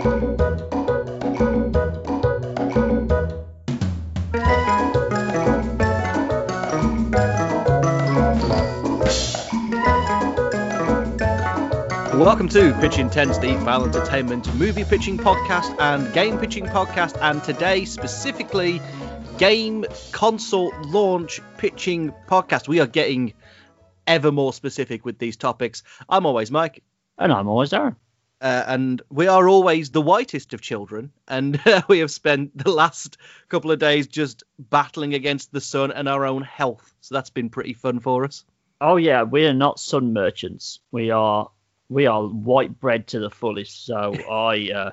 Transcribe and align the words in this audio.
Welcome 0.00 0.22
to 12.48 12.72
Pitch 12.80 12.98
Intense, 12.98 13.36
the 13.36 13.60
File 13.62 13.84
Entertainment 13.84 14.54
movie 14.54 14.84
pitching 14.84 15.18
podcast 15.18 15.78
and 15.78 16.10
game 16.14 16.38
pitching 16.38 16.64
podcast, 16.64 17.18
and 17.20 17.44
today 17.44 17.84
specifically 17.84 18.80
game 19.36 19.84
console 20.12 20.72
launch 20.86 21.42
pitching 21.58 22.14
podcast. 22.26 22.68
We 22.68 22.80
are 22.80 22.86
getting 22.86 23.34
ever 24.06 24.32
more 24.32 24.54
specific 24.54 25.04
with 25.04 25.18
these 25.18 25.36
topics. 25.36 25.82
I'm 26.08 26.24
always 26.24 26.50
Mike. 26.50 26.82
And 27.18 27.30
I'm 27.30 27.48
always 27.48 27.68
Darren. 27.68 27.96
Uh, 28.40 28.64
and 28.66 29.02
we 29.10 29.26
are 29.26 29.48
always 29.48 29.90
the 29.90 30.00
whitest 30.00 30.54
of 30.54 30.62
children, 30.62 31.12
and 31.28 31.60
uh, 31.66 31.82
we 31.88 31.98
have 31.98 32.10
spent 32.10 32.56
the 32.56 32.70
last 32.70 33.18
couple 33.48 33.70
of 33.70 33.78
days 33.78 34.06
just 34.06 34.44
battling 34.58 35.14
against 35.14 35.52
the 35.52 35.60
sun 35.60 35.90
and 35.90 36.08
our 36.08 36.24
own 36.24 36.42
health. 36.42 36.94
So 37.00 37.14
that's 37.14 37.30
been 37.30 37.50
pretty 37.50 37.74
fun 37.74 38.00
for 38.00 38.24
us. 38.24 38.44
Oh 38.80 38.96
yeah, 38.96 39.24
we 39.24 39.44
are 39.46 39.52
not 39.52 39.78
sun 39.78 40.14
merchants. 40.14 40.80
We 40.90 41.10
are 41.10 41.50
we 41.90 42.06
are 42.06 42.22
white 42.22 42.80
bread 42.80 43.08
to 43.08 43.18
the 43.18 43.28
fullest. 43.28 43.84
So 43.84 44.14
I, 44.30 44.70
uh, 44.72 44.90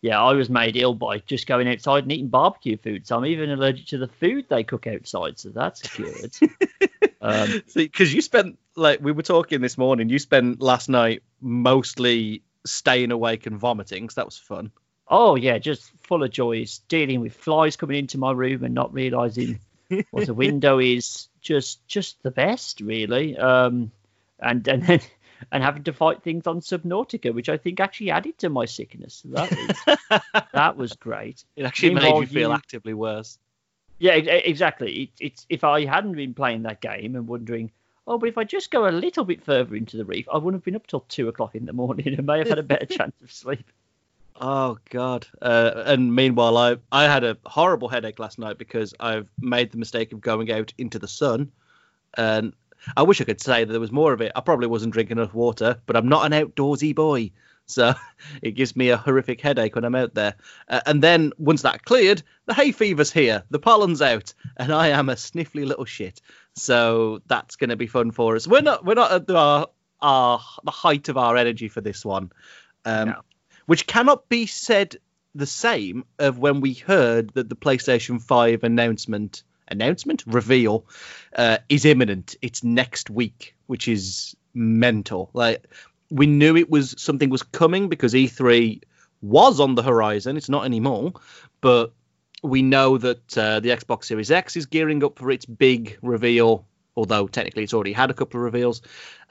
yeah, 0.00 0.22
I 0.22 0.32
was 0.32 0.48
made 0.48 0.76
ill 0.76 0.94
by 0.94 1.18
just 1.18 1.46
going 1.46 1.68
outside 1.68 2.04
and 2.04 2.12
eating 2.12 2.28
barbecue 2.28 2.78
food. 2.78 3.06
So 3.06 3.16
I'm 3.16 3.26
even 3.26 3.50
allergic 3.50 3.86
to 3.88 3.98
the 3.98 4.08
food 4.08 4.46
they 4.48 4.64
cook 4.64 4.86
outside. 4.86 5.38
So 5.38 5.50
that's 5.50 5.94
good. 5.96 6.34
um, 7.20 7.62
because 7.74 8.14
you 8.14 8.22
spent 8.22 8.58
like 8.74 9.00
we 9.02 9.12
were 9.12 9.22
talking 9.22 9.60
this 9.60 9.76
morning, 9.76 10.08
you 10.08 10.18
spent 10.18 10.62
last 10.62 10.88
night 10.88 11.22
mostly 11.42 12.42
staying 12.66 13.12
awake 13.12 13.46
and 13.46 13.58
vomiting. 13.58 14.08
So 14.08 14.20
that 14.20 14.26
was 14.26 14.38
fun. 14.38 14.70
Oh 15.08 15.36
yeah, 15.36 15.58
just 15.58 15.90
full 16.02 16.22
of 16.22 16.30
joys, 16.30 16.80
dealing 16.88 17.20
with 17.20 17.34
flies 17.34 17.76
coming 17.76 17.98
into 17.98 18.18
my 18.18 18.32
room 18.32 18.64
and 18.64 18.74
not 18.74 18.92
realizing 18.92 19.60
what 20.10 20.28
a 20.28 20.34
window 20.34 20.78
is. 20.80 21.28
Just 21.40 21.86
just 21.86 22.22
the 22.22 22.30
best, 22.30 22.80
really. 22.80 23.36
Um, 23.36 23.92
and 24.40 24.66
and 24.66 24.82
then 24.82 25.00
and 25.52 25.62
having 25.62 25.84
to 25.84 25.92
fight 25.92 26.22
things 26.22 26.46
on 26.46 26.60
Subnautica, 26.60 27.32
which 27.34 27.48
I 27.48 27.56
think 27.56 27.80
actually 27.80 28.10
added 28.10 28.38
to 28.38 28.50
my 28.50 28.64
sickness. 28.64 29.22
That 29.26 29.50
was 29.50 30.20
that 30.52 30.76
was 30.76 30.92
great. 30.94 31.44
It 31.56 31.64
actually 31.64 31.94
Meanwhile, 31.94 32.20
made 32.20 32.28
you 32.28 32.34
feel 32.34 32.48
you, 32.50 32.54
actively 32.54 32.94
worse. 32.94 33.38
Yeah, 33.98 34.14
exactly. 34.14 34.92
It, 34.92 35.10
it's 35.20 35.46
if 35.48 35.64
I 35.64 35.84
hadn't 35.84 36.12
been 36.12 36.34
playing 36.34 36.62
that 36.62 36.80
game 36.80 37.16
and 37.16 37.26
wondering, 37.26 37.70
oh, 38.06 38.18
but 38.18 38.28
if 38.28 38.38
I 38.38 38.44
just 38.44 38.70
go 38.70 38.88
a 38.88 38.90
little 38.90 39.24
bit 39.24 39.42
further 39.44 39.74
into 39.74 39.96
the 39.96 40.04
reef, 40.04 40.26
I 40.32 40.38
wouldn't 40.38 40.60
have 40.60 40.64
been 40.64 40.76
up 40.76 40.86
till 40.86 41.00
two 41.00 41.28
o'clock 41.28 41.54
in 41.54 41.66
the 41.66 41.72
morning 41.72 42.08
and 42.08 42.26
may 42.26 42.38
have 42.38 42.48
had 42.48 42.58
a 42.58 42.62
better 42.62 42.86
chance 42.90 43.14
of 43.22 43.32
sleep. 43.32 43.70
Oh 44.38 44.78
God! 44.90 45.26
Uh, 45.40 45.82
and 45.86 46.14
meanwhile, 46.14 46.58
I 46.58 46.76
I 46.92 47.04
had 47.04 47.24
a 47.24 47.38
horrible 47.46 47.88
headache 47.88 48.18
last 48.18 48.38
night 48.38 48.58
because 48.58 48.92
I've 49.00 49.28
made 49.40 49.72
the 49.72 49.78
mistake 49.78 50.12
of 50.12 50.20
going 50.20 50.52
out 50.52 50.74
into 50.76 50.98
the 50.98 51.08
sun, 51.08 51.52
and 52.16 52.52
I 52.96 53.02
wish 53.02 53.20
I 53.20 53.24
could 53.24 53.40
say 53.40 53.64
that 53.64 53.72
there 53.72 53.80
was 53.80 53.92
more 53.92 54.12
of 54.12 54.20
it. 54.20 54.32
I 54.36 54.40
probably 54.40 54.66
wasn't 54.66 54.92
drinking 54.92 55.16
enough 55.16 55.32
water, 55.32 55.80
but 55.86 55.96
I'm 55.96 56.08
not 56.08 56.30
an 56.30 56.32
outdoorsy 56.32 56.94
boy, 56.94 57.30
so 57.64 57.94
it 58.42 58.52
gives 58.52 58.76
me 58.76 58.90
a 58.90 58.96
horrific 58.98 59.40
headache 59.40 59.74
when 59.74 59.84
I'm 59.84 59.94
out 59.94 60.14
there. 60.14 60.34
Uh, 60.68 60.80
and 60.84 61.02
then 61.02 61.32
once 61.38 61.62
that 61.62 61.84
cleared, 61.84 62.22
the 62.44 62.54
hay 62.54 62.72
fever's 62.72 63.12
here, 63.12 63.42
the 63.50 63.58
pollen's 63.58 64.02
out, 64.02 64.34
and 64.58 64.72
I 64.72 64.88
am 64.88 65.08
a 65.08 65.14
sniffly 65.14 65.66
little 65.66 65.86
shit. 65.86 66.20
So 66.56 67.20
that's 67.26 67.56
going 67.56 67.70
to 67.70 67.76
be 67.76 67.86
fun 67.86 68.10
for 68.10 68.36
us. 68.36 68.48
We're 68.48 68.62
not 68.62 68.84
we're 68.84 68.94
not 68.94 69.12
at 69.12 69.30
our, 69.30 69.68
our 70.00 70.40
the 70.64 70.70
height 70.70 71.08
of 71.08 71.16
our 71.16 71.36
energy 71.36 71.68
for 71.68 71.80
this 71.80 72.04
one. 72.04 72.32
Um, 72.84 73.08
no 73.10 73.22
which 73.66 73.86
cannot 73.86 74.28
be 74.28 74.46
said 74.46 74.96
the 75.34 75.46
same 75.46 76.04
of 76.18 76.38
when 76.38 76.60
we 76.60 76.72
heard 76.72 77.30
that 77.34 77.48
the 77.48 77.56
PlayStation 77.56 78.20
5 78.22 78.64
announcement 78.64 79.42
announcement 79.68 80.22
reveal 80.26 80.86
uh, 81.34 81.58
is 81.68 81.84
imminent. 81.84 82.36
It's 82.40 82.62
next 82.62 83.10
week, 83.10 83.54
which 83.66 83.88
is 83.88 84.36
mental. 84.54 85.28
Like 85.34 85.66
we 86.08 86.26
knew 86.26 86.56
it 86.56 86.70
was 86.70 86.94
something 86.98 87.28
was 87.28 87.42
coming 87.42 87.88
because 87.88 88.14
E3 88.14 88.80
was 89.20 89.58
on 89.58 89.74
the 89.74 89.82
horizon. 89.82 90.36
It's 90.36 90.48
not 90.48 90.64
anymore, 90.64 91.14
but 91.60 91.92
we 92.42 92.62
know 92.62 92.98
that 92.98 93.38
uh, 93.38 93.60
the 93.60 93.70
Xbox 93.70 94.04
Series 94.04 94.30
X 94.30 94.56
is 94.56 94.66
gearing 94.66 95.02
up 95.04 95.18
for 95.18 95.30
its 95.30 95.44
big 95.44 95.98
reveal. 96.02 96.66
Although 96.96 97.26
technically 97.26 97.64
it's 97.64 97.74
already 97.74 97.92
had 97.92 98.10
a 98.10 98.14
couple 98.14 98.40
of 98.40 98.44
reveals. 98.44 98.80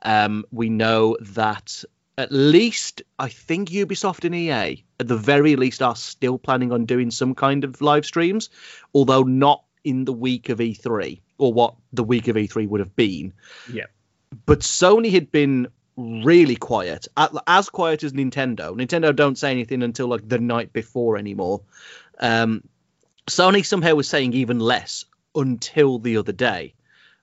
Um, 0.03 0.45
we 0.51 0.69
know 0.69 1.17
that 1.19 1.83
at 2.17 2.31
least 2.31 3.01
I 3.19 3.29
think 3.29 3.69
Ubisoft 3.69 4.23
and 4.23 4.35
EA, 4.35 4.83
at 4.99 5.07
the 5.07 5.17
very 5.17 5.55
least, 5.55 5.81
are 5.81 5.95
still 5.95 6.37
planning 6.37 6.71
on 6.71 6.85
doing 6.85 7.11
some 7.11 7.35
kind 7.35 7.63
of 7.63 7.81
live 7.81 8.05
streams, 8.05 8.49
although 8.93 9.23
not 9.23 9.63
in 9.83 10.05
the 10.05 10.13
week 10.13 10.49
of 10.49 10.59
E3 10.59 11.21
or 11.37 11.53
what 11.53 11.75
the 11.91 12.03
week 12.03 12.27
of 12.27 12.35
E3 12.35 12.67
would 12.67 12.79
have 12.79 12.95
been. 12.95 13.33
Yeah. 13.71 13.85
But 14.45 14.59
Sony 14.59 15.11
had 15.11 15.31
been 15.31 15.67
really 15.97 16.55
quiet, 16.55 17.07
as 17.47 17.69
quiet 17.69 18.03
as 18.03 18.13
Nintendo. 18.13 18.75
Nintendo 18.75 19.15
don't 19.15 19.37
say 19.37 19.51
anything 19.51 19.83
until 19.83 20.07
like 20.07 20.27
the 20.27 20.39
night 20.39 20.73
before 20.73 21.17
anymore. 21.17 21.61
Um, 22.19 22.63
Sony 23.27 23.65
somehow 23.65 23.95
was 23.95 24.07
saying 24.07 24.33
even 24.33 24.59
less 24.59 25.05
until 25.33 25.99
the 25.99 26.17
other 26.17 26.31
day, 26.31 26.73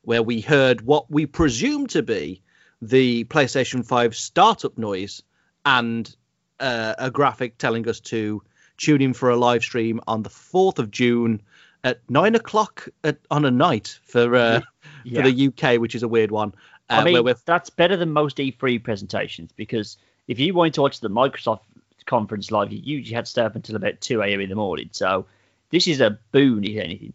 where 0.03 0.23
we 0.23 0.41
heard 0.41 0.81
what 0.83 1.11
we 1.11 1.27
presume 1.27 1.87
to 1.89 2.03
be 2.03 2.43
the 2.81 3.25
PlayStation 3.25 3.87
5 3.87 4.17
startup 4.17 4.77
noise 4.77 5.23
and 5.65 6.15
uh, 6.59 6.95
a 6.99 7.11
graphic 7.11 7.57
telling 7.59 7.89
us 7.89 8.01
to 8.01 8.43
tune 8.77 9.01
in 9.01 9.15
for 9.15 9.31
a 9.31 9.37
live 9.37 9.63
stream 9.63 10.01
on 10.09 10.23
the 10.23 10.31
4th 10.31 10.81
of 10.81 10.91
June 10.91 11.41
at 11.85 12.01
nine 12.09 12.35
o'clock 12.35 12.89
at, 13.05 13.19
on 13.31 13.45
a 13.45 13.51
night 13.51 13.99
for 14.05 14.35
uh, 14.35 14.61
yeah. 15.05 15.23
for 15.23 15.31
the 15.31 15.47
UK, 15.49 15.81
which 15.81 15.95
is 15.95 16.03
a 16.03 16.09
weird 16.09 16.31
one. 16.31 16.55
Uh, 16.91 16.95
I 16.95 17.05
mean, 17.05 17.35
that's 17.45 17.71
better 17.71 17.97
than 17.97 18.13
most 18.13 18.37
E3 18.39 18.83
presentations 18.83 19.53
because 19.53 19.99
if 20.27 20.39
you 20.39 20.53
wanted 20.55 20.75
to 20.75 20.83
watch 20.83 21.01
the 21.01 21.11
Microsoft 21.11 21.61
conference 22.07 22.51
live, 22.51 22.73
you 22.73 22.81
usually 22.81 23.15
had 23.15 23.25
to 23.27 23.31
stay 23.31 23.43
up 23.43 23.55
until 23.55 23.77
about 23.77 24.01
2 24.01 24.21
a.m. 24.23 24.41
in 24.41 24.49
the 24.49 24.57
morning. 24.57 24.89
So 24.93 25.27
this 25.73 25.89
is 25.89 26.01
a 26.01 26.19
boon, 26.31 26.63
if 26.63 26.77
anything. 26.77 27.15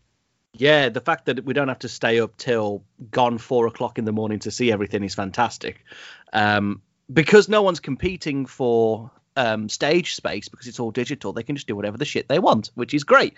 Yeah, 0.54 0.90
the 0.90 1.02
fact 1.02 1.26
that 1.26 1.46
we 1.46 1.54
don't 1.54 1.68
have 1.68 1.80
to 1.80 1.90
stay 1.90 2.20
up 2.20 2.36
till 2.36 2.84
gone 3.12 3.38
four 3.38 3.68
o'clock 3.68 4.00
in 4.00 4.06
the 4.06 4.12
morning 4.12 4.40
to 4.40 4.52
see 4.52 4.72
everything 4.72 5.04
is 5.04 5.16
fantastic. 5.16 5.86
Um, 6.34 6.82
because 7.14 7.48
no 7.48 7.62
one's 7.62 7.80
competing 7.80 8.48
for 8.48 9.12
um, 9.38 9.70
stage 9.70 10.16
space 10.16 10.50
because 10.50 10.68
it's 10.68 10.80
all 10.80 10.92
digital, 10.92 11.32
they 11.32 11.44
can 11.44 11.56
just 11.56 11.68
do 11.68 11.76
whatever 11.76 11.98
the 11.98 12.06
shit 12.06 12.28
they 12.28 12.40
want, 12.40 12.72
which 12.74 12.94
is 12.94 13.04
great. 13.04 13.36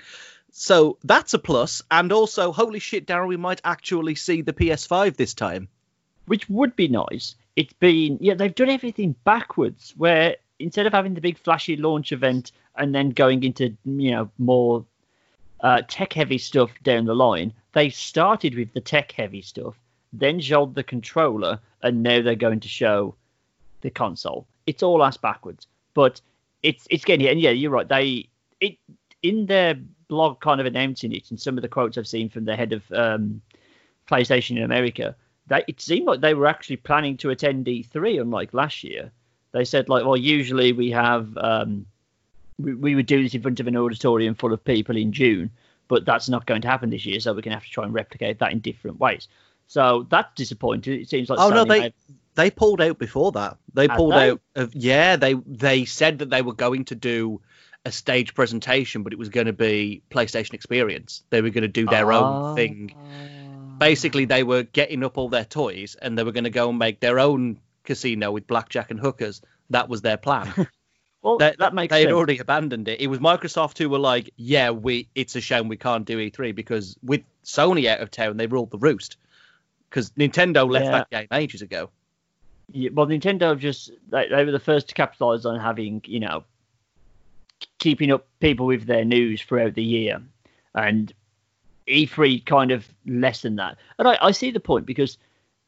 So 0.51 0.97
that's 1.03 1.33
a 1.33 1.39
plus. 1.39 1.81
And 1.91 2.11
also, 2.11 2.51
holy 2.51 2.79
shit, 2.79 3.05
Darren, 3.05 3.27
we 3.27 3.37
might 3.37 3.61
actually 3.63 4.15
see 4.15 4.41
the 4.41 4.53
PS5 4.53 5.17
this 5.17 5.33
time. 5.33 5.67
Which 6.25 6.49
would 6.49 6.75
be 6.75 6.87
nice. 6.87 7.35
It's 7.55 7.73
been, 7.73 8.19
yeah, 8.21 8.35
they've 8.35 8.53
done 8.53 8.69
everything 8.69 9.15
backwards, 9.23 9.93
where 9.97 10.37
instead 10.59 10.85
of 10.85 10.93
having 10.93 11.15
the 11.15 11.21
big 11.21 11.37
flashy 11.37 11.75
launch 11.75 12.11
event 12.11 12.51
and 12.75 12.93
then 12.93 13.09
going 13.09 13.43
into, 13.43 13.75
you 13.83 14.11
know, 14.11 14.31
more 14.37 14.85
uh, 15.61 15.81
tech 15.87 16.13
heavy 16.13 16.37
stuff 16.37 16.71
down 16.83 17.05
the 17.05 17.15
line. 17.15 17.53
They 17.73 17.89
started 17.89 18.55
with 18.55 18.73
the 18.73 18.81
tech 18.81 19.11
heavy 19.11 19.41
stuff, 19.41 19.75
then 20.13 20.39
showed 20.39 20.75
the 20.75 20.83
controller, 20.83 21.59
and 21.81 22.03
now 22.03 22.21
they're 22.21 22.35
going 22.35 22.61
to 22.61 22.67
show 22.67 23.15
the 23.81 23.89
console. 23.89 24.47
It's 24.65 24.83
all 24.83 25.03
ass 25.03 25.17
backwards, 25.17 25.67
but 25.93 26.21
it's 26.63 26.87
it's 26.89 27.05
getting 27.05 27.21
here. 27.21 27.31
And 27.31 27.41
yeah, 27.41 27.51
you're 27.51 27.71
right. 27.71 27.87
They 27.87 28.29
it 28.59 28.77
in 29.23 29.45
their 29.45 29.75
blog 30.07 30.39
kind 30.39 30.59
of 30.59 30.67
announcing 30.67 31.13
it, 31.13 31.29
and 31.29 31.39
some 31.39 31.57
of 31.57 31.61
the 31.61 31.67
quotes 31.67 31.97
I've 31.97 32.07
seen 32.07 32.29
from 32.29 32.45
the 32.45 32.55
head 32.55 32.73
of 32.73 32.83
um, 32.91 33.41
PlayStation 34.07 34.57
in 34.57 34.63
America, 34.63 35.15
that 35.47 35.65
it 35.67 35.81
seemed 35.81 36.07
like 36.07 36.21
they 36.21 36.33
were 36.33 36.47
actually 36.47 36.77
planning 36.77 37.17
to 37.17 37.29
attend 37.29 37.65
E3, 37.65 38.21
unlike 38.21 38.53
last 38.53 38.83
year. 38.83 39.11
They 39.51 39.65
said 39.65 39.89
like, 39.89 40.05
well, 40.05 40.17
usually 40.17 40.73
we 40.73 40.91
have 40.91 41.35
um, 41.37 41.85
we, 42.59 42.73
we 42.75 42.95
would 42.95 43.05
do 43.05 43.23
this 43.23 43.33
in 43.33 43.41
front 43.41 43.59
of 43.59 43.67
an 43.67 43.77
auditorium 43.77 44.35
full 44.35 44.53
of 44.53 44.63
people 44.63 44.97
in 44.97 45.11
June, 45.11 45.49
but 45.87 46.05
that's 46.05 46.29
not 46.29 46.45
going 46.45 46.61
to 46.61 46.67
happen 46.67 46.89
this 46.89 47.05
year. 47.05 47.19
So 47.19 47.31
we're 47.31 47.41
going 47.41 47.51
to 47.51 47.57
have 47.57 47.63
to 47.63 47.71
try 47.71 47.85
and 47.85 47.93
replicate 47.93 48.39
that 48.39 48.51
in 48.51 48.59
different 48.59 48.99
ways. 48.99 49.27
So 49.67 50.07
that's 50.09 50.33
disappointing. 50.35 51.01
It 51.01 51.09
seems 51.09 51.29
like 51.29 51.39
oh 51.39 51.49
no, 51.49 51.63
they 51.63 51.93
they 52.35 52.49
pulled 52.49 52.81
out 52.81 52.97
before 52.97 53.31
that. 53.33 53.57
They 53.73 53.87
pulled 53.87 54.13
they? 54.13 54.31
out 54.31 54.41
of 54.55 54.73
yeah. 54.75 55.15
They 55.15 55.35
they 55.45 55.85
said 55.85 56.19
that 56.19 56.29
they 56.29 56.41
were 56.41 56.53
going 56.53 56.85
to 56.85 56.95
do 56.95 57.41
a 57.85 57.91
stage 57.91 58.33
presentation, 58.33 59.03
but 59.03 59.13
it 59.13 59.19
was 59.19 59.29
going 59.29 59.45
to 59.45 59.53
be 59.53 60.01
PlayStation 60.09 60.53
Experience. 60.53 61.23
They 61.29 61.41
were 61.41 61.51
going 61.51 61.61
to 61.61 61.67
do 61.67 61.85
their 61.85 62.11
oh. 62.11 62.17
own 62.17 62.23
ah. 62.23 62.55
thing. 62.55 63.75
Basically, 63.77 64.25
they 64.25 64.43
were 64.43 64.63
getting 64.63 65.03
up 65.03 65.17
all 65.17 65.29
their 65.29 65.45
toys 65.45 65.95
and 66.01 66.17
they 66.17 66.23
were 66.23 66.33
going 66.33 66.43
to 66.43 66.49
go 66.49 66.69
and 66.69 66.79
make 66.79 66.99
their 66.99 67.19
own 67.19 67.59
casino 67.83 68.31
with 68.31 68.47
blackjack 68.47 68.91
and 68.91 68.99
hookers. 68.99 69.41
That 69.69 69.87
was 69.87 70.01
their 70.01 70.17
plan. 70.17 70.67
Well, 71.21 71.37
they, 71.37 71.53
that 71.59 71.73
makes 71.73 71.91
they 71.91 72.01
had 72.01 72.13
already 72.13 72.37
abandoned 72.37 72.87
it. 72.87 73.01
It 73.01 73.07
was 73.07 73.19
Microsoft 73.19 73.77
who 73.77 73.89
were 73.89 73.99
like, 73.99 74.31
"Yeah, 74.37 74.69
we. 74.69 75.09
It's 75.15 75.35
a 75.35 75.41
shame 75.41 75.67
we 75.67 75.75
can't 75.75 76.05
do 76.05 76.17
E3 76.17 76.55
because 76.55 76.97
with 77.03 77.21
Sony 77.43 77.87
out 77.87 77.99
of 77.99 78.09
town, 78.09 78.37
they 78.37 78.47
ruled 78.47 78.71
the 78.71 78.77
roost. 78.77 79.17
Because 79.89 80.11
Nintendo 80.11 80.69
left 80.69 80.85
yeah. 80.85 80.91
that 80.91 81.09
game 81.09 81.27
ages 81.31 81.61
ago. 81.61 81.89
Yeah, 82.71 82.91
well, 82.93 83.07
Nintendo 83.07 83.57
just 83.57 83.91
they, 84.09 84.29
they 84.29 84.45
were 84.45 84.51
the 84.51 84.59
first 84.59 84.87
to 84.89 84.93
capitalize 84.93 85.45
on 85.45 85.59
having 85.59 86.01
you 86.05 86.19
know 86.19 86.43
keeping 87.79 88.11
up 88.11 88.27
people 88.39 88.65
with 88.65 88.85
their 88.85 89.03
news 89.03 89.41
throughout 89.41 89.73
the 89.73 89.83
year, 89.83 90.21
and 90.73 91.11
E3 91.87 92.45
kind 92.45 92.71
of 92.71 92.87
less 93.05 93.41
than 93.41 93.57
that. 93.57 93.77
And 93.97 94.07
I, 94.07 94.17
I 94.21 94.31
see 94.31 94.51
the 94.51 94.59
point 94.59 94.85
because 94.85 95.17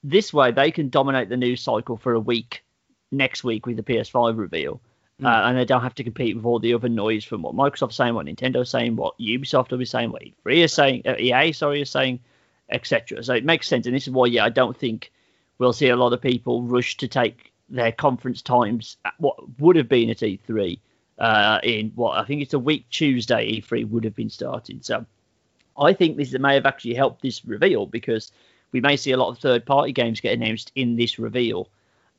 this 0.04 0.34
way 0.34 0.52
they 0.52 0.72
can 0.72 0.90
dominate 0.90 1.30
the 1.30 1.38
news 1.38 1.62
cycle 1.62 1.98
for 1.98 2.14
a 2.14 2.20
week 2.20 2.64
next 3.12 3.44
week 3.44 3.66
with 3.66 3.76
the 3.76 3.84
PS5 3.84 4.38
reveal. 4.38 4.80
Mm. 5.22 5.26
Uh, 5.26 5.48
and 5.48 5.58
they 5.58 5.66
don't 5.66 5.82
have 5.82 5.96
to 5.96 6.04
compete 6.04 6.36
with 6.36 6.46
all 6.46 6.60
the 6.60 6.74
other 6.74 6.90
noise 6.90 7.24
from 7.24 7.44
what 7.44 7.56
Microsoft's 7.56 7.96
saying, 7.96 8.16
what 8.16 8.26
Nintendo's 8.26 8.70
saying, 8.70 8.96
what 8.96 9.18
Ubisoft 9.20 9.70
will 9.70 9.78
be 9.78 9.86
saying, 9.86 10.12
what 10.12 10.24
E3 10.24 10.64
is 10.64 10.74
saying, 10.74 11.04
uh, 11.06 11.16
EA, 11.18 11.52
sorry, 11.52 11.82
is 11.82 11.90
saying, 11.90 12.20
etc. 12.70 13.24
So 13.24 13.34
it 13.34 13.46
makes 13.46 13.68
sense. 13.68 13.86
And 13.86 13.96
this 13.96 14.08
is 14.08 14.14
why, 14.14 14.28
yeah, 14.28 14.46
I 14.46 14.50
don't 14.50 14.78
think 14.78 15.12
we'll 15.58 15.74
see 15.74 15.90
a 15.90 15.96
lot 15.96 16.14
of 16.14 16.22
people 16.22 16.64
rush 16.64 16.98
to 16.98 17.08
take 17.08 17.52
their 17.70 17.92
conference 17.92 18.42
times 18.42 18.98
at 19.06 19.14
what 19.18 19.38
would 19.60 19.76
have 19.76 19.88
been 19.88 20.10
at 20.10 20.18
E3 20.18 20.80
uh, 21.20 21.60
in 21.64 21.92
what 21.96 22.18
I 22.18 22.26
think 22.26 22.42
it's 22.42 22.54
a 22.54 22.60
week 22.60 22.86
Tuesday 22.90 23.62
E3 23.62 23.90
would 23.90 24.04
have 24.04 24.16
been 24.16 24.30
starting. 24.30 24.80
So 24.82 25.06
I 25.78 25.94
think 25.94 26.18
this 26.18 26.34
may 26.38 26.56
have 26.56 26.66
actually 26.66 26.96
helped 26.96 27.22
this 27.22 27.46
reveal 27.46 27.86
because 27.86 28.32
we 28.72 28.82
may 28.82 28.98
see 28.98 29.12
a 29.12 29.18
lot 29.18 29.30
of 29.30 29.38
third 29.38 29.66
party 29.66 29.92
games 29.92 30.20
get 30.20 30.34
announced 30.34 30.72
in 30.76 30.96
this 30.96 31.20
reveal 31.20 31.70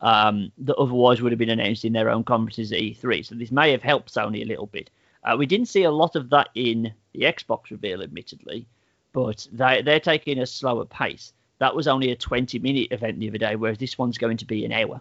um, 0.03 0.51
that 0.59 0.77
otherwise 0.77 1.23
would 1.23 1.33
have 1.33 1.39
been 1.39 1.49
announced 1.49 1.85
in 1.85 1.93
their 1.93 2.11
own 2.11 2.25
conferences 2.25 2.73
at 2.73 2.81
E3. 2.81 3.25
So 3.25 3.37
this 3.37 3.53
may 3.53 3.71
have 3.71 3.83
helped 3.83 4.13
Sony 4.13 4.43
a 4.43 4.47
little 4.47 4.67
bit. 4.67 4.91
Uh, 5.25 5.37
we 5.39 5.47
didn't 5.47 5.67
see 5.67 5.85
a 5.85 5.91
lot 5.91 6.17
of 6.17 6.31
that 6.31 6.49
in 6.55 6.93
the 7.13 7.21
Xbox 7.21 7.71
reveal, 7.71 8.03
admittedly, 8.03 8.67
but 9.13 9.47
they, 9.53 9.83
they're 9.83 10.01
taking 10.01 10.39
a 10.39 10.47
slower 10.47 10.85
pace. 10.85 11.33
That 11.59 11.77
was 11.77 11.87
only 11.87 12.11
a 12.11 12.17
20 12.17 12.59
minute 12.59 12.89
event 12.91 13.21
the 13.21 13.29
other 13.29 13.39
day, 13.39 13.55
whereas 13.55 13.79
this 13.79 13.97
one's 13.97 14.19
going 14.19 14.39
to 14.39 14.45
be 14.45 14.65
an 14.65 14.73
hour. 14.73 15.01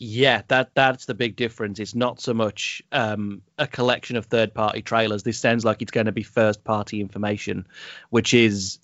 Yeah, 0.00 0.42
that 0.46 0.70
that's 0.74 1.06
the 1.06 1.14
big 1.14 1.34
difference. 1.34 1.80
It's 1.80 1.96
not 1.96 2.20
so 2.20 2.32
much 2.32 2.80
um, 2.92 3.42
a 3.58 3.66
collection 3.66 4.16
of 4.16 4.26
third 4.26 4.54
party 4.54 4.80
trailers. 4.80 5.24
This 5.24 5.40
sounds 5.40 5.64
like 5.64 5.82
it's 5.82 5.90
going 5.90 6.06
to 6.06 6.12
be 6.12 6.22
first 6.22 6.62
party 6.62 7.00
information, 7.00 7.66
which 8.10 8.32
is 8.32 8.78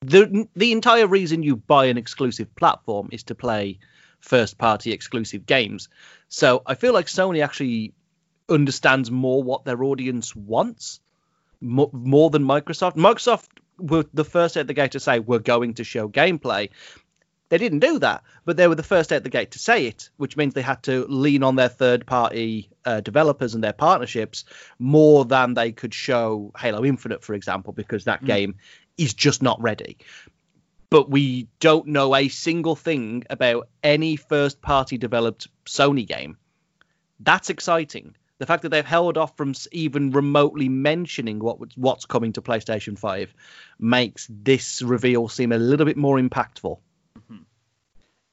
the 0.00 0.46
the 0.54 0.72
entire 0.72 1.06
reason 1.06 1.42
you 1.42 1.56
buy 1.56 1.86
an 1.86 1.96
exclusive 1.96 2.54
platform 2.54 3.08
is 3.12 3.22
to 3.24 3.34
play 3.34 3.78
first 4.20 4.58
party 4.58 4.92
exclusive 4.92 5.46
games. 5.46 5.88
So 6.28 6.62
I 6.66 6.74
feel 6.74 6.92
like 6.92 7.06
Sony 7.06 7.42
actually 7.42 7.94
understands 8.48 9.10
more 9.10 9.42
what 9.42 9.64
their 9.64 9.82
audience 9.82 10.34
wants 10.34 11.00
more, 11.60 11.90
more 11.92 12.30
than 12.30 12.44
Microsoft. 12.44 12.96
Microsoft 12.96 13.48
were 13.78 14.04
the 14.12 14.24
first 14.24 14.56
at 14.56 14.66
the 14.66 14.74
gate 14.74 14.92
to 14.92 15.00
say 15.00 15.18
we're 15.18 15.38
going 15.38 15.74
to 15.74 15.84
show 15.84 16.08
gameplay. 16.08 16.70
They 17.48 17.58
didn't 17.58 17.78
do 17.78 17.98
that, 18.00 18.24
but 18.44 18.58
they 18.58 18.68
were 18.68 18.74
the 18.74 18.82
first 18.82 19.10
at 19.10 19.24
the 19.24 19.30
gate 19.30 19.52
to 19.52 19.58
say 19.58 19.86
it, 19.86 20.10
which 20.18 20.36
means 20.36 20.52
they 20.52 20.62
had 20.62 20.82
to 20.82 21.06
lean 21.08 21.42
on 21.42 21.56
their 21.56 21.70
third 21.70 22.06
party 22.06 22.68
uh, 22.84 23.00
developers 23.00 23.54
and 23.54 23.64
their 23.64 23.72
partnerships 23.72 24.44
more 24.78 25.24
than 25.24 25.54
they 25.54 25.72
could 25.72 25.94
show 25.94 26.52
Halo 26.58 26.84
Infinite, 26.84 27.24
for 27.24 27.32
example, 27.32 27.72
because 27.72 28.04
that 28.04 28.22
mm. 28.22 28.26
game 28.26 28.54
is 28.98 29.14
just 29.14 29.42
not 29.42 29.60
ready 29.62 29.96
but 30.90 31.10
we 31.10 31.48
don't 31.60 31.86
know 31.86 32.14
a 32.14 32.28
single 32.28 32.76
thing 32.76 33.24
about 33.28 33.68
any 33.82 34.16
first 34.16 34.60
party 34.62 34.98
developed 34.98 35.48
Sony 35.66 36.06
game. 36.06 36.38
That's 37.20 37.50
exciting. 37.50 38.14
The 38.38 38.46
fact 38.46 38.62
that 38.62 38.68
they've 38.68 38.86
held 38.86 39.18
off 39.18 39.36
from 39.36 39.54
even 39.72 40.12
remotely 40.12 40.68
mentioning 40.68 41.40
what 41.40 41.58
what's 41.76 42.06
coming 42.06 42.32
to 42.34 42.42
PlayStation 42.42 42.96
5 42.96 43.34
makes 43.80 44.28
this 44.30 44.80
reveal 44.80 45.28
seem 45.28 45.50
a 45.50 45.58
little 45.58 45.84
bit 45.84 45.96
more 45.96 46.18
impactful. 46.18 46.78
Mm-hmm. 47.18 47.42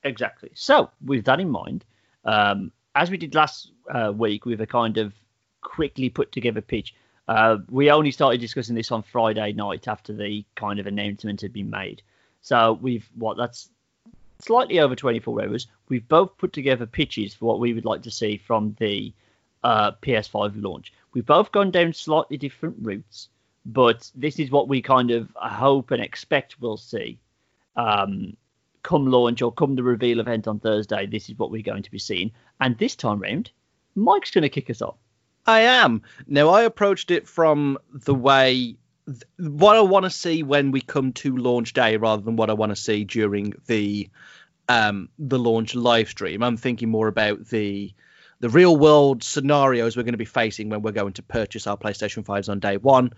Exactly. 0.03 0.51
So, 0.53 0.91
with 1.03 1.25
that 1.25 1.39
in 1.39 1.49
mind, 1.49 1.83
um, 2.23 2.71
as 2.93 3.09
we 3.09 3.17
did 3.17 3.33
last 3.33 3.71
uh, 3.89 4.13
week 4.15 4.45
with 4.45 4.61
a 4.61 4.67
kind 4.67 4.97
of 4.97 5.13
quickly 5.61 6.09
put 6.09 6.31
together 6.31 6.61
pitch, 6.61 6.93
uh, 7.27 7.57
we 7.69 7.89
only 7.89 8.11
started 8.11 8.39
discussing 8.39 8.75
this 8.75 8.91
on 8.91 9.01
Friday 9.01 9.53
night 9.53 9.87
after 9.87 10.13
the 10.13 10.45
kind 10.55 10.79
of 10.79 10.85
announcement 10.85 11.41
had 11.41 11.51
been 11.51 11.71
made. 11.71 12.03
So 12.45 12.77
we've 12.79 13.09
what 13.15 13.37
that's 13.37 13.71
slightly 14.37 14.79
over 14.79 14.95
24 14.95 15.43
hours. 15.43 15.65
We've 15.89 16.07
both 16.07 16.37
put 16.37 16.53
together 16.53 16.85
pitches 16.85 17.33
for 17.33 17.45
what 17.45 17.59
we 17.59 17.73
would 17.73 17.85
like 17.85 18.03
to 18.03 18.11
see 18.11 18.37
from 18.37 18.75
the 18.79 19.11
uh, 19.63 19.93
PS5 20.03 20.61
launch. 20.61 20.93
We've 21.13 21.25
both 21.25 21.51
gone 21.51 21.71
down 21.71 21.91
slightly 21.93 22.37
different 22.37 22.75
routes, 22.79 23.29
but 23.65 24.11
this 24.13 24.37
is 24.37 24.51
what 24.51 24.67
we 24.67 24.79
kind 24.79 25.09
of 25.09 25.31
hope 25.35 25.89
and 25.89 26.03
expect 26.03 26.61
we'll 26.61 26.77
see. 26.77 27.17
Um, 27.77 28.37
come 28.83 29.07
launch 29.07 29.41
or 29.41 29.51
come 29.51 29.75
the 29.75 29.81
reveal 29.81 30.19
event 30.19 30.47
on 30.47 30.59
Thursday, 30.59 31.07
this 31.07 31.29
is 31.29 31.39
what 31.39 31.49
we're 31.49 31.63
going 31.63 31.81
to 31.81 31.89
be 31.91 31.97
seeing. 31.97 32.31
And 32.61 32.77
this 32.77 32.95
time 32.95 33.21
round, 33.21 33.49
Mike's 33.95 34.29
going 34.29 34.43
to 34.43 34.49
kick 34.49 34.69
us 34.69 34.83
off. 34.83 34.97
I 35.47 35.61
am. 35.61 36.03
Now, 36.27 36.49
I 36.49 36.61
approached 36.61 37.09
it 37.09 37.27
from 37.27 37.79
the 37.91 38.13
way 38.13 38.77
what 39.37 39.75
I 39.75 39.81
want 39.81 40.05
to 40.05 40.09
see 40.09 40.43
when 40.43 40.71
we 40.71 40.81
come 40.81 41.13
to 41.13 41.35
launch 41.35 41.73
day 41.73 41.97
rather 41.97 42.21
than 42.21 42.35
what 42.35 42.49
I 42.49 42.53
want 42.53 42.71
to 42.71 42.75
see 42.75 43.03
during 43.03 43.53
the 43.67 44.09
um, 44.67 45.09
the 45.19 45.37
launch 45.37 45.75
live 45.75 46.09
stream. 46.09 46.41
I'm 46.41 46.57
thinking 46.57 46.89
more 46.89 47.07
about 47.07 47.45
the 47.47 47.93
the 48.39 48.49
real 48.49 48.75
world 48.75 49.23
scenarios 49.23 49.95
we're 49.95 50.03
going 50.03 50.13
to 50.13 50.17
be 50.17 50.25
facing 50.25 50.69
when 50.69 50.81
we're 50.81 50.91
going 50.91 51.13
to 51.13 51.23
purchase 51.23 51.67
our 51.67 51.77
PlayStation 51.77 52.25
5s 52.25 52.49
on 52.49 52.59
day 52.59 52.77
one, 52.77 53.13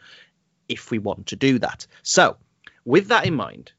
if 0.70 0.92
we 0.92 1.00
want 1.00 1.28
to 1.28 1.36
do 1.36 1.60
that. 1.60 1.88
So, 2.04 2.38
with 2.86 3.08
that 3.08 3.26
in 3.26 3.34
mind, 3.34 3.72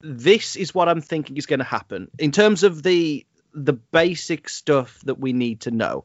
this 0.00 0.56
is 0.56 0.74
what 0.74 0.88
I'm 0.88 1.00
thinking 1.00 1.36
is 1.36 1.46
going 1.46 1.60
to 1.60 1.64
happen 1.64 2.10
in 2.18 2.32
terms 2.32 2.62
of 2.62 2.82
the 2.82 3.26
the 3.52 3.72
basic 3.72 4.48
stuff 4.48 5.00
that 5.04 5.18
we 5.18 5.32
need 5.32 5.60
to 5.60 5.70
know. 5.70 6.04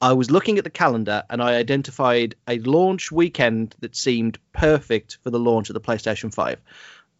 I 0.00 0.12
was 0.12 0.30
looking 0.30 0.58
at 0.58 0.64
the 0.64 0.70
calendar 0.70 1.22
and 1.30 1.42
I 1.42 1.54
identified 1.54 2.34
a 2.46 2.58
launch 2.58 3.10
weekend 3.10 3.74
that 3.80 3.96
seemed 3.96 4.38
perfect 4.52 5.18
for 5.22 5.30
the 5.30 5.38
launch 5.38 5.70
of 5.70 5.74
the 5.74 5.80
PlayStation 5.80 6.32
5. 6.32 6.60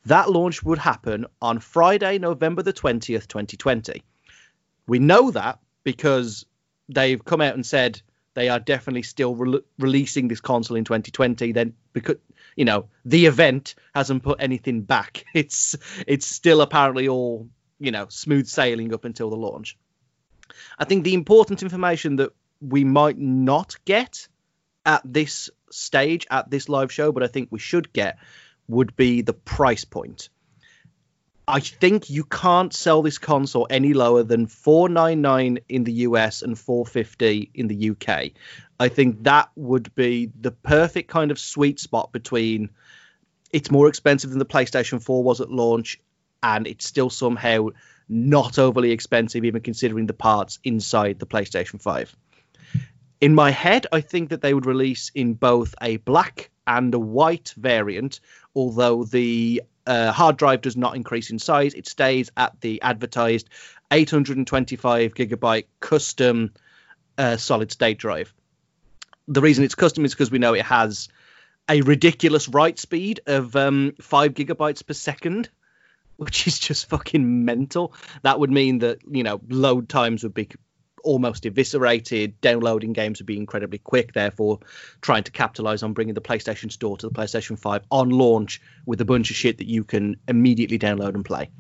That 0.07 0.31
launch 0.31 0.63
would 0.63 0.79
happen 0.79 1.27
on 1.41 1.61
Friday, 1.61 2.19
November 2.19 2.63
the 2.63 2.73
20th, 2.73 3.27
2020. 3.27 4.03
We 4.87 4.99
know 4.99 5.31
that 5.31 5.61
because 5.83 6.45
they've 6.89 7.25
come 7.25 7.41
out 7.41 7.55
and 7.55 7.65
said 7.65 8.03
they 8.35 8.49
are 8.49 8.61
definitely 8.61 9.03
still 9.03 9.35
re- 9.35 9.61
releasing 9.79 10.29
this 10.29 10.41
console 10.41 10.77
in 10.77 10.85
2020 10.85 11.53
then 11.53 11.75
because 11.93 12.17
you 12.57 12.65
know 12.65 12.89
the 13.05 13.27
event 13.27 13.75
hasn't 13.95 14.23
put 14.23 14.41
anything 14.41 14.83
back 14.83 15.25
it's 15.35 15.77
it's 16.07 16.27
still 16.27 16.61
apparently 16.61 17.09
all 17.09 17.49
you 17.79 17.91
know 17.91 18.07
smooth 18.09 18.47
sailing 18.47 18.93
up 18.93 19.05
until 19.05 19.31
the 19.31 19.37
launch 19.37 19.79
i 20.79 20.85
think 20.85 21.05
the 21.05 21.15
important 21.15 21.63
information 21.63 22.17
that 22.17 22.33
we 22.69 22.85
might 22.85 23.19
not 23.19 23.77
get 23.85 24.29
at 24.87 25.03
this 25.05 25.51
stage, 25.71 26.27
at 26.31 26.51
this 26.51 26.69
live 26.69 26.93
show, 26.93 27.13
but 27.13 27.23
I 27.23 27.27
think 27.27 27.49
we 27.51 27.59
should 27.59 27.93
get 27.93 28.19
would 28.69 28.97
be 28.97 29.23
the 29.23 29.33
price 29.33 29.85
point. 29.85 30.29
I 31.47 31.61
think 31.61 32.09
you 32.09 32.25
can't 32.25 32.73
sell 32.73 33.03
this 33.03 33.19
console 33.19 33.67
any 33.69 33.93
lower 33.93 34.23
than 34.23 34.47
499 34.47 35.59
in 35.69 35.85
the 35.85 35.93
US 35.93 36.41
and 36.41 36.59
450 36.59 37.51
in 37.55 37.69
the 37.69 37.91
UK. 37.91 38.31
I 38.81 38.89
think 38.89 39.25
that 39.25 39.51
would 39.55 39.95
be 39.95 40.31
the 40.41 40.53
perfect 40.53 41.11
kind 41.11 41.31
of 41.31 41.39
sweet 41.39 41.79
spot 41.79 42.13
between 42.13 42.71
it's 43.53 43.71
more 43.71 43.89
expensive 43.89 44.31
than 44.31 44.39
the 44.39 44.47
PlayStation 44.47 45.03
4 45.03 45.23
was 45.23 45.43
at 45.43 45.51
launch 45.51 46.01
and 46.43 46.67
it's 46.67 46.87
still 46.87 47.11
somehow 47.11 47.69
not 48.09 48.59
overly 48.59 48.91
expensive 48.91 49.45
even 49.45 49.63
considering 49.63 50.07
the 50.07 50.15
parts 50.15 50.59
inside 50.65 51.19
the 51.19 51.27
PlayStation 51.27 51.81
5 51.81 52.17
in 53.21 53.35
my 53.35 53.51
head, 53.51 53.87
I 53.93 54.01
think 54.01 54.31
that 54.31 54.43
they 54.43 54.55
would 54.55 54.67
release 54.67 55.11
in 55.15 55.35
both 55.35 55.75
a 55.81 55.97
black 55.99 56.51
and 56.67 56.93
a 56.95 56.99
white 56.99 57.55
variant, 57.57 58.21
although 58.55 59.05
the 59.05 59.63
uh, 59.87 60.13
hard 60.13 60.37
drive 60.37 60.63
does 60.63 60.77
not 60.77 60.97
increase 60.97 61.31
in 61.31 61.39
size. 61.39 61.75
It 61.75 61.87
stays 61.87 62.31
at 62.37 62.61
the 62.61 62.83
advertised 62.83 63.49
825 63.91 65.15
gigabyte 65.15 65.67
custom 65.81 66.53
uh, 67.17 67.37
solid 67.37 67.71
state 67.71 67.99
drive. 67.99 68.35
The 69.29 69.41
reason 69.41 69.65
it's 69.65 69.75
custom 69.75 70.05
is 70.05 70.13
because 70.13 70.31
we 70.31 70.39
know 70.39 70.55
it 70.55 70.65
has 70.65 71.09
a 71.69 71.81
ridiculous 71.81 72.49
write 72.49 72.79
speed 72.79 73.21
of 73.27 73.57
um, 73.57 73.95
five 74.01 74.35
gigabytes 74.35 74.87
per 74.87 74.95
second, 74.95 75.49
which 76.17 76.47
is 76.47 76.59
just 76.59 76.89
fucking 76.89 77.45
mental. 77.45 77.95
That 78.23 78.39
would 78.39 78.51
mean 78.51 78.81
that 78.81 78.99
you 79.11 79.23
know 79.23 79.41
load 79.49 79.89
times 79.89 80.23
would 80.25 80.35
be 80.35 80.49
almost 81.05 81.47
eviscerated. 81.47 82.41
Downloading 82.41 82.93
games 82.93 83.21
would 83.21 83.27
be 83.27 83.37
incredibly 83.37 83.79
quick, 83.79 84.13
therefore, 84.13 84.59
trying 85.01 85.23
to 85.25 85.31
capitalize 85.31 85.83
on 85.83 85.93
bringing 85.93 86.15
the 86.15 86.21
PlayStation 86.21 86.73
Store 86.73 86.97
to 86.97 87.09
the 87.09 87.15
PlayStation 87.15 87.59
5 87.59 87.83
on 87.91 88.11
launch 88.11 88.61
with 88.87 89.01
a 89.01 89.05
bunch 89.05 89.31
of 89.31 89.37
shit 89.37 89.59
that 89.59 89.69
you 89.69 89.85
can 89.85 90.17
immediately 90.27 90.79
download 90.79 91.15
and 91.15 91.25
play. 91.25 91.51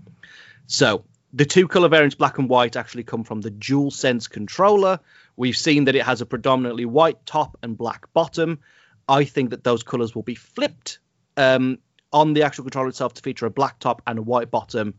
So, 0.66 1.04
the 1.32 1.44
two 1.44 1.66
color 1.66 1.88
variants, 1.88 2.14
black 2.14 2.38
and 2.38 2.48
white, 2.48 2.76
actually 2.76 3.02
come 3.02 3.24
from 3.24 3.40
the 3.40 3.50
DualSense 3.50 4.30
controller. 4.30 5.00
We've 5.36 5.56
seen 5.56 5.84
that 5.84 5.96
it 5.96 6.04
has 6.04 6.20
a 6.20 6.26
predominantly 6.26 6.84
white 6.84 7.24
top 7.26 7.58
and 7.62 7.76
black 7.76 8.12
bottom. 8.12 8.60
I 9.08 9.24
think 9.24 9.50
that 9.50 9.64
those 9.64 9.82
colors 9.82 10.14
will 10.14 10.22
be 10.22 10.36
flipped 10.36 11.00
um, 11.36 11.78
on 12.12 12.34
the 12.34 12.44
actual 12.44 12.64
controller 12.64 12.88
itself 12.88 13.14
to 13.14 13.22
feature 13.22 13.46
a 13.46 13.50
black 13.50 13.80
top 13.80 14.00
and 14.06 14.18
a 14.20 14.22
white 14.22 14.50
bottom 14.50 14.94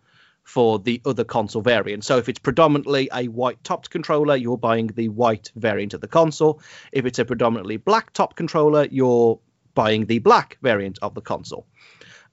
for 0.46 0.80
the 0.80 1.02
other 1.06 1.24
console 1.24 1.62
variant. 1.62 2.06
So 2.06 2.18
if 2.18 2.30
it's 2.30 2.40
predominantly 2.40 3.10
a 3.14 3.28
white 3.28 3.62
topped 3.64 3.90
controller, 3.90 4.36
you're 4.36 4.58
buying 4.58 4.88
the 4.88 5.10
white 5.10 5.52
variant 5.56 5.94
of 5.94 6.02
the 6.02 6.08
console. 6.08 6.62
If 6.92 7.06
it's 7.06 7.20
a 7.20 7.26
predominantly 7.26 7.78
black 7.78 8.14
top 8.14 8.36
controller, 8.36 8.88
you're 8.90 9.40
buying 9.74 10.06
the 10.06 10.20
black 10.20 10.58
variant 10.62 11.00
of 11.02 11.16
the 11.16 11.22
console. 11.22 11.66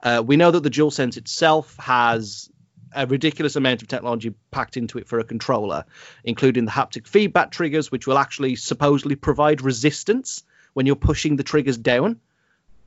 Uh, 0.03 0.23
we 0.25 0.37
know 0.37 0.51
that 0.51 0.63
the 0.63 0.71
DualSense 0.71 1.17
itself 1.17 1.75
has 1.79 2.51
a 2.95 3.07
ridiculous 3.07 3.57
amount 3.57 3.81
of 3.81 3.89
technology 3.89 4.35
packed 4.51 4.77
into 4.77 4.99
it 4.99 5.09
for 5.09 5.19
a 5.19 5.25
controller, 5.25 5.85
including 6.23 6.67
the 6.67 6.71
haptic 6.71 7.07
feedback 7.07 7.51
triggers, 7.51 7.91
which 7.91 8.07
will 8.07 8.19
actually 8.19 8.57
supposedly 8.57 9.17
provide 9.17 9.63
resistance 9.63 10.43
when 10.75 10.85
you're 10.85 10.97
pushing 10.97 11.37
the 11.37 11.43
triggers 11.43 11.79
down, 11.79 12.21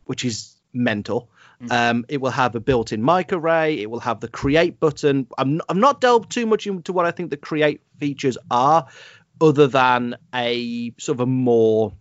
which 0.05 0.23
is 0.23 0.55
mental. 0.71 1.29
Mm. 1.61 1.71
Um, 1.71 2.05
it 2.09 2.19
will 2.19 2.31
have 2.31 2.55
a 2.55 2.59
built-in 2.59 3.03
mic 3.03 3.31
array. 3.31 3.79
It 3.79 3.89
will 3.89 4.01
have 4.01 4.19
the 4.19 4.27
create 4.27 4.79
button. 4.79 5.27
I'm 5.37 5.61
I'm 5.69 5.79
not 5.79 6.01
delved 6.01 6.31
too 6.31 6.45
much 6.45 6.67
into 6.67 6.93
what 6.93 7.05
I 7.05 7.11
think 7.11 7.29
the 7.29 7.37
create 7.37 7.81
features 7.97 8.37
are, 8.51 8.87
other 9.39 9.67
than 9.67 10.17
a 10.33 10.93
sort 10.97 11.17
of 11.17 11.21
a 11.21 11.25
more 11.25 11.93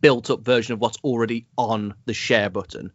built-up 0.00 0.42
version 0.42 0.74
of 0.74 0.80
what's 0.80 0.98
already 1.02 1.46
on 1.56 1.94
the 2.04 2.14
share 2.14 2.50
button. 2.50 2.92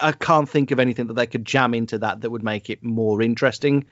I 0.00 0.12
can't 0.12 0.48
think 0.48 0.72
of 0.72 0.78
anything 0.78 1.06
that 1.06 1.14
they 1.14 1.26
could 1.26 1.44
jam 1.44 1.72
into 1.72 1.98
that 1.98 2.20
that 2.20 2.30
would 2.30 2.42
make 2.42 2.68
it 2.70 2.82
more 2.82 3.22
interesting. 3.22 3.86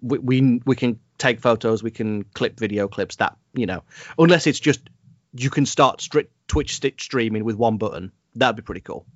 We 0.00 0.18
we, 0.18 0.60
we 0.64 0.76
can 0.76 0.98
take 1.18 1.40
photos, 1.40 1.82
we 1.82 1.90
can 1.90 2.24
clip 2.24 2.58
video 2.58 2.88
clips. 2.88 3.16
That 3.16 3.36
you 3.52 3.66
know, 3.66 3.84
unless 4.18 4.46
it's 4.46 4.60
just 4.60 4.80
you 5.32 5.50
can 5.50 5.66
start 5.66 5.98
stri- 5.98 6.28
Twitch 6.48 6.74
stitch 6.74 7.02
streaming 7.02 7.44
with 7.44 7.56
one 7.56 7.76
button. 7.76 8.12
That'd 8.34 8.56
be 8.56 8.62
pretty 8.62 8.80
cool. 8.80 9.06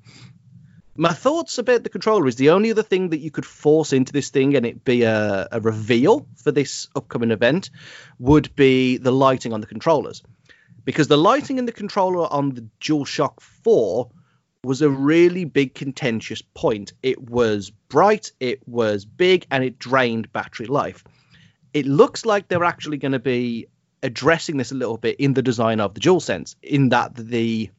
My 1.01 1.13
thoughts 1.13 1.59
about 1.59 1.85
the 1.85 1.91
controller 1.91 2.27
is 2.27 2.35
the 2.35 2.51
only 2.51 2.73
other 2.73 2.83
thing 2.83 3.11
that 3.11 3.21
you 3.21 3.31
could 3.31 3.47
force 3.47 3.93
into 3.93 4.13
this 4.13 4.31
thing 4.31 4.57
and 4.57 4.67
it 4.67 4.85
be 4.85 5.05
a, 5.05 5.47
a 5.53 5.61
reveal 5.61 6.27
for 6.35 6.51
this 6.51 6.89
upcoming 6.97 7.31
event 7.31 7.71
would 8.19 8.57
be 8.57 8.97
the 8.97 9.13
lighting 9.13 9.53
on 9.53 9.61
the 9.61 9.69
controllers. 9.69 10.25
Because 10.85 11.07
the 11.07 11.17
lighting 11.17 11.59
in 11.59 11.67
the 11.67 11.73
controller 11.73 12.27
on 12.33 12.51
the 12.51 12.67
DualShock 12.81 13.41
4 13.41 14.11
was 14.65 14.83
a 14.83 14.91
really 14.91 15.45
big 15.45 15.73
contentious 15.73 16.43
point. 16.43 16.95
It 17.01 17.31
was 17.31 17.71
bright, 17.71 18.33
it 18.41 18.67
was 18.67 19.05
big, 19.05 19.47
and 19.53 19.63
it 19.63 19.79
drained 19.79 20.33
battery 20.33 20.67
life. 20.67 21.05
It 21.75 21.87
looks 21.87 22.27
like 22.27 22.49
they're 22.49 22.65
actually 22.65 22.97
going 22.97 23.13
to 23.13 23.21
be 23.21 23.69
addressing 24.03 24.57
this 24.57 24.73
a 24.73 24.75
little 24.75 24.99
bit 24.99 25.21
in 25.21 25.35
the 25.35 25.43
design 25.43 25.79
of 25.79 25.95
the 25.95 26.01
DualSense, 26.01 26.57
in 26.61 26.89
that 26.89 27.15
the 27.15 27.71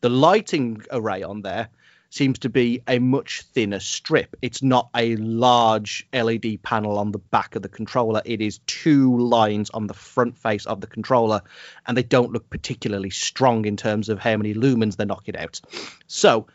the 0.00 0.10
lighting 0.10 0.82
array 0.92 1.22
on 1.22 1.42
there 1.42 1.70
seems 2.10 2.38
to 2.40 2.48
be 2.48 2.82
a 2.88 2.98
much 2.98 3.42
thinner 3.42 3.80
strip. 3.80 4.34
It's 4.40 4.62
not 4.62 4.88
a 4.96 5.16
large 5.16 6.06
LED 6.12 6.62
panel 6.62 6.98
on 6.98 7.12
the 7.12 7.18
back 7.18 7.54
of 7.54 7.62
the 7.62 7.68
controller. 7.68 8.22
It 8.24 8.40
is 8.40 8.58
two 8.66 9.16
lines 9.18 9.70
on 9.70 9.86
the 9.86 9.94
front 9.94 10.38
face 10.38 10.66
of 10.66 10.80
the 10.80 10.86
controller, 10.86 11.42
and 11.86 11.96
they 11.96 12.02
don't 12.02 12.32
look 12.32 12.48
particularly 12.48 13.10
strong 13.10 13.66
in 13.66 13.76
terms 13.76 14.08
of 14.08 14.18
how 14.18 14.36
many 14.36 14.54
lumens 14.54 14.96
they're 14.96 15.06
knocking 15.06 15.36
out. 15.36 15.60
So, 16.06 16.46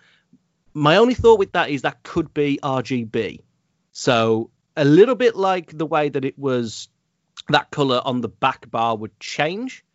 my 0.73 0.97
only 0.97 1.13
thought 1.13 1.37
with 1.37 1.51
that 1.51 1.69
is 1.69 1.83
that 1.83 2.01
could 2.01 2.33
be 2.33 2.59
RGB. 2.63 3.41
So, 3.91 4.49
a 4.75 4.85
little 4.85 5.15
bit 5.15 5.35
like 5.35 5.77
the 5.77 5.85
way 5.85 6.09
that 6.09 6.25
it 6.25 6.37
was 6.37 6.87
that 7.49 7.69
color 7.69 8.01
on 8.03 8.21
the 8.21 8.29
back 8.29 8.71
bar 8.71 8.95
would 8.95 9.19
change 9.19 9.85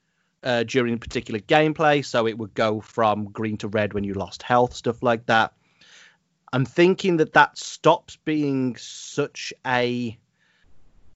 uh, 0.42 0.62
during 0.62 0.98
particular 0.98 1.40
gameplay. 1.40 2.04
So 2.04 2.26
it 2.26 2.38
would 2.38 2.54
go 2.54 2.80
from 2.80 3.26
green 3.30 3.56
to 3.58 3.68
red 3.68 3.92
when 3.92 4.04
you 4.04 4.14
lost 4.14 4.42
health, 4.42 4.74
stuff 4.74 5.02
like 5.02 5.26
that. 5.26 5.52
I'm 6.52 6.64
thinking 6.64 7.18
that 7.18 7.34
that 7.34 7.58
stops 7.58 8.16
being 8.24 8.76
such 8.76 9.52
a 9.66 10.18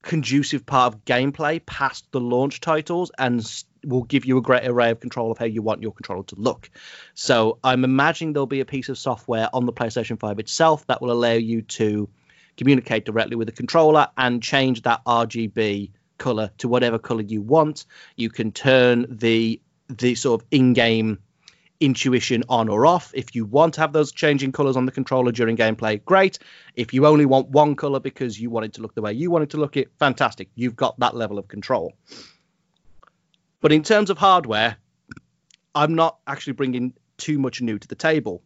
conducive 0.02 0.66
part 0.66 0.92
of 0.92 1.04
gameplay 1.04 1.64
past 1.64 2.10
the 2.10 2.20
launch 2.20 2.60
titles 2.60 3.10
and 3.18 3.46
will 3.84 4.02
give 4.02 4.24
you 4.24 4.36
a 4.36 4.42
great 4.42 4.66
array 4.66 4.90
of 4.90 5.00
control 5.00 5.30
of 5.30 5.38
how 5.38 5.44
you 5.44 5.62
want 5.62 5.80
your 5.80 5.92
controller 5.92 6.24
to 6.24 6.36
look. 6.36 6.70
So 7.14 7.58
I'm 7.64 7.84
imagining 7.84 8.32
there'll 8.32 8.46
be 8.46 8.60
a 8.60 8.64
piece 8.64 8.88
of 8.88 8.98
software 8.98 9.48
on 9.52 9.64
the 9.64 9.72
PlayStation 9.72 10.18
5 10.18 10.38
itself 10.38 10.86
that 10.88 11.00
will 11.00 11.12
allow 11.12 11.32
you 11.32 11.62
to 11.62 12.08
communicate 12.56 13.04
directly 13.04 13.36
with 13.36 13.46
the 13.46 13.52
controller 13.52 14.08
and 14.16 14.42
change 14.42 14.82
that 14.82 15.04
RGB 15.06 15.92
color 16.22 16.50
to 16.58 16.68
whatever 16.68 16.98
color 16.98 17.22
you 17.22 17.42
want. 17.42 17.84
You 18.16 18.30
can 18.30 18.52
turn 18.52 19.06
the 19.08 19.60
the 19.88 20.14
sort 20.14 20.40
of 20.40 20.46
in-game 20.50 21.18
intuition 21.80 22.44
on 22.48 22.68
or 22.68 22.86
off. 22.86 23.10
If 23.12 23.34
you 23.34 23.44
want 23.44 23.74
to 23.74 23.80
have 23.80 23.92
those 23.92 24.12
changing 24.12 24.52
colors 24.52 24.76
on 24.76 24.86
the 24.86 24.92
controller 24.92 25.32
during 25.32 25.56
gameplay, 25.56 26.02
great. 26.04 26.38
If 26.76 26.94
you 26.94 27.06
only 27.06 27.26
want 27.26 27.48
one 27.48 27.74
color 27.74 27.98
because 27.98 28.40
you 28.40 28.50
want 28.50 28.66
it 28.66 28.74
to 28.74 28.82
look 28.82 28.94
the 28.94 29.02
way 29.02 29.12
you 29.12 29.32
want 29.32 29.42
it 29.42 29.50
to 29.50 29.56
look 29.56 29.76
it, 29.76 29.90
fantastic. 29.98 30.48
You've 30.54 30.76
got 30.76 30.98
that 31.00 31.16
level 31.16 31.38
of 31.38 31.48
control. 31.48 31.92
But 33.60 33.72
in 33.72 33.82
terms 33.82 34.08
of 34.10 34.18
hardware, 34.18 34.76
I'm 35.74 35.94
not 35.94 36.18
actually 36.26 36.54
bringing 36.54 36.94
too 37.16 37.38
much 37.38 37.60
new 37.60 37.78
to 37.78 37.88
the 37.88 37.96
table. 37.96 38.42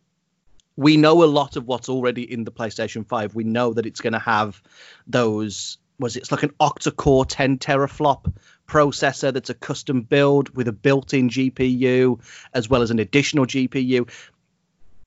We 0.77 0.97
know 0.97 1.23
a 1.23 1.33
lot 1.41 1.57
of 1.57 1.67
what's 1.67 1.89
already 1.89 2.31
in 2.31 2.45
the 2.45 2.53
PlayStation 2.53 3.07
5. 3.07 3.35
We 3.35 3.45
know 3.45 3.75
that 3.75 3.87
it's 3.87 4.01
going 4.01 4.13
to 4.13 4.19
have 4.19 4.63
those 5.07 5.79
was 5.99 6.17
it? 6.17 6.21
It's 6.21 6.33
like 6.33 6.43
an 6.43 6.55
octa-core 6.61 7.25
10 7.25 7.59
teraflop 7.59 8.33
processor 8.67 9.33
that's 9.33 9.51
a 9.51 9.55
custom 9.55 10.03
build 10.03 10.55
with 10.55 10.69
a 10.69 10.73
built-in 10.73 11.31
GPU 11.31 12.21
as 12.53 12.69
well 12.69 12.83
as 12.83 12.91
an 12.91 12.99
additional 12.99 13.47
GPU. 13.47 14.09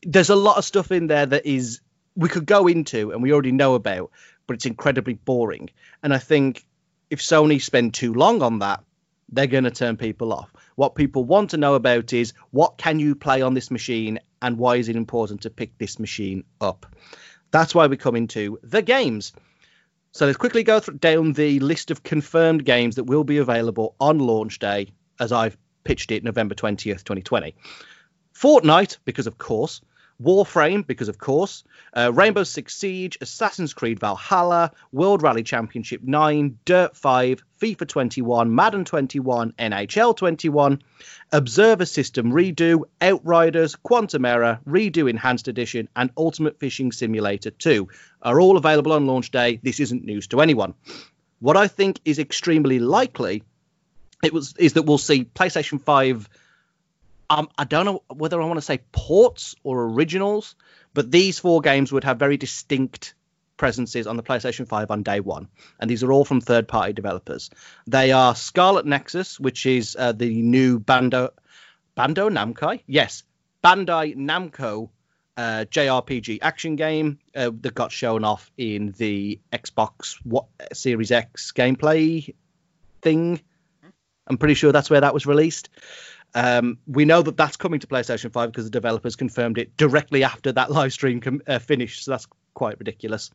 There's 0.03 0.29
a 0.29 0.35
lot 0.35 0.57
of 0.57 0.65
stuff 0.65 0.91
in 0.91 1.07
there 1.07 1.25
that 1.25 1.45
is 1.45 1.81
we 2.15 2.29
could 2.29 2.45
go 2.45 2.67
into 2.67 3.11
and 3.11 3.21
we 3.21 3.33
already 3.33 3.51
know 3.51 3.75
about, 3.75 4.11
but 4.47 4.55
it's 4.55 4.65
incredibly 4.65 5.13
boring. 5.13 5.69
And 6.01 6.13
I 6.13 6.17
think 6.17 6.65
if 7.09 7.19
Sony 7.19 7.61
spend 7.61 7.93
too 7.93 8.13
long 8.13 8.41
on 8.41 8.59
that, 8.59 8.83
they're 9.31 9.47
going 9.47 9.65
to 9.65 9.71
turn 9.71 9.97
people 9.97 10.33
off. 10.33 10.51
What 10.75 10.95
people 10.95 11.23
want 11.23 11.51
to 11.51 11.57
know 11.57 11.75
about 11.75 12.13
is 12.13 12.33
what 12.51 12.77
can 12.77 12.99
you 12.99 13.15
play 13.15 13.41
on 13.41 13.53
this 13.53 13.69
machine 13.69 14.19
and 14.41 14.57
why 14.57 14.77
is 14.77 14.89
it 14.89 14.95
important 14.95 15.41
to 15.41 15.49
pick 15.49 15.77
this 15.77 15.99
machine 15.99 16.45
up? 16.59 16.85
That's 17.51 17.75
why 17.75 17.87
we 17.87 17.97
come 17.97 18.15
into 18.15 18.59
the 18.63 18.81
games. 18.81 19.33
So 20.11 20.25
let's 20.25 20.37
quickly 20.37 20.63
go 20.63 20.79
down 20.79 21.33
the 21.33 21.59
list 21.59 21.91
of 21.91 22.03
confirmed 22.03 22.65
games 22.65 22.95
that 22.95 23.03
will 23.03 23.23
be 23.23 23.37
available 23.37 23.95
on 23.99 24.19
launch 24.19 24.59
day, 24.59 24.91
as 25.19 25.31
I've 25.31 25.57
pitched 25.83 26.11
it 26.11 26.23
November 26.23 26.55
20th, 26.55 27.03
2020. 27.03 27.55
Fortnite, 28.33 28.97
because 29.05 29.27
of 29.27 29.37
course. 29.37 29.81
Warframe, 30.21 30.85
because 30.85 31.07
of 31.07 31.17
course, 31.17 31.63
uh, 31.93 32.11
Rainbow 32.13 32.43
Six 32.43 32.75
Siege, 32.75 33.17
Assassin's 33.21 33.73
Creed 33.73 33.99
Valhalla, 33.99 34.71
World 34.91 35.23
Rally 35.23 35.43
Championship 35.43 36.01
9, 36.03 36.59
Dirt 36.65 36.95
5, 36.95 37.43
FIFA 37.61 37.87
21, 37.87 38.53
Madden 38.53 38.85
21, 38.85 39.53
NHL 39.57 40.15
21, 40.15 40.81
Observer 41.31 41.85
System 41.85 42.33
Redux, 42.33 42.83
Outriders, 43.01 43.75
Quantum 43.75 44.25
Error, 44.25 44.59
Redout 44.67 45.09
Enhanced 45.09 45.47
Edition, 45.47 45.87
and 45.95 46.09
Ultimate 46.17 46.59
Fishing 46.59 46.91
Simulator 46.91 47.51
2 47.51 47.87
are 48.21 48.41
all 48.41 48.57
available 48.57 48.91
on 48.91 49.07
launch 49.07 49.31
day. 49.31 49.59
This 49.63 49.79
isn't 49.79 50.03
news 50.03 50.27
to 50.27 50.41
anyone. 50.41 50.73
What 51.39 51.55
I 51.55 51.67
think 51.67 52.01
is 52.03 52.19
extremely 52.19 52.79
likely 52.79 53.43
it 54.23 54.33
was 54.33 54.53
is 54.57 54.73
that 54.73 54.83
we'll 54.83 54.97
see 54.97 55.23
PlayStation 55.23 55.81
5 55.81 56.27
um, 57.29 57.49
I 57.57 57.63
don't 57.65 57.85
know 57.85 58.03
whether 58.07 58.41
I 58.41 58.45
want 58.45 58.57
to 58.57 58.61
say 58.61 58.79
ports 58.91 59.55
or 59.63 59.83
originals, 59.83 60.55
but 60.93 61.11
these 61.11 61.39
four 61.39 61.61
games 61.61 61.91
would 61.91 62.03
have 62.03 62.17
very 62.17 62.37
distinct 62.37 63.13
presences 63.57 64.07
on 64.07 64.17
the 64.17 64.23
PlayStation 64.23 64.67
5 64.67 64.89
on 64.89 65.03
day 65.03 65.19
one. 65.19 65.47
And 65.79 65.89
these 65.89 66.03
are 66.03 66.11
all 66.11 66.25
from 66.25 66.41
third 66.41 66.67
party 66.67 66.93
developers. 66.93 67.51
They 67.85 68.11
are 68.11 68.33
Scarlet 68.35 68.85
Nexus, 68.85 69.39
which 69.39 69.65
is 69.65 69.95
uh, 69.99 70.13
the 70.13 70.41
new 70.41 70.79
Bando, 70.79 71.31
Bando 71.95 72.29
Namco? 72.29 72.79
Yes, 72.87 73.23
Bandai 73.63 74.15
Namco 74.15 74.89
uh, 75.37 75.65
JRPG 75.69 76.39
action 76.41 76.75
game 76.75 77.19
uh, 77.35 77.51
that 77.61 77.73
got 77.73 77.91
shown 77.91 78.25
off 78.25 78.51
in 78.57 78.93
the 78.97 79.39
Xbox 79.53 80.17
what, 80.23 80.45
Series 80.73 81.11
X 81.11 81.51
gameplay 81.51 82.33
thing. 83.01 83.39
I'm 84.27 84.37
pretty 84.37 84.55
sure 84.55 84.71
that's 84.71 84.89
where 84.89 85.01
that 85.01 85.13
was 85.13 85.25
released. 85.25 85.69
Um, 86.35 86.77
we 86.87 87.05
know 87.05 87.21
that 87.21 87.37
that's 87.37 87.57
coming 87.57 87.79
to 87.79 87.87
PlayStation 87.87 88.31
5 88.31 88.51
because 88.51 88.65
the 88.65 88.69
developers 88.69 89.15
confirmed 89.15 89.57
it 89.57 89.75
directly 89.77 90.23
after 90.23 90.51
that 90.51 90.71
live 90.71 90.93
stream 90.93 91.21
com- 91.21 91.41
uh, 91.47 91.59
finished. 91.59 92.03
So 92.03 92.11
that's 92.11 92.27
quite 92.53 92.77
ridiculous. 92.79 93.31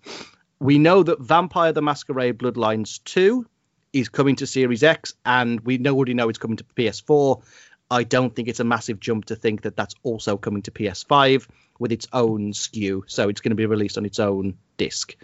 We 0.61 0.79
know 0.79 1.03
that 1.03 1.21
Vampire 1.21 1.73
the 1.73 1.83
Masquerade 1.83 2.39
Bloodlines 2.39 3.03
2 3.05 3.47
is 3.93 4.09
coming 4.09 4.37
to 4.37 4.47
Series 4.47 4.83
X, 4.83 5.15
and 5.25 5.61
we 5.61 5.85
already 5.87 6.15
know 6.15 6.29
it's 6.29 6.39
coming 6.39 6.57
to 6.57 6.65
PS4. 6.77 7.43
I 7.91 8.03
don't 8.03 8.35
think 8.35 8.49
it's 8.49 8.61
a 8.61 8.65
massive 8.65 8.99
jump 8.99 9.27
to 9.27 9.37
think 9.37 9.63
that 9.63 9.77
that's 9.77 9.95
also 10.03 10.37
coming 10.37 10.63
to 10.63 10.71
PS5 10.71 11.47
with 11.79 11.93
its 11.93 12.07
own 12.13 12.53
SKU. 12.53 13.03
So 13.07 13.29
it's 13.29 13.41
going 13.41 13.51
to 13.51 13.57
be 13.57 13.67
released 13.67 13.99
on 13.99 14.07
its 14.07 14.19
own 14.19 14.57
disc. 14.77 15.15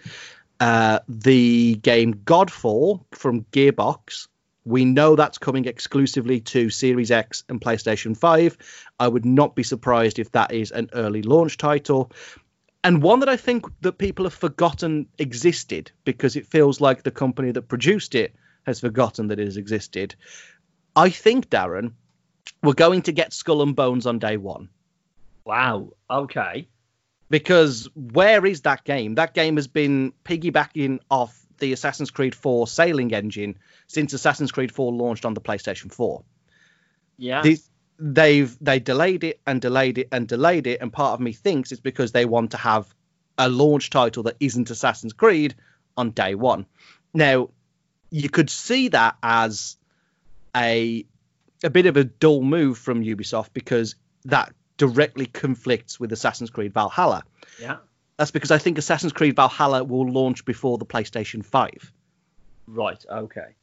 Uh, 0.61 1.01
the 1.09 1.77
game 1.77 2.15
Godfall 2.15 3.05
from 3.13 3.45
Gearbox 3.53 4.29
we 4.71 4.85
know 4.85 5.17
that's 5.17 5.39
coming 5.39 5.65
exclusively 5.65 6.41
to 6.41 6.71
Series 6.71 7.11
X 7.11 7.45
and 7.49 7.61
PlayStation 7.61 8.17
5. 8.17 8.57
I 8.99 9.09
would 9.09 9.25
not 9.25 9.55
be 9.55 9.63
surprised 9.63 10.19
if 10.19 10.33
that 10.33 10.53
is 10.53 10.71
an 10.71 10.91
early 10.93 11.23
launch 11.23 11.57
title. 11.57 12.13
and 12.83 13.03
one 13.03 13.21
that 13.21 13.29
I 13.29 13.37
think 13.37 13.67
that 13.83 13.99
people 13.99 14.25
have 14.25 14.35
forgotten 14.35 15.07
existed 15.19 15.93
because 16.05 16.37
it 16.37 16.47
feels 16.47 16.81
like 16.81 17.03
the 17.03 17.11
company 17.11 17.51
that 17.53 17.69
produced 17.69 18.15
it 18.15 18.35
has 18.65 18.81
forgotten 18.81 19.29
that 19.29 19.39
it 19.39 19.45
has 19.47 19.57
existed. 19.57 20.15
I 20.97 21.11
think, 21.11 21.51
Darren, 21.51 21.93
we're 22.63 22.73
going 22.73 23.03
to 23.03 23.13
get 23.13 23.33
Skull 23.33 23.63
and 23.63 23.77
Bones 23.77 24.07
on 24.07 24.19
day 24.19 24.37
one. 24.37 24.69
Wow. 25.45 25.93
Okay. 26.09 26.69
Because 27.29 27.89
where 27.95 28.45
is 28.47 28.63
that 28.63 28.85
game? 28.85 29.15
That 29.15 29.35
game 29.35 29.57
has 29.57 29.69
been 29.69 30.13
piggybacking 30.25 31.01
off 31.11 31.40
the 31.61 31.73
Assassin's 31.73 32.11
Creed 32.11 32.35
4 32.35 32.67
sailing 32.67 33.15
engine 33.15 33.59
since 33.87 34.13
Assassin's 34.13 34.53
Creed 34.53 34.73
4 34.73 34.93
launched 34.93 35.25
on 35.25 35.35
the 35.35 35.41
PlayStation 35.41 35.93
4. 35.93 36.23
Yeah. 37.17 37.43
The, 37.43 37.59
they've 37.99 38.57
they 38.61 38.81
delayed 38.81 39.25
it 39.25 39.41
and 39.47 39.61
delayed 39.61 39.99
it 39.99 40.09
and 40.11 40.27
delayed 40.27 40.67
it, 40.67 40.81
and 40.81 40.93
part 40.93 41.15
of 41.15 41.21
me 41.21 41.33
thinks 41.33 41.71
it's 41.71 41.81
because 41.81 42.13
they 42.13 42.25
want 42.25 42.53
to 42.53 42.57
have 42.57 42.93
a 43.39 43.49
launch 43.49 43.91
title 43.91 44.25
that 44.25 44.37
isn't 44.41 44.71
Assassin's 44.71 45.13
Creed 45.13 45.55
on 45.97 46.11
day 46.11 46.35
one. 46.35 46.67
Now, 47.13 47.51
you 48.11 48.29
could 48.29 48.51
see 48.51 48.89
that 48.89 49.17
as 49.23 49.77
a 50.57 51.05
a 51.63 51.71
bit 51.71 51.87
of 51.87 51.97
a 51.97 52.05
dull 52.05 52.43
move 52.43 52.79
from 52.79 53.03
Ubisoft 53.03 53.51
because 53.53 53.95
that 54.25 54.53
directly 54.77 55.27
conflicts 55.27 56.01
with 56.01 56.11
Assassin's 56.13 56.51
Creed 56.51 56.73
Valhalla. 56.73 57.23
Yeah. 57.61 57.77
That's 58.21 58.31
because 58.31 58.51
I 58.51 58.59
think 58.59 58.77
Assassin's 58.77 59.15
Creed 59.15 59.37
Valhalla 59.37 59.83
will 59.83 60.07
launch 60.07 60.45
before 60.45 60.77
the 60.77 60.85
PlayStation 60.85 61.43
5. 61.43 61.91
Right. 62.67 63.03
Okay. 63.11 63.55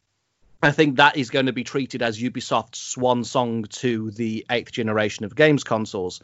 I 0.63 0.71
think 0.71 0.97
that 0.97 1.15
is 1.15 1.29
going 1.29 1.45
to 1.45 1.53
be 1.53 1.63
treated 1.63 2.01
as 2.01 2.19
Ubisoft's 2.19 2.79
swan 2.79 3.23
song 3.23 3.65
to 3.65 4.09
the 4.09 4.47
eighth 4.49 4.71
generation 4.71 5.25
of 5.25 5.35
games 5.35 5.63
consoles, 5.63 6.23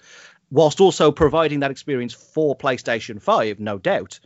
whilst 0.50 0.82
also 0.82 1.12
providing 1.12 1.60
that 1.60 1.70
experience 1.70 2.16
for 2.16 2.58
PlayStation 2.58 3.22
5, 3.22 3.60
no 3.60 3.78
doubt. 3.78 4.20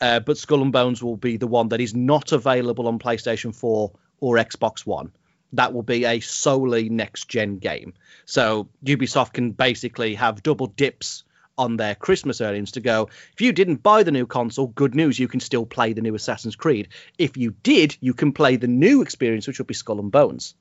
Uh, 0.00 0.20
but 0.20 0.38
Skull 0.38 0.62
and 0.62 0.72
Bones 0.72 1.02
will 1.02 1.18
be 1.18 1.36
the 1.36 1.46
one 1.46 1.68
that 1.68 1.82
is 1.82 1.94
not 1.94 2.32
available 2.32 2.88
on 2.88 2.98
PlayStation 2.98 3.54
4 3.54 3.92
or 4.20 4.36
Xbox 4.36 4.86
One. 4.86 5.12
That 5.52 5.74
will 5.74 5.82
be 5.82 6.06
a 6.06 6.20
solely 6.20 6.88
next 6.88 7.28
gen 7.28 7.58
game. 7.58 7.92
So 8.24 8.70
Ubisoft 8.86 9.34
can 9.34 9.50
basically 9.50 10.14
have 10.14 10.42
double 10.42 10.68
dips 10.68 11.24
on 11.60 11.76
their 11.76 11.94
Christmas 11.94 12.40
earnings 12.40 12.72
to 12.72 12.80
go, 12.80 13.10
if 13.34 13.40
you 13.42 13.52
didn't 13.52 13.82
buy 13.82 14.02
the 14.02 14.10
new 14.10 14.26
console, 14.26 14.68
good 14.68 14.94
news, 14.94 15.18
you 15.18 15.28
can 15.28 15.40
still 15.40 15.66
play 15.66 15.92
the 15.92 16.00
new 16.00 16.14
Assassin's 16.14 16.56
Creed. 16.56 16.88
If 17.18 17.36
you 17.36 17.54
did, 17.62 17.98
you 18.00 18.14
can 18.14 18.32
play 18.32 18.56
the 18.56 18.66
new 18.66 19.02
experience, 19.02 19.46
which 19.46 19.58
will 19.58 19.66
be 19.66 19.74
Skull 19.74 20.00
and 20.00 20.10
Bones. 20.10 20.54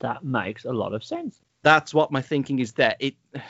That 0.00 0.22
makes 0.22 0.66
a 0.66 0.72
lot 0.72 0.92
of 0.92 1.02
sense. 1.02 1.40
That's 1.62 1.94
what 1.94 2.12
my 2.12 2.20
thinking 2.20 2.58
is 2.58 2.72
there. 2.72 2.96
It 3.00 3.14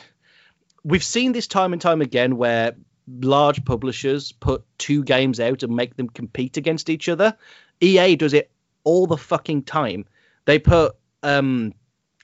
we've 0.83 1.03
seen 1.03 1.33
this 1.33 1.47
time 1.47 1.73
and 1.73 1.81
time 1.81 2.01
again 2.01 2.37
where 2.37 2.75
large 3.21 3.65
publishers 3.65 4.31
put 4.31 4.63
two 4.77 5.03
games 5.03 5.41
out 5.41 5.61
and 5.61 5.75
make 5.75 5.97
them 5.97 6.07
compete 6.07 6.55
against 6.55 6.89
each 6.89 7.09
other. 7.09 7.35
EA 7.81 8.15
does 8.15 8.33
it 8.33 8.49
all 8.85 9.07
the 9.07 9.17
fucking 9.17 9.63
time. 9.63 10.05
They 10.45 10.59
put 10.59 10.95
um, 11.21 11.73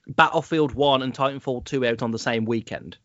Battlefield 0.07 0.73
1 0.73 1.01
and 1.01 1.13
Titanfall 1.13 1.65
2 1.65 1.85
out 1.85 2.01
on 2.01 2.11
the 2.11 2.19
same 2.19 2.45
weekend 2.45 2.97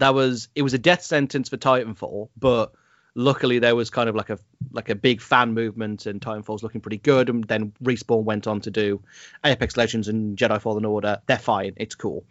that 0.00 0.14
was 0.14 0.48
it 0.54 0.62
was 0.62 0.74
a 0.74 0.78
death 0.78 1.02
sentence 1.02 1.48
for 1.48 1.56
Titanfall, 1.56 2.28
but 2.38 2.72
luckily 3.14 3.58
there 3.58 3.76
was 3.76 3.90
kind 3.90 4.08
of 4.08 4.14
like 4.14 4.30
a 4.30 4.38
like 4.72 4.88
a 4.88 4.94
big 4.94 5.20
fan 5.20 5.52
movement 5.52 6.06
and 6.06 6.20
Titanfall's 6.20 6.62
looking 6.62 6.80
pretty 6.80 6.98
good 6.98 7.28
and 7.28 7.44
then 7.44 7.72
Respawn 7.82 8.24
went 8.24 8.46
on 8.46 8.60
to 8.62 8.70
do 8.70 9.02
Apex 9.44 9.76
Legends 9.76 10.08
and 10.08 10.36
Jedi 10.36 10.60
Fallen 10.60 10.84
Order. 10.84 11.20
They're 11.26 11.38
fine, 11.38 11.74
it's 11.76 11.94
cool. 11.94 12.24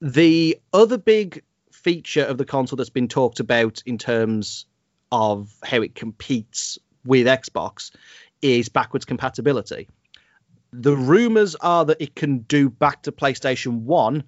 The 0.00 0.58
other 0.72 0.98
big 0.98 1.42
feature 1.70 2.24
of 2.24 2.38
the 2.38 2.44
console 2.44 2.76
that's 2.76 2.90
been 2.90 3.08
talked 3.08 3.40
about 3.40 3.82
in 3.84 3.98
terms 3.98 4.66
of 5.12 5.52
how 5.62 5.82
it 5.82 5.94
competes 5.94 6.78
with 7.04 7.26
Xbox 7.26 7.90
is 8.40 8.68
backwards 8.68 9.04
compatibility. 9.04 9.88
The 10.72 10.96
rumors 10.96 11.54
are 11.56 11.84
that 11.84 12.00
it 12.00 12.14
can 12.14 12.38
do 12.38 12.70
back 12.70 13.02
to 13.02 13.12
PlayStation 13.12 13.82
1 13.82 14.24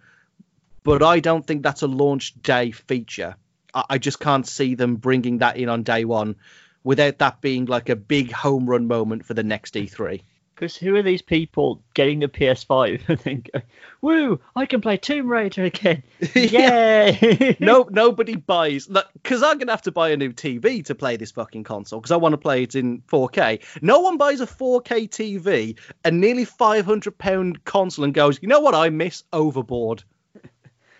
but 0.86 1.02
I 1.02 1.18
don't 1.18 1.44
think 1.44 1.64
that's 1.64 1.82
a 1.82 1.88
launch 1.88 2.40
day 2.40 2.70
feature. 2.70 3.34
I, 3.74 3.84
I 3.90 3.98
just 3.98 4.20
can't 4.20 4.46
see 4.46 4.76
them 4.76 4.94
bringing 4.94 5.38
that 5.38 5.56
in 5.56 5.68
on 5.68 5.82
day 5.82 6.04
one 6.04 6.36
without 6.84 7.18
that 7.18 7.40
being 7.40 7.64
like 7.64 7.88
a 7.88 7.96
big 7.96 8.30
home 8.30 8.70
run 8.70 8.86
moment 8.86 9.26
for 9.26 9.34
the 9.34 9.42
next 9.42 9.74
E3. 9.74 10.22
Because 10.54 10.76
who 10.76 10.94
are 10.94 11.02
these 11.02 11.22
people 11.22 11.82
getting 11.92 12.20
the 12.20 12.28
PS5 12.28 13.00
and 13.08 13.18
then 13.18 13.42
going, 13.52 13.64
"Woo! 14.00 14.40
I 14.54 14.64
can 14.64 14.80
play 14.80 14.96
Tomb 14.96 15.26
Raider 15.26 15.64
again! 15.64 16.04
Yay!" 16.36 17.56
no, 17.60 17.88
nobody 17.90 18.36
buys 18.36 18.86
that. 18.86 19.08
because 19.14 19.42
I'm 19.42 19.58
gonna 19.58 19.72
have 19.72 19.82
to 19.82 19.92
buy 19.92 20.10
a 20.10 20.16
new 20.16 20.32
TV 20.32 20.84
to 20.84 20.94
play 20.94 21.16
this 21.16 21.32
fucking 21.32 21.64
console 21.64 21.98
because 21.98 22.12
I 22.12 22.16
want 22.16 22.34
to 22.34 22.38
play 22.38 22.62
it 22.62 22.76
in 22.76 23.02
4K. 23.02 23.82
No 23.82 23.98
one 24.02 24.18
buys 24.18 24.40
a 24.40 24.46
4K 24.46 25.10
TV, 25.10 25.76
a 26.04 26.12
nearly 26.12 26.44
500 26.44 27.18
pound 27.18 27.64
console, 27.64 28.04
and 28.04 28.14
goes, 28.14 28.38
"You 28.40 28.46
know 28.46 28.60
what 28.60 28.76
I 28.76 28.88
miss? 28.90 29.24
Overboard." 29.32 30.04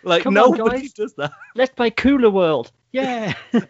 Like 0.06 0.22
Come 0.22 0.34
nobody 0.34 0.62
on, 0.62 0.88
does 0.94 1.14
that. 1.14 1.32
Let's 1.56 1.74
play 1.74 1.90
Cooler 1.90 2.30
World. 2.30 2.72
Yeah. 2.92 3.34
I'm 3.52 3.66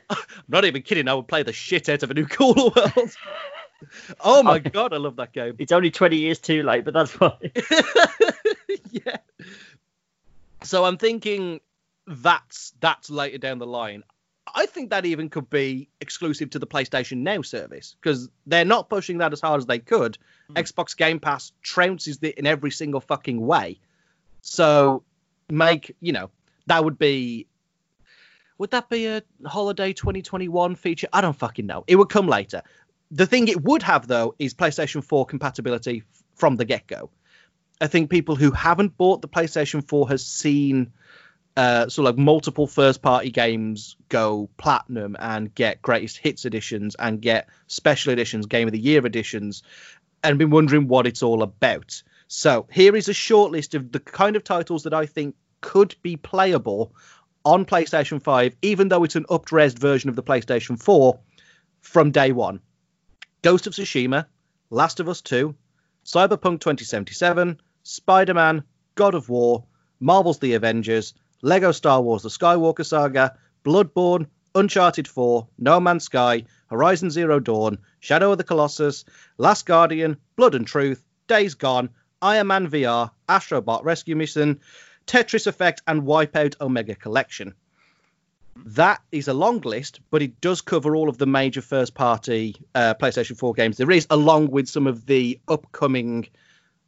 not 0.46 0.64
even 0.66 0.83
kidding. 0.83 1.09
I 1.09 1.14
would 1.14 1.27
play 1.27 1.42
the 1.42 1.53
shit 1.53 1.88
out 1.88 2.05
of 2.05 2.12
a 2.12 2.14
new 2.14 2.27
Cooler 2.27 2.70
World. 2.77 3.16
oh 4.20 4.44
my 4.44 4.59
god, 4.61 4.92
I 4.92 4.99
love 4.99 5.16
that 5.16 5.33
game. 5.33 5.57
It's 5.59 5.72
only 5.72 5.90
20 5.90 6.16
years 6.16 6.38
too 6.38 6.62
late, 6.62 6.85
but 6.85 6.94
that's 6.94 7.11
fine. 7.11 7.51
yeah. 8.92 9.16
So 10.62 10.85
I'm 10.85 10.96
thinking 10.96 11.61
that's 12.07 12.72
that's 12.79 13.11
later 13.11 13.38
down 13.38 13.59
the 13.59 13.66
line. 13.66 14.05
I 14.55 14.66
think 14.66 14.90
that 14.90 15.07
even 15.07 15.29
could 15.29 15.51
be 15.51 15.88
exclusive 16.01 16.51
to 16.51 16.61
the 16.61 16.66
PlayStation 16.66 17.18
Now 17.18 17.42
service 17.42 17.96
because 18.01 18.29
they're 18.46 18.64
not 18.64 18.88
pushing 18.88 19.18
that 19.18 19.33
as 19.33 19.40
hard 19.40 19.59
as 19.59 19.66
they 19.66 19.81
could. 19.81 20.18
Mm. 20.53 20.62
Xbox 20.62 20.96
Game 20.96 21.18
Pass 21.18 21.51
trounces 21.64 22.22
it 22.22 22.38
in 22.38 22.46
every 22.46 22.70
single 22.70 23.01
fucking 23.01 23.44
way. 23.44 23.81
So 24.42 25.03
make 25.49 25.95
you 26.01 26.13
know 26.13 26.31
that 26.67 26.85
would 26.85 26.99
be 26.99 27.47
would 28.59 28.71
that 28.71 28.89
be 28.89 29.07
a 29.07 29.23
holiday 29.45 29.93
2021 29.93 30.77
feature? 30.77 31.09
I 31.13 31.21
don't 31.21 31.37
fucking 31.37 31.67
know. 31.67 31.85
It 31.87 31.97
would 31.97 32.09
come 32.09 32.27
later. 32.27 32.63
The 33.11 33.27
thing 33.27 33.49
it 33.49 33.63
would 33.63 33.83
have 33.83 34.09
though 34.09 34.35
is 34.39 34.55
playstation 34.55 35.05
4 35.05 35.27
compatibility 35.27 36.05
from 36.35 36.57
the 36.57 36.65
get-go. 36.65 37.11
I 37.81 37.87
think 37.87 38.09
people 38.09 38.35
who 38.35 38.51
haven't 38.51 38.97
bought 38.97 39.21
the 39.21 39.29
playstation 39.29 39.87
4 39.87 40.09
has 40.09 40.27
seen 40.27 40.93
uh, 41.57 41.89
so 41.89 42.03
like 42.03 42.17
multiple 42.17 42.67
first 42.67 43.03
party 43.03 43.31
games 43.31 43.97
go 44.09 44.49
platinum 44.57 45.17
and 45.19 45.55
get 45.55 45.81
greatest 45.83 46.19
hits 46.19 46.45
editions 46.45 46.97
and 46.99 47.21
get 47.21 47.49
special 47.67 48.13
editions 48.13 48.47
game 48.47 48.69
of 48.69 48.73
the 48.73 48.79
year 48.79 49.05
editions 49.07 49.63
and 50.23 50.39
been 50.39 50.51
wondering 50.51 50.89
what 50.89 51.07
it's 51.07 51.23
all 51.23 51.43
about 51.43 52.03
so 52.29 52.67
here 52.73 52.97
is 52.97 53.09
a 53.09 53.15
short 53.15 53.53
list 53.53 53.75
of 53.75 53.93
the 53.93 54.01
kind 54.01 54.37
of 54.37 54.45
titles 54.45 54.83
that 54.85 54.95
I 54.95 55.07
think 55.07 55.35
could 55.61 55.95
be 56.03 56.17
playable 56.17 56.95
on 57.45 57.65
PlayStation 57.65 58.23
5, 58.23 58.57
even 58.62 58.89
though 58.89 59.05
it's 59.05 59.17
an 59.17 59.27
up-res 59.31 59.75
version 59.75 60.11
of 60.11 60.17
the 60.17 60.23
PlayStation 60.23 60.81
4 60.83 61.19
from 61.81 62.11
day 62.11 62.33
one. 62.33 62.61
Ghost 63.43 63.67
of 63.69 63.73
Tsushima, 63.73 64.27
Last 64.71 64.99
of 64.99 65.09
Us 65.09 65.21
2, 65.23 65.55
Cyberpunk 66.05 66.61
2077, 66.61 67.61
Spider-Man, 67.85 68.65
God 68.97 69.15
of 69.15 69.29
War, 69.29 69.65
Marvel's 70.01 70.41
The 70.41 70.55
Avengers, 70.55 71.15
Lego 71.43 71.71
Star 71.71 72.03
Wars 72.03 72.23
The 72.23 72.29
Skywalker 72.29 72.85
Saga, 72.85 73.37
Bloodborne, 73.65 74.27
Uncharted 74.57 75.07
4, 75.07 75.47
No 75.59 75.79
Man's 75.79 76.05
Sky, 76.05 76.45
Horizon 76.69 77.11
Zero 77.11 77.39
Dawn, 77.39 77.79
Shadow 78.01 78.33
of 78.33 78.39
the 78.39 78.45
Colossus, 78.45 79.05
Last 79.39 79.67
Guardian, 79.67 80.17
Blood 80.35 80.57
and 80.57 80.67
Truth, 80.67 81.05
Days 81.29 81.55
Gone, 81.55 81.91
Iron 82.23 82.47
Man 82.47 82.71
VR, 82.71 83.11
Astrobot 83.29 83.85
Rescue 83.85 84.17
Mission, 84.17 84.61
Tetris 85.07 85.47
Effect, 85.47 85.83
and 85.87 86.03
Wipeout 86.03 86.61
Omega 86.61 86.95
Collection. 86.95 87.55
That 88.65 89.03
is 89.13 89.29
a 89.29 89.35
long 89.35 89.61
list, 89.61 90.01
but 90.11 90.23
it 90.23 90.41
does 90.41 90.63
cover 90.63 90.97
all 90.97 91.11
of 91.11 91.19
the 91.19 91.27
major 91.27 91.61
first 91.61 91.95
party 91.95 92.57
uh, 92.75 92.95
PlayStation 92.95 93.37
4 93.37 93.53
games 93.53 93.77
there 93.77 93.91
is, 93.91 94.07
along 94.09 94.51
with 94.51 94.67
some 94.67 94.87
of 94.87 95.05
the 95.05 95.39
upcoming 95.47 96.27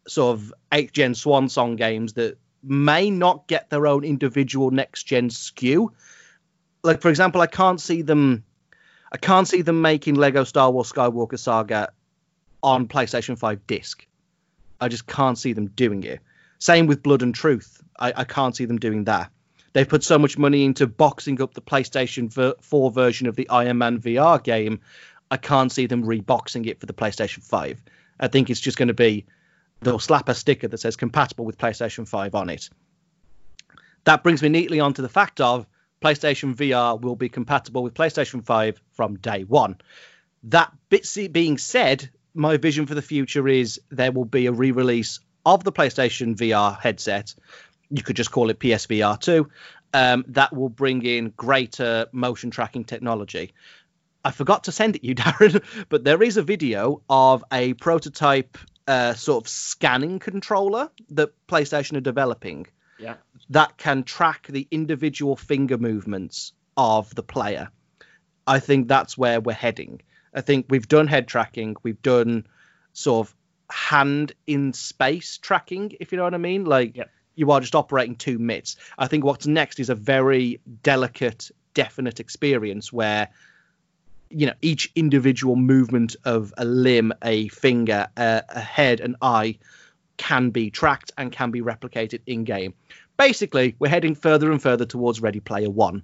sort 0.07 0.39
of 0.39 0.55
8th 0.73 0.93
gen 0.93 1.15
Swan 1.15 1.49
Song 1.51 1.77
games 1.77 2.15
that 2.15 2.39
may 2.63 3.11
not 3.11 3.47
get 3.47 3.69
their 3.69 3.87
own 3.87 4.05
individual 4.05 4.71
next 4.71 5.05
gen 5.05 5.29
SKU. 5.29 5.91
Like, 6.83 7.03
for 7.03 7.11
example, 7.11 7.43
I 7.43 7.47
can't 7.47 7.81
see 7.81 8.01
them. 8.01 8.45
I 9.13 9.19
can't 9.19 9.47
see 9.47 9.63
them 9.63 9.83
making 9.83 10.15
Lego 10.15 10.45
Star 10.45 10.71
Wars 10.71 10.91
Skywalker 10.91 11.39
Saga 11.39 11.93
on 12.63 12.89
PlayStation 12.89 13.39
5 13.39 13.67
disc. 13.67 14.08
I 14.81 14.89
just 14.89 15.07
can't 15.07 15.39
see 15.39 15.53
them 15.53 15.69
doing 15.69 16.03
it. 16.05 16.21
Same 16.59 16.87
with 16.87 17.03
Blood 17.03 17.23
and 17.23 17.35
Truth. 17.35 17.83
I, 17.99 18.13
I 18.17 18.25
can't 18.25 18.57
see 18.57 18.65
them 18.65 18.79
doing 18.79 19.05
that. 19.05 19.31
They've 19.73 19.89
put 19.89 20.03
so 20.03 20.19
much 20.19 20.39
money 20.39 20.65
into 20.65 20.87
boxing 20.87 21.41
up 21.41 21.55
the 21.55 21.61
PlayStation 21.61 22.57
4 22.61 22.91
version 22.91 23.27
of 23.27 23.37
the 23.37 23.49
Iron 23.49 23.79
Man 23.79 24.01
VR 24.01 24.43
game. 24.43 24.81
I 25.31 25.37
can't 25.37 25.71
see 25.71 25.87
them 25.87 26.05
reboxing 26.05 26.67
it 26.67 26.81
for 26.81 26.87
the 26.87 26.95
PlayStation 26.95 27.43
5. 27.43 27.83
I 28.19 28.29
think 28.29 28.51
it's 28.51 28.61
just 28.61 28.79
going 28.79 28.89
to 28.89 28.95
be 28.95 29.27
they'll 29.81 29.99
slap 29.99 30.29
a 30.29 30.35
sticker 30.35 30.69
that 30.69 30.79
says 30.79 30.97
compatible 30.97 31.45
with 31.45 31.59
PlayStation 31.59 32.09
5 32.09 32.35
on 32.35 32.51
it. 32.51 32.71
That 34.05 34.23
brings 34.23 34.43
me 34.43 34.49
neatly 34.49 34.81
onto 34.81 35.03
the 35.03 35.09
fact 35.09 35.41
of 35.41 35.67
PlayStation 36.01 36.55
VR 36.55 37.01
will 37.01 37.17
be 37.17 37.29
compatible 37.29 37.83
with 37.83 37.95
PlayStation 37.95 38.45
5 38.45 38.81
from 38.93 39.17
day 39.17 39.45
one. 39.45 39.77
That 40.45 40.73
being 40.89 41.59
said, 41.59 42.11
my 42.39 42.57
vision 42.57 42.87
for 42.87 42.95
the 42.95 43.03
future 43.03 43.49
is 43.49 43.81
there 43.91 44.13
will 44.13 44.25
be 44.25 44.47
a 44.47 44.53
re-release 44.53 45.21
of 45.45 45.65
the 45.65 45.73
PlayStation 45.73 46.37
VR 46.37 46.79
headset. 46.79 47.35
You 47.91 48.03
could 48.03 48.17
just 48.17 48.31
call 48.31 48.49
it 48.51 48.61
PSVR 48.61 49.21
2. 49.21 49.51
Um, 49.93 50.25
that 50.29 50.55
will 50.55 50.69
bring 50.69 51.05
in 51.05 51.31
greater 51.37 52.07
motion 52.13 52.51
tracking 52.51 52.85
technology. 52.85 53.55
I 54.25 54.31
forgot 54.31 54.65
to 54.65 54.73
send 54.73 54.97
it 54.97 55.05
you, 55.05 55.15
Darren, 55.17 55.65
but 55.89 56.05
there 56.05 56.23
is 56.23 56.37
a 56.37 56.43
video 56.43 57.03
of 57.11 57.45
a 57.53 57.75
prototype 57.75 58.57
uh, 58.87 59.15
sort 59.15 59.45
of 59.45 59.49
scanning 59.49 60.19
controller 60.19 60.91
that 61.11 61.31
PlayStation 61.49 61.97
are 61.97 62.01
developing. 62.01 62.67
Yeah. 62.99 63.15
That 63.51 63.77
can 63.79 64.05
track 64.05 64.47
the 64.49 64.69
individual 64.71 65.35
finger 65.37 65.79
movements 65.79 66.53
of 66.77 67.13
the 67.15 67.23
player. 67.23 67.71
I 68.47 68.61
think 68.61 68.87
that's 68.87 69.19
where 69.19 69.41
we're 69.41 69.53
heading. 69.53 70.03
I 70.35 70.41
think 70.41 70.67
we've 70.69 70.89
done 70.89 71.07
head 71.07 71.29
tracking, 71.29 71.77
we've 71.83 72.03
done 72.03 72.47
sort 72.93 73.27
of 73.27 73.35
hand 73.71 74.33
in 74.47 74.73
space 74.73 75.39
tracking, 75.39 75.97
if 76.01 76.13
you 76.13 76.19
know 76.19 76.25
what 76.25 76.35
I 76.35 76.39
mean. 76.39 76.65
Like 76.65 76.97
yep. 76.97 77.11
you 77.35 77.51
are 77.51 77.61
just 77.61 77.75
operating 77.75 78.17
two 78.17 78.39
mitts. 78.39 78.77
I 78.99 79.07
think 79.07 79.25
what's 79.25 79.47
next 79.47 79.81
is 79.81 79.91
a 79.91 79.95
very 79.95 80.61
delicate, 80.83 81.51
definite 81.75 82.21
experience 82.21 82.93
where 82.93 83.29
you 84.31 84.47
know 84.47 84.55
each 84.61 84.93
individual 84.95 85.57
movement 85.57 86.17
of 86.25 86.53
a 86.59 86.65
limb, 86.65 87.13
a 87.23 87.49
finger, 87.49 88.09
a, 88.17 88.43
a 88.49 88.61
head, 88.61 89.01
an 89.01 89.17
eye 89.23 89.59
can 90.17 90.51
be 90.51 90.71
tracked 90.71 91.13
and 91.17 91.33
can 91.33 91.51
be 91.51 91.63
replicated 91.63 92.21
in 92.27 92.45
game. 92.45 92.75
Basically, 93.17 93.75
we're 93.79 93.89
heading 93.89 94.15
further 94.15 94.53
and 94.53 94.61
further 94.61 94.85
towards 94.85 95.21
Ready 95.21 95.41
Player 95.41 95.71
One. 95.71 96.03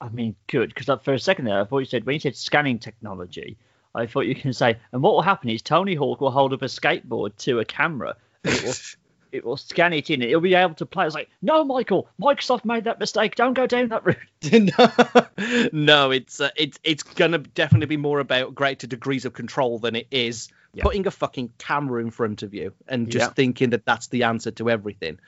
I 0.00 0.08
mean, 0.08 0.36
good 0.46 0.74
because 0.74 1.02
for 1.02 1.14
a 1.14 1.18
second 1.18 1.46
there, 1.46 1.60
I 1.60 1.64
thought 1.64 1.78
you 1.78 1.84
said 1.86 2.04
when 2.04 2.14
you 2.14 2.20
said 2.20 2.36
scanning 2.36 2.78
technology, 2.78 3.56
I 3.94 4.06
thought 4.06 4.26
you 4.26 4.34
can 4.34 4.52
say, 4.52 4.76
and 4.92 5.02
what 5.02 5.14
will 5.14 5.22
happen 5.22 5.48
is 5.48 5.62
Tony 5.62 5.94
Hawk 5.94 6.20
will 6.20 6.30
hold 6.30 6.52
up 6.52 6.62
a 6.62 6.66
skateboard 6.66 7.36
to 7.38 7.60
a 7.60 7.64
camera. 7.64 8.16
And 8.44 8.54
it 8.54 8.64
will 8.64 8.74
it 9.32 9.44
will 9.44 9.56
scan 9.56 9.92
it 9.92 10.10
in. 10.10 10.22
It'll 10.22 10.40
be 10.40 10.54
able 10.54 10.74
to 10.74 10.86
play. 10.86 11.06
It's 11.06 11.14
like, 11.14 11.30
no, 11.42 11.64
Michael, 11.64 12.08
Microsoft 12.20 12.64
made 12.64 12.84
that 12.84 13.00
mistake. 13.00 13.34
Don't 13.34 13.54
go 13.54 13.66
down 13.66 13.88
that 13.88 14.04
route. 14.04 15.72
no, 15.72 16.10
it's 16.10 16.40
uh, 16.40 16.50
it's 16.56 16.78
it's 16.84 17.02
gonna 17.02 17.38
definitely 17.38 17.86
be 17.86 17.96
more 17.96 18.20
about 18.20 18.54
greater 18.54 18.86
degrees 18.86 19.24
of 19.24 19.32
control 19.32 19.78
than 19.78 19.96
it 19.96 20.06
is 20.10 20.48
yeah. 20.76 20.82
putting 20.82 21.06
a 21.06 21.10
fucking 21.10 21.52
camera 21.58 22.02
in 22.02 22.10
front 22.10 22.42
of 22.42 22.52
you 22.52 22.72
and 22.86 23.10
just 23.10 23.30
yeah. 23.30 23.34
thinking 23.34 23.70
that 23.70 23.86
that's 23.86 24.08
the 24.08 24.24
answer 24.24 24.50
to 24.52 24.68
everything. 24.68 25.18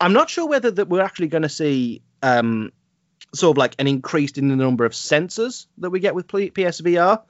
I'm 0.00 0.12
not 0.12 0.30
sure 0.30 0.48
whether 0.48 0.70
that 0.70 0.88
we're 0.88 1.02
actually 1.02 1.28
going 1.28 1.42
to 1.42 1.48
see 1.48 2.02
um, 2.22 2.72
sort 3.34 3.54
of 3.54 3.58
like 3.58 3.74
an 3.78 3.86
increase 3.86 4.32
in 4.32 4.48
the 4.48 4.56
number 4.56 4.84
of 4.84 4.92
sensors 4.92 5.66
that 5.78 5.90
we 5.90 6.00
get 6.00 6.14
with 6.14 6.26
PSVR 6.28 7.22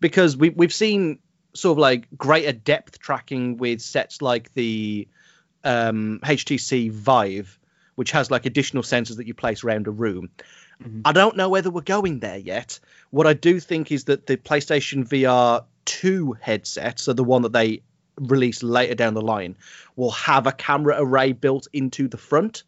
because 0.00 0.36
we 0.36 0.50
we've 0.50 0.74
seen 0.74 1.18
sort 1.54 1.72
of 1.72 1.78
like 1.78 2.06
greater 2.16 2.52
depth 2.52 2.98
tracking 2.98 3.56
with 3.56 3.80
sets 3.80 4.20
like 4.20 4.52
the 4.54 5.08
um, 5.64 6.20
HTC 6.22 6.90
Vive, 6.90 7.58
which 7.94 8.12
has 8.12 8.30
like 8.30 8.46
additional 8.46 8.82
sensors 8.82 9.16
that 9.16 9.26
you 9.26 9.34
place 9.34 9.64
around 9.64 9.86
a 9.86 9.90
room. 9.90 10.30
Mm-hmm. 10.82 11.00
I 11.04 11.12
don't 11.12 11.36
know 11.36 11.48
whether 11.48 11.70
we're 11.70 11.80
going 11.80 12.20
there 12.20 12.36
yet. 12.36 12.78
What 13.10 13.26
I 13.26 13.32
do 13.32 13.58
think 13.58 13.90
is 13.90 14.04
that 14.04 14.26
the 14.26 14.36
PlayStation 14.36 15.08
VR 15.08 15.64
2 15.86 16.36
headset, 16.40 17.00
so 17.00 17.12
the 17.12 17.24
one 17.24 17.42
that 17.42 17.52
they 17.52 17.82
release 18.18 18.62
later 18.62 18.94
down 18.94 19.14
the 19.14 19.22
line, 19.22 19.56
will 19.96 20.10
have 20.10 20.46
a 20.46 20.52
camera 20.52 20.96
array 20.98 21.32
built 21.32 21.66
into 21.72 22.08
the 22.08 22.18
front, 22.18 22.64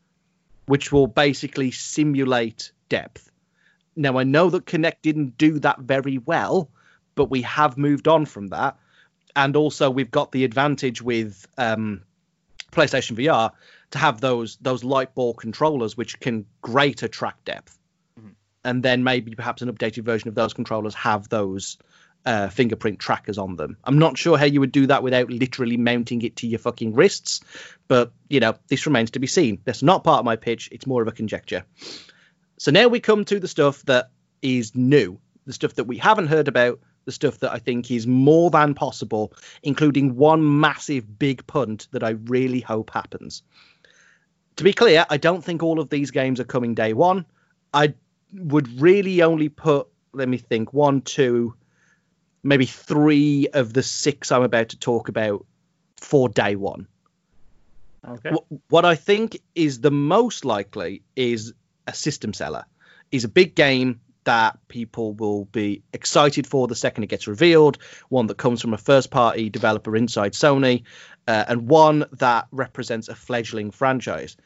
which 0.68 0.92
will 0.92 1.06
basically 1.06 1.70
simulate 1.70 2.72
depth. 2.88 3.30
Now, 3.96 4.18
I 4.18 4.22
know 4.22 4.50
that 4.50 4.66
Kinect 4.66 5.02
didn't 5.02 5.38
do 5.38 5.58
that 5.60 5.80
very 5.80 6.18
well, 6.18 6.70
but 7.14 7.30
we 7.30 7.42
have 7.42 7.78
moved 7.78 8.06
on 8.06 8.26
from 8.26 8.48
that. 8.48 8.76
And 9.34 9.56
also, 9.56 9.90
we've 9.90 10.10
got 10.10 10.30
the 10.30 10.44
advantage 10.44 11.00
with 11.00 11.46
um, 11.56 12.02
PlayStation 12.70 13.16
VR 13.16 13.50
to 13.92 13.98
have 13.98 14.20
those 14.20 14.56
those 14.60 14.84
light 14.84 15.14
ball 15.14 15.32
controllers 15.32 15.96
which 15.96 16.20
can 16.20 16.44
greater 16.60 17.08
track 17.08 17.42
depth, 17.44 17.78
mm-hmm. 18.18 18.30
and 18.64 18.82
then 18.82 19.04
maybe 19.04 19.34
perhaps 19.34 19.62
an 19.62 19.72
updated 19.72 20.04
version 20.04 20.28
of 20.28 20.34
those 20.34 20.52
controllers 20.52 20.94
have 20.94 21.28
those 21.28 21.78
uh, 22.28 22.50
fingerprint 22.50 22.98
trackers 22.98 23.38
on 23.38 23.56
them. 23.56 23.78
I'm 23.84 23.98
not 23.98 24.18
sure 24.18 24.36
how 24.36 24.44
you 24.44 24.60
would 24.60 24.70
do 24.70 24.86
that 24.88 25.02
without 25.02 25.30
literally 25.30 25.78
mounting 25.78 26.20
it 26.20 26.36
to 26.36 26.46
your 26.46 26.58
fucking 26.58 26.94
wrists, 26.94 27.40
but 27.88 28.12
you 28.28 28.38
know 28.38 28.54
this 28.68 28.84
remains 28.84 29.12
to 29.12 29.18
be 29.18 29.26
seen. 29.26 29.62
That's 29.64 29.82
not 29.82 30.04
part 30.04 30.18
of 30.18 30.26
my 30.26 30.36
pitch. 30.36 30.68
It's 30.70 30.86
more 30.86 31.00
of 31.00 31.08
a 31.08 31.12
conjecture. 31.12 31.64
So 32.58 32.70
now 32.70 32.88
we 32.88 33.00
come 33.00 33.24
to 33.24 33.40
the 33.40 33.48
stuff 33.48 33.82
that 33.86 34.10
is 34.42 34.74
new, 34.74 35.18
the 35.46 35.54
stuff 35.54 35.76
that 35.76 35.84
we 35.84 35.96
haven't 35.96 36.26
heard 36.26 36.48
about, 36.48 36.80
the 37.06 37.12
stuff 37.12 37.38
that 37.38 37.52
I 37.52 37.60
think 37.60 37.90
is 37.90 38.06
more 38.06 38.50
than 38.50 38.74
possible, 38.74 39.32
including 39.62 40.14
one 40.14 40.60
massive 40.60 41.18
big 41.18 41.46
punt 41.46 41.88
that 41.92 42.04
I 42.04 42.10
really 42.10 42.60
hope 42.60 42.90
happens. 42.90 43.42
To 44.56 44.64
be 44.64 44.74
clear, 44.74 45.06
I 45.08 45.16
don't 45.16 45.42
think 45.42 45.62
all 45.62 45.80
of 45.80 45.88
these 45.88 46.10
games 46.10 46.40
are 46.40 46.44
coming 46.44 46.74
day 46.74 46.92
one. 46.92 47.24
I 47.72 47.94
would 48.34 48.82
really 48.82 49.22
only 49.22 49.48
put, 49.48 49.88
let 50.12 50.28
me 50.28 50.36
think, 50.36 50.74
one, 50.74 51.00
two, 51.00 51.54
maybe 52.48 52.66
three 52.66 53.48
of 53.52 53.72
the 53.72 53.82
six 53.82 54.32
I'm 54.32 54.42
about 54.42 54.70
to 54.70 54.78
talk 54.78 55.08
about 55.08 55.44
for 55.96 56.28
day 56.28 56.56
one. 56.56 56.88
Okay. 58.06 58.30
What 58.68 58.84
I 58.84 58.94
think 58.94 59.40
is 59.54 59.80
the 59.80 59.90
most 59.90 60.44
likely 60.44 61.02
is 61.14 61.52
a 61.86 61.94
system 61.94 62.32
seller. 62.32 62.64
Is 63.10 63.24
a 63.24 63.28
big 63.28 63.54
game 63.54 64.00
that 64.24 64.58
people 64.68 65.14
will 65.14 65.46
be 65.46 65.82
excited 65.92 66.46
for 66.46 66.68
the 66.68 66.74
second 66.74 67.04
it 67.04 67.08
gets 67.08 67.26
revealed, 67.26 67.78
one 68.08 68.26
that 68.26 68.36
comes 68.36 68.60
from 68.60 68.74
a 68.74 68.78
first 68.78 69.10
party 69.10 69.48
developer 69.48 69.96
inside 69.96 70.32
Sony, 70.32 70.82
uh, 71.26 71.44
and 71.48 71.68
one 71.68 72.04
that 72.12 72.46
represents 72.52 73.08
a 73.08 73.14
fledgling 73.14 73.70
franchise. 73.70 74.36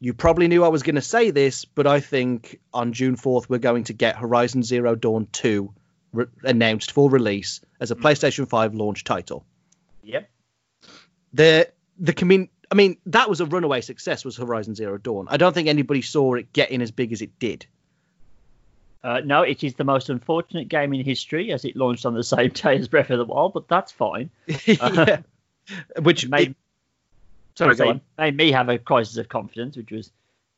You 0.00 0.14
probably 0.14 0.48
knew 0.48 0.64
I 0.64 0.68
was 0.68 0.82
going 0.82 0.96
to 0.96 1.00
say 1.00 1.30
this, 1.30 1.64
but 1.64 1.86
I 1.86 2.00
think 2.00 2.58
on 2.72 2.92
June 2.92 3.16
4th, 3.16 3.48
we're 3.48 3.58
going 3.58 3.84
to 3.84 3.92
get 3.92 4.16
Horizon 4.16 4.64
Zero 4.64 4.96
Dawn 4.96 5.28
2 5.30 5.72
re- 6.14 6.26
announced 6.42 6.92
for 6.92 7.10
release 7.10 7.60
as 7.80 7.90
a 7.90 7.96
PlayStation 7.96 8.48
5 8.48 8.74
launch 8.74 9.04
title. 9.04 9.44
Yep. 10.02 10.30
The 11.32 11.68
the 11.98 12.12
commun- 12.12 12.48
I 12.70 12.74
mean, 12.74 12.96
that 13.06 13.28
was 13.28 13.40
a 13.40 13.46
runaway 13.46 13.80
success. 13.80 14.24
Was 14.24 14.36
Horizon 14.36 14.74
Zero 14.74 14.98
Dawn? 14.98 15.26
I 15.28 15.36
don't 15.36 15.52
think 15.52 15.68
anybody 15.68 16.02
saw 16.02 16.34
it 16.34 16.52
getting 16.52 16.82
as 16.82 16.90
big 16.90 17.12
as 17.12 17.22
it 17.22 17.38
did. 17.38 17.66
Uh, 19.02 19.20
no, 19.22 19.42
it 19.42 19.62
is 19.62 19.74
the 19.74 19.84
most 19.84 20.08
unfortunate 20.08 20.68
game 20.68 20.94
in 20.94 21.04
history 21.04 21.52
as 21.52 21.64
it 21.66 21.76
launched 21.76 22.06
on 22.06 22.14
the 22.14 22.24
same 22.34 22.50
day 22.50 22.78
as 22.78 22.88
Breath 22.88 23.10
of 23.10 23.18
the 23.18 23.24
Wild, 23.24 23.52
but 23.52 23.68
that's 23.68 23.92
fine. 23.92 24.30
Uh, 24.80 25.18
which 26.02 26.28
made, 26.28 26.50
it, 26.50 26.56
sorry, 27.54 27.74
say, 27.74 27.98
made 28.18 28.36
me 28.36 28.52
have 28.52 28.68
a 28.68 28.76
crisis 28.76 29.16
of 29.16 29.30
confidence, 29.30 29.78
which 29.78 29.90
was 29.90 30.10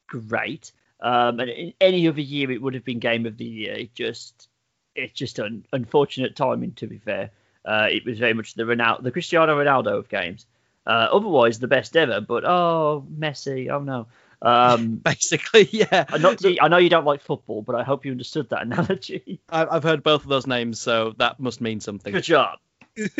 great. 0.08 0.72
Um, 1.00 1.38
and 1.38 1.48
in 1.48 1.72
any 1.80 2.08
other 2.08 2.20
year, 2.20 2.50
it 2.50 2.60
would 2.60 2.74
have 2.74 2.84
been 2.84 2.98
Game 2.98 3.24
of 3.24 3.36
the 3.36 3.44
Year. 3.44 3.74
It 3.74 3.94
just, 3.94 4.48
it's 4.96 5.12
just 5.12 5.38
an 5.38 5.66
unfortunate 5.72 6.36
timing. 6.36 6.72
To 6.74 6.86
be 6.86 6.98
fair, 6.98 7.30
uh, 7.64 7.88
it 7.90 8.04
was 8.04 8.18
very 8.18 8.34
much 8.34 8.54
the 8.54 8.64
Ronaldo, 8.64 9.02
the 9.02 9.10
Cristiano 9.10 9.56
Ronaldo 9.56 9.98
of 9.98 10.08
games. 10.08 10.46
Uh, 10.86 11.08
otherwise, 11.12 11.58
the 11.58 11.68
best 11.68 11.96
ever. 11.96 12.20
But 12.20 12.44
oh, 12.44 13.04
Messi, 13.18 13.70
oh 13.70 13.80
no. 13.80 14.06
Um, 14.40 14.96
Basically, 15.04 15.68
yeah. 15.70 16.04
I 16.08 16.18
know, 16.18 16.36
I 16.60 16.68
know 16.68 16.76
you 16.76 16.90
don't 16.90 17.04
like 17.04 17.22
football, 17.22 17.62
but 17.62 17.74
I 17.74 17.82
hope 17.82 18.04
you 18.04 18.12
understood 18.12 18.50
that 18.50 18.62
analogy. 18.66 19.40
I've 19.48 19.82
heard 19.82 20.02
both 20.02 20.22
of 20.22 20.28
those 20.28 20.46
names, 20.46 20.80
so 20.80 21.14
that 21.18 21.40
must 21.40 21.60
mean 21.60 21.80
something. 21.80 22.12
Good 22.12 22.24
job. 22.24 22.58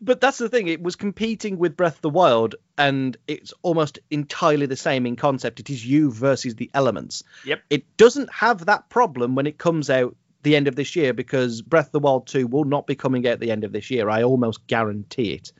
but 0.00 0.20
that's 0.20 0.38
the 0.38 0.48
thing; 0.48 0.68
it 0.68 0.80
was 0.80 0.94
competing 0.94 1.58
with 1.58 1.76
Breath 1.76 1.96
of 1.96 2.02
the 2.02 2.10
Wild, 2.10 2.54
and 2.78 3.16
it's 3.26 3.52
almost 3.62 3.98
entirely 4.08 4.66
the 4.66 4.76
same 4.76 5.04
in 5.06 5.16
concept. 5.16 5.58
It 5.58 5.68
is 5.68 5.84
you 5.84 6.12
versus 6.12 6.54
the 6.54 6.70
elements. 6.72 7.24
Yep. 7.44 7.62
It 7.70 7.96
doesn't 7.96 8.32
have 8.32 8.66
that 8.66 8.88
problem 8.88 9.34
when 9.34 9.48
it 9.48 9.58
comes 9.58 9.90
out 9.90 10.14
the 10.44 10.54
end 10.56 10.68
of 10.68 10.76
this 10.76 10.94
year 10.94 11.12
because 11.12 11.60
Breath 11.62 11.86
of 11.86 11.92
the 11.92 12.00
Wild 12.00 12.26
2 12.26 12.46
will 12.46 12.64
not 12.64 12.86
be 12.86 12.94
coming 12.94 13.26
out 13.26 13.40
the 13.40 13.50
end 13.50 13.64
of 13.64 13.72
this 13.72 13.90
year. 13.90 14.08
I 14.08 14.22
almost 14.22 14.66
guarantee 14.66 15.32
it. 15.32 15.52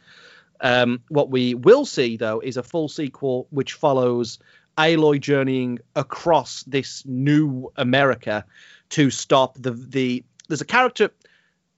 Um, 0.60 1.02
what 1.08 1.30
we 1.30 1.54
will 1.54 1.84
see, 1.84 2.16
though, 2.16 2.40
is 2.40 2.56
a 2.56 2.62
full 2.62 2.88
sequel 2.88 3.48
which 3.50 3.72
follows 3.72 4.38
Aloy 4.78 5.20
journeying 5.20 5.80
across 5.94 6.62
this 6.64 7.04
new 7.04 7.72
America 7.76 8.44
to 8.90 9.10
stop 9.10 9.56
the 9.58 9.72
the. 9.72 10.24
There's 10.48 10.60
a 10.60 10.66
character. 10.66 11.10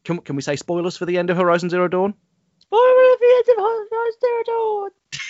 Can 0.04 0.18
can 0.18 0.36
we 0.36 0.42
say 0.42 0.56
spoilers 0.56 0.96
for 0.96 1.06
the 1.06 1.18
end 1.18 1.30
of 1.30 1.36
Horizon 1.36 1.70
Zero 1.70 1.88
Dawn? 1.88 2.14
Spoiler 2.58 3.12
at 3.12 3.18
the 3.18 3.34
end 3.36 3.58
of 3.58 3.64
Horizon 3.64 4.20
Zero 4.20 4.42
Dawn. 4.46 4.90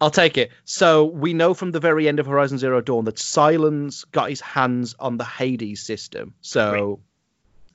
I'll 0.00 0.10
take 0.10 0.38
it. 0.38 0.50
So 0.64 1.04
we 1.04 1.34
know 1.34 1.54
from 1.54 1.70
the 1.70 1.80
very 1.80 2.08
end 2.08 2.20
of 2.20 2.26
Horizon 2.26 2.58
Zero 2.58 2.80
Dawn 2.80 3.04
that 3.04 3.16
Sylens 3.16 4.04
got 4.12 4.30
his 4.30 4.40
hands 4.40 4.94
on 4.98 5.16
the 5.16 5.24
Hades 5.24 5.82
system. 5.82 6.34
So 6.40 7.00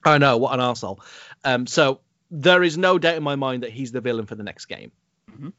I 0.06 0.18
know 0.18 0.38
what 0.38 0.54
an 0.54 0.60
asshole. 0.60 1.00
Um, 1.44 1.68
so 1.68 2.00
there 2.32 2.64
is 2.64 2.78
no 2.78 2.98
doubt 2.98 3.16
in 3.16 3.24
my 3.24 3.36
mind 3.36 3.64
that 3.64 3.72
he's 3.72 3.92
the 3.92 4.02
villain 4.02 4.26
for 4.26 4.36
the 4.36 4.44
next 4.44 4.66
game. 4.66 4.92
Mm-hmm. 5.32 5.50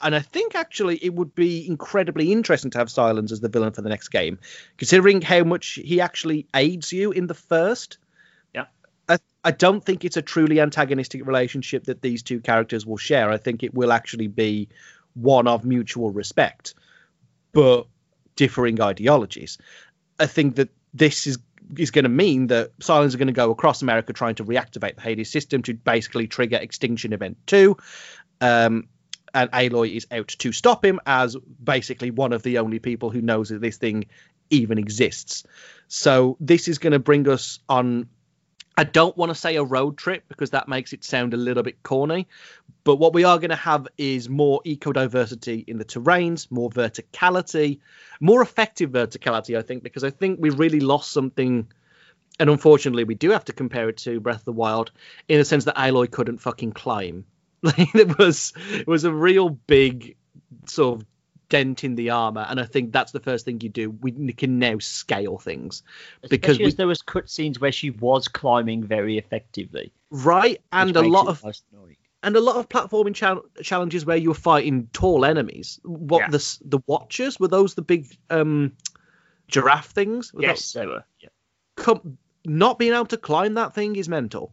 and 0.00 0.14
I 0.14 0.20
think 0.20 0.54
actually 0.54 0.96
it 0.96 1.12
would 1.12 1.34
be 1.34 1.66
incredibly 1.66 2.30
interesting 2.30 2.70
to 2.72 2.78
have 2.78 2.88
Sylens 2.88 3.32
as 3.32 3.40
the 3.40 3.48
villain 3.48 3.72
for 3.72 3.82
the 3.82 3.88
next 3.88 4.08
game, 4.08 4.38
considering 4.76 5.22
how 5.22 5.42
much 5.44 5.78
he 5.82 6.00
actually 6.00 6.46
aids 6.54 6.92
you 6.92 7.10
in 7.10 7.26
the 7.26 7.34
first. 7.34 7.98
Yeah. 8.54 8.66
I, 9.08 9.18
I 9.42 9.50
don't 9.50 9.84
think 9.84 10.04
it's 10.04 10.16
a 10.16 10.22
truly 10.22 10.60
antagonistic 10.60 11.26
relationship 11.26 11.84
that 11.84 12.02
these 12.02 12.22
two 12.22 12.40
characters 12.40 12.86
will 12.86 12.96
share. 12.96 13.30
I 13.30 13.38
think 13.38 13.62
it 13.62 13.74
will 13.74 13.92
actually 13.92 14.28
be 14.28 14.68
one 15.20 15.46
of 15.46 15.64
mutual 15.64 16.10
respect, 16.10 16.74
but 17.52 17.86
differing 18.36 18.80
ideologies. 18.80 19.58
I 20.18 20.26
think 20.26 20.56
that 20.56 20.70
this 20.94 21.26
is 21.26 21.38
is 21.76 21.90
going 21.90 22.04
to 22.04 22.08
mean 22.08 22.46
that 22.46 22.78
Sylens 22.78 23.14
are 23.14 23.18
going 23.18 23.26
to 23.26 23.32
go 23.32 23.50
across 23.50 23.82
America 23.82 24.12
trying 24.12 24.36
to 24.36 24.44
reactivate 24.44 24.94
the 24.94 25.02
Hades 25.02 25.30
system 25.30 25.62
to 25.64 25.74
basically 25.74 26.26
trigger 26.26 26.56
Extinction 26.56 27.12
Event 27.12 27.36
2. 27.46 27.76
Um, 28.40 28.88
and 29.34 29.50
Aloy 29.50 29.94
is 29.94 30.06
out 30.10 30.28
to 30.28 30.52
stop 30.52 30.84
him 30.84 31.00
as 31.04 31.36
basically 31.62 32.10
one 32.10 32.32
of 32.32 32.42
the 32.42 32.58
only 32.58 32.78
people 32.78 33.10
who 33.10 33.20
knows 33.20 33.50
that 33.50 33.60
this 33.60 33.76
thing 33.76 34.06
even 34.50 34.78
exists. 34.78 35.44
So 35.88 36.36
this 36.40 36.68
is 36.68 36.78
going 36.78 36.92
to 36.92 36.98
bring 36.98 37.28
us 37.28 37.58
on. 37.68 38.08
I 38.76 38.84
don't 38.84 39.16
want 39.16 39.30
to 39.30 39.34
say 39.34 39.56
a 39.56 39.64
road 39.64 39.98
trip 39.98 40.24
because 40.28 40.50
that 40.50 40.68
makes 40.68 40.92
it 40.92 41.04
sound 41.04 41.34
a 41.34 41.36
little 41.36 41.64
bit 41.64 41.82
corny, 41.82 42.28
but 42.88 42.96
what 42.96 43.12
we 43.12 43.22
are 43.24 43.36
going 43.36 43.50
to 43.50 43.56
have 43.56 43.86
is 43.98 44.30
more 44.30 44.62
eco 44.64 44.94
diversity 44.94 45.62
in 45.66 45.76
the 45.76 45.84
terrains, 45.84 46.50
more 46.50 46.70
verticality, 46.70 47.80
more 48.18 48.40
effective 48.40 48.88
verticality, 48.88 49.58
I 49.58 49.60
think, 49.60 49.82
because 49.82 50.04
I 50.04 50.08
think 50.08 50.40
we 50.40 50.48
really 50.48 50.80
lost 50.80 51.12
something. 51.12 51.70
And 52.40 52.48
unfortunately, 52.48 53.04
we 53.04 53.14
do 53.14 53.28
have 53.28 53.44
to 53.44 53.52
compare 53.52 53.90
it 53.90 53.98
to 53.98 54.20
Breath 54.20 54.38
of 54.38 54.44
the 54.46 54.52
Wild 54.52 54.90
in 55.28 55.36
the 55.36 55.44
sense 55.44 55.66
that 55.66 55.76
Aloy 55.76 56.10
couldn't 56.10 56.38
fucking 56.38 56.72
climb. 56.72 57.26
it 57.62 58.16
was 58.16 58.54
it 58.72 58.86
was 58.86 59.04
a 59.04 59.12
real 59.12 59.50
big 59.50 60.16
sort 60.64 61.02
of 61.02 61.06
dent 61.50 61.84
in 61.84 61.94
the 61.94 62.08
armor, 62.08 62.46
and 62.48 62.58
I 62.58 62.64
think 62.64 62.90
that's 62.90 63.12
the 63.12 63.20
first 63.20 63.44
thing 63.44 63.60
you 63.60 63.68
do. 63.68 63.90
We 63.90 64.32
can 64.32 64.58
now 64.58 64.78
scale 64.78 65.36
things 65.36 65.82
because 66.30 66.58
we, 66.58 66.72
there 66.72 66.86
was 66.86 67.02
cutscenes 67.02 67.60
where 67.60 67.70
she 67.70 67.90
was 67.90 68.28
climbing 68.28 68.82
very 68.82 69.18
effectively, 69.18 69.92
right? 70.10 70.58
And 70.72 70.96
a 70.96 71.02
lot 71.02 71.28
of 71.28 71.44
and 72.22 72.36
a 72.36 72.40
lot 72.40 72.56
of 72.56 72.68
platforming 72.68 73.14
cha- 73.14 73.42
challenges 73.62 74.04
where 74.04 74.16
you 74.16 74.30
were 74.30 74.34
fighting 74.34 74.88
tall 74.92 75.24
enemies. 75.24 75.80
What 75.84 76.20
yeah. 76.20 76.30
the 76.30 76.58
the 76.64 76.78
Watchers 76.86 77.38
were 77.38 77.48
those 77.48 77.74
the 77.74 77.82
big 77.82 78.06
um, 78.30 78.72
giraffe 79.46 79.90
things? 79.90 80.32
Yes, 80.38 80.72
they 80.72 80.86
were. 80.86 81.04
Yeah. 81.20 81.28
Come, 81.76 82.18
not 82.44 82.78
being 82.78 82.92
able 82.92 83.06
to 83.06 83.16
climb 83.16 83.54
that 83.54 83.74
thing 83.74 83.96
is 83.96 84.08
mental. 84.08 84.52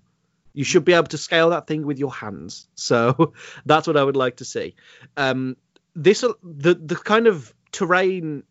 You 0.54 0.64
should 0.64 0.86
be 0.86 0.94
able 0.94 1.08
to 1.08 1.18
scale 1.18 1.50
that 1.50 1.68
thing 1.68 1.86
with 1.86 2.00
your 2.00 2.14
hands. 2.14 2.68
So 2.76 3.34
that's 3.66 3.88
what 3.88 3.98
I 3.98 4.04
would 4.04 4.16
like 4.16 4.38
to 4.38 4.46
see. 4.46 4.76
Um, 5.18 5.58
this 5.96 6.22
the 6.22 6.76
the 6.76 6.96
kind 6.96 7.28
of 7.28 7.54
terrain 7.72 8.44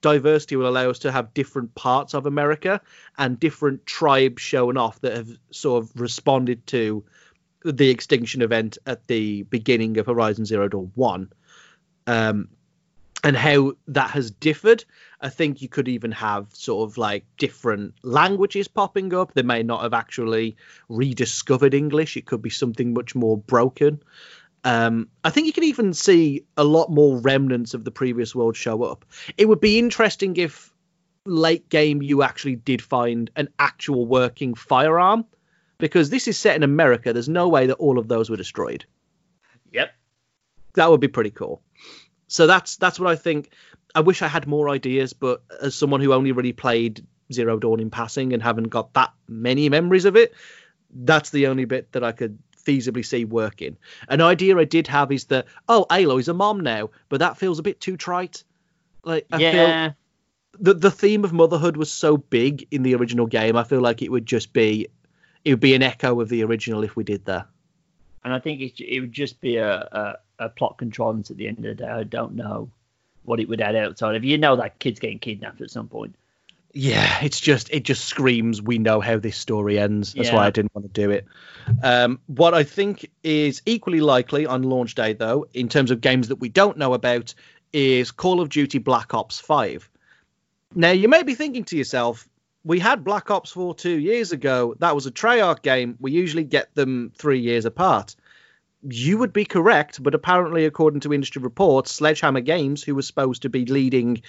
diversity 0.00 0.56
will 0.56 0.68
allow 0.68 0.90
us 0.90 1.00
to 1.00 1.10
have 1.12 1.32
different 1.32 1.74
parts 1.74 2.14
of 2.14 2.26
America 2.26 2.80
and 3.16 3.40
different 3.40 3.86
tribes 3.86 4.42
showing 4.42 4.76
off 4.76 5.00
that 5.00 5.16
have 5.16 5.30
sort 5.50 5.82
of 5.82 6.00
responded 6.00 6.66
to 6.66 7.04
the 7.64 7.90
extinction 7.90 8.42
event 8.42 8.78
at 8.86 9.06
the 9.06 9.42
beginning 9.44 9.98
of 9.98 10.06
Horizon 10.06 10.44
Zero 10.44 10.68
Dawn 10.68 10.92
One. 10.94 11.32
Um, 12.06 12.48
and 13.24 13.36
how 13.36 13.72
that 13.88 14.10
has 14.10 14.30
differed. 14.30 14.84
I 15.20 15.28
think 15.28 15.60
you 15.60 15.68
could 15.68 15.88
even 15.88 16.12
have 16.12 16.46
sort 16.54 16.88
of 16.88 16.96
like 16.98 17.24
different 17.36 17.94
languages 18.02 18.68
popping 18.68 19.12
up. 19.12 19.34
They 19.34 19.42
may 19.42 19.62
not 19.62 19.82
have 19.82 19.92
actually 19.92 20.56
rediscovered 20.88 21.74
English. 21.74 22.16
It 22.16 22.26
could 22.26 22.42
be 22.42 22.50
something 22.50 22.94
much 22.94 23.14
more 23.14 23.36
broken. 23.36 24.00
Um, 24.64 25.08
I 25.24 25.30
think 25.30 25.46
you 25.46 25.52
can 25.52 25.64
even 25.64 25.94
see 25.94 26.44
a 26.56 26.64
lot 26.64 26.90
more 26.90 27.18
remnants 27.18 27.74
of 27.74 27.84
the 27.84 27.90
previous 27.90 28.34
world 28.34 28.56
show 28.56 28.82
up. 28.84 29.04
It 29.36 29.48
would 29.48 29.60
be 29.60 29.78
interesting 29.78 30.36
if 30.36 30.72
late 31.24 31.68
game 31.68 32.02
you 32.02 32.22
actually 32.22 32.56
did 32.56 32.80
find 32.80 33.30
an 33.36 33.48
actual 33.58 34.06
working 34.06 34.54
firearm 34.54 35.24
because 35.78 36.10
this 36.10 36.28
is 36.28 36.38
set 36.38 36.56
in 36.56 36.62
America. 36.62 37.12
There's 37.12 37.28
no 37.28 37.48
way 37.48 37.66
that 37.66 37.74
all 37.74 37.98
of 37.98 38.08
those 38.08 38.30
were 38.30 38.36
destroyed. 38.36 38.84
Yep. 39.72 39.90
That 40.74 40.90
would 40.90 41.00
be 41.00 41.08
pretty 41.08 41.30
cool 41.30 41.62
so 42.28 42.46
that's 42.46 42.76
that's 42.76 43.00
what 43.00 43.10
I 43.10 43.16
think. 43.16 43.50
I 43.94 44.00
wish 44.00 44.22
I 44.22 44.28
had 44.28 44.46
more 44.46 44.68
ideas, 44.68 45.14
but 45.14 45.42
as 45.62 45.74
someone 45.74 46.00
who 46.00 46.12
only 46.12 46.32
really 46.32 46.52
played 46.52 47.04
Zero 47.32 47.58
Dawn 47.58 47.80
in 47.80 47.90
passing 47.90 48.34
and 48.34 48.42
haven't 48.42 48.68
got 48.68 48.92
that 48.94 49.12
many 49.26 49.68
memories 49.70 50.04
of 50.04 50.14
it, 50.14 50.34
that's 50.94 51.30
the 51.30 51.48
only 51.48 51.64
bit 51.64 51.90
that 51.92 52.04
I 52.04 52.12
could 52.12 52.38
feasibly 52.64 53.04
see 53.04 53.24
working. 53.24 53.78
An 54.08 54.20
idea 54.20 54.58
I 54.58 54.64
did 54.64 54.86
have 54.88 55.10
is 55.10 55.24
that 55.26 55.46
oh, 55.68 55.86
Aloy's 55.90 56.28
a 56.28 56.34
mom 56.34 56.60
now, 56.60 56.90
but 57.08 57.20
that 57.20 57.38
feels 57.38 57.58
a 57.58 57.62
bit 57.62 57.80
too 57.80 57.96
trite. 57.96 58.44
Like 59.02 59.26
I 59.32 59.38
yeah. 59.38 59.52
feel 59.52 59.96
the 60.60 60.74
the 60.74 60.90
theme 60.90 61.24
of 61.24 61.32
motherhood 61.32 61.78
was 61.78 61.90
so 61.90 62.18
big 62.18 62.68
in 62.70 62.82
the 62.82 62.94
original 62.94 63.26
game. 63.26 63.56
I 63.56 63.64
feel 63.64 63.80
like 63.80 64.02
it 64.02 64.12
would 64.12 64.26
just 64.26 64.52
be 64.52 64.88
it 65.48 65.52
would 65.52 65.60
be 65.60 65.74
an 65.74 65.82
echo 65.82 66.20
of 66.20 66.28
the 66.28 66.44
original 66.44 66.84
if 66.84 66.94
we 66.94 67.04
did 67.04 67.24
that. 67.24 67.46
And 68.22 68.34
I 68.34 68.38
think 68.38 68.60
it, 68.60 68.80
it 68.80 69.00
would 69.00 69.12
just 69.12 69.40
be 69.40 69.56
a, 69.56 69.78
a 70.38 70.44
a 70.44 70.48
plot 70.50 70.76
contrivance 70.76 71.30
at 71.30 71.38
the 71.38 71.48
end 71.48 71.56
of 71.58 71.64
the 71.64 71.74
day. 71.74 71.88
I 71.88 72.02
don't 72.02 72.34
know 72.34 72.70
what 73.24 73.40
it 73.40 73.48
would 73.48 73.62
add 73.62 73.74
outside 73.74 74.14
of. 74.14 74.24
You 74.24 74.36
know 74.36 74.56
that 74.56 74.78
kid's 74.78 75.00
getting 75.00 75.18
kidnapped 75.18 75.62
at 75.62 75.70
some 75.70 75.88
point. 75.88 76.14
Yeah, 76.74 77.24
it's 77.24 77.40
just 77.40 77.70
it 77.70 77.84
just 77.84 78.04
screams 78.04 78.60
we 78.60 78.76
know 78.76 79.00
how 79.00 79.18
this 79.18 79.38
story 79.38 79.78
ends. 79.78 80.12
That's 80.12 80.28
yeah. 80.28 80.34
why 80.34 80.46
I 80.46 80.50
didn't 80.50 80.74
want 80.74 80.92
to 80.92 81.00
do 81.00 81.10
it. 81.10 81.26
Um, 81.82 82.20
what 82.26 82.52
I 82.52 82.62
think 82.62 83.10
is 83.22 83.62
equally 83.64 84.00
likely 84.00 84.44
on 84.44 84.62
launch 84.64 84.94
day, 84.96 85.14
though, 85.14 85.46
in 85.54 85.70
terms 85.70 85.90
of 85.90 86.02
games 86.02 86.28
that 86.28 86.36
we 86.36 86.50
don't 86.50 86.76
know 86.76 86.92
about, 86.92 87.34
is 87.72 88.10
Call 88.10 88.42
of 88.42 88.50
Duty 88.50 88.78
Black 88.80 89.14
Ops 89.14 89.40
Five. 89.40 89.88
Now 90.74 90.90
you 90.90 91.08
may 91.08 91.22
be 91.22 91.34
thinking 91.34 91.64
to 91.64 91.76
yourself, 91.78 92.28
we 92.68 92.78
had 92.78 93.02
Black 93.02 93.30
Ops 93.32 93.50
4 93.50 93.74
two 93.74 93.98
years 93.98 94.30
ago. 94.30 94.76
That 94.78 94.94
was 94.94 95.06
a 95.06 95.10
Treyarch 95.10 95.62
game. 95.62 95.96
We 95.98 96.12
usually 96.12 96.44
get 96.44 96.72
them 96.76 97.10
three 97.16 97.40
years 97.40 97.64
apart 97.64 98.14
you 98.82 99.18
would 99.18 99.32
be 99.32 99.44
correct, 99.44 100.02
but 100.02 100.14
apparently, 100.14 100.64
according 100.64 101.00
to 101.00 101.12
industry 101.12 101.42
reports, 101.42 101.90
Sledgehammer 101.90 102.40
Games, 102.40 102.82
who 102.82 102.94
was 102.94 103.06
supposed 103.06 103.42
to 103.42 103.48
be 103.48 103.64
leading 103.66 104.22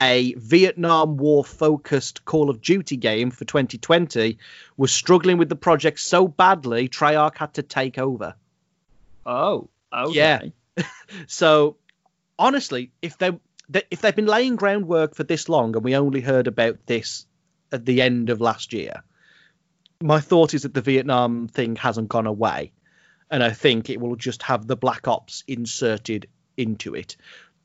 a 0.00 0.34
Vietnam 0.34 1.16
War 1.16 1.44
focused 1.44 2.24
Call 2.24 2.48
of 2.48 2.60
Duty 2.60 2.96
game 2.96 3.30
for 3.30 3.44
2020, 3.44 4.38
was 4.76 4.92
struggling 4.92 5.38
with 5.38 5.48
the 5.48 5.56
project 5.56 5.98
so 5.98 6.28
badly, 6.28 6.88
Treyarch 6.88 7.36
had 7.36 7.54
to 7.54 7.62
take 7.62 7.98
over. 7.98 8.34
Oh, 9.24 9.68
okay. 9.92 10.52
Yeah. 10.76 10.84
so, 11.26 11.76
honestly, 12.38 12.92
if 13.02 13.18
they 13.18 13.32
if 13.90 14.00
they've 14.00 14.14
been 14.14 14.26
laying 14.26 14.54
groundwork 14.54 15.16
for 15.16 15.24
this 15.24 15.48
long 15.48 15.74
and 15.74 15.84
we 15.84 15.96
only 15.96 16.20
heard 16.20 16.46
about 16.46 16.78
this 16.86 17.26
at 17.72 17.84
the 17.84 18.02
end 18.02 18.30
of 18.30 18.40
last 18.40 18.72
year, 18.72 19.02
my 20.00 20.20
thought 20.20 20.54
is 20.54 20.62
that 20.62 20.74
the 20.74 20.80
Vietnam 20.80 21.48
thing 21.48 21.76
hasn't 21.76 22.08
gone 22.08 22.26
away 22.26 22.72
and 23.30 23.42
I 23.42 23.50
think 23.50 23.90
it 23.90 24.00
will 24.00 24.16
just 24.16 24.42
have 24.42 24.66
the 24.66 24.76
Black 24.76 25.08
Ops 25.08 25.42
inserted 25.46 26.28
into 26.56 26.94
it. 26.94 27.16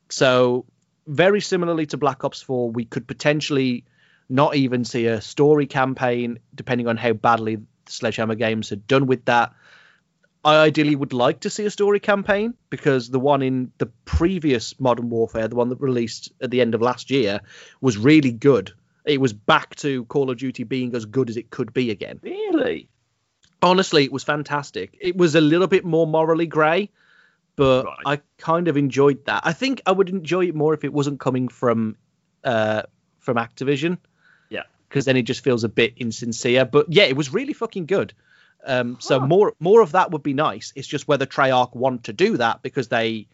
So 0.08 0.66
very 1.06 1.40
similarly 1.40 1.86
to 1.86 1.96
Black 1.96 2.24
Ops 2.24 2.42
4, 2.42 2.70
we 2.70 2.84
could 2.84 3.06
potentially 3.06 3.84
not 4.28 4.56
even 4.56 4.84
see 4.84 5.06
a 5.06 5.20
story 5.20 5.66
campaign, 5.66 6.38
depending 6.54 6.88
on 6.88 6.96
how 6.96 7.12
badly 7.12 7.58
Sledgehammer 7.86 8.34
Games 8.34 8.70
had 8.70 8.86
done 8.86 9.06
with 9.06 9.24
that. 9.26 9.52
I 10.44 10.56
ideally 10.56 10.96
would 10.96 11.12
like 11.12 11.40
to 11.40 11.50
see 11.50 11.64
a 11.66 11.70
story 11.70 12.00
campaign 12.00 12.54
because 12.68 13.08
the 13.10 13.20
one 13.20 13.42
in 13.42 13.70
the 13.78 13.86
previous 14.04 14.78
Modern 14.80 15.08
Warfare, 15.10 15.46
the 15.46 15.54
one 15.54 15.68
that 15.68 15.80
released 15.80 16.32
at 16.40 16.50
the 16.50 16.60
end 16.60 16.74
of 16.74 16.82
last 16.82 17.10
year, 17.10 17.40
was 17.80 17.96
really 17.96 18.32
good. 18.32 18.72
It 19.04 19.20
was 19.20 19.32
back 19.32 19.74
to 19.76 20.04
Call 20.06 20.30
of 20.30 20.38
Duty 20.38 20.64
being 20.64 20.94
as 20.94 21.04
good 21.04 21.28
as 21.28 21.36
it 21.36 21.50
could 21.50 21.72
be 21.72 21.90
again. 21.90 22.20
Really? 22.22 22.88
honestly, 23.62 24.04
it 24.04 24.12
was 24.12 24.24
fantastic. 24.24 24.96
It 25.00 25.16
was 25.16 25.34
a 25.34 25.40
little 25.40 25.68
bit 25.68 25.84
more 25.84 26.06
morally 26.06 26.46
grey, 26.46 26.90
but 27.56 27.84
right. 27.84 27.98
I 28.06 28.20
kind 28.38 28.68
of 28.68 28.76
enjoyed 28.76 29.24
that. 29.26 29.42
I 29.44 29.52
think 29.52 29.80
I 29.86 29.92
would 29.92 30.08
enjoy 30.08 30.46
it 30.46 30.54
more 30.54 30.74
if 30.74 30.84
it 30.84 30.92
wasn't 30.92 31.20
coming 31.20 31.48
from 31.48 31.96
uh, 32.44 32.82
from 33.20 33.36
Activision. 33.36 33.98
Yeah, 34.50 34.64
because 34.88 35.04
then 35.04 35.16
it 35.16 35.22
just 35.22 35.44
feels 35.44 35.64
a 35.64 35.68
bit 35.68 35.94
insincere. 35.96 36.64
But 36.64 36.86
yeah, 36.92 37.04
it 37.04 37.16
was 37.16 37.32
really 37.32 37.52
fucking 37.52 37.86
good. 37.86 38.12
Um, 38.64 38.98
so 39.00 39.18
more 39.20 39.54
more 39.58 39.80
of 39.80 39.92
that 39.92 40.10
would 40.10 40.22
be 40.22 40.34
nice. 40.34 40.72
It's 40.76 40.88
just 40.88 41.08
whether 41.08 41.26
Treyarch 41.26 41.74
want 41.74 42.04
to 42.04 42.12
do 42.12 42.36
that 42.36 42.62
because 42.62 42.88
they 42.88 43.26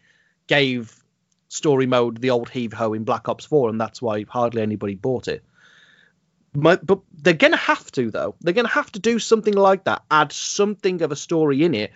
gave 0.46 0.94
story 1.48 1.86
mode 1.86 2.20
the 2.20 2.30
old 2.30 2.48
heave 2.48 2.72
ho 2.72 2.92
in 2.94 3.04
Black 3.04 3.28
Ops 3.28 3.44
4, 3.44 3.70
and 3.70 3.80
that's 3.80 4.00
why 4.00 4.24
hardly 4.28 4.62
anybody 4.62 4.94
bought 4.94 5.28
it. 5.28 5.44
But 6.54 6.80
they're 7.12 7.34
going 7.34 7.52
to 7.52 7.58
have 7.58 7.90
to 7.92 8.10
though. 8.10 8.34
They're 8.40 8.54
going 8.54 8.66
to 8.66 8.72
have 8.72 8.90
to 8.92 8.98
do 8.98 9.18
something 9.18 9.54
like 9.54 9.84
that. 9.84 10.02
Add 10.10 10.32
something 10.32 11.02
of 11.02 11.12
a 11.12 11.16
story 11.16 11.62
in 11.62 11.74
it, 11.74 11.92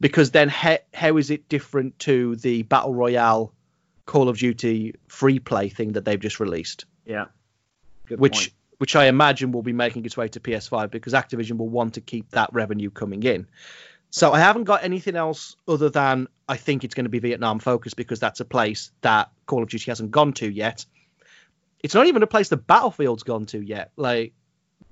because 0.00 0.30
then 0.30 0.48
how, 0.48 0.78
how 0.94 1.16
is 1.16 1.30
it 1.30 1.48
different 1.48 1.98
to 2.00 2.36
the 2.36 2.62
battle 2.62 2.94
royale 2.94 3.52
Call 4.06 4.28
of 4.28 4.38
Duty 4.38 4.94
free 5.08 5.38
play 5.38 5.68
thing 5.68 5.92
that 5.92 6.04
they've 6.04 6.20
just 6.20 6.40
released? 6.40 6.86
Yeah. 7.04 7.26
Good 8.06 8.20
which 8.20 8.32
point. 8.32 8.52
which 8.78 8.96
I 8.96 9.06
imagine 9.06 9.52
will 9.52 9.62
be 9.62 9.72
making 9.72 10.06
its 10.06 10.16
way 10.16 10.28
to 10.28 10.40
PS5 10.40 10.90
because 10.90 11.12
Activision 11.12 11.58
will 11.58 11.68
want 11.68 11.94
to 11.94 12.00
keep 12.00 12.30
that 12.30 12.50
revenue 12.52 12.90
coming 12.90 13.22
in. 13.22 13.46
So 14.10 14.32
I 14.32 14.38
haven't 14.38 14.64
got 14.64 14.84
anything 14.84 15.16
else 15.16 15.56
other 15.66 15.90
than 15.90 16.28
I 16.48 16.56
think 16.56 16.84
it's 16.84 16.94
going 16.94 17.04
to 17.04 17.10
be 17.10 17.18
Vietnam 17.18 17.58
focused 17.58 17.96
because 17.96 18.20
that's 18.20 18.40
a 18.40 18.44
place 18.46 18.90
that 19.02 19.30
Call 19.44 19.62
of 19.62 19.68
Duty 19.68 19.90
hasn't 19.90 20.10
gone 20.10 20.32
to 20.34 20.50
yet. 20.50 20.86
It's 21.82 21.94
not 21.94 22.06
even 22.06 22.22
a 22.22 22.26
place 22.26 22.48
the 22.48 22.56
Battlefield's 22.56 23.22
gone 23.22 23.46
to 23.46 23.60
yet. 23.60 23.92
Like 23.96 24.32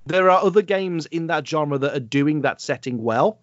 there 0.05 0.29
are 0.29 0.43
other 0.43 0.61
games 0.61 1.05
in 1.05 1.27
that 1.27 1.47
genre 1.47 1.77
that 1.77 1.95
are 1.95 1.99
doing 1.99 2.41
that 2.41 2.61
setting 2.61 3.03
well, 3.03 3.39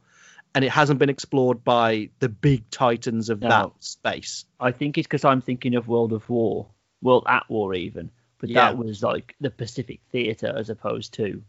and 0.54 0.64
it 0.64 0.70
hasn't 0.70 0.98
been 0.98 1.10
explored 1.10 1.62
by 1.64 2.08
the 2.20 2.28
big 2.28 2.68
titans 2.70 3.28
of 3.28 3.40
No. 3.42 3.48
that 3.48 3.70
space. 3.80 4.44
I 4.58 4.72
think 4.72 4.96
it's 4.98 5.06
because 5.06 5.24
I'm 5.24 5.40
thinking 5.42 5.74
of 5.74 5.88
World 5.88 6.12
of 6.12 6.28
War, 6.30 6.68
World 7.02 7.24
at 7.28 7.48
War 7.50 7.74
even, 7.74 8.10
but 8.38 8.48
Yeah. 8.48 8.70
that 8.70 8.78
was 8.78 9.02
like 9.02 9.34
the 9.40 9.50
Pacific 9.50 10.00
Theater 10.10 10.54
as 10.56 10.70
opposed 10.70 11.12
to 11.14 11.42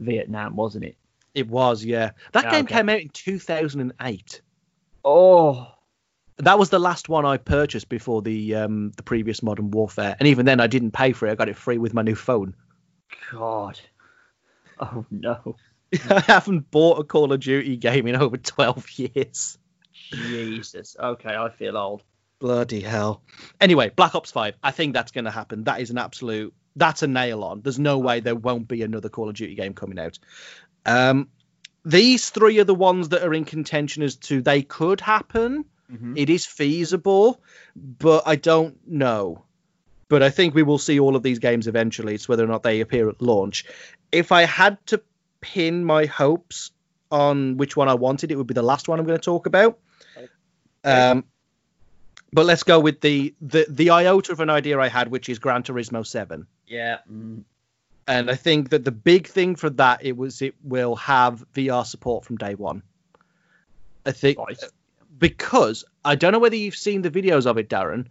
Vietnam, 0.00 0.56
wasn't 0.56 0.84
it? 0.84 0.96
It 1.34 1.48
was, 1.48 1.84
yeah. 1.84 2.12
That 2.32 2.44
Yeah, 2.44 2.50
game 2.52 2.64
okay. 2.64 2.74
came 2.76 2.88
out 2.88 3.00
in 3.00 3.08
2008. 3.10 4.40
Oh, 5.04 5.68
That 6.38 6.58
was 6.58 6.68
the 6.70 6.78
last 6.78 7.08
one 7.08 7.24
I 7.24 7.38
purchased 7.38 7.88
before 7.88 8.20
the 8.22 8.56
um, 8.56 8.92
the 8.96 9.02
previous 9.02 9.42
Modern 9.42 9.70
Warfare, 9.70 10.16
and 10.18 10.28
even 10.28 10.44
then 10.44 10.60
I 10.60 10.66
didn't 10.66 10.90
pay 10.90 11.12
for 11.12 11.26
it. 11.26 11.32
I 11.32 11.34
got 11.34 11.48
it 11.48 11.56
free 11.56 11.78
with 11.78 11.94
my 11.94 12.02
new 12.02 12.14
phone. 12.14 12.54
God. 13.32 13.80
Oh 14.78 15.06
no. 15.10 15.56
I 16.10 16.20
haven't 16.20 16.70
bought 16.70 16.98
a 16.98 17.04
Call 17.04 17.32
of 17.32 17.40
Duty 17.40 17.76
game 17.76 18.06
in 18.06 18.16
over 18.16 18.36
12 18.36 18.86
years. 18.98 19.58
Jesus. 20.12 20.96
Okay, 20.98 21.34
I 21.34 21.48
feel 21.50 21.76
old. 21.76 22.02
Bloody 22.38 22.80
hell. 22.80 23.22
Anyway, 23.60 23.90
Black 23.94 24.14
Ops 24.14 24.30
5. 24.32 24.56
I 24.62 24.70
think 24.70 24.92
that's 24.92 25.12
going 25.12 25.24
to 25.24 25.30
happen. 25.30 25.64
That 25.64 25.80
is 25.80 25.90
an 25.90 25.98
absolute. 25.98 26.52
That's 26.74 27.02
a 27.02 27.06
nail 27.06 27.42
on. 27.44 27.62
There's 27.62 27.78
no 27.78 27.98
way 27.98 28.20
there 28.20 28.34
won't 28.34 28.68
be 28.68 28.82
another 28.82 29.08
Call 29.08 29.28
of 29.28 29.36
Duty 29.36 29.54
game 29.54 29.72
coming 29.72 29.98
out. 29.98 30.18
Um, 30.84 31.28
these 31.84 32.28
three 32.28 32.58
are 32.58 32.64
the 32.64 32.74
ones 32.74 33.10
that 33.10 33.22
are 33.22 33.32
in 33.32 33.44
contention 33.44 34.02
as 34.02 34.16
to 34.16 34.42
they 34.42 34.62
could 34.62 35.00
happen. 35.00 35.64
It 36.16 36.30
is 36.30 36.46
feasible, 36.46 37.40
but 37.74 38.24
I 38.26 38.36
don't 38.36 38.76
know. 38.88 39.44
But 40.08 40.22
I 40.22 40.30
think 40.30 40.54
we 40.54 40.62
will 40.62 40.78
see 40.78 41.00
all 41.00 41.16
of 41.16 41.22
these 41.22 41.38
games 41.38 41.66
eventually. 41.66 42.14
It's 42.14 42.28
whether 42.28 42.44
or 42.44 42.48
not 42.48 42.62
they 42.62 42.80
appear 42.80 43.08
at 43.08 43.20
launch. 43.20 43.64
If 44.12 44.30
I 44.32 44.42
had 44.42 44.84
to 44.86 45.00
pin 45.40 45.84
my 45.84 46.06
hopes 46.06 46.70
on 47.10 47.56
which 47.56 47.76
one 47.76 47.88
I 47.88 47.94
wanted, 47.94 48.30
it 48.30 48.36
would 48.36 48.46
be 48.46 48.54
the 48.54 48.62
last 48.62 48.88
one 48.88 48.98
I'm 48.98 49.06
going 49.06 49.18
to 49.18 49.24
talk 49.24 49.46
about. 49.46 49.78
Um, 50.84 51.24
but 52.32 52.46
let's 52.46 52.62
go 52.62 52.78
with 52.80 53.00
the, 53.00 53.34
the 53.40 53.66
the 53.68 53.90
iota 53.90 54.32
of 54.32 54.40
an 54.40 54.50
idea 54.50 54.78
I 54.78 54.88
had, 54.88 55.08
which 55.08 55.28
is 55.28 55.38
Gran 55.38 55.62
Turismo 55.62 56.06
Seven. 56.06 56.46
Yeah. 56.66 56.98
mm, 57.10 57.42
And 58.06 58.30
I 58.30 58.34
think 58.34 58.70
that 58.70 58.84
the 58.84 58.92
big 58.92 59.26
thing 59.26 59.56
for 59.56 59.70
that 59.70 60.04
it 60.04 60.16
was 60.16 60.42
it 60.42 60.54
will 60.62 60.96
have 60.96 61.44
VR 61.54 61.84
support 61.84 62.24
from 62.24 62.36
day 62.36 62.54
one. 62.54 62.82
I 64.04 64.12
think 64.12 64.38
Right. 64.38 64.62
Because 65.18 65.84
I 66.04 66.14
don't 66.14 66.32
know 66.32 66.38
whether 66.38 66.56
you've 66.56 66.76
seen 66.76 67.02
the 67.02 67.10
videos 67.10 67.46
of 67.46 67.58
it, 67.58 67.68
Darren, 67.68 68.06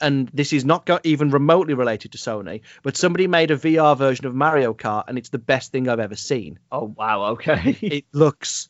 and 0.00 0.28
this 0.32 0.52
is 0.52 0.64
not 0.64 0.88
even 1.04 1.30
remotely 1.30 1.74
related 1.74 2.12
to 2.12 2.18
Sony, 2.18 2.62
but 2.82 2.96
somebody 2.96 3.26
made 3.26 3.50
a 3.50 3.56
VR 3.56 3.96
version 3.96 4.26
of 4.26 4.34
Mario 4.34 4.72
Kart, 4.74 5.04
and 5.08 5.18
it's 5.18 5.30
the 5.30 5.38
best 5.38 5.72
thing 5.72 5.88
I've 5.88 6.00
ever 6.00 6.16
seen. 6.16 6.58
Oh 6.70 6.94
wow. 6.96 7.24
Okay. 7.32 7.76
It 7.82 8.04
looks 8.12 8.68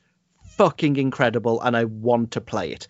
fucking 0.56 0.96
incredible, 0.96 1.60
and 1.60 1.76
I 1.76 1.84
want 1.84 2.32
to 2.32 2.40
play 2.40 2.72
it. 2.72 2.88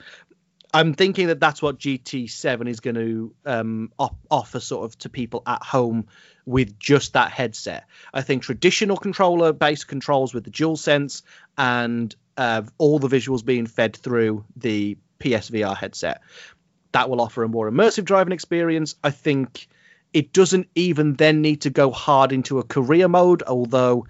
I'm 0.73 0.93
thinking 0.93 1.29
that 1.29 1.41
that's 1.41 1.63
what 1.63 1.79
GT7 1.79 2.69
is 2.69 2.81
going 2.81 2.97
to 2.97 3.35
um, 3.47 3.91
op- 3.99 4.19
offer 4.31 4.61
sort 4.61 4.85
of 4.85 4.99
to 4.99 5.09
people 5.09 5.43
at 5.47 5.63
home 5.63 6.09
with 6.45 6.79
just 6.79 7.15
that 7.15 7.31
headset. 7.31 7.87
I 8.13 8.21
think 8.21 8.43
traditional 8.43 8.97
controller 8.99 9.53
based 9.53 9.89
controls 9.89 10.35
with 10.35 10.45
the 10.45 10.51
DualSense 10.51 11.23
and 11.57 12.15
all 12.39 12.99
the 12.99 13.09
visuals 13.09 13.45
being 13.45 13.67
fed 13.67 13.97
through 13.97 14.45
the 14.57 14.97
PSVR 15.21 15.77
headset 15.77 16.23
that 16.93 17.11
will 17.11 17.21
offer 17.21 17.43
a 17.43 17.49
more 17.49 17.71
immersive 17.71 18.05
driving 18.05 18.33
experience. 18.33 18.95
I 19.03 19.11
think 19.11 19.69
it 20.13 20.33
doesn't 20.33 20.69
even 20.75 21.15
then 21.15 21.43
need 21.43 21.63
to 21.63 21.71
go 21.71 21.91
hard 21.91 22.33
into 22.33 22.59
a 22.59 22.63
career 22.63 23.09
mode, 23.09 23.43
although 23.43 24.07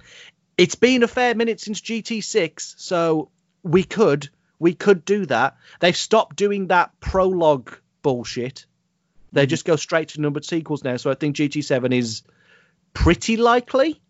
it's 0.57 0.77
been 0.77 1.03
a 1.03 1.09
fair 1.09 1.35
minute 1.35 1.61
since 1.61 1.81
GT6, 1.81 2.75
so 2.79 3.31
we 3.62 3.83
could 3.83 4.29
we 4.61 4.75
could 4.75 5.05
do 5.05 5.27
that. 5.27 5.57
They've 5.81 5.97
stopped 5.97 6.37
doing 6.37 6.69
that 6.69 6.99
prologue 6.99 7.77
bullshit. 8.03 8.67
They 9.33 9.43
mm-hmm. 9.43 9.51
just 9.51 9.64
go 9.64 9.77
straight 9.77 10.09
to 10.11 10.21
numbered 10.21 10.45
sequels 10.45 10.83
now, 10.83 10.97
so 10.97 11.11
I 11.11 11.14
think 11.14 11.37
GT7 11.37 11.95
is 11.97 12.23
pretty 12.93 13.37
likely. 13.37 14.01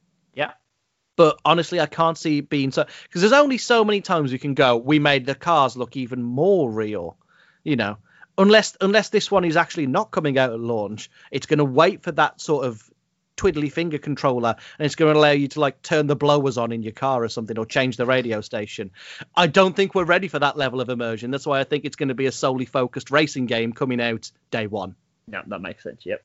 But 1.19 1.41
honestly, 1.45 1.81
I 1.81 1.87
can't 1.87 2.17
see 2.17 2.39
it 2.39 2.49
being 2.49 2.71
so 2.71 2.87
because 3.03 3.23
there's 3.23 3.33
only 3.33 3.59
so 3.59 3.85
many 3.85 4.01
times 4.01 4.31
we 4.31 4.39
can 4.39 4.55
go. 4.55 4.77
We 4.77 5.01
made 5.01 5.27
the 5.27 5.35
cars 5.35 5.77
look 5.77 5.97
even 5.97 6.23
more 6.23 6.71
real, 6.71 7.17
you 7.65 7.75
know. 7.75 7.97
Unless 8.39 8.77
unless 8.81 9.09
this 9.09 9.29
one 9.29 9.45
is 9.45 9.57
actually 9.57 9.89
not 9.89 10.13
coming 10.13 10.39
out 10.39 10.53
at 10.53 10.61
launch, 10.61 11.11
it's 11.33 11.47
going 11.47 11.59
to 11.59 11.65
wait 11.65 12.05
for 12.05 12.13
that 12.13 12.41
sort 12.41 12.67
of 12.67 12.89
twiddly 13.37 13.71
finger 13.71 13.99
controller 13.99 14.55
and 14.79 14.87
it's 14.87 14.95
going 14.95 15.13
to 15.13 15.19
allow 15.19 15.33
you 15.33 15.49
to 15.49 15.59
like 15.59 15.83
turn 15.83 16.07
the 16.07 16.15
blowers 16.15 16.57
on 16.57 16.71
in 16.71 16.85
your 16.85 16.93
car 16.93 17.25
or 17.25 17.29
something 17.29 17.59
or 17.59 17.67
change 17.67 17.97
the 17.97 18.07
radio 18.07 18.41
station. 18.41 18.93
I 19.35 19.49
don't 19.49 19.75
think 19.75 19.97
we're 19.97 20.05
ready 20.05 20.29
for 20.29 20.39
that 20.39 20.57
level 20.57 20.81
of 20.81 20.89
immersion. 20.89 21.33
That's 21.33 21.47
why 21.49 21.59
I 21.59 21.65
think 21.65 21.85
it's 21.85 21.97
going 21.97 22.11
to 22.11 22.15
be 22.15 22.27
a 22.27 22.33
solely 22.33 22.65
focused 22.65 23.11
racing 23.11 23.47
game 23.47 23.73
coming 23.73 24.01
out 24.01 24.31
day 24.53 24.69
one. 24.69 24.95
yeah, 25.27 25.43
that 25.49 25.61
makes 25.61 25.83
sense. 25.83 26.07
Yep. 26.07 26.23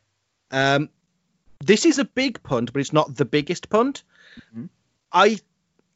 Um, 0.51 0.89
this 1.61 1.87
is 1.87 1.97
a 1.97 2.05
big 2.05 2.43
punt, 2.43 2.71
but 2.73 2.79
it's 2.79 2.93
not 2.93 3.15
the 3.15 3.25
biggest 3.25 3.69
punt. 3.69 4.03
Mhm. 4.55 4.69
I 5.13 5.37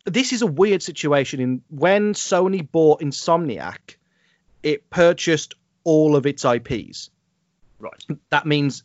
this 0.06 0.32
is 0.32 0.42
a 0.42 0.48
weird 0.48 0.82
situation. 0.82 1.40
In 1.40 1.62
when 1.70 2.14
Sony 2.14 2.70
bought 2.70 3.02
Insomniac, 3.02 3.96
it 4.64 4.90
purchased 4.90 5.56
all 5.84 6.16
of 6.16 6.26
its 6.26 6.46
IPs. 6.46 7.10
Right. 7.80 8.04
That 8.30 8.46
means 8.46 8.84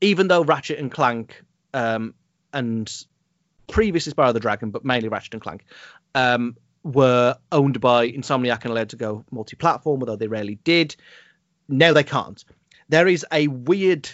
even 0.00 0.28
though 0.28 0.42
Ratchet 0.42 0.78
and 0.78 0.90
Clank 0.90 1.42
um, 1.74 2.14
and 2.52 2.90
previously 3.66 4.12
Spyro 4.12 4.32
the 4.32 4.40
Dragon, 4.40 4.70
but 4.70 4.84
mainly 4.84 5.08
Ratchet 5.08 5.34
and 5.34 5.42
Clank, 5.42 5.64
um, 6.14 6.56
were 6.82 7.36
owned 7.52 7.80
by 7.80 8.08
Insomniac 8.08 8.62
and 8.62 8.72
allowed 8.72 8.90
to 8.90 8.96
go 8.96 9.24
multi-platform, 9.30 10.00
although 10.00 10.16
they 10.16 10.28
rarely 10.28 10.56
did. 10.64 10.96
Now 11.68 11.92
they 11.92 12.04
can't. 12.04 12.42
There 12.88 13.06
is 13.06 13.24
a 13.30 13.46
weird 13.48 14.08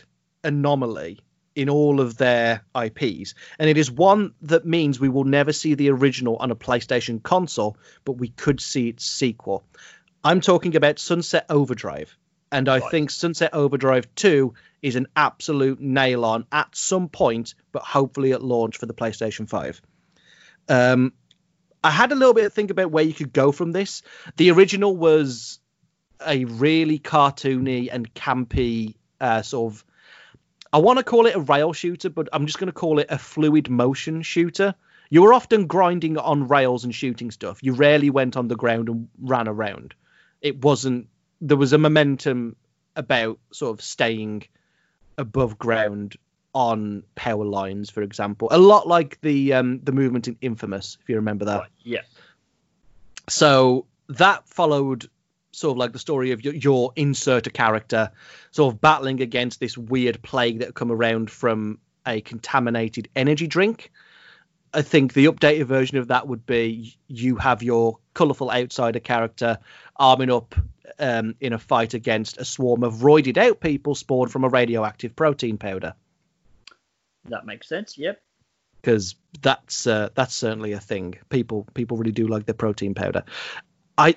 anomaly 0.45 1.21
in 1.57 1.69
all 1.69 2.01
of 2.01 2.17
their 2.19 2.63
IPs, 2.81 3.35
and 3.59 3.69
it 3.69 3.79
is 3.79 3.91
one 3.91 4.35
that 4.43 4.65
means 4.67 5.01
we 5.01 5.09
will 5.09 5.25
never 5.25 5.53
see 5.53 5.75
the 5.75 5.91
original 5.91 6.37
on 6.37 6.51
a 6.51 6.57
PlayStation 6.57 7.23
console, 7.23 7.77
but 8.05 8.13
we 8.13 8.29
could 8.29 8.61
see 8.61 8.89
its 8.91 9.05
sequel. 9.07 9.65
I'm 10.23 10.41
talking 10.41 10.77
about 10.77 10.99
Sunset 10.99 11.47
Overdrive, 11.49 12.17
and 12.53 12.69
I 12.69 12.79
Right. 12.79 12.91
think 12.91 13.11
Sunset 13.11 13.55
Overdrive 13.55 14.07
2 14.15 14.55
is 14.83 14.97
an 14.97 15.07
absolute 15.17 15.81
nail 15.81 16.25
on 16.25 16.47
at 16.53 16.77
some 16.77 17.09
point, 17.09 17.55
but 17.73 17.83
hopefully 17.83 18.33
at 18.33 18.43
launch 18.43 18.77
for 18.77 18.87
the 18.87 18.95
PlayStation 18.95 19.49
5. 19.49 19.81
Um, 20.69 21.13
I 21.83 21.91
had 21.91 22.13
a 22.13 22.17
little 22.17 22.35
bit 22.35 22.45
of 22.45 22.53
think 22.53 22.71
about 22.71 22.91
where 22.91 23.05
you 23.05 23.15
could 23.15 23.33
go 23.33 23.51
from 23.53 23.73
this. 23.73 24.03
The 24.37 24.51
original 24.51 24.97
was 24.97 25.59
a 26.27 26.45
really 26.45 26.99
cartoony 26.99 27.89
and 27.91 28.13
campy 28.15 28.95
uh, 29.21 29.43
sort 29.43 29.73
of. 29.73 29.85
I 30.77 30.79
want 30.79 30.99
to 30.99 31.03
call 31.03 31.25
it 31.25 31.35
a 31.35 31.41
rail 31.41 31.73
shooter, 31.73 32.11
but 32.11 32.29
I'm 32.35 32.45
just 32.45 32.59
going 32.59 32.67
to 32.67 32.73
call 32.73 32.99
it 32.99 33.07
a 33.09 33.17
fluid 33.17 33.71
motion 33.71 34.21
shooter. 34.21 34.75
You 35.09 35.23
were 35.23 35.33
often 35.33 35.67
grinding 35.67 36.19
on 36.19 36.49
rails 36.49 36.85
and 36.85 36.95
shooting 36.95 37.31
stuff. 37.31 37.63
You 37.63 37.73
rarely 37.73 38.11
went 38.11 38.37
on 38.37 38.49
the 38.49 38.57
ground 38.57 38.91
and 38.91 39.09
ran 39.19 39.49
around. 39.49 39.95
It 40.43 40.63
wasn't. 40.63 41.09
There 41.41 41.57
was 41.57 41.73
a 41.73 41.79
momentum 41.79 42.57
about 42.95 43.39
sort 43.53 43.73
of 43.73 43.83
staying 43.83 44.49
above 45.17 45.59
ground 45.59 46.17
on 46.55 47.05
power 47.15 47.47
lines, 47.47 47.89
for 47.89 48.03
example. 48.03 48.49
A 48.51 48.59
lot 48.59 48.87
like 48.87 49.19
the 49.23 49.55
um, 49.55 49.81
the 49.83 49.93
movement 49.93 50.29
in 50.29 50.37
Infamous, 50.43 50.99
if 51.01 51.09
you 51.09 51.17
remember 51.17 51.47
that. 51.47 51.61
Right. 51.61 51.71
Yeah. 51.85 52.03
So 53.31 53.87
that 54.11 54.47
followed 54.47 55.09
sort 55.57 55.73
of 55.73 55.79
like 55.79 55.93
the 55.93 55.99
story 55.99 56.33
of 56.33 56.45
your, 56.45 56.55
your 56.55 56.93
insert 56.97 57.47
a 57.47 57.51
character 57.51 58.11
sort 58.51 58.75
of 58.75 58.81
battling 58.81 59.23
against 59.23 59.59
this 59.59 59.77
weird 59.77 60.21
plague 60.23 60.59
that 60.59 60.75
come 60.75 60.93
around 60.93 61.31
from 61.31 61.79
a 62.07 62.21
contaminated 62.21 63.09
energy 63.17 63.47
drink. 63.47 63.91
I 64.75 64.83
think 64.83 65.15
the 65.15 65.27
updated 65.27 65.65
version 65.65 65.97
of 65.97 66.09
that 66.09 66.29
would 66.29 66.45
be 66.45 66.99
you 67.09 67.37
have 67.37 67.63
your 67.63 67.99
colourful 68.13 68.51
outsider 68.51 69.01
character 69.01 69.59
arming 69.97 70.31
up 70.31 70.55
um, 70.99 71.35
in 71.41 71.55
a 71.55 71.59
fight 71.59 71.95
against 71.95 72.37
a 72.37 72.45
swarm 72.45 72.83
of 72.83 72.97
roided 72.97 73.39
out 73.39 73.59
people 73.61 73.95
spawned 73.95 74.31
from 74.31 74.45
a 74.45 74.49
radioactive 74.51 75.17
protein 75.17 75.57
powder 75.57 75.95
That 77.31 77.47
makes 77.47 77.69
sense. 77.69 77.97
Yep. 77.97 78.21
because 78.83 79.15
that's 79.41 79.87
uh, 79.87 80.11
that's 80.15 80.35
certainly 80.35 80.73
a 80.73 80.81
thing. 80.81 81.15
People 81.31 81.67
people 81.73 81.97
really 81.97 82.13
do 82.13 82.27
like 82.29 82.45
their 82.45 82.55
protein 82.55 82.95
powder. 82.95 83.25
I 83.97 84.17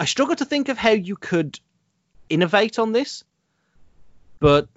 I 0.00 0.04
struggle 0.04 0.36
to 0.36 0.44
think 0.44 0.68
of 0.68 0.78
how 0.78 0.90
you 0.90 1.16
could 1.16 1.58
innovate 2.28 2.78
on 2.78 2.92
this, 2.92 3.24
but 4.40 4.68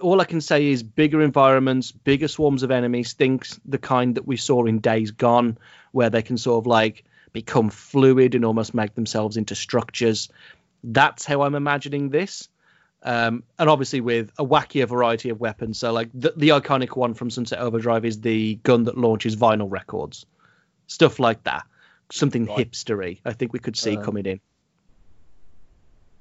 all 0.00 0.20
I 0.20 0.24
can 0.24 0.40
say 0.40 0.66
is 0.66 0.82
bigger 0.82 1.22
environments, 1.22 1.90
bigger 1.92 2.28
swarms 2.28 2.62
of 2.62 2.70
enemies, 2.70 3.14
things 3.14 3.58
the 3.64 3.78
kind 3.78 4.16
that 4.16 4.26
we 4.26 4.36
saw 4.36 4.66
in 4.66 4.80
Days 4.80 5.10
Gone, 5.10 5.58
where 5.92 6.10
they 6.10 6.22
can 6.22 6.36
sort 6.36 6.62
of 6.62 6.66
like 6.66 7.04
become 7.32 7.70
fluid 7.70 8.34
and 8.34 8.44
almost 8.44 8.74
make 8.74 8.94
themselves 8.94 9.36
into 9.36 9.54
structures. 9.54 10.28
That's 10.84 11.24
how 11.24 11.42
I'm 11.42 11.54
imagining 11.54 12.10
this. 12.10 12.48
Um, 13.02 13.44
and 13.58 13.70
obviously 13.70 14.00
with 14.00 14.32
a 14.38 14.44
wackier 14.44 14.88
variety 14.88 15.30
of 15.30 15.40
weapons. 15.40 15.78
So 15.78 15.92
like 15.92 16.08
the, 16.12 16.32
the 16.36 16.48
iconic 16.50 16.96
one 16.96 17.14
from 17.14 17.30
Sunset 17.30 17.60
Overdrive 17.60 18.04
is 18.04 18.20
the 18.20 18.56
gun 18.56 18.84
that 18.84 18.98
launches 18.98 19.36
vinyl 19.36 19.70
records, 19.70 20.26
stuff 20.86 21.18
like 21.18 21.44
that. 21.44 21.64
Something 22.12 22.46
Right. 22.46 22.70
hipstery. 22.70 23.20
I 23.24 23.32
think 23.32 23.52
we 23.52 23.58
could 23.58 23.76
see 23.76 23.96
Uh. 23.96 24.02
coming 24.02 24.26
in. 24.26 24.40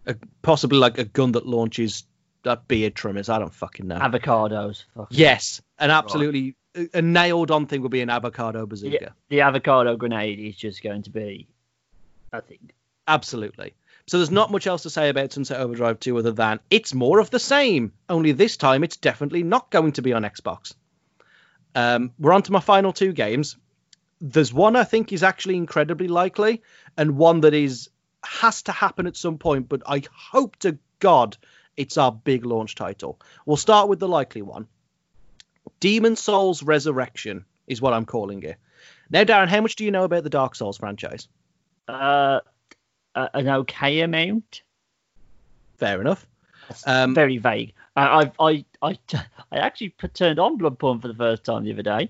A, 0.08 0.16
possibly 0.42 0.78
like 0.78 0.98
a 0.98 1.04
gun 1.04 1.32
that 1.34 1.46
launches 1.48 2.04
uh, 2.46 2.56
beard 2.68 2.94
trimmers. 2.94 3.28
I 3.28 3.40
don't 3.40 3.54
fucking 3.54 3.88
know. 3.88 3.98
Avocados. 3.98 4.84
Fuck. 4.96 5.08
yes, 5.10 5.62
an 5.80 5.90
absolutely 5.90 6.56
a, 6.76 6.90
a 6.96 7.02
nailed 7.02 7.50
on 7.50 7.66
thing 7.66 7.82
would 7.82 7.92
be 7.92 8.02
an 8.02 8.10
avocado 8.12 8.66
bazooka. 8.68 8.98
Yeah, 9.02 9.10
the 9.30 9.42
avocado 9.42 9.96
grenade 9.98 10.40
is 10.40 10.56
just 10.56 10.84
going 10.84 11.02
to 11.04 11.10
be 11.10 11.48
a 12.32 12.42
thing. 12.42 12.70
Absolutely. 13.08 13.74
So 14.08 14.18
there's 14.18 14.30
not 14.30 14.52
much 14.52 14.68
else 14.68 14.84
to 14.84 14.92
say 14.92 15.10
about 15.10 15.34
Sunset 15.34 15.60
Overdrive 15.60 16.00
2 16.00 16.18
other 16.20 16.32
than 16.32 16.60
it's 16.70 16.94
more 16.94 17.18
of 17.20 17.32
the 17.32 17.40
same. 17.40 17.92
Only 18.08 18.32
this 18.34 18.58
time 18.58 18.84
it's 18.84 18.98
definitely 18.98 19.42
not 19.42 19.72
going 19.72 19.94
to 19.94 20.04
be 20.04 20.14
on 20.14 20.22
Xbox. 20.22 20.76
Um, 21.74 22.12
we're 22.20 22.34
on 22.34 22.44
to 22.44 22.52
my 22.52 22.60
final 22.60 22.94
two 22.94 23.12
games. 23.14 23.58
There's 24.28 24.52
one 24.54 24.76
I 24.76 24.84
think 24.84 25.14
is 25.14 25.22
actually 25.22 25.56
incredibly 25.56 26.08
likely, 26.08 26.64
and 26.98 27.18
one 27.18 27.42
that 27.42 27.54
is 27.54 27.90
has 28.24 28.64
to 28.64 28.72
happen 28.72 29.06
at 29.06 29.16
some 29.16 29.38
point. 29.38 29.70
But 29.70 29.84
I 29.86 30.02
hope 30.12 30.56
to 30.58 30.78
God 31.00 31.38
it's 31.78 31.98
our 31.98 32.12
big 32.12 32.46
launch 32.46 32.76
title. 32.76 33.20
We'll 33.46 33.58
start 33.58 33.88
with 33.88 34.00
the 34.00 34.08
likely 34.08 34.42
one. 34.42 34.68
Demon 35.80 36.16
Souls 36.16 36.64
Resurrection 36.64 37.46
is 37.68 37.82
what 37.82 37.94
I'm 37.94 38.06
calling 38.06 38.42
it. 38.44 38.58
Now, 39.10 39.24
Darren, 39.24 39.48
how 39.48 39.62
much 39.62 39.76
do 39.76 39.86
you 39.86 39.92
know 39.92 40.04
about 40.04 40.24
the 40.24 40.30
Dark 40.30 40.56
Souls 40.56 40.78
franchise? 40.78 41.28
Uh, 41.88 42.40
an 43.16 43.48
okay 43.48 44.00
amount. 44.02 44.64
Fair 45.78 46.02
enough. 46.02 46.26
Um, 46.88 47.14
Very 47.14 47.38
vague. 47.38 47.74
I 47.96 48.24
I 48.24 48.32
I 48.40 48.66
I, 48.82 49.00
I 49.52 49.58
actually 49.58 49.94
turned 50.14 50.40
on 50.40 50.58
Bloodborne 50.58 51.02
for 51.02 51.08
the 51.08 51.14
first 51.14 51.44
time 51.44 51.64
the 51.64 51.74
other 51.74 51.84
day. 51.84 52.10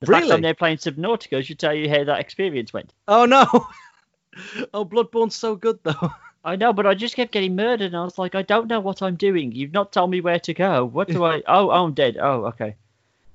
The 0.00 0.06
fact 0.06 0.22
Really? 0.22 0.34
I'm 0.34 0.42
there 0.42 0.54
playing 0.54 0.78
Subnautica 0.78 1.44
should 1.44 1.58
tell 1.58 1.74
you 1.74 1.88
how 1.88 2.04
that 2.04 2.20
experience 2.20 2.72
went. 2.72 2.92
Oh 3.08 3.24
no! 3.24 3.46
oh, 4.74 4.84
Bloodborne's 4.84 5.34
so 5.34 5.56
good 5.56 5.78
though. 5.82 6.12
I 6.44 6.56
know, 6.56 6.72
but 6.72 6.86
I 6.86 6.94
just 6.94 7.16
kept 7.16 7.32
getting 7.32 7.56
murdered, 7.56 7.86
and 7.86 7.96
I 7.96 8.04
was 8.04 8.16
like, 8.16 8.34
I 8.34 8.42
don't 8.42 8.68
know 8.68 8.80
what 8.80 9.02
I'm 9.02 9.16
doing. 9.16 9.52
You've 9.52 9.72
not 9.72 9.92
told 9.92 10.10
me 10.10 10.20
where 10.20 10.38
to 10.40 10.54
go. 10.54 10.84
What 10.84 11.08
do 11.08 11.24
I? 11.24 11.42
Oh, 11.46 11.70
oh 11.70 11.84
I'm 11.84 11.94
dead. 11.94 12.16
Oh, 12.20 12.46
okay. 12.46 12.76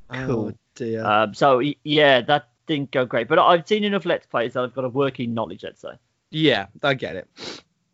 Cool. 0.09 0.49
Oh 0.49 0.53
dear. 0.75 1.05
Um, 1.05 1.33
so 1.33 1.61
yeah, 1.83 2.21
that 2.21 2.47
didn't 2.65 2.91
go 2.91 3.05
great, 3.05 3.27
but 3.27 3.39
I've 3.39 3.67
seen 3.67 3.83
enough 3.83 4.05
Let's 4.05 4.25
Plays 4.25 4.53
that 4.53 4.63
I've 4.63 4.73
got 4.73 4.85
a 4.85 4.89
working 4.89 5.33
knowledge. 5.33 5.63
Let's 5.63 5.81
say. 5.81 5.93
yeah, 6.31 6.67
I 6.81 6.93
get 6.93 7.17
it. 7.17 7.27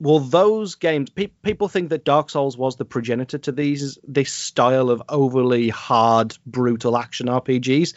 Well, 0.02 0.20
those 0.20 0.76
games, 0.76 1.10
pe- 1.10 1.28
people 1.28 1.68
think 1.68 1.90
that 1.90 2.06
Dark 2.06 2.30
Souls 2.30 2.58
was 2.58 2.78
the 2.78 2.86
progenitor 2.86 3.38
to 3.40 3.52
these 3.52 3.98
this 4.08 4.32
style 4.32 4.90
of 4.90 5.02
overly 5.10 5.68
hard, 5.70 6.38
brutal 6.46 6.98
action 6.98 7.28
RPGs. 7.28 7.96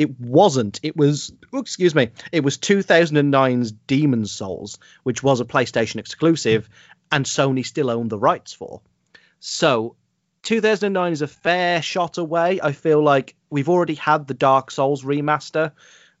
It 0.00 0.18
wasn't. 0.18 0.80
It 0.82 0.96
was, 0.96 1.30
excuse 1.52 1.94
me, 1.94 2.08
it 2.32 2.42
was 2.42 2.56
2009's 2.56 3.70
Demon 3.70 4.24
Souls, 4.24 4.78
which 5.02 5.22
was 5.22 5.40
a 5.40 5.44
PlayStation 5.44 5.96
exclusive, 5.96 6.70
and 7.12 7.26
Sony 7.26 7.66
still 7.66 7.90
owned 7.90 8.08
the 8.08 8.18
rights 8.18 8.54
for. 8.54 8.80
So, 9.40 9.96
2009 10.44 11.12
is 11.12 11.20
a 11.20 11.26
fair 11.26 11.82
shot 11.82 12.16
away. 12.16 12.60
I 12.62 12.72
feel 12.72 13.02
like 13.02 13.36
we've 13.50 13.68
already 13.68 13.94
had 13.94 14.26
the 14.26 14.32
Dark 14.32 14.70
Souls 14.70 15.04
remaster. 15.04 15.72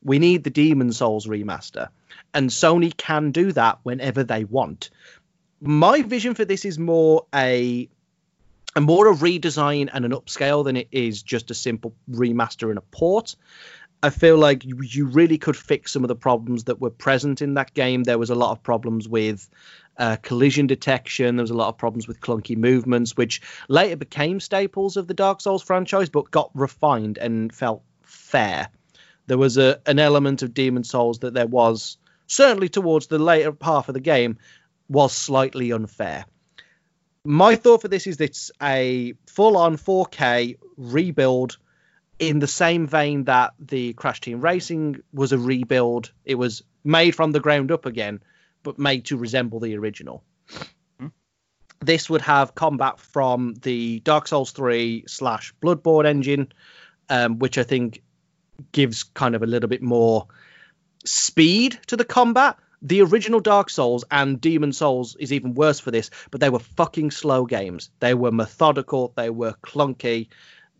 We 0.02 0.18
need 0.18 0.44
the 0.44 0.50
Demon 0.50 0.92
Souls 0.92 1.26
remaster. 1.26 1.88
And 2.34 2.50
Sony 2.50 2.94
can 2.94 3.30
do 3.30 3.50
that 3.52 3.78
whenever 3.82 4.24
they 4.24 4.44
want. 4.44 4.90
My 5.62 6.02
vision 6.02 6.34
for 6.34 6.44
this 6.44 6.66
is 6.66 6.78
more 6.78 7.24
a 7.34 7.88
a 8.76 8.80
more 8.80 9.08
a 9.08 9.14
redesign 9.14 9.90
and 9.92 10.04
an 10.04 10.12
upscale 10.12 10.64
than 10.64 10.76
it 10.76 10.88
is 10.92 11.22
just 11.22 11.50
a 11.50 11.54
simple 11.54 11.94
remaster 12.10 12.68
and 12.68 12.78
a 12.78 12.82
port. 12.82 13.36
I 14.02 14.10
feel 14.10 14.38
like 14.38 14.64
you, 14.64 14.80
you 14.82 15.06
really 15.06 15.36
could 15.36 15.56
fix 15.56 15.92
some 15.92 16.04
of 16.04 16.08
the 16.08 16.16
problems 16.16 16.64
that 16.64 16.80
were 16.80 16.90
present 16.90 17.42
in 17.42 17.54
that 17.54 17.74
game. 17.74 18.02
There 18.02 18.18
was 18.18 18.30
a 18.30 18.34
lot 18.34 18.52
of 18.52 18.62
problems 18.62 19.08
with 19.08 19.48
uh, 19.98 20.16
collision 20.16 20.66
detection. 20.66 21.36
There 21.36 21.42
was 21.42 21.50
a 21.50 21.56
lot 21.56 21.68
of 21.68 21.76
problems 21.76 22.08
with 22.08 22.20
clunky 22.20 22.56
movements, 22.56 23.16
which 23.16 23.42
later 23.68 23.96
became 23.96 24.40
staples 24.40 24.96
of 24.96 25.06
the 25.06 25.14
Dark 25.14 25.42
Souls 25.42 25.62
franchise, 25.62 26.08
but 26.08 26.30
got 26.30 26.50
refined 26.54 27.18
and 27.18 27.54
felt 27.54 27.82
fair. 28.02 28.68
There 29.26 29.38
was 29.38 29.58
a 29.58 29.80
an 29.86 29.98
element 29.98 30.42
of 30.42 30.54
Demon 30.54 30.84
Souls 30.84 31.18
that 31.18 31.34
there 31.34 31.46
was 31.46 31.98
certainly 32.26 32.68
towards 32.68 33.08
the 33.08 33.18
later 33.18 33.54
half 33.60 33.88
of 33.88 33.94
the 33.94 34.00
game 34.00 34.38
was 34.88 35.12
slightly 35.12 35.72
unfair. 35.72 36.24
My 37.30 37.54
thought 37.54 37.82
for 37.82 37.86
this 37.86 38.08
is 38.08 38.20
it's 38.20 38.50
a 38.60 39.14
full 39.28 39.56
on 39.56 39.76
4K 39.76 40.56
rebuild 40.76 41.58
in 42.18 42.40
the 42.40 42.48
same 42.48 42.88
vein 42.88 43.22
that 43.24 43.54
the 43.60 43.92
Crash 43.92 44.20
Team 44.20 44.40
Racing 44.40 45.04
was 45.12 45.30
a 45.30 45.38
rebuild. 45.38 46.10
It 46.24 46.34
was 46.34 46.64
made 46.82 47.14
from 47.14 47.30
the 47.30 47.38
ground 47.38 47.70
up 47.70 47.86
again, 47.86 48.20
but 48.64 48.80
made 48.80 49.04
to 49.06 49.16
resemble 49.16 49.60
the 49.60 49.76
original. 49.76 50.24
This 51.80 52.10
would 52.10 52.22
have 52.22 52.56
combat 52.56 52.98
from 52.98 53.54
the 53.62 54.00
Dark 54.00 54.26
Souls 54.26 54.50
3 54.50 55.04
slash 55.06 55.54
Bloodborne 55.62 56.06
engine, 56.06 56.50
um, 57.08 57.38
which 57.38 57.58
I 57.58 57.62
think 57.62 58.02
gives 58.72 59.04
kind 59.04 59.36
of 59.36 59.44
a 59.44 59.46
little 59.46 59.68
bit 59.68 59.82
more 59.82 60.26
speed 61.04 61.78
to 61.86 61.96
the 61.96 62.04
combat. 62.04 62.56
The 62.82 63.02
original 63.02 63.40
Dark 63.40 63.68
Souls 63.68 64.04
and 64.10 64.40
Demon 64.40 64.72
Souls 64.72 65.14
is 65.16 65.34
even 65.34 65.54
worse 65.54 65.80
for 65.80 65.90
this, 65.90 66.10
but 66.30 66.40
they 66.40 66.48
were 66.48 66.60
fucking 66.60 67.10
slow 67.10 67.44
games. 67.44 67.90
They 68.00 68.14
were 68.14 68.32
methodical, 68.32 69.12
they 69.16 69.28
were 69.28 69.54
clunky. 69.62 70.28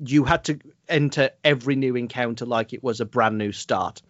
You 0.02 0.24
had 0.24 0.44
to 0.44 0.58
enter 0.88 1.30
every 1.44 1.76
new 1.76 1.96
encounter 1.96 2.46
like 2.46 2.72
it 2.72 2.82
was 2.82 3.00
a 3.00 3.04
brand 3.04 3.36
new 3.36 3.52
start. 3.52 4.00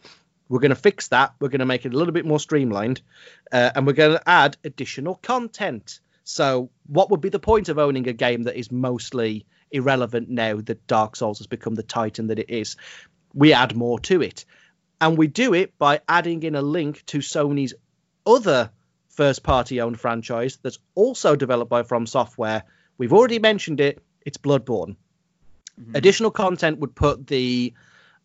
We're 0.49 0.61
going 0.61 0.71
to 0.71 0.77
fix 0.77 1.09
that. 1.09 1.35
We're 1.41 1.49
going 1.49 1.61
to 1.61 1.67
make 1.67 1.85
it 1.85 1.93
a 1.93 1.97
little 1.97 2.15
bit 2.15 2.27
more 2.27 2.39
streamlined, 2.39 3.03
uh, 3.51 3.71
and 3.75 3.87
we're 3.87 3.93
going 3.93 4.17
to 4.17 4.29
add 4.29 4.57
additional 4.63 5.17
content. 5.17 5.99
So, 6.23 6.71
what 6.87 7.11
would 7.11 7.21
be 7.21 7.29
the 7.29 7.41
point 7.41 7.69
of 7.69 7.79
owning 7.79 8.09
a 8.09 8.13
game 8.13 8.45
that 8.45 8.57
is 8.57 8.71
mostly 8.71 9.47
irrelevant 9.73 10.29
now 10.29 10.61
that 10.61 10.87
Dark 10.87 11.17
Souls 11.17 11.39
has 11.39 11.49
become 11.49 11.75
the 11.75 11.83
titan 11.83 12.29
that 12.29 12.39
it 12.39 12.51
is? 12.51 12.77
We 13.35 13.53
add 13.53 13.75
more 13.75 13.99
to 14.01 14.23
it 14.23 14.45
and 15.01 15.17
we 15.17 15.27
do 15.27 15.55
it 15.55 15.77
by 15.79 16.01
adding 16.09 16.43
in 16.43 16.55
a 16.55 16.63
link 16.63 17.05
to 17.07 17.19
Sony's 17.19 17.75
other 18.27 18.71
first 19.09 19.43
party 19.43 19.81
owned 19.81 19.99
franchise 19.99 20.59
that's 20.63 20.79
also 20.95 21.37
developed 21.37 21.71
by 21.71 21.83
From 21.83 22.07
Software. 22.07 22.65
We've 22.99 23.13
already 23.13 23.39
mentioned 23.39 23.81
it, 23.81 24.03
it's 24.25 24.39
Bloodborne. 24.39 24.97
Additional 25.95 26.31
content 26.31 26.79
would 26.81 26.95
put 26.95 27.27
the 27.27 27.73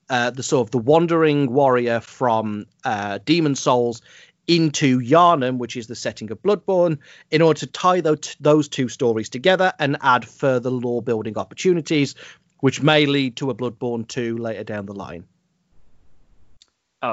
uh, 0.09 0.29
the 0.29 0.43
sort 0.43 0.67
of 0.67 0.71
the 0.71 0.77
wandering 0.77 1.51
warrior 1.51 1.99
from 1.99 2.65
uh, 2.83 3.17
Demon 3.25 3.55
Souls 3.55 4.01
into 4.47 4.99
Yharnam, 4.99 5.57
which 5.57 5.75
is 5.75 5.87
the 5.87 5.95
setting 5.95 6.29
of 6.31 6.43
Bloodborne, 6.43 6.99
in 7.31 7.41
order 7.41 7.61
to 7.61 7.67
tie 7.67 8.01
those, 8.01 8.35
those 8.39 8.67
two 8.67 8.87
stories 8.87 9.29
together 9.29 9.73
and 9.79 9.97
add 10.01 10.23
further 10.23 10.69
lore 10.69 11.01
building 11.01 11.37
opportunities, 11.39 12.13
which 12.59 12.83
may 12.83 13.07
lead 13.07 13.37
to 13.37 13.49
a 13.49 13.55
Bloodborne 13.55 14.07
2 14.07 14.37
later 14.37 14.63
down 14.63 14.85
the 14.85 14.93
line 14.93 15.25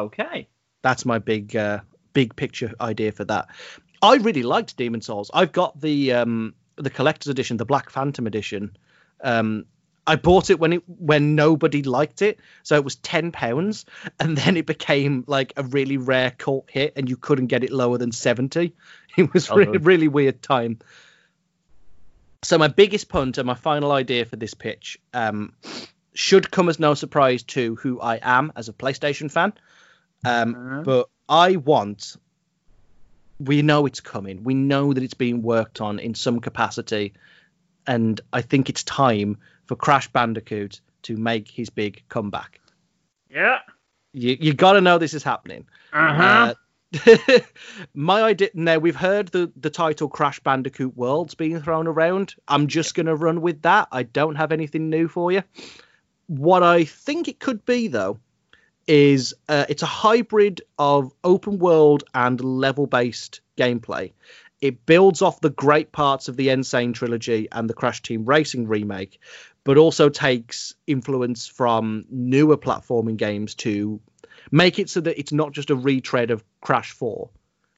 Okay. 0.00 0.48
that's 0.82 1.04
my 1.04 1.18
big 1.18 1.54
uh, 1.56 1.80
big 2.12 2.34
picture 2.36 2.72
idea 2.80 3.12
for 3.12 3.24
that. 3.24 3.48
I 4.02 4.16
really 4.16 4.42
liked 4.42 4.76
Demon 4.76 5.00
Souls. 5.00 5.30
I've 5.32 5.52
got 5.52 5.80
the 5.80 6.12
um, 6.12 6.54
the 6.76 6.90
collector's 6.90 7.28
edition, 7.30 7.56
the 7.56 7.64
Black 7.64 7.90
Phantom 7.90 8.26
edition. 8.26 8.76
Um, 9.22 9.66
I 10.04 10.16
bought 10.16 10.50
it 10.50 10.58
when 10.58 10.72
it 10.72 10.82
when 10.88 11.36
nobody 11.36 11.84
liked 11.84 12.22
it, 12.22 12.40
so 12.64 12.74
it 12.74 12.82
was 12.82 12.96
ten 12.96 13.30
pounds, 13.30 13.86
and 14.18 14.36
then 14.36 14.56
it 14.56 14.66
became 14.66 15.22
like 15.28 15.52
a 15.56 15.62
really 15.62 15.96
rare 15.96 16.32
cult 16.32 16.68
hit, 16.70 16.94
and 16.96 17.08
you 17.08 17.16
couldn't 17.16 17.46
get 17.46 17.62
it 17.62 17.70
lower 17.70 17.98
than 17.98 18.12
seventy. 18.12 18.74
It 19.16 19.32
was 19.34 19.50
Oh, 19.50 19.56
really 19.56 19.78
really 19.78 20.08
weird 20.08 20.42
time. 20.42 20.78
So 22.42 22.58
my 22.58 22.68
biggest 22.68 23.08
punt 23.08 23.38
and 23.38 23.46
my 23.46 23.54
final 23.54 23.92
idea 23.92 24.24
for 24.24 24.36
this 24.36 24.54
pitch 24.54 24.98
um, 25.14 25.52
should 26.14 26.50
come 26.50 26.68
as 26.68 26.80
no 26.80 26.94
surprise 26.94 27.42
to 27.44 27.76
who 27.76 28.00
I 28.00 28.18
am 28.22 28.52
as 28.56 28.68
a 28.68 28.72
PlayStation 28.72 29.30
fan. 29.30 29.52
Um, 30.24 30.54
Uh-huh. 30.54 30.82
but 30.82 31.08
I 31.28 31.56
want. 31.56 32.16
We 33.40 33.62
know 33.62 33.86
it's 33.86 34.00
coming. 34.00 34.44
We 34.44 34.54
know 34.54 34.92
that 34.92 35.02
it's 35.02 35.14
being 35.14 35.42
worked 35.42 35.80
on 35.80 35.98
in 35.98 36.14
some 36.14 36.38
capacity, 36.40 37.14
and 37.86 38.20
I 38.32 38.40
think 38.42 38.68
it's 38.68 38.84
time 38.84 39.38
for 39.66 39.74
Crash 39.74 40.06
Bandicoot 40.08 40.80
to 41.02 41.16
make 41.16 41.48
his 41.48 41.68
big 41.70 42.04
comeback. 42.08 42.60
Yeah. 43.28 43.58
You 44.12 44.36
you 44.38 44.54
got 44.54 44.74
to 44.74 44.80
know 44.80 44.98
this 44.98 45.14
is 45.14 45.24
happening. 45.24 45.66
Uh-huh. 45.92 46.54
Uh, 47.04 47.38
my 47.94 48.22
idea 48.22 48.50
now 48.54 48.78
we've 48.78 48.94
heard 48.94 49.28
the 49.28 49.50
the 49.56 49.70
title 49.70 50.08
Crash 50.08 50.38
Bandicoot 50.40 50.94
Worlds 50.96 51.34
being 51.34 51.60
thrown 51.60 51.86
around. 51.86 52.34
I'm 52.46 52.66
just 52.68 52.94
going 52.94 53.06
to 53.06 53.16
run 53.16 53.40
with 53.40 53.62
that. 53.62 53.88
I 53.90 54.02
don't 54.02 54.36
have 54.36 54.52
anything 54.52 54.90
new 54.90 55.08
for 55.08 55.32
you. 55.32 55.42
What 56.26 56.62
I 56.62 56.84
think 56.84 57.26
it 57.28 57.40
could 57.40 57.64
be 57.64 57.88
though 57.88 58.18
is 58.86 59.34
uh, 59.48 59.64
it's 59.68 59.82
a 59.82 59.86
hybrid 59.86 60.62
of 60.78 61.12
open 61.24 61.58
world 61.58 62.04
and 62.14 62.40
level 62.42 62.86
based 62.86 63.40
gameplay. 63.56 64.12
It 64.60 64.86
builds 64.86 65.22
off 65.22 65.40
the 65.40 65.50
great 65.50 65.90
parts 65.92 66.28
of 66.28 66.36
the 66.36 66.50
N. 66.50 66.62
Sane 66.62 66.92
trilogy 66.92 67.48
and 67.50 67.68
the 67.68 67.74
Crash 67.74 68.00
Team 68.02 68.24
Racing 68.24 68.68
remake, 68.68 69.20
but 69.64 69.76
also 69.76 70.08
takes 70.08 70.74
influence 70.86 71.46
from 71.48 72.04
newer 72.10 72.56
platforming 72.56 73.16
games 73.16 73.54
to 73.56 74.00
make 74.52 74.78
it 74.78 74.88
so 74.88 75.00
that 75.00 75.18
it's 75.18 75.32
not 75.32 75.52
just 75.52 75.70
a 75.70 75.76
retread 75.76 76.30
of 76.30 76.44
Crash 76.60 76.92
4. 76.92 77.28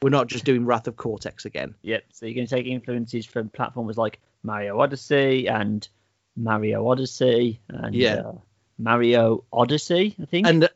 We're 0.02 0.10
not 0.10 0.26
just 0.26 0.44
doing 0.44 0.66
Wrath 0.66 0.86
of 0.86 0.96
Cortex 0.96 1.46
again. 1.46 1.74
Yep. 1.80 2.04
So 2.12 2.26
you're 2.26 2.34
going 2.34 2.46
to 2.46 2.54
take 2.54 2.66
influences 2.66 3.24
from 3.24 3.48
platformers 3.48 3.96
like 3.96 4.20
Mario 4.42 4.78
Odyssey 4.78 5.48
and 5.48 5.86
Mario 6.36 6.86
Odyssey 6.86 7.60
and 7.68 7.94
Yeah. 7.94 8.14
uh, 8.16 8.32
Mario 8.78 9.44
Odyssey, 9.50 10.14
I 10.20 10.26
think. 10.26 10.46
And 10.46 10.68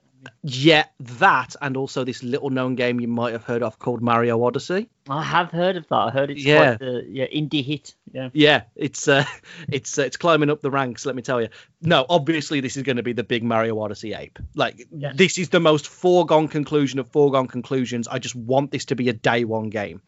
yeah, 0.42 0.84
that 1.00 1.56
and 1.60 1.76
also 1.76 2.04
this 2.04 2.22
little 2.22 2.50
known 2.50 2.74
game 2.74 3.00
you 3.00 3.08
might 3.08 3.32
have 3.32 3.44
heard 3.44 3.62
of 3.62 3.78
called 3.78 4.02
Mario 4.02 4.42
Odyssey. 4.44 4.88
I 5.08 5.22
have 5.22 5.50
heard 5.50 5.76
of 5.76 5.86
that. 5.88 5.96
I 5.96 6.10
heard 6.10 6.30
it's 6.30 6.44
Yeah. 6.44 6.76
quite 6.76 6.78
the 6.80 7.06
yeah 7.08 7.26
indie 7.26 7.64
hit. 7.64 7.94
Yeah. 8.12 8.28
Yeah, 8.32 8.62
it's 8.76 9.08
uh, 9.08 9.24
it's 9.68 9.98
uh, 9.98 10.02
it's 10.02 10.16
climbing 10.16 10.50
up 10.50 10.60
the 10.60 10.70
ranks. 10.70 11.06
Let 11.06 11.16
me 11.16 11.22
tell 11.22 11.40
you. 11.40 11.48
No, 11.80 12.04
obviously 12.08 12.60
this 12.60 12.76
is 12.76 12.82
going 12.82 12.96
to 12.96 13.02
be 13.02 13.12
the 13.12 13.24
big 13.24 13.42
Mario 13.42 13.78
Odyssey 13.80 14.14
ape. 14.14 14.38
Like 14.54 14.86
Yeah. 14.96 15.12
this 15.14 15.38
is 15.38 15.48
the 15.48 15.60
most 15.60 15.86
foregone 15.88 16.48
conclusion 16.48 16.98
of 16.98 17.08
foregone 17.08 17.46
conclusions. 17.48 18.08
I 18.08 18.18
just 18.18 18.34
want 18.34 18.70
this 18.70 18.86
to 18.86 18.94
be 18.96 19.08
a 19.08 19.12
day 19.14 19.44
one 19.44 19.70
game. 19.70 20.02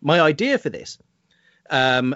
My 0.00 0.20
idea 0.20 0.58
for 0.58 0.70
this. 0.70 0.98
Um, 1.70 2.14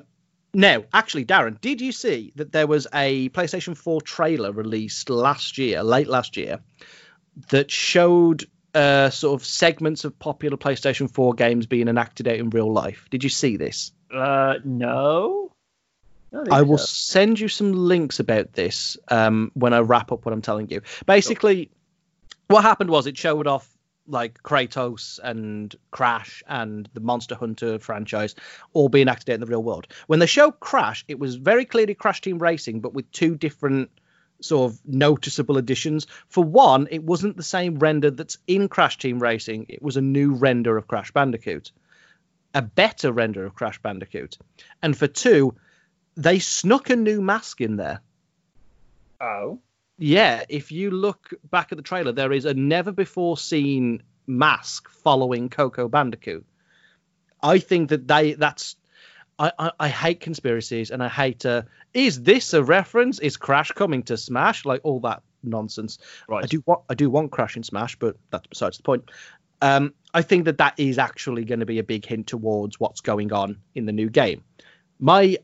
now, 0.55 0.85
actually, 0.95 1.27
Darren, 1.27 1.61
did 1.61 1.81
you 1.81 1.93
see 1.93 2.33
that 2.37 2.53
there 2.53 2.67
was 2.67 2.87
a 2.95 3.29
PlayStation 3.31 3.77
4 3.77 4.01
trailer 4.01 4.51
released 4.51 5.11
last 5.11 5.59
year, 5.59 5.83
late 5.83 6.09
last 6.09 6.37
year, 6.39 6.61
that 7.51 7.71
showed 7.71 8.45
uh, 8.75 9.11
sort 9.11 9.41
of 9.41 9.47
segments 9.47 10.05
of 10.05 10.19
popular 10.19 10.57
PlayStation 10.57 11.11
4 11.11 11.35
games 11.35 11.67
being 11.67 11.89
enacted 11.89 12.29
out 12.29 12.37
in 12.37 12.51
real 12.51 12.73
life? 12.73 13.07
Did 13.11 13.25
you 13.25 13.31
see 13.31 13.57
this? 13.57 13.93
Uh, 14.13 14.55
no. 14.65 15.53
I 16.51 16.63
will 16.63 16.79
so. 16.79 16.87
send 16.87 17.41
you 17.41 17.49
some 17.49 17.73
links 17.73 18.21
about 18.21 18.53
this 18.53 18.99
um, 19.09 19.51
when 19.55 19.73
I 19.73 19.79
wrap 19.79 20.13
up 20.13 20.25
what 20.25 20.33
I'm 20.33 20.43
telling 20.43 20.71
you. 20.71 20.83
Basically, 21.07 21.71
what 22.49 22.63
happened 22.63 22.91
was 22.91 23.07
it 23.07 23.17
showed 23.17 23.47
off 23.47 23.69
like 24.07 24.43
Kratos 24.43 25.19
and 25.23 25.75
Crash 25.91 26.43
and 26.49 26.89
the 26.95 27.01
Monster 27.01 27.35
Hunter 27.35 27.79
franchise 27.79 28.35
all 28.73 28.89
being 28.89 29.09
acted 29.09 29.31
out 29.31 29.35
in 29.35 29.41
the 29.41 29.47
real 29.47 29.63
world. 29.63 29.87
When 30.07 30.19
they 30.19 30.27
showed 30.27 30.61
Crash, 30.61 31.05
it 31.09 31.19
was 31.19 31.37
very 31.37 31.65
clearly 31.65 31.95
Crash 31.95 32.21
Team 32.21 32.39
Racing, 32.39 32.81
but 32.81 32.95
with 32.95 33.11
two 33.13 33.37
different 33.37 33.91
sort 34.41 34.73
of 34.73 34.81
noticeable 34.85 35.59
additions. 35.59 36.07
For 36.29 36.45
one, 36.45 36.89
it 36.91 37.03
wasn't 37.03 37.37
the 37.37 37.43
same 37.43 37.79
render 37.79 38.11
that's 38.11 38.39
in 38.47 38.69
Crash 38.69 38.99
Team 38.99 39.19
Racing, 39.19 39.67
it 39.69 39.83
was 39.83 39.97
a 39.97 40.03
new 40.03 40.35
render 40.35 40.77
of 40.77 40.87
Crash 40.87 41.13
Bandicoot, 41.13 41.73
a 42.55 42.63
better 42.63 43.13
render 43.13 43.45
of 43.45 43.55
Crash 43.55 43.81
Bandicoot. 43.81 44.39
And 44.83 44.97
for 44.97 45.07
two, 45.07 45.55
they 46.17 46.39
snuck 46.39 46.91
a 46.91 46.97
new 46.97 47.21
mask 47.21 47.61
in 47.61 47.77
there. 47.77 48.01
Oh. 49.21 49.61
Yeah, 49.99 50.45
if 50.49 50.71
you 50.71 50.91
look 50.91 51.31
back 51.51 51.73
at 51.73 51.77
the 51.77 51.83
trailer, 51.83 52.13
there 52.13 52.33
is 52.33 52.45
a 52.45 52.55
never 52.55 52.93
before 52.93 53.37
seen 53.37 54.03
mask 54.27 54.89
following 54.89 55.49
Coco 55.49 55.89
Bandicoot. 55.89 56.47
I 57.43 57.59
think 57.59 57.91
that 57.91 58.07
they 58.07 58.35
that's 58.35 58.77
I, 59.39 59.53
I, 59.59 59.73
I 59.79 59.89
hate 59.89 60.21
conspiracies 60.21 60.91
and 60.91 61.03
I 61.03 61.09
hate 61.09 61.47
uh, 61.47 61.63
is 61.95 62.23
this 62.23 62.55
a 62.55 62.63
reference? 62.63 63.19
Is 63.21 63.37
Crash 63.37 63.71
coming 63.73 64.03
to 64.05 64.17
Smash? 64.17 64.65
Like 64.65 64.81
all 64.85 65.01
that 65.01 65.23
nonsense. 65.43 65.99
Right. 66.29 66.45
I 66.45 66.47
do 66.47 66.63
want 66.67 66.83
I 66.89 66.95
do 66.95 67.11
want 67.11 67.31
Crash 67.31 67.57
in 67.57 67.63
Smash, 67.63 67.97
but 67.97 68.17
that's 68.31 68.47
besides 68.47 68.77
the 68.77 68.83
point. 68.83 69.11
Um, 69.61 69.95
I 70.15 70.23
think 70.23 70.45
that 70.45 70.59
that 70.59 70.75
is 70.79 70.99
actually 70.99 71.45
going 71.45 71.61
to 71.61 71.67
be 71.67 71.79
a 71.79 71.85
big 71.85 72.05
hint 72.05 72.29
towards 72.29 72.79
what's 72.79 73.01
going 73.01 73.33
on 73.33 73.59
in 73.75 73.87
the 73.87 73.93
new 73.93 74.09
game. 74.09 74.45
My 75.01 75.39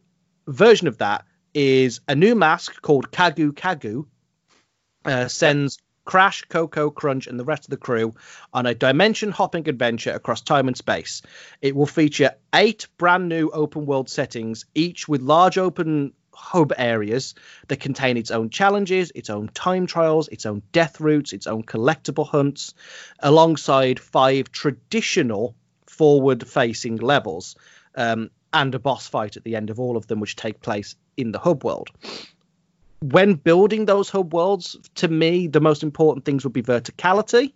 version 0.46 0.88
of 0.88 0.98
that 0.98 1.24
is 1.52 2.00
a 2.08 2.14
new 2.14 2.34
mask 2.34 2.80
called 2.80 3.10
Kagu 3.10 3.52
Kagu 3.52 4.06
uh, 5.04 5.28
sends 5.28 5.78
Crash, 6.04 6.42
Coco, 6.48 6.90
Crunch, 6.90 7.26
and 7.26 7.40
the 7.40 7.44
rest 7.44 7.64
of 7.64 7.70
the 7.70 7.76
crew 7.76 8.14
on 8.52 8.66
a 8.66 8.74
dimension 8.74 9.30
hopping 9.30 9.68
adventure 9.68 10.12
across 10.12 10.40
time 10.40 10.68
and 10.68 10.76
space. 10.76 11.22
It 11.62 11.74
will 11.74 11.86
feature 11.86 12.32
eight 12.54 12.86
brand 12.98 13.28
new 13.28 13.50
open 13.50 13.86
world 13.86 14.08
settings, 14.10 14.66
each 14.74 15.08
with 15.08 15.22
large 15.22 15.58
open 15.58 16.12
hub 16.32 16.72
areas 16.76 17.34
that 17.68 17.80
contain 17.80 18.16
its 18.16 18.30
own 18.30 18.50
challenges, 18.50 19.12
its 19.14 19.30
own 19.30 19.48
time 19.48 19.86
trials, 19.86 20.28
its 20.28 20.46
own 20.46 20.62
death 20.72 21.00
routes, 21.00 21.32
its 21.32 21.46
own 21.46 21.62
collectible 21.62 22.26
hunts, 22.26 22.74
alongside 23.20 23.98
five 23.98 24.50
traditional 24.52 25.54
forward 25.86 26.46
facing 26.46 26.96
levels 26.96 27.56
um, 27.94 28.30
and 28.52 28.74
a 28.74 28.78
boss 28.78 29.06
fight 29.06 29.36
at 29.36 29.44
the 29.44 29.56
end 29.56 29.70
of 29.70 29.80
all 29.80 29.96
of 29.96 30.06
them, 30.06 30.20
which 30.20 30.36
take 30.36 30.60
place 30.60 30.96
in 31.16 31.32
the 31.32 31.38
hub 31.38 31.64
world 31.64 31.90
when 33.12 33.34
building 33.34 33.84
those 33.84 34.08
hub 34.08 34.32
worlds, 34.32 34.76
to 34.94 35.08
me, 35.08 35.46
the 35.46 35.60
most 35.60 35.82
important 35.82 36.24
things 36.24 36.42
would 36.44 36.54
be 36.54 36.62
verticality. 36.62 37.52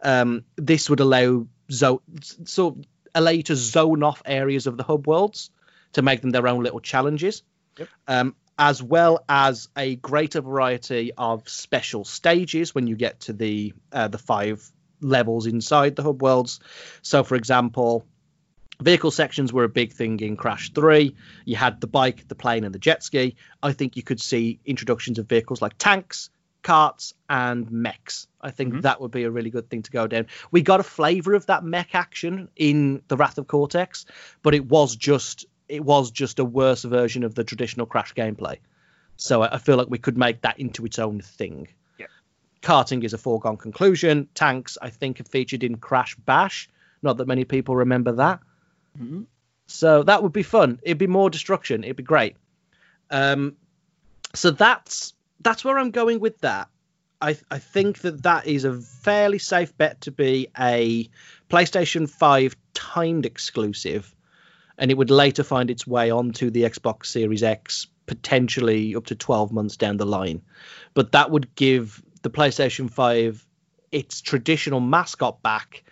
Um, 0.00 0.44
this 0.56 0.88
would 0.88 1.00
allow 1.00 1.46
zo- 1.70 2.02
so 2.44 2.78
allow 3.14 3.32
you 3.32 3.42
to 3.44 3.56
zone 3.56 4.02
off 4.04 4.22
areas 4.24 4.66
of 4.68 4.76
the 4.76 4.84
hub 4.84 5.06
worlds 5.08 5.50
to 5.94 6.02
make 6.02 6.20
them 6.20 6.30
their 6.30 6.46
own 6.46 6.62
little 6.62 6.80
challenges, 6.80 7.42
Yep. 7.78 7.88
um, 8.06 8.36
as 8.58 8.80
well 8.82 9.24
as 9.28 9.68
a 9.76 9.96
greater 9.96 10.40
variety 10.40 11.12
of 11.18 11.48
special 11.48 12.04
stages 12.04 12.74
when 12.74 12.86
you 12.86 12.94
get 12.94 13.20
to 13.20 13.32
the 13.32 13.74
uh, 13.90 14.06
the 14.08 14.18
five 14.18 14.70
levels 15.00 15.46
inside 15.46 15.96
the 15.96 16.02
hub 16.04 16.22
worlds. 16.22 16.60
So, 17.02 17.24
for 17.24 17.34
example, 17.34 18.06
vehicle 18.82 19.10
sections 19.10 19.52
were 19.52 19.64
a 19.64 19.68
big 19.68 19.92
thing 19.92 20.20
in 20.20 20.36
Crash 20.36 20.72
3. 20.72 21.14
You 21.44 21.56
had 21.56 21.80
the 21.80 21.86
bike, 21.86 22.28
the 22.28 22.34
plane, 22.34 22.64
and 22.64 22.74
the 22.74 22.78
jet 22.78 23.02
ski. 23.02 23.36
I 23.62 23.72
think 23.72 23.96
you 23.96 24.02
could 24.02 24.20
see 24.20 24.58
introductions 24.64 25.18
of 25.18 25.28
vehicles 25.28 25.62
like 25.62 25.76
tanks, 25.78 26.30
carts, 26.62 27.14
and 27.28 27.70
mechs. 27.70 28.28
I 28.40 28.50
think 28.50 28.74
Mhm. 28.74 28.82
that 28.82 29.00
would 29.00 29.10
be 29.10 29.24
a 29.24 29.30
really 29.30 29.50
good 29.50 29.68
thing 29.68 29.82
to 29.82 29.90
go 29.90 30.06
down. 30.06 30.26
We 30.50 30.62
got 30.62 30.80
a 30.80 30.84
flavor 30.84 31.34
of 31.34 31.46
that 31.46 31.64
mech 31.64 31.94
action 31.94 32.48
in 32.56 33.02
the 33.08 33.16
Wrath 33.16 33.38
of 33.38 33.46
Cortex, 33.46 34.06
but 34.42 34.54
it 34.54 34.66
was 34.66 34.96
just 34.96 35.46
it 35.68 35.82
was 35.82 36.10
just 36.10 36.38
a 36.38 36.44
worse 36.44 36.82
version 36.82 37.24
of 37.24 37.34
the 37.34 37.44
traditional 37.44 37.86
Crash 37.86 38.12
gameplay. 38.12 38.58
So 39.16 39.40
I 39.40 39.56
feel 39.56 39.76
like 39.76 39.88
we 39.88 39.96
could 39.96 40.18
make 40.18 40.42
that 40.42 40.58
into 40.60 40.84
its 40.84 40.98
own 40.98 41.20
thing. 41.22 41.68
Yeah. 41.98 42.06
Karting 42.60 43.04
is 43.04 43.14
a 43.14 43.18
foregone 43.18 43.56
conclusion. 43.56 44.28
Tanks, 44.34 44.76
I 44.82 44.90
think, 44.90 45.16
have 45.18 45.28
featured 45.28 45.62
in 45.64 45.76
Crash 45.78 46.14
Bash. 46.16 46.68
Not 47.00 47.16
that 47.16 47.26
many 47.26 47.44
people 47.44 47.74
remember 47.76 48.12
that. 48.12 48.40
Mhm. 48.98 49.26
So 49.66 50.02
that 50.02 50.22
would 50.22 50.32
be 50.32 50.42
fun. 50.42 50.78
It'd 50.82 50.98
be 50.98 51.06
more 51.06 51.30
destruction. 51.30 51.84
It'd 51.84 51.96
be 51.96 52.02
great. 52.02 52.36
Um, 53.10 53.56
so 54.34 54.50
that's 54.50 55.14
that's 55.40 55.64
where 55.64 55.78
I'm 55.78 55.90
going 55.90 56.20
with 56.20 56.38
that. 56.40 56.68
I 57.20 57.36
I 57.50 57.58
think 57.58 57.98
that 58.00 58.22
that 58.24 58.46
is 58.46 58.64
a 58.64 58.74
fairly 58.80 59.38
safe 59.38 59.76
bet 59.76 60.02
to 60.02 60.10
be 60.10 60.48
a 60.58 61.08
PlayStation 61.48 62.08
5 62.08 62.56
timed 62.74 63.26
exclusive, 63.26 64.14
and 64.78 64.90
it 64.90 64.96
would 64.96 65.10
later 65.10 65.42
find 65.42 65.70
its 65.70 65.86
way 65.86 66.10
onto 66.10 66.50
the 66.50 66.62
Xbox 66.62 67.06
Series 67.06 67.42
X 67.42 67.86
potentially 68.06 68.94
up 68.96 69.06
to 69.06 69.14
12 69.14 69.52
months 69.52 69.76
down 69.76 69.96
the 69.96 70.06
line. 70.06 70.42
But 70.94 71.12
that 71.12 71.30
would 71.30 71.54
give 71.54 72.02
the 72.22 72.30
PlayStation 72.30 72.90
5 72.90 73.46
its 73.90 74.20
traditional 74.20 74.80
mascot 74.80 75.42
back 75.42 75.84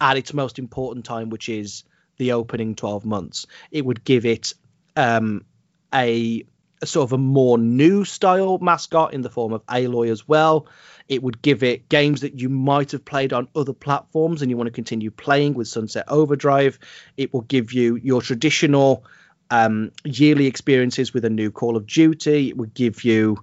at 0.00 0.16
its 0.16 0.32
most 0.34 0.58
important 0.58 1.04
time, 1.04 1.30
which 1.30 1.48
is 1.48 1.84
the 2.18 2.32
opening 2.32 2.74
12 2.74 3.04
months. 3.04 3.46
It 3.70 3.84
would 3.84 4.04
give 4.04 4.24
it 4.24 4.52
um, 4.96 5.44
a, 5.92 6.44
a 6.82 6.86
sort 6.86 7.04
of 7.04 7.12
a 7.12 7.18
more 7.18 7.58
new 7.58 8.04
style 8.04 8.58
mascot 8.58 9.14
in 9.14 9.22
the 9.22 9.30
form 9.30 9.52
of 9.52 9.64
Aloy 9.66 10.10
as 10.10 10.26
well. 10.26 10.66
It 11.08 11.22
would 11.22 11.40
give 11.40 11.62
it 11.62 11.88
games 11.88 12.22
that 12.22 12.40
you 12.40 12.48
might 12.48 12.92
have 12.92 13.04
played 13.04 13.32
on 13.32 13.48
other 13.54 13.72
platforms 13.72 14.42
and 14.42 14.50
you 14.50 14.56
want 14.56 14.66
to 14.66 14.72
continue 14.72 15.10
playing 15.10 15.54
with 15.54 15.68
Sunset 15.68 16.04
Overdrive. 16.08 16.78
It 17.16 17.32
will 17.32 17.42
give 17.42 17.72
you 17.72 17.96
your 17.96 18.20
traditional 18.22 19.04
um, 19.50 19.92
yearly 20.04 20.46
experiences 20.46 21.14
with 21.14 21.24
a 21.24 21.30
new 21.30 21.50
Call 21.50 21.76
of 21.76 21.86
Duty. 21.86 22.48
It 22.48 22.56
would 22.56 22.74
give 22.74 23.04
you 23.04 23.38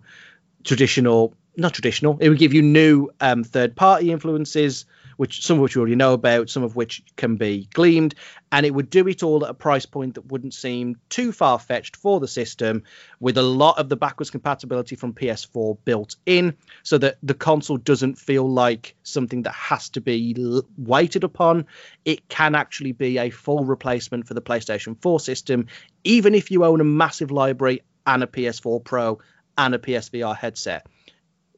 traditional, 0.63 1.33
not 1.55 1.73
traditional, 1.73 2.17
it 2.19 2.29
would 2.29 2.39
give 2.39 2.53
you 2.53 2.61
new 2.61 3.09
um, 3.21 3.43
third 3.43 3.75
party 3.75 4.11
influences 4.11 4.85
which 5.17 5.45
some 5.45 5.57
of 5.57 5.61
which 5.61 5.75
you 5.75 5.81
already 5.81 5.95
know 5.95 6.13
about, 6.13 6.49
some 6.49 6.63
of 6.63 6.75
which 6.75 7.03
can 7.15 7.35
be 7.35 7.67
gleamed, 7.73 8.15
and 8.51 8.65
it 8.65 8.73
would 8.73 8.89
do 8.89 9.07
it 9.07 9.23
all 9.23 9.43
at 9.43 9.51
a 9.51 9.53
price 9.53 9.85
point 9.85 10.15
that 10.15 10.31
wouldn't 10.31 10.53
seem 10.53 10.95
too 11.09 11.31
far 11.31 11.59
fetched 11.59 11.95
for 11.95 12.19
the 12.19 12.27
system, 12.27 12.83
with 13.19 13.37
a 13.37 13.43
lot 13.43 13.77
of 13.77 13.89
the 13.89 13.95
backwards 13.95 14.29
compatibility 14.29 14.95
from 14.95 15.13
PS4 15.13 15.77
built 15.85 16.15
in, 16.25 16.55
so 16.83 16.97
that 16.97 17.17
the 17.23 17.33
console 17.33 17.77
doesn't 17.77 18.17
feel 18.17 18.49
like 18.49 18.95
something 19.03 19.43
that 19.43 19.53
has 19.53 19.89
to 19.89 20.01
be 20.01 20.35
l- 20.37 20.63
waited 20.77 21.23
upon. 21.23 21.65
It 22.05 22.27
can 22.27 22.55
actually 22.55 22.91
be 22.91 23.17
a 23.17 23.29
full 23.29 23.63
replacement 23.63 24.27
for 24.27 24.33
the 24.33 24.41
PlayStation 24.41 25.01
4 25.01 25.19
system, 25.19 25.67
even 26.03 26.35
if 26.35 26.51
you 26.51 26.65
own 26.65 26.81
a 26.81 26.85
massive 26.85 27.31
library 27.31 27.81
and 28.05 28.23
a 28.23 28.27
PS4 28.27 28.83
Pro 28.83 29.19
and 29.57 29.75
a 29.75 29.79
PSVR 29.79 30.35
headset. 30.35 30.87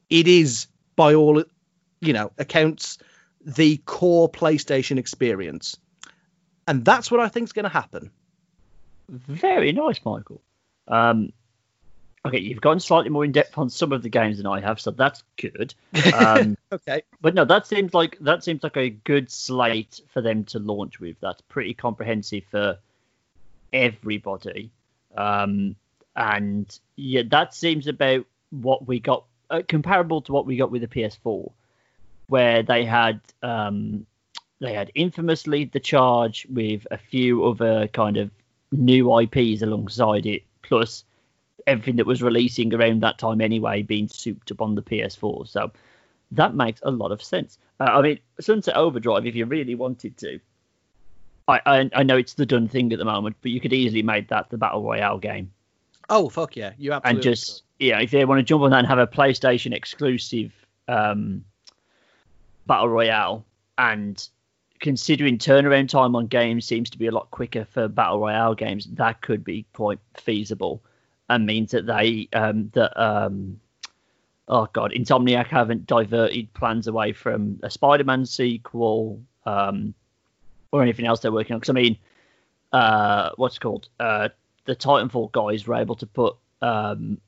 It 0.09 0.27
is 0.27 0.67
by 0.95 1.15
all 1.15 1.43
you 2.01 2.13
know, 2.13 2.31
accounts 2.37 2.99
the 3.45 3.77
core 3.85 4.29
PlayStation 4.29 4.97
experience. 4.97 5.77
And 6.67 6.83
that's 6.83 7.11
what 7.11 7.19
I 7.19 7.27
think 7.27 7.45
is 7.45 7.53
going 7.53 7.63
to 7.63 7.69
happen. 7.69 8.11
Very 9.07 9.71
nice, 9.71 10.03
Michael. 10.03 10.41
Um, 10.87 11.31
okay, 12.25 12.39
you've 12.39 12.61
gone 12.61 12.79
slightly 12.79 13.09
more 13.09 13.23
in 13.23 13.31
depth 13.31 13.57
on 13.57 13.69
some 13.69 13.91
of 13.91 14.01
the 14.01 14.09
games 14.09 14.37
than 14.37 14.47
I 14.47 14.61
have, 14.61 14.79
so 14.79 14.91
that's 14.91 15.23
good. 15.37 15.75
Um, 16.13 16.57
okay. 16.71 17.03
But 17.21 17.35
no, 17.35 17.45
that 17.45 17.67
seems 17.67 17.93
like 17.93 18.17
that 18.21 18.43
seems 18.43 18.63
like 18.63 18.77
a 18.77 18.89
good 18.89 19.31
slate 19.31 20.01
for 20.11 20.21
them 20.21 20.43
to 20.45 20.59
launch 20.59 20.99
with. 20.99 21.17
That's 21.21 21.41
pretty 21.41 21.75
comprehensive 21.75 22.43
for 22.49 22.79
everybody. 23.71 24.71
Um, 25.15 25.75
and 26.15 26.79
yeah, 26.95 27.23
that 27.29 27.53
seems 27.53 27.87
about 27.87 28.25
what 28.49 28.87
we 28.87 28.99
got, 28.99 29.25
uh, 29.49 29.61
comparable 29.67 30.21
to 30.21 30.31
what 30.31 30.45
we 30.47 30.57
got 30.57 30.71
with 30.71 30.81
the 30.81 30.87
PS4, 30.87 31.51
where 32.27 32.63
they 32.63 32.85
had 32.85 33.19
um, 33.43 34.05
they 34.59 34.73
had 34.73 34.91
infamously 34.95 35.65
the 35.65 35.79
charge 35.79 36.47
with 36.49 36.87
a 36.91 36.97
few 36.97 37.45
other 37.45 37.87
kind 37.87 38.17
of 38.17 38.31
new 38.71 39.19
IPs 39.19 39.61
alongside 39.61 40.25
it, 40.25 40.43
plus 40.61 41.03
everything 41.67 41.95
that 41.97 42.05
was 42.05 42.21
releasing 42.21 42.73
around 42.73 43.01
that 43.01 43.17
time 43.17 43.41
anyway 43.41 43.81
being 43.81 44.07
souped 44.07 44.51
up 44.51 44.61
on 44.61 44.75
the 44.75 44.81
PS4. 44.81 45.47
So 45.47 45.71
that 46.31 46.55
makes 46.55 46.81
a 46.83 46.91
lot 46.91 47.11
of 47.11 47.23
sense. 47.23 47.57
Uh, 47.79 47.85
I 47.85 48.01
mean, 48.01 48.19
Sunset 48.39 48.75
Overdrive, 48.75 49.25
if 49.25 49.35
you 49.35 49.45
really 49.45 49.75
wanted 49.75 50.17
to, 50.17 50.39
I, 51.47 51.59
I, 51.65 51.89
I 51.93 52.03
know 52.03 52.17
it's 52.17 52.33
the 52.33 52.45
done 52.45 52.67
thing 52.67 52.91
at 52.93 52.99
the 52.99 53.05
moment, 53.05 53.35
but 53.41 53.51
you 53.51 53.59
could 53.59 53.73
easily 53.73 54.03
make 54.03 54.29
that 54.29 54.49
the 54.49 54.57
battle 54.57 54.83
royale 54.83 55.17
game. 55.17 55.51
Oh 56.07 56.29
fuck 56.29 56.55
yeah, 56.55 56.73
you 56.77 56.91
absolutely 56.93 57.17
and 57.17 57.23
just 57.23 57.63
could. 57.79 57.87
yeah, 57.87 57.99
if 57.99 58.11
they 58.11 58.25
want 58.25 58.39
to 58.39 58.43
jump 58.43 58.61
on 58.61 58.71
that 58.71 58.79
and 58.79 58.87
have 58.87 58.99
a 58.99 59.07
PlayStation 59.07 59.73
exclusive 59.73 60.53
um, 60.87 61.43
battle 62.65 62.89
royale, 62.89 63.45
and 63.77 64.27
considering 64.79 65.37
turnaround 65.37 65.89
time 65.89 66.15
on 66.15 66.27
games 66.27 66.65
seems 66.65 66.89
to 66.89 66.97
be 66.97 67.07
a 67.07 67.11
lot 67.11 67.31
quicker 67.31 67.65
for 67.65 67.87
battle 67.87 68.19
royale 68.19 68.55
games, 68.55 68.85
that 68.93 69.21
could 69.21 69.43
be 69.43 69.65
quite 69.73 69.99
feasible, 70.15 70.81
and 71.29 71.45
means 71.45 71.71
that 71.71 71.85
they 71.85 72.27
um, 72.33 72.69
that 72.73 72.99
um, 73.01 73.59
oh 74.47 74.67
god, 74.73 74.91
Insomniac 74.91 75.47
haven't 75.47 75.87
diverted 75.87 76.53
plans 76.53 76.87
away 76.87 77.13
from 77.13 77.59
a 77.63 77.69
Spider-Man 77.69 78.25
sequel 78.25 79.21
um, 79.45 79.93
or 80.71 80.81
anything 80.81 81.07
else 81.07 81.19
they're 81.19 81.31
working 81.31 81.53
on. 81.53 81.59
Because 81.59 81.69
I 81.69 81.73
mean, 81.73 81.97
uh, 82.71 83.29
what's 83.37 83.59
called? 83.59 83.89
Uh, 83.99 84.29
the 84.65 84.75
Titanfall 84.75 85.31
guys 85.31 85.67
were 85.67 85.75
able 85.75 85.95
to 85.95 86.05
put 86.05 86.35
um, 86.61 87.19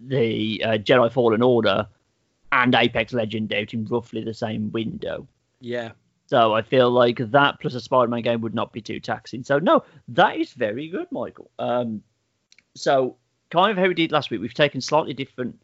the 0.00 0.62
uh, 0.64 0.68
Jedi 0.72 1.10
Fallen 1.12 1.42
Order 1.42 1.88
and 2.52 2.74
Apex 2.74 3.12
Legend 3.12 3.52
out 3.52 3.74
in 3.74 3.84
roughly 3.86 4.22
the 4.22 4.34
same 4.34 4.70
window. 4.72 5.26
Yeah. 5.60 5.92
So 6.26 6.54
I 6.54 6.62
feel 6.62 6.90
like 6.90 7.18
that 7.18 7.60
plus 7.60 7.74
a 7.74 7.80
Spider-Man 7.80 8.22
game 8.22 8.40
would 8.40 8.54
not 8.54 8.72
be 8.72 8.80
too 8.80 8.98
taxing. 8.98 9.44
So 9.44 9.58
no, 9.58 9.84
that 10.08 10.36
is 10.36 10.52
very 10.52 10.88
good, 10.88 11.06
Michael. 11.12 11.50
Um, 11.58 12.02
so 12.74 13.16
kind 13.50 13.70
of 13.70 13.78
how 13.78 13.88
we 13.88 13.94
did 13.94 14.12
last 14.12 14.30
week, 14.30 14.40
we've 14.40 14.54
taken 14.54 14.80
slightly 14.80 15.14
different 15.14 15.60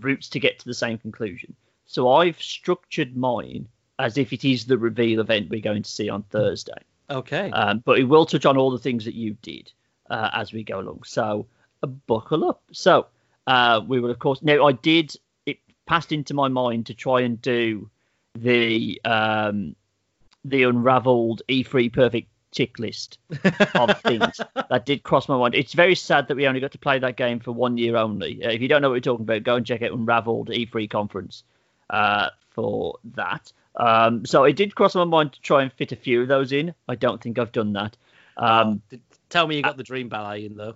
routes 0.00 0.28
to 0.30 0.40
get 0.40 0.58
to 0.60 0.64
the 0.64 0.74
same 0.74 0.98
conclusion. 0.98 1.54
So 1.86 2.12
I've 2.12 2.40
structured 2.40 3.16
mine 3.16 3.68
as 3.98 4.18
if 4.18 4.32
it 4.32 4.44
is 4.44 4.64
the 4.64 4.78
reveal 4.78 5.20
event 5.20 5.50
we're 5.50 5.60
going 5.60 5.82
to 5.82 5.90
see 5.90 6.08
on 6.08 6.22
Thursday. 6.24 6.82
Okay. 7.10 7.50
Um, 7.50 7.82
but 7.84 7.98
it 7.98 8.04
will 8.04 8.26
touch 8.26 8.46
on 8.46 8.56
all 8.56 8.70
the 8.70 8.78
things 8.78 9.04
that 9.04 9.14
you 9.14 9.36
did 9.42 9.72
uh, 10.10 10.30
as 10.34 10.52
we 10.52 10.62
go 10.62 10.80
along. 10.80 11.02
So 11.04 11.46
uh, 11.82 11.86
buckle 11.86 12.48
up. 12.48 12.62
So 12.72 13.06
uh, 13.46 13.80
we 13.86 14.00
will, 14.00 14.10
of 14.10 14.18
course. 14.18 14.42
Now 14.42 14.66
I 14.66 14.72
did. 14.72 15.14
Passed 15.86 16.12
into 16.12 16.34
my 16.34 16.48
mind 16.48 16.86
to 16.86 16.94
try 16.94 17.20
and 17.20 17.40
do 17.40 17.88
the 18.34 19.00
um, 19.04 19.74
the 20.44 20.64
unraveled 20.64 21.42
E3 21.48 21.92
perfect 21.92 22.28
tick 22.52 22.78
list 22.78 23.18
of 23.74 24.00
things 24.02 24.40
that 24.70 24.86
did 24.86 25.02
cross 25.02 25.28
my 25.28 25.36
mind. 25.36 25.54
It's 25.54 25.74
very 25.74 25.94
sad 25.94 26.28
that 26.28 26.36
we 26.36 26.46
only 26.46 26.60
got 26.60 26.72
to 26.72 26.78
play 26.78 26.98
that 26.98 27.16
game 27.16 27.38
for 27.38 27.52
one 27.52 27.76
year 27.76 27.96
only. 27.96 28.44
Uh, 28.44 28.50
if 28.50 28.62
you 28.62 28.68
don't 28.68 28.82
know 28.82 28.88
what 28.88 28.94
we're 28.94 29.00
talking 29.00 29.24
about, 29.24 29.42
go 29.42 29.56
and 29.56 29.66
check 29.66 29.82
out 29.82 29.92
Unraveled 29.92 30.48
E3 30.48 30.88
conference 30.88 31.44
uh, 31.90 32.30
for 32.50 32.96
that. 33.14 33.52
Um, 33.76 34.24
so 34.24 34.44
it 34.44 34.56
did 34.56 34.74
cross 34.74 34.94
my 34.94 35.04
mind 35.04 35.34
to 35.34 35.40
try 35.42 35.62
and 35.62 35.72
fit 35.72 35.92
a 35.92 35.96
few 35.96 36.22
of 36.22 36.28
those 36.28 36.52
in. 36.52 36.74
I 36.88 36.94
don't 36.94 37.20
think 37.20 37.38
I've 37.38 37.52
done 37.52 37.74
that. 37.74 37.96
Um, 38.38 38.80
oh, 38.92 38.98
tell 39.28 39.46
me 39.46 39.56
you 39.56 39.62
got 39.62 39.76
the 39.76 39.82
Dream 39.82 40.08
Ballet 40.08 40.46
in 40.46 40.56
though. 40.56 40.74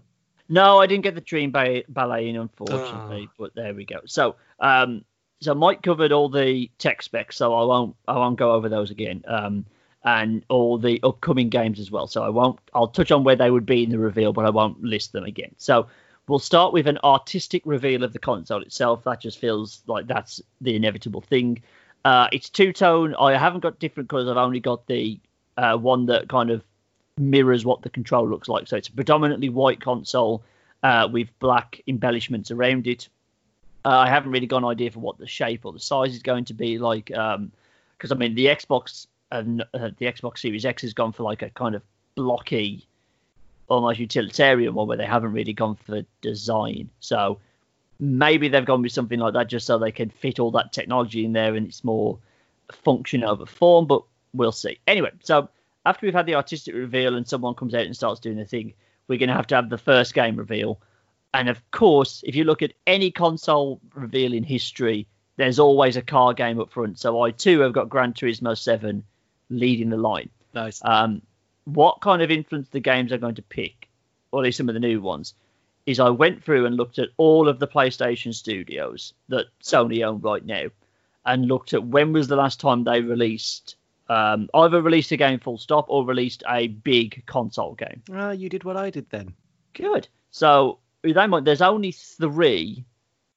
No, 0.50 0.80
I 0.80 0.86
didn't 0.86 1.04
get 1.04 1.14
the 1.14 1.20
Dream 1.20 1.52
Ballet 1.52 2.28
in, 2.28 2.36
unfortunately. 2.36 3.28
Oh. 3.30 3.34
But 3.38 3.54
there 3.54 3.72
we 3.72 3.84
go. 3.84 4.00
So, 4.04 4.34
um, 4.58 5.04
so 5.40 5.54
Mike 5.54 5.80
covered 5.82 6.10
all 6.10 6.28
the 6.28 6.68
tech 6.78 7.02
specs, 7.02 7.36
so 7.36 7.54
I 7.54 7.64
won't 7.64 7.96
I 8.08 8.18
won't 8.18 8.36
go 8.36 8.52
over 8.52 8.68
those 8.68 8.90
again. 8.90 9.22
Um, 9.26 9.64
and 10.02 10.44
all 10.48 10.78
the 10.78 10.98
upcoming 11.02 11.50
games 11.50 11.78
as 11.78 11.90
well. 11.90 12.06
So 12.06 12.22
I 12.22 12.28
won't. 12.30 12.58
I'll 12.74 12.88
touch 12.88 13.12
on 13.12 13.22
where 13.22 13.36
they 13.36 13.50
would 13.50 13.66
be 13.66 13.84
in 13.84 13.90
the 13.90 13.98
reveal, 13.98 14.32
but 14.32 14.44
I 14.44 14.50
won't 14.50 14.82
list 14.82 15.12
them 15.12 15.24
again. 15.24 15.54
So 15.56 15.86
we'll 16.26 16.38
start 16.38 16.72
with 16.72 16.86
an 16.86 16.98
artistic 17.04 17.62
reveal 17.64 18.02
of 18.02 18.12
the 18.12 18.18
console 18.18 18.62
itself. 18.62 19.04
That 19.04 19.20
just 19.20 19.38
feels 19.38 19.82
like 19.86 20.06
that's 20.06 20.40
the 20.60 20.74
inevitable 20.74 21.20
thing. 21.20 21.62
Uh, 22.04 22.28
it's 22.32 22.48
two 22.48 22.72
tone. 22.72 23.14
I 23.16 23.36
haven't 23.36 23.60
got 23.60 23.78
different 23.78 24.08
colors. 24.08 24.28
I've 24.28 24.36
only 24.36 24.60
got 24.60 24.86
the 24.86 25.20
uh, 25.56 25.76
one 25.76 26.06
that 26.06 26.28
kind 26.28 26.50
of 26.50 26.64
mirrors 27.18 27.64
what 27.64 27.82
the 27.82 27.90
control 27.90 28.28
looks 28.28 28.48
like. 28.48 28.66
So 28.66 28.76
it's 28.76 28.88
a 28.88 28.92
predominantly 28.92 29.48
white 29.48 29.80
console 29.80 30.42
uh, 30.82 31.08
with 31.10 31.28
black 31.38 31.82
embellishments 31.86 32.50
around 32.50 32.86
it. 32.86 33.08
Uh, 33.84 33.90
I 33.90 34.08
haven't 34.08 34.32
really 34.32 34.46
got 34.46 34.58
an 34.58 34.64
idea 34.64 34.90
for 34.90 35.00
what 35.00 35.18
the 35.18 35.26
shape 35.26 35.64
or 35.64 35.72
the 35.72 35.80
size 35.80 36.14
is 36.14 36.22
going 36.22 36.46
to 36.46 36.54
be 36.54 36.78
like. 36.78 37.06
Because 37.06 37.36
um, 37.36 37.52
I 38.12 38.14
mean, 38.14 38.34
the 38.34 38.46
Xbox 38.46 39.06
and 39.30 39.62
uh, 39.74 39.90
the 39.98 40.06
Xbox 40.06 40.38
Series 40.38 40.64
X 40.64 40.82
has 40.82 40.92
gone 40.92 41.12
for 41.12 41.22
like 41.22 41.42
a 41.42 41.50
kind 41.50 41.74
of 41.74 41.82
blocky, 42.14 42.86
almost 43.68 44.00
utilitarian 44.00 44.74
one 44.74 44.88
where 44.88 44.96
they 44.96 45.06
haven't 45.06 45.32
really 45.32 45.52
gone 45.52 45.76
for 45.76 46.02
design. 46.20 46.90
So 47.00 47.38
maybe 47.98 48.48
they've 48.48 48.64
gone 48.64 48.82
with 48.82 48.92
something 48.92 49.18
like 49.18 49.34
that 49.34 49.48
just 49.48 49.66
so 49.66 49.78
they 49.78 49.92
can 49.92 50.10
fit 50.10 50.40
all 50.40 50.50
that 50.52 50.72
technology 50.72 51.24
in 51.24 51.32
there 51.32 51.54
and 51.54 51.66
it's 51.66 51.84
more 51.84 52.18
function 52.72 53.24
over 53.24 53.46
form. 53.46 53.86
But 53.86 54.02
we'll 54.34 54.52
see. 54.52 54.78
Anyway, 54.86 55.10
so 55.22 55.48
after 55.86 56.06
we've 56.06 56.14
had 56.14 56.26
the 56.26 56.34
artistic 56.34 56.74
reveal 56.74 57.16
and 57.16 57.26
someone 57.26 57.54
comes 57.54 57.74
out 57.74 57.86
and 57.86 57.96
starts 57.96 58.20
doing 58.20 58.36
the 58.36 58.44
thing, 58.44 58.74
we're 59.08 59.18
going 59.18 59.28
to 59.28 59.34
have 59.34 59.46
to 59.48 59.56
have 59.56 59.70
the 59.70 59.78
first 59.78 60.14
game 60.14 60.36
reveal. 60.36 60.80
And 61.32 61.48
of 61.48 61.70
course, 61.70 62.22
if 62.26 62.34
you 62.34 62.44
look 62.44 62.62
at 62.62 62.72
any 62.86 63.10
console 63.10 63.80
reveal 63.94 64.32
in 64.32 64.42
history, 64.42 65.06
there's 65.36 65.58
always 65.58 65.96
a 65.96 66.02
car 66.02 66.34
game 66.34 66.60
up 66.60 66.70
front. 66.70 66.98
So 66.98 67.22
I 67.22 67.30
too 67.30 67.60
have 67.60 67.72
got 67.72 67.88
Gran 67.88 68.12
Turismo 68.12 68.56
7 68.56 69.02
leading 69.48 69.90
the 69.90 69.96
line. 69.96 70.28
Nice. 70.54 70.80
Um, 70.84 71.22
what 71.64 72.00
kind 72.00 72.22
of 72.22 72.30
influence 72.30 72.68
the 72.68 72.80
games 72.80 73.12
are 73.12 73.18
going 73.18 73.36
to 73.36 73.42
pick, 73.42 73.88
or 74.32 74.40
at 74.40 74.44
least 74.44 74.58
some 74.58 74.68
of 74.68 74.74
the 74.74 74.80
new 74.80 75.00
ones, 75.00 75.34
is 75.86 76.00
I 76.00 76.10
went 76.10 76.44
through 76.44 76.66
and 76.66 76.76
looked 76.76 76.98
at 76.98 77.08
all 77.16 77.48
of 77.48 77.58
the 77.58 77.68
PlayStation 77.68 78.34
studios 78.34 79.14
that 79.28 79.46
Sony 79.62 80.06
own 80.06 80.20
right 80.20 80.44
now, 80.44 80.66
and 81.24 81.46
looked 81.46 81.74
at 81.74 81.84
when 81.84 82.12
was 82.12 82.28
the 82.28 82.36
last 82.36 82.60
time 82.60 82.84
they 82.84 83.00
released 83.00 83.76
um, 84.10 84.50
either 84.54 84.82
released 84.82 85.12
a 85.12 85.16
game 85.16 85.38
full 85.38 85.56
stop 85.56 85.86
or 85.88 86.04
released 86.04 86.42
a 86.48 86.66
big 86.66 87.22
console 87.26 87.74
game. 87.74 88.02
Ah, 88.12 88.32
you 88.32 88.48
did 88.48 88.64
what 88.64 88.76
I 88.76 88.90
did 88.90 89.08
then. 89.10 89.32
Good. 89.72 90.08
So 90.32 90.80
with 91.04 91.14
that 91.14 91.30
mind, 91.30 91.46
there's 91.46 91.62
only 91.62 91.92
three 91.92 92.84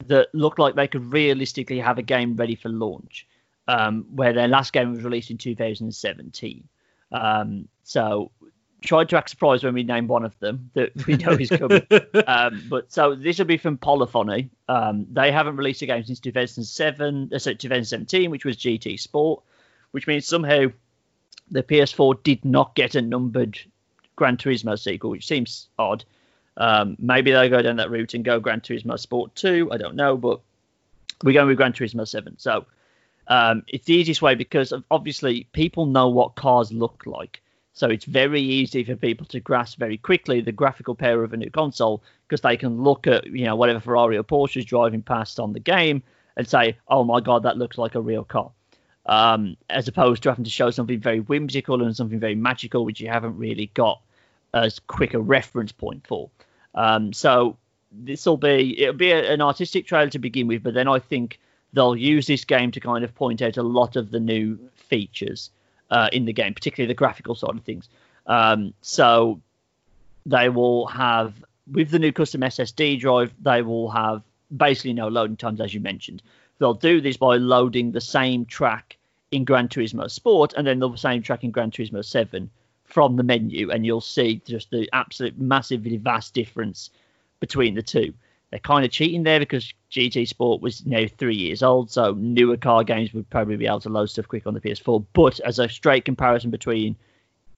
that 0.08 0.30
look 0.34 0.58
like 0.58 0.74
they 0.74 0.88
could 0.88 1.14
realistically 1.14 1.80
have 1.80 2.00
a 2.00 2.02
game 2.02 2.36
ready 2.36 2.56
for 2.56 2.70
launch 2.70 3.28
um, 3.68 4.08
where 4.16 4.34
their 4.34 4.48
last 4.48 4.74
game 4.74 4.92
was 4.92 5.04
released 5.04 5.30
in 5.30 5.38
2017. 5.38 6.68
Um, 7.12 7.68
so 7.84 8.32
tried 8.82 9.10
to 9.10 9.18
act 9.18 9.30
surprised 9.30 9.64
when 9.64 9.76
we 9.76 9.84
named 9.84 10.10
one 10.10 10.26
of 10.26 10.38
them 10.40 10.72
that 10.74 10.92
we 11.06 11.18
know 11.18 11.34
is 11.34 11.52
coming. 11.52 11.86
um, 12.28 12.64
but 12.68 12.92
so 12.92 13.14
this 13.14 13.38
will 13.38 13.46
be 13.46 13.58
from 13.58 13.78
Polyphony. 13.78 14.50
Um, 14.68 15.06
they 15.12 15.32
haven't 15.32 15.56
released 15.56 15.84
a 15.84 15.86
game 15.86 16.04
since 16.04 16.20
2007, 16.20 17.30
uh, 17.32 17.38
sorry, 17.38 17.56
2017, 17.58 18.32
which 18.32 18.44
was 18.44 18.58
GT 18.58 19.00
Sport, 19.00 19.44
which 19.94 20.08
means 20.08 20.28
somehow 20.28 20.66
the 21.52 21.64
PS4 21.64 22.22
did 22.24 22.44
not 22.44 22.76
get 22.76 22.96
a 22.96 23.02
numbered 23.02 23.60
Gran 24.16 24.38
Turismo 24.38 24.78
sequel, 24.78 25.12
which 25.12 25.28
seems 25.28 25.70
odd. 25.78 26.04
Um, 26.58 26.96
maybe 27.00 27.32
they'll 27.32 27.50
go 27.50 27.62
down 27.62 27.78
that 27.78 27.92
route 27.92 28.14
and 28.14 28.26
go 28.26 28.40
Gran 28.40 28.62
Turismo 28.62 29.00
Sport 29.00 29.36
2. 29.36 29.70
I 29.72 29.78
don't 29.78 29.96
know, 29.96 30.18
but 30.18 30.40
we're 31.24 31.34
going 31.34 31.48
with 31.48 31.58
Gran 31.58 31.74
Turismo 31.74 32.08
7. 32.08 32.38
So 32.40 32.66
um, 33.28 33.64
it's 33.68 33.86
the 33.86 33.94
easiest 33.94 34.22
way 34.22 34.36
because 34.36 34.74
obviously 34.92 35.48
people 35.54 35.86
know 35.86 36.10
what 36.10 36.36
cars 36.36 36.72
look 36.72 37.04
like. 37.06 37.42
So 37.74 37.88
it's 37.88 38.06
very 38.06 38.42
easy 38.42 38.84
for 38.84 38.96
people 38.96 39.26
to 39.28 39.40
grasp 39.40 39.80
very 39.80 39.98
quickly 39.98 40.42
the 40.42 40.52
graphical 40.52 40.96
power 40.96 41.24
of 41.24 41.34
a 41.34 41.38
new 41.38 41.50
console 41.50 42.04
because 42.28 42.42
they 42.42 42.58
can 42.58 42.84
look 42.84 43.08
at 43.08 43.26
you 43.26 43.46
know 43.46 43.56
whatever 43.56 43.80
Ferrari 43.80 44.16
or 44.16 44.24
Porsche 44.24 44.58
is 44.58 44.66
driving 44.66 45.02
past 45.02 45.40
on 45.40 45.54
the 45.54 45.60
game 45.60 46.04
and 46.38 46.48
say, 46.48 46.78
"Oh 46.88 47.04
my 47.04 47.20
God, 47.20 47.44
that 47.44 47.58
looks 47.58 47.80
like 47.80 47.96
a 47.96 48.02
real 48.02 48.24
car," 48.24 48.52
um, 49.06 49.58
as 49.70 49.88
opposed 49.88 50.24
to 50.24 50.30
having 50.30 50.46
to 50.46 50.50
show 50.50 50.72
something 50.72 51.00
very 51.00 51.20
whimsical 51.20 51.82
and 51.82 51.96
something 51.96 52.20
very 52.20 52.36
magical, 52.36 52.86
which 52.86 53.00
you 53.00 53.10
haven't 53.10 53.38
really 53.38 53.68
got 53.74 54.02
as 54.54 54.80
quick 54.80 55.14
a 55.14 55.20
reference 55.20 55.72
point 55.72 56.06
for. 56.08 56.30
Um, 56.76 57.14
so 57.14 57.58
this 57.92 58.26
will 58.26 58.38
be 58.38 58.82
it'll 58.82 58.96
be 58.96 59.12
a, 59.12 59.34
an 59.34 59.42
artistic 59.42 59.86
trailer 59.86 60.10
to 60.10 60.20
begin 60.20 60.48
with, 60.48 60.64
but 60.64 60.74
then 60.74 60.88
I 60.88 61.00
think 61.00 61.40
they'll 61.74 61.96
use 61.96 62.28
this 62.28 62.46
game 62.46 62.72
to 62.72 62.80
kind 62.80 63.04
of 63.04 63.14
point 63.16 63.42
out 63.42 63.58
a 63.58 63.64
lot 63.64 63.96
of 63.96 64.12
the 64.12 64.20
new 64.20 64.58
features 64.76 65.50
uh, 65.90 66.10
in 66.12 66.26
the 66.26 66.34
game, 66.34 66.54
particularly 66.54 66.88
the 66.88 66.98
graphical 66.98 67.36
side 67.36 67.56
of 67.56 67.64
things. 67.64 67.90
Um, 68.26 68.74
so 68.82 69.42
they 70.26 70.50
will 70.50 70.88
have 70.88 71.34
with 71.72 71.90
the 71.90 72.00
new 72.00 72.12
custom 72.12 72.42
SSD 72.42 73.00
drive, 73.00 73.34
they 73.42 73.62
will 73.62 73.90
have 73.92 74.24
basically 74.56 74.94
no 74.94 75.08
loading 75.08 75.38
times, 75.38 75.62
as 75.62 75.74
you 75.74 75.80
mentioned. 75.80 76.22
They'll 76.64 76.74
do 76.74 77.02
this 77.02 77.18
by 77.18 77.36
loading 77.36 77.92
the 77.92 78.00
same 78.00 78.46
track 78.46 78.96
in 79.32 79.44
Gran 79.44 79.68
Turismo 79.68 80.10
Sport 80.10 80.54
and 80.56 80.66
then 80.66 80.80
the 80.80 80.96
same 80.96 81.22
track 81.22 81.44
in 81.44 81.52
Gran 81.52 81.72
Turismo 81.72 82.06
7 82.06 82.50
from 82.86 83.18
the 83.18 83.24
menu, 83.24 83.70
and 83.70 83.86
you'll 83.86 84.00
see 84.00 84.42
just 84.46 84.72
the 84.72 84.90
absolute 84.94 85.38
massively 85.38 85.98
vast 85.98 86.34
difference 86.34 86.90
between 87.42 87.76
the 87.76 87.82
two. 87.82 88.14
They're 88.50 88.62
kind 88.62 88.86
of 88.86 88.92
cheating 88.92 89.24
there 89.24 89.40
because 89.40 89.74
GT 89.92 90.26
Sport 90.26 90.62
was 90.62 90.86
now 90.86 91.06
three 91.18 91.36
years 91.36 91.64
old, 91.64 91.92
so 91.92 92.14
newer 92.14 92.56
car 92.56 92.86
games 92.86 93.14
would 93.14 93.30
probably 93.30 93.58
be 93.58 93.68
able 93.68 93.82
to 93.82 93.90
load 93.90 94.06
stuff 94.06 94.30
quick 94.30 94.48
on 94.48 94.54
the 94.54 94.62
PS4. 94.62 95.06
But 95.12 95.42
as 95.42 95.60
a 95.60 95.68
straight 95.68 96.06
comparison 96.06 96.50
between 96.50 96.96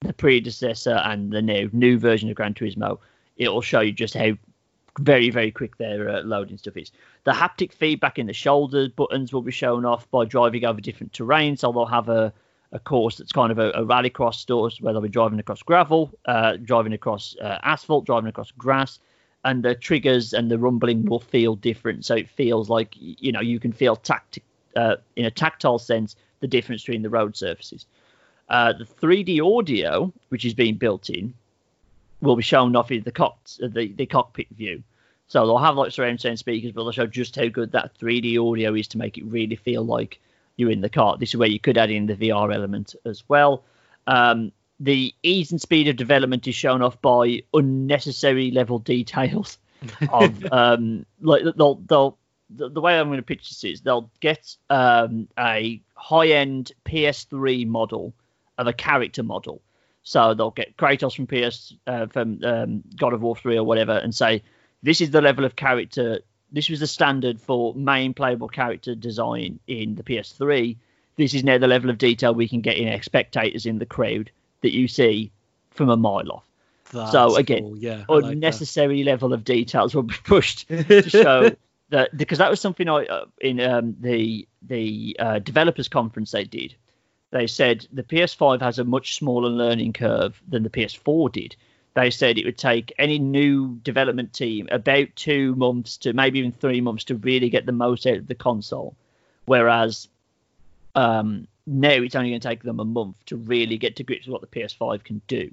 the 0.00 0.14
predecessor 0.14 1.00
and 1.04 1.30
the 1.30 1.42
new 1.42 1.70
new 1.72 1.96
version 1.96 2.28
of 2.28 2.34
Gran 2.34 2.54
Turismo, 2.54 2.98
it'll 3.36 3.62
show 3.62 3.82
you 3.82 3.92
just 3.92 4.14
how 4.14 4.32
very 4.98 5.30
very 5.30 5.50
quick 5.50 5.76
their 5.76 6.08
uh, 6.08 6.22
loading 6.22 6.58
stuff 6.58 6.76
is. 6.76 6.92
The 7.24 7.32
haptic 7.32 7.72
feedback 7.72 8.18
in 8.18 8.26
the 8.26 8.32
shoulder 8.32 8.88
buttons 8.88 9.32
will 9.32 9.42
be 9.42 9.52
shown 9.52 9.84
off 9.84 10.10
by 10.10 10.24
driving 10.24 10.64
over 10.64 10.80
different 10.80 11.12
terrains. 11.12 11.60
So 11.60 11.72
they'll 11.72 11.86
have 11.86 12.08
a 12.08 12.32
a 12.72 12.78
course 12.78 13.16
that's 13.16 13.32
kind 13.32 13.52
of 13.52 13.58
a, 13.58 13.70
a 13.70 13.84
rallycross 13.84 14.46
course 14.46 14.80
where 14.80 14.92
they'll 14.92 15.02
be 15.02 15.08
driving 15.08 15.38
across 15.38 15.62
gravel, 15.62 16.10
uh, 16.26 16.56
driving 16.56 16.92
across 16.92 17.36
uh, 17.40 17.58
asphalt, 17.62 18.04
driving 18.04 18.28
across 18.28 18.50
grass, 18.52 18.98
and 19.44 19.62
the 19.62 19.74
triggers 19.74 20.32
and 20.32 20.50
the 20.50 20.58
rumbling 20.58 21.04
will 21.04 21.20
feel 21.20 21.54
different. 21.54 22.04
So 22.04 22.14
it 22.14 22.28
feels 22.28 22.68
like 22.68 22.94
you 22.96 23.32
know 23.32 23.40
you 23.40 23.60
can 23.60 23.72
feel 23.72 23.96
tact 23.96 24.38
uh, 24.74 24.96
in 25.16 25.24
a 25.24 25.30
tactile 25.30 25.78
sense 25.78 26.16
the 26.40 26.46
difference 26.46 26.82
between 26.82 27.02
the 27.02 27.10
road 27.10 27.36
surfaces. 27.36 27.86
Uh, 28.48 28.72
the 28.72 28.84
3D 28.84 29.40
audio, 29.40 30.12
which 30.28 30.44
is 30.44 30.54
being 30.54 30.76
built 30.76 31.10
in, 31.10 31.34
will 32.20 32.36
be 32.36 32.42
shown 32.42 32.74
off 32.76 32.90
in 32.90 33.02
the, 33.02 33.12
cock- 33.12 33.48
the, 33.58 33.92
the 33.96 34.06
cockpit 34.06 34.48
view. 34.50 34.82
So 35.28 35.44
they'll 35.44 35.58
have 35.58 35.76
like 35.76 35.92
surround 35.92 36.20
sound 36.20 36.38
speakers, 36.38 36.72
but 36.72 36.84
they'll 36.84 36.92
show 36.92 37.06
just 37.06 37.36
how 37.36 37.48
good 37.48 37.72
that 37.72 37.98
3D 37.98 38.38
audio 38.38 38.74
is 38.74 38.88
to 38.88 38.98
make 38.98 39.18
it 39.18 39.24
really 39.24 39.56
feel 39.56 39.84
like 39.84 40.20
you're 40.56 40.70
in 40.70 40.80
the 40.80 40.88
car. 40.88 41.16
This 41.18 41.30
is 41.30 41.36
where 41.36 41.48
you 41.48 41.58
could 41.58 41.76
add 41.76 41.90
in 41.90 42.06
the 42.06 42.14
VR 42.14 42.54
element 42.54 42.94
as 43.04 43.24
well. 43.28 43.64
Um, 44.06 44.52
the 44.78 45.14
ease 45.22 45.50
and 45.50 45.60
speed 45.60 45.88
of 45.88 45.96
development 45.96 46.46
is 46.46 46.54
shown 46.54 46.82
off 46.82 47.00
by 47.00 47.42
unnecessary 47.54 48.50
level 48.50 48.78
details 48.94 49.58
of 50.10 50.44
um, 50.52 51.04
like 51.20 51.42
they'll 51.56 51.76
they'll 51.76 52.18
the, 52.50 52.68
the, 52.68 52.80
way 52.80 52.98
I'm 52.98 53.08
going 53.08 53.18
to 53.18 53.24
pitch 53.24 53.48
this 53.48 53.64
is 53.64 53.80
they'll 53.80 54.10
get 54.20 54.56
um, 54.70 55.28
a 55.38 55.82
high 55.94 56.28
end 56.28 56.72
PS3 56.84 57.66
model 57.66 58.14
of 58.56 58.66
a 58.68 58.72
character 58.72 59.22
model. 59.22 59.62
So 60.06 60.34
they'll 60.34 60.52
get 60.52 60.76
Kratos 60.76 61.16
from 61.16 61.26
PS 61.26 61.74
uh, 61.84 62.06
from 62.06 62.38
um, 62.44 62.84
God 62.96 63.12
of 63.12 63.22
War 63.22 63.34
3 63.34 63.58
or 63.58 63.64
whatever 63.64 63.90
and 63.90 64.14
say 64.14 64.44
this 64.80 65.00
is 65.00 65.10
the 65.10 65.20
level 65.20 65.44
of 65.44 65.56
character. 65.56 66.20
This 66.52 66.68
was 66.68 66.78
the 66.78 66.86
standard 66.86 67.40
for 67.40 67.74
main 67.74 68.14
playable 68.14 68.46
character 68.46 68.94
design 68.94 69.58
in 69.66 69.96
the 69.96 70.04
PS3. 70.04 70.76
This 71.16 71.34
is 71.34 71.42
now 71.42 71.58
the 71.58 71.66
level 71.66 71.90
of 71.90 71.98
detail 71.98 72.32
we 72.32 72.46
can 72.46 72.60
get 72.60 72.76
in 72.76 72.88
our 72.92 73.02
spectators 73.02 73.66
in 73.66 73.80
the 73.80 73.84
crowd 73.84 74.30
that 74.60 74.72
you 74.72 74.86
see 74.86 75.32
from 75.72 75.88
a 75.88 75.96
mile 75.96 76.30
off. 76.30 76.46
That's 76.92 77.10
so 77.10 77.34
again, 77.34 77.62
cool. 77.64 77.76
yeah, 77.76 78.04
unnecessary 78.08 78.98
like 78.98 79.06
level 79.06 79.32
of 79.32 79.42
details 79.42 79.92
will 79.92 80.04
be 80.04 80.14
pushed 80.22 80.68
to 80.68 81.10
show 81.10 81.50
that 81.88 82.16
because 82.16 82.38
that 82.38 82.48
was 82.48 82.60
something 82.60 82.88
I 82.88 83.06
uh, 83.06 83.24
in 83.40 83.58
um, 83.60 83.96
the 83.98 84.46
the 84.62 85.16
uh, 85.18 85.38
developers 85.40 85.88
conference 85.88 86.30
they 86.30 86.44
did. 86.44 86.76
They 87.30 87.46
said 87.46 87.86
the 87.92 88.02
PS5 88.02 88.60
has 88.60 88.78
a 88.78 88.84
much 88.84 89.16
smaller 89.16 89.48
learning 89.48 89.92
curve 89.92 90.40
than 90.48 90.62
the 90.62 90.70
PS4 90.70 91.32
did 91.32 91.56
they 91.96 92.10
said 92.10 92.36
it 92.36 92.44
would 92.44 92.58
take 92.58 92.92
any 92.98 93.18
new 93.18 93.76
development 93.82 94.34
team 94.34 94.68
about 94.70 95.08
two 95.16 95.54
months 95.54 95.96
to 95.96 96.12
maybe 96.12 96.38
even 96.38 96.52
three 96.52 96.82
months 96.82 97.04
to 97.04 97.14
really 97.14 97.48
get 97.48 97.64
the 97.64 97.72
most 97.72 98.06
out 98.06 98.18
of 98.18 98.26
the 98.26 98.34
console. 98.34 98.94
Whereas 99.46 100.06
um, 100.94 101.48
now 101.66 101.92
it's 101.92 102.14
only 102.14 102.28
going 102.28 102.40
to 102.40 102.48
take 102.48 102.62
them 102.62 102.80
a 102.80 102.84
month 102.84 103.16
to 103.26 103.36
really 103.36 103.78
get 103.78 103.96
to 103.96 104.04
grips 104.04 104.26
with 104.26 104.32
what 104.34 104.42
the 104.42 104.60
PS5 104.60 105.04
can 105.04 105.22
do. 105.26 105.50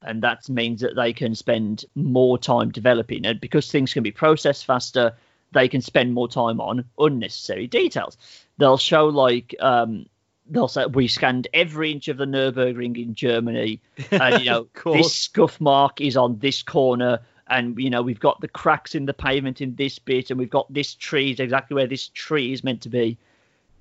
And 0.00 0.22
that 0.22 0.48
means 0.48 0.80
that 0.80 0.96
they 0.96 1.12
can 1.12 1.34
spend 1.34 1.84
more 1.94 2.38
time 2.38 2.70
developing. 2.70 3.26
And 3.26 3.38
because 3.38 3.70
things 3.70 3.92
can 3.92 4.02
be 4.02 4.10
processed 4.10 4.64
faster, 4.64 5.12
they 5.52 5.68
can 5.68 5.82
spend 5.82 6.14
more 6.14 6.28
time 6.28 6.62
on 6.62 6.86
unnecessary 6.98 7.66
details. 7.66 8.16
They'll 8.56 8.78
show 8.78 9.08
like 9.08 9.54
um, 9.60 10.06
they'll 10.48 10.68
say 10.68 10.86
we 10.86 11.08
scanned 11.08 11.48
every 11.54 11.92
inch 11.92 12.08
of 12.08 12.16
the 12.16 12.26
Nurburgring 12.26 13.02
in 13.02 13.14
Germany, 13.14 13.80
and 14.10 14.42
you 14.42 14.50
know 14.50 14.68
this 14.84 15.14
scuff 15.14 15.60
mark 15.60 16.00
is 16.00 16.16
on 16.16 16.38
this 16.38 16.62
corner, 16.62 17.20
and 17.48 17.78
you 17.78 17.90
know 17.90 18.02
we've 18.02 18.20
got 18.20 18.40
the 18.40 18.48
cracks 18.48 18.94
in 18.94 19.06
the 19.06 19.14
pavement 19.14 19.60
in 19.60 19.74
this 19.76 19.98
bit, 19.98 20.30
and 20.30 20.38
we've 20.38 20.50
got 20.50 20.72
this 20.72 20.94
tree 20.94 21.32
is 21.32 21.40
exactly 21.40 21.74
where 21.74 21.86
this 21.86 22.08
tree 22.08 22.52
is 22.52 22.64
meant 22.64 22.82
to 22.82 22.88
be, 22.88 23.16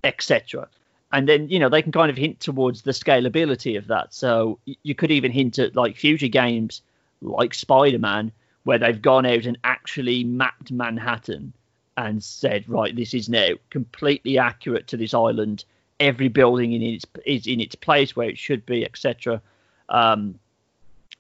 etc. 0.04 0.68
And 1.12 1.28
then 1.28 1.50
you 1.50 1.60
know 1.60 1.70
they 1.70 1.82
can 1.82 1.92
kind 1.92 2.10
of 2.10 2.18
hint 2.18 2.40
towards 2.40 2.82
the 2.82 2.92
scalability 2.92 3.78
of 3.78 3.88
that. 3.88 4.14
So 4.14 4.60
you 4.66 4.96
could 4.96 5.12
even 5.12 5.32
hint 5.32 5.60
at 5.60 5.76
like 5.76 5.96
future 5.96 6.28
games 6.28 6.82
like 7.22 7.54
Spider-Man, 7.54 8.32
where 8.64 8.78
they've 8.78 9.02
gone 9.02 9.26
out 9.26 9.46
and 9.46 9.58
actually 9.64 10.24
mapped 10.24 10.72
Manhattan 10.72 11.54
and 11.96 12.24
said, 12.24 12.68
right, 12.68 12.96
this 12.96 13.14
is 13.14 13.30
now 13.30 13.50
completely 13.70 14.38
accurate 14.38 14.88
to 14.88 14.98
this 14.98 15.14
island 15.14 15.64
every 16.00 16.28
building 16.28 16.74
in 16.74 16.82
its 16.82 17.06
is 17.26 17.48
in 17.48 17.60
its 17.60 17.76
place 17.76 18.16
where 18.16 18.30
it 18.30 18.38
should 18.38 18.66
be, 18.66 18.86
etc. 18.86 19.42
Um, 19.90 20.40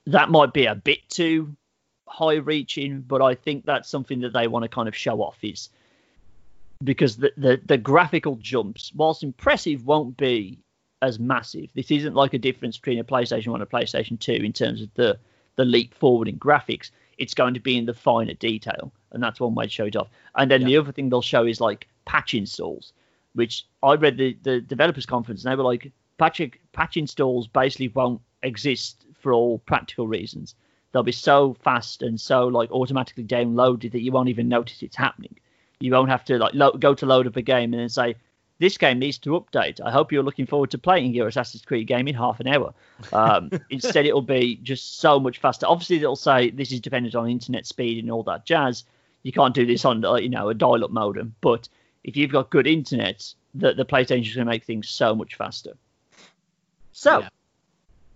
that 0.07 0.29
might 0.29 0.53
be 0.53 0.65
a 0.65 0.75
bit 0.75 1.07
too 1.09 1.55
high 2.07 2.35
reaching, 2.35 3.01
but 3.01 3.21
I 3.21 3.35
think 3.35 3.65
that's 3.65 3.89
something 3.89 4.21
that 4.21 4.33
they 4.33 4.47
want 4.47 4.63
to 4.63 4.69
kind 4.69 4.87
of 4.87 4.95
show 4.95 5.21
off 5.21 5.37
is 5.41 5.69
because 6.83 7.17
the, 7.17 7.31
the, 7.37 7.61
the 7.65 7.77
graphical 7.77 8.35
jumps, 8.35 8.91
whilst 8.93 9.23
impressive, 9.23 9.85
won't 9.85 10.17
be 10.17 10.59
as 11.01 11.19
massive. 11.19 11.69
This 11.73 11.91
isn't 11.91 12.13
like 12.13 12.33
a 12.33 12.39
difference 12.39 12.77
between 12.77 12.99
a 12.99 13.03
PlayStation 13.03 13.47
1 13.47 13.61
and 13.61 13.67
a 13.67 13.71
PlayStation 13.71 14.19
2 14.19 14.33
in 14.33 14.53
terms 14.53 14.81
of 14.81 14.93
the, 14.93 15.17
the 15.55 15.65
leap 15.65 15.93
forward 15.93 16.27
in 16.27 16.37
graphics. 16.37 16.91
It's 17.17 17.33
going 17.33 17.53
to 17.53 17.59
be 17.59 17.77
in 17.77 17.85
the 17.85 17.93
finer 17.93 18.33
detail, 18.33 18.91
and 19.11 19.21
that's 19.21 19.39
one 19.39 19.55
way 19.55 19.65
to 19.65 19.69
show 19.69 19.85
it 19.85 19.95
off. 19.95 20.09
And 20.35 20.49
then 20.51 20.61
yeah. 20.61 20.67
the 20.67 20.77
other 20.77 20.91
thing 20.91 21.09
they'll 21.09 21.21
show 21.21 21.45
is 21.45 21.61
like 21.61 21.87
patch 22.05 22.33
installs 22.33 22.93
which 23.33 23.65
I 23.81 23.95
read 23.95 24.17
the, 24.17 24.37
the 24.41 24.61
developers 24.61 25.05
conference 25.05 25.43
and 25.43 25.51
they 25.51 25.55
were 25.55 25.63
like, 25.63 25.91
patch, 26.17 26.41
patch 26.71 26.97
installs 26.97 27.47
basically 27.47 27.89
won't 27.89 28.21
exist 28.41 29.05
for 29.19 29.33
all 29.33 29.59
practical 29.59 30.07
reasons. 30.07 30.55
They'll 30.91 31.03
be 31.03 31.11
so 31.11 31.55
fast 31.63 32.03
and 32.03 32.19
so 32.19 32.47
like 32.47 32.71
automatically 32.71 33.23
downloaded 33.23 33.91
that 33.93 34.01
you 34.01 34.11
won't 34.11 34.29
even 34.29 34.47
notice 34.47 34.83
it's 34.83 34.95
happening. 34.95 35.39
You 35.79 35.91
won't 35.91 36.09
have 36.09 36.23
to 36.25 36.37
like 36.37 36.53
lo- 36.53 36.73
go 36.73 36.93
to 36.93 37.05
load 37.05 37.27
up 37.27 37.35
a 37.35 37.41
game 37.41 37.73
and 37.73 37.81
then 37.81 37.89
say, 37.89 38.15
this 38.59 38.77
game 38.77 38.99
needs 38.99 39.17
to 39.17 39.31
update. 39.31 39.81
I 39.83 39.91
hope 39.91 40.11
you're 40.11 40.23
looking 40.23 40.45
forward 40.45 40.71
to 40.71 40.77
playing 40.77 41.13
your 41.13 41.27
Assassin's 41.27 41.65
Creed 41.65 41.87
game 41.87 42.07
in 42.07 42.15
half 42.15 42.39
an 42.39 42.47
hour. 42.47 42.73
Um, 43.11 43.49
instead, 43.69 44.05
it'll 44.05 44.21
be 44.21 44.57
just 44.63 44.99
so 44.99 45.19
much 45.19 45.39
faster. 45.39 45.65
Obviously, 45.65 45.97
it'll 45.97 46.15
say 46.15 46.51
this 46.51 46.71
is 46.71 46.79
dependent 46.79 47.15
on 47.15 47.29
internet 47.29 47.65
speed 47.65 48.01
and 48.01 48.11
all 48.11 48.23
that 48.23 48.45
jazz. 48.45 48.85
You 49.23 49.31
can't 49.31 49.53
do 49.53 49.65
this 49.65 49.83
on, 49.85 50.03
you 50.21 50.29
know, 50.29 50.49
a 50.49 50.53
dial-up 50.53 50.91
modem, 50.91 51.35
but 51.41 51.67
if 52.03 52.17
you've 52.17 52.31
got 52.31 52.49
good 52.49 52.67
internet, 52.67 53.33
the, 53.53 53.73
the 53.73 53.85
PlayStation 53.85 54.27
is 54.27 54.35
going 54.35 54.45
to 54.45 54.51
make 54.51 54.63
things 54.63 54.89
so 54.89 55.15
much 55.15 55.35
faster. 55.35 55.73
So, 56.91 57.19
yeah. 57.19 57.29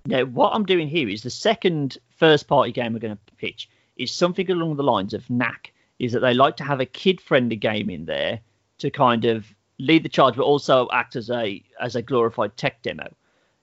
now 0.06 0.26
what 0.26 0.54
I'm 0.54 0.66
doing 0.66 0.88
here 0.88 1.10
is 1.10 1.24
the 1.24 1.30
second 1.30 1.98
first 2.10 2.48
party 2.48 2.72
game 2.72 2.94
we're 2.94 3.00
going 3.00 3.16
to 3.16 3.36
pitch 3.36 3.70
is 3.96 4.12
something 4.12 4.50
along 4.52 4.76
the 4.76 4.84
lines 4.84 5.14
of 5.14 5.30
Knack, 5.30 5.74
is 6.00 6.12
that 6.12 6.20
they 6.20 6.34
like 6.34 6.58
to 6.58 6.64
have 6.64 6.80
a 6.80 6.86
kid 6.86 7.20
friendly 7.20 7.56
game 7.56 7.90
in 7.90 8.06
there 8.06 8.40
to 8.80 8.92
kind 8.92 9.26
of 9.26 9.46
lead 9.80 10.04
the 10.04 10.10
charge, 10.10 10.36
but 10.36 10.44
also 10.44 10.88
act 10.92 11.16
as 11.16 11.30
a 11.30 11.64
as 11.80 11.96
a 11.96 12.02
glorified 12.02 12.56
tech 12.58 12.82
demo. 12.82 13.08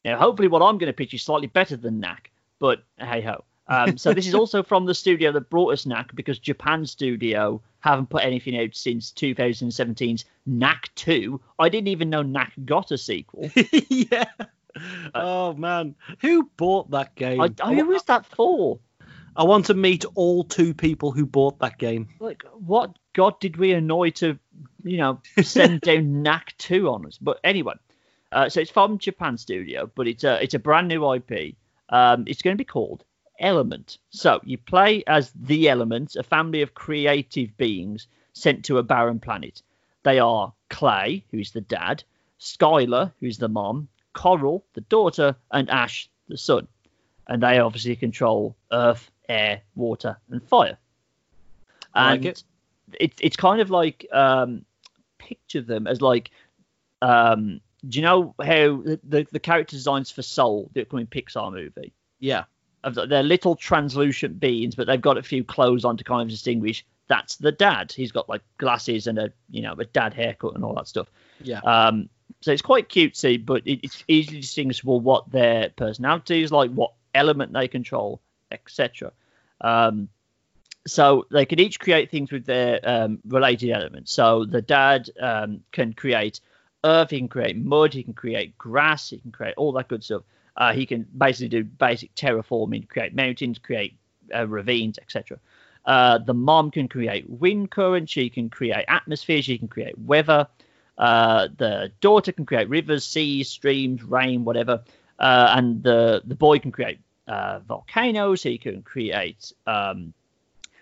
Now, 0.05 0.19
hopefully, 0.19 0.49
what 0.49 0.63
I'm 0.63 0.79
going 0.79 0.89
to 0.89 0.97
pitch 0.97 1.15
is 1.15 1.23
slightly 1.23 1.47
better 1.47 1.77
than 1.77 2.01
Knack, 2.01 2.31
but 2.59 2.83
hey 2.99 3.21
ho. 3.21 3.45
Um, 3.67 3.97
so 3.97 4.13
this 4.13 4.27
is 4.27 4.35
also 4.35 4.63
from 4.63 4.87
the 4.87 4.95
studio 4.95 5.33
that 5.33 5.51
brought 5.51 5.73
us 5.73 5.87
Knack 5.87 6.15
because 6.15 6.39
Japan 6.39 6.87
Studio 6.87 7.63
haven't 7.81 8.11
put 8.11 8.25
anything 8.25 8.59
out 8.59 8.75
since 8.75 9.11
2017's 9.13 10.25
Knack 10.47 10.91
2. 10.95 11.41
I 11.59 11.69
didn't 11.69 11.89
even 11.89 12.11
know 12.11 12.23
Knack 12.23 12.53
got 12.65 12.91
a 12.91 12.99
sequel. 12.99 13.51
yeah. 13.89 14.25
Uh, 14.77 15.11
oh 15.15 15.55
man, 15.55 15.95
who 16.21 16.51
bought 16.57 16.91
that 16.91 17.15
game? 17.15 17.41
I, 17.41 17.51
I, 17.63 17.75
who 17.75 17.87
was 17.87 18.03
that 18.05 18.27
for? 18.27 18.81
I 19.37 19.45
want 19.45 19.67
to 19.67 19.75
meet 19.75 20.05
all 20.15 20.45
two 20.45 20.75
people 20.75 21.11
who 21.13 21.27
bought 21.27 21.59
that 21.61 21.79
game. 21.79 22.09
Like, 22.21 22.45
what 22.53 22.97
god 23.15 23.41
did 23.41 23.57
we 23.57 23.73
annoy 23.73 24.11
to, 24.11 24.39
you 24.83 24.97
know, 24.99 25.21
send 25.43 25.81
down 25.81 26.23
Knack 26.23 26.55
2 26.59 26.89
on 26.89 27.07
us? 27.07 27.19
But 27.19 27.41
anyway, 27.43 27.75
uh, 28.31 28.49
so 28.49 28.61
it's 28.61 28.71
from 28.71 28.99
Japan 28.99 29.39
Studio, 29.39 29.91
but 29.95 30.09
it's 30.09 30.25
a 30.25 30.43
it's 30.43 30.55
a 30.55 30.59
brand 30.59 30.89
new 30.89 31.13
IP. 31.15 31.55
Um, 31.89 32.25
it's 32.27 32.43
going 32.43 32.57
to 32.57 32.59
be 32.59 32.65
called 32.65 33.05
element. 33.39 33.99
So 34.11 34.41
you 34.45 34.59
play 34.59 35.05
as 35.07 35.33
the 35.35 35.69
elements, 35.69 36.17
a 36.17 36.23
family 36.23 36.63
of 36.63 36.75
creative 36.75 37.57
beings 37.57 38.07
sent 38.33 38.65
to 38.67 38.79
a 38.79 38.83
barren 38.83 39.21
planet. 39.21 39.63
They 40.03 40.19
are 40.19 40.53
Clay, 40.71 41.25
who's 41.31 41.53
the 41.53 41.61
dad, 41.61 42.05
Skylar, 42.39 43.13
who's 43.21 43.39
the 43.39 43.49
mom, 43.49 43.89
Coral, 44.13 44.65
the 44.75 44.83
daughter, 44.83 45.37
and 45.51 45.71
Ash, 45.71 46.09
the 46.29 46.37
son. 46.37 46.69
And 47.27 47.43
they 47.43 47.59
obviously 47.59 47.97
control 47.97 48.55
earth, 48.71 49.11
air, 49.29 49.63
water, 49.75 50.19
and 50.31 50.43
fire. 50.43 50.77
And 51.95 52.23
like 52.23 52.33
it. 52.33 52.45
it's 53.01 53.17
it's 53.21 53.37
kind 53.37 53.61
of 53.61 53.71
like 53.71 54.07
um, 54.13 54.65
picture 55.19 55.63
them 55.63 55.87
as 55.87 56.03
like 56.03 56.31
um, 57.01 57.61
do 57.89 57.99
you 57.99 58.03
know 58.03 58.35
how 58.41 58.83
the, 58.83 59.01
the, 59.05 59.27
the 59.31 59.41
character 59.41 59.77
designs 59.77 60.11
for 60.11 60.23
Soul, 60.23 60.71
the 60.73 60.83
upcoming 60.83 61.07
Pixar 61.07 61.53
movie? 61.53 61.93
Yeah. 62.19 62.45
Of 62.85 62.95
the- 62.95 63.07
They're 63.07 63.23
little 63.23 63.57
translucent 63.57 64.39
beings, 64.39 64.75
but 64.75 64.87
they've 64.87 65.01
got 65.01 65.19
a 65.19 65.23
few 65.23 65.43
clothes 65.43 65.85
on 65.85 65.97
to 65.97 66.05
kind 66.05 66.23
of 66.23 66.29
distinguish. 66.29 66.85
That's 67.09 67.37
the 67.37 67.53
dad. 67.53 67.93
He's 67.93 68.13
got 68.13 68.29
like 68.29 68.43
glasses 68.59 69.07
and 69.07 69.19
a 69.19 69.33
you 69.51 69.63
know 69.63 69.75
a 69.79 69.85
dad 69.85 70.15
haircut 70.15 70.55
and 70.55 70.65
all 70.65 70.75
that 70.75 70.89
stuff. 70.89 71.09
Yeah. 71.41 71.61
Um, 71.61 72.09
so 72.41 72.53
it's 72.53 72.63
quite 72.63 72.89
cutesy, 72.89 73.45
but 73.45 73.67
it, 73.67 73.81
it's 73.83 74.05
easily 74.07 74.41
distinguishable 74.41 75.01
what 75.01 75.31
their 75.31 75.71
personality 75.71 76.43
is 76.43 76.53
like, 76.53 76.71
what 76.71 76.93
element 77.15 77.53
they 77.53 77.69
control, 77.69 78.21
etc. 78.51 79.13
Um, 79.61 80.09
so 80.87 81.27
they 81.31 81.47
can 81.47 81.61
each 81.61 81.81
create 81.81 82.11
things 82.11 82.31
with 82.31 82.45
their 82.45 82.81
um, 82.83 83.19
related 83.27 83.71
elements. 83.71 84.13
So 84.13 84.45
the 84.45 84.61
dad 84.61 85.09
um, 85.19 85.63
can 85.73 85.95
create 85.95 86.41
earth, 86.85 87.11
he 87.11 87.19
can 87.19 87.29
create 87.29 87.57
mud, 87.57 87.95
he 87.95 88.03
can 88.03 88.13
create 88.13 88.59
grass, 88.59 89.11
he 89.11 89.19
can 89.19 89.33
create 89.33 89.55
all 89.57 89.73
that 89.73 89.89
good 89.89 90.05
stuff. 90.05 90.23
Uh, 90.57 90.73
he 90.73 90.87
can 90.87 91.07
basically 91.17 91.49
do 91.49 91.65
basic 91.65 92.15
terraforming, 92.15 92.89
create 92.89 93.15
mountains, 93.15 93.59
create 93.59 93.97
uh, 94.35 94.47
ravines, 94.47 94.99
etc. 94.99 95.39
Uh, 95.85 96.19
the 96.19 96.35
mom 96.35 96.71
can 96.71 96.89
create 96.89 97.29
wind 97.29 97.71
currents, 97.71 98.13
she 98.13 98.31
can 98.31 98.49
create 98.49 98.85
atmosphere, 98.89 99.43
she 99.43 99.59
can 99.59 99.69
create 99.69 99.99
weather. 99.99 100.47
Uh, 100.97 101.49
the 101.59 101.91
daughter 102.01 102.33
can 102.33 102.47
create 102.47 102.69
rivers, 102.69 103.05
seas, 103.05 103.51
streams, 103.51 104.03
rain, 104.03 104.45
whatever. 104.45 104.83
Uh, 105.19 105.55
and 105.57 105.83
the, 105.83 106.23
the 106.25 106.35
boy 106.35 106.59
can 106.59 106.73
create 106.73 107.01
uh, 107.27 107.59
volcanoes, 107.61 108.43
he 108.43 108.59
can 108.59 108.83
create 108.83 109.53
um, 109.67 110.15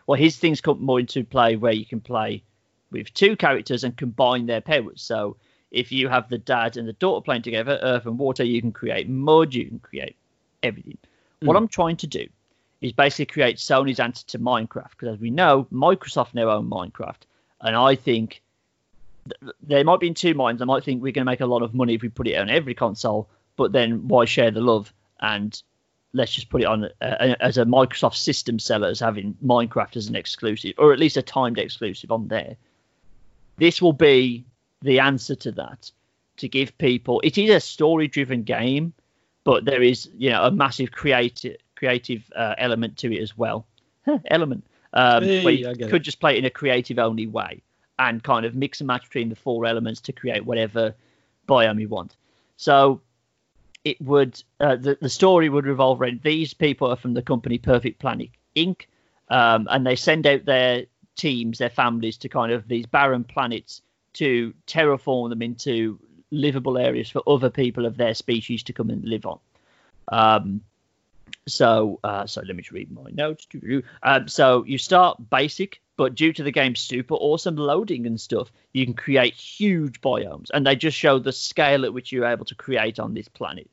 well, 0.06 0.18
his 0.18 0.36
things 0.36 0.60
come 0.60 0.84
more 0.84 1.00
into 1.00 1.24
play 1.24 1.56
where 1.56 1.72
you 1.72 1.86
can 1.86 2.00
play 2.00 2.42
with 2.90 3.12
two 3.14 3.36
characters 3.36 3.84
and 3.84 3.96
combine 3.96 4.46
their 4.46 4.60
powers. 4.60 5.02
So 5.02 5.36
if 5.72 5.90
you 5.90 6.08
have 6.08 6.28
the 6.28 6.38
dad 6.38 6.76
and 6.76 6.86
the 6.86 6.92
daughter 6.92 7.24
playing 7.24 7.42
together, 7.42 7.80
earth 7.82 8.06
and 8.06 8.18
water, 8.18 8.44
you 8.44 8.60
can 8.60 8.72
create 8.72 9.08
mud, 9.08 9.54
you 9.54 9.66
can 9.66 9.78
create 9.78 10.16
everything. 10.62 10.98
What 11.40 11.56
I'm 11.56 11.66
trying 11.66 11.96
to 11.96 12.06
do 12.06 12.28
is 12.80 12.92
basically 12.92 13.32
create 13.32 13.56
Sony's 13.56 13.98
answer 13.98 14.24
to 14.28 14.38
Minecraft 14.38 14.90
because, 14.90 15.14
as 15.14 15.18
we 15.18 15.30
know, 15.30 15.66
Microsoft 15.72 16.34
now 16.34 16.50
own 16.50 16.70
Minecraft, 16.70 17.22
and 17.60 17.74
I 17.74 17.96
think 17.96 18.42
th- 19.28 19.54
there 19.62 19.82
might 19.82 19.98
be 19.98 20.06
in 20.06 20.14
two 20.14 20.34
minds. 20.34 20.62
I 20.62 20.66
might 20.66 20.84
think 20.84 21.02
we're 21.02 21.12
going 21.12 21.24
to 21.24 21.30
make 21.30 21.40
a 21.40 21.46
lot 21.46 21.62
of 21.62 21.74
money 21.74 21.94
if 21.94 22.02
we 22.02 22.10
put 22.10 22.28
it 22.28 22.36
on 22.36 22.48
every 22.48 22.74
console, 22.74 23.28
but 23.56 23.72
then 23.72 24.06
why 24.06 24.24
share 24.24 24.52
the 24.52 24.60
love 24.60 24.92
and 25.20 25.60
let's 26.12 26.32
just 26.32 26.50
put 26.50 26.60
it 26.60 26.66
on 26.66 26.84
uh, 27.00 27.34
as 27.40 27.58
a 27.58 27.64
Microsoft 27.64 28.16
system 28.16 28.58
seller 28.58 28.88
as 28.88 29.00
having 29.00 29.36
Minecraft 29.44 29.96
as 29.96 30.08
an 30.08 30.14
exclusive, 30.14 30.74
or 30.78 30.92
at 30.92 30.98
least 30.98 31.16
a 31.16 31.22
timed 31.22 31.58
exclusive 31.58 32.12
on 32.12 32.28
there. 32.28 32.56
This 33.56 33.80
will 33.80 33.92
be 33.92 34.44
the 34.82 35.00
answer 35.00 35.34
to 35.34 35.52
that 35.52 35.90
to 36.38 36.48
give 36.48 36.76
people. 36.78 37.20
It 37.24 37.38
is 37.38 37.50
a 37.50 37.60
story-driven 37.60 38.42
game, 38.42 38.92
but 39.44 39.64
there 39.64 39.82
is 39.82 40.08
you 40.16 40.30
know 40.30 40.44
a 40.44 40.50
massive 40.50 40.92
creative 40.92 41.56
creative 41.74 42.30
uh, 42.36 42.54
element 42.58 42.96
to 42.98 43.14
it 43.14 43.20
as 43.20 43.36
well. 43.36 43.66
element 44.26 44.64
um, 44.92 45.24
Hey, 45.24 45.44
where 45.44 45.54
you 45.54 45.88
could 45.88 46.02
just 46.02 46.20
play 46.20 46.34
it 46.34 46.38
in 46.38 46.44
a 46.44 46.50
creative 46.50 46.98
only 46.98 47.26
way 47.26 47.62
and 47.98 48.22
kind 48.22 48.44
of 48.44 48.54
mix 48.54 48.80
and 48.80 48.86
match 48.86 49.04
between 49.04 49.28
the 49.28 49.36
four 49.36 49.66
elements 49.66 50.00
to 50.00 50.12
create 50.12 50.44
whatever 50.44 50.94
biome 51.48 51.80
you 51.80 51.88
want. 51.88 52.16
So 52.56 53.00
it 53.84 54.00
would 54.00 54.42
uh, 54.60 54.76
the 54.76 54.98
the 55.00 55.08
story 55.08 55.48
would 55.48 55.66
revolve 55.66 56.00
around 56.00 56.20
these 56.22 56.54
people 56.54 56.90
are 56.90 56.96
from 56.96 57.14
the 57.14 57.22
company 57.22 57.58
Perfect 57.58 57.98
Planet 57.98 58.30
Inc. 58.56 58.82
Um, 59.28 59.66
and 59.70 59.86
they 59.86 59.96
send 59.96 60.26
out 60.26 60.44
their 60.44 60.84
teams, 61.16 61.58
their 61.58 61.70
families 61.70 62.18
to 62.18 62.28
kind 62.28 62.52
of 62.52 62.68
these 62.68 62.84
barren 62.86 63.24
planets 63.24 63.80
to 64.14 64.54
terraform 64.66 65.30
them 65.30 65.42
into 65.42 65.98
livable 66.30 66.78
areas 66.78 67.10
for 67.10 67.22
other 67.26 67.50
people 67.50 67.86
of 67.86 67.96
their 67.96 68.14
species 68.14 68.62
to 68.64 68.72
come 68.72 68.90
and 68.90 69.04
live 69.04 69.26
on. 69.26 69.38
Um, 70.08 70.62
so, 71.46 71.98
uh, 72.04 72.26
so 72.26 72.42
let 72.46 72.54
me 72.54 72.62
just 72.62 72.72
read 72.72 72.90
my 72.90 73.10
notes. 73.12 73.46
Um, 74.02 74.28
so 74.28 74.64
you 74.64 74.78
start 74.78 75.18
basic, 75.30 75.80
but 75.96 76.14
due 76.14 76.32
to 76.32 76.42
the 76.42 76.52
game's 76.52 76.80
super 76.80 77.14
awesome 77.14 77.56
loading 77.56 78.06
and 78.06 78.20
stuff, 78.20 78.52
you 78.72 78.84
can 78.84 78.94
create 78.94 79.34
huge 79.34 80.00
biomes, 80.00 80.50
and 80.54 80.66
they 80.66 80.76
just 80.76 80.96
show 80.96 81.18
the 81.18 81.32
scale 81.32 81.84
at 81.84 81.92
which 81.92 82.12
you're 82.12 82.26
able 82.26 82.44
to 82.46 82.54
create 82.54 82.98
on 82.98 83.14
this 83.14 83.28
planet. 83.28 83.68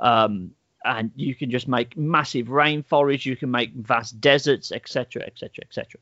Um, 0.00 0.52
and 0.84 1.10
you 1.16 1.34
can 1.34 1.50
just 1.50 1.66
make 1.66 1.96
massive 1.96 2.46
rainforests, 2.46 3.26
you 3.26 3.36
can 3.36 3.50
make 3.50 3.74
vast 3.74 4.20
deserts, 4.20 4.70
etc., 4.70 5.22
etc., 5.22 5.64
etc. 5.64 6.00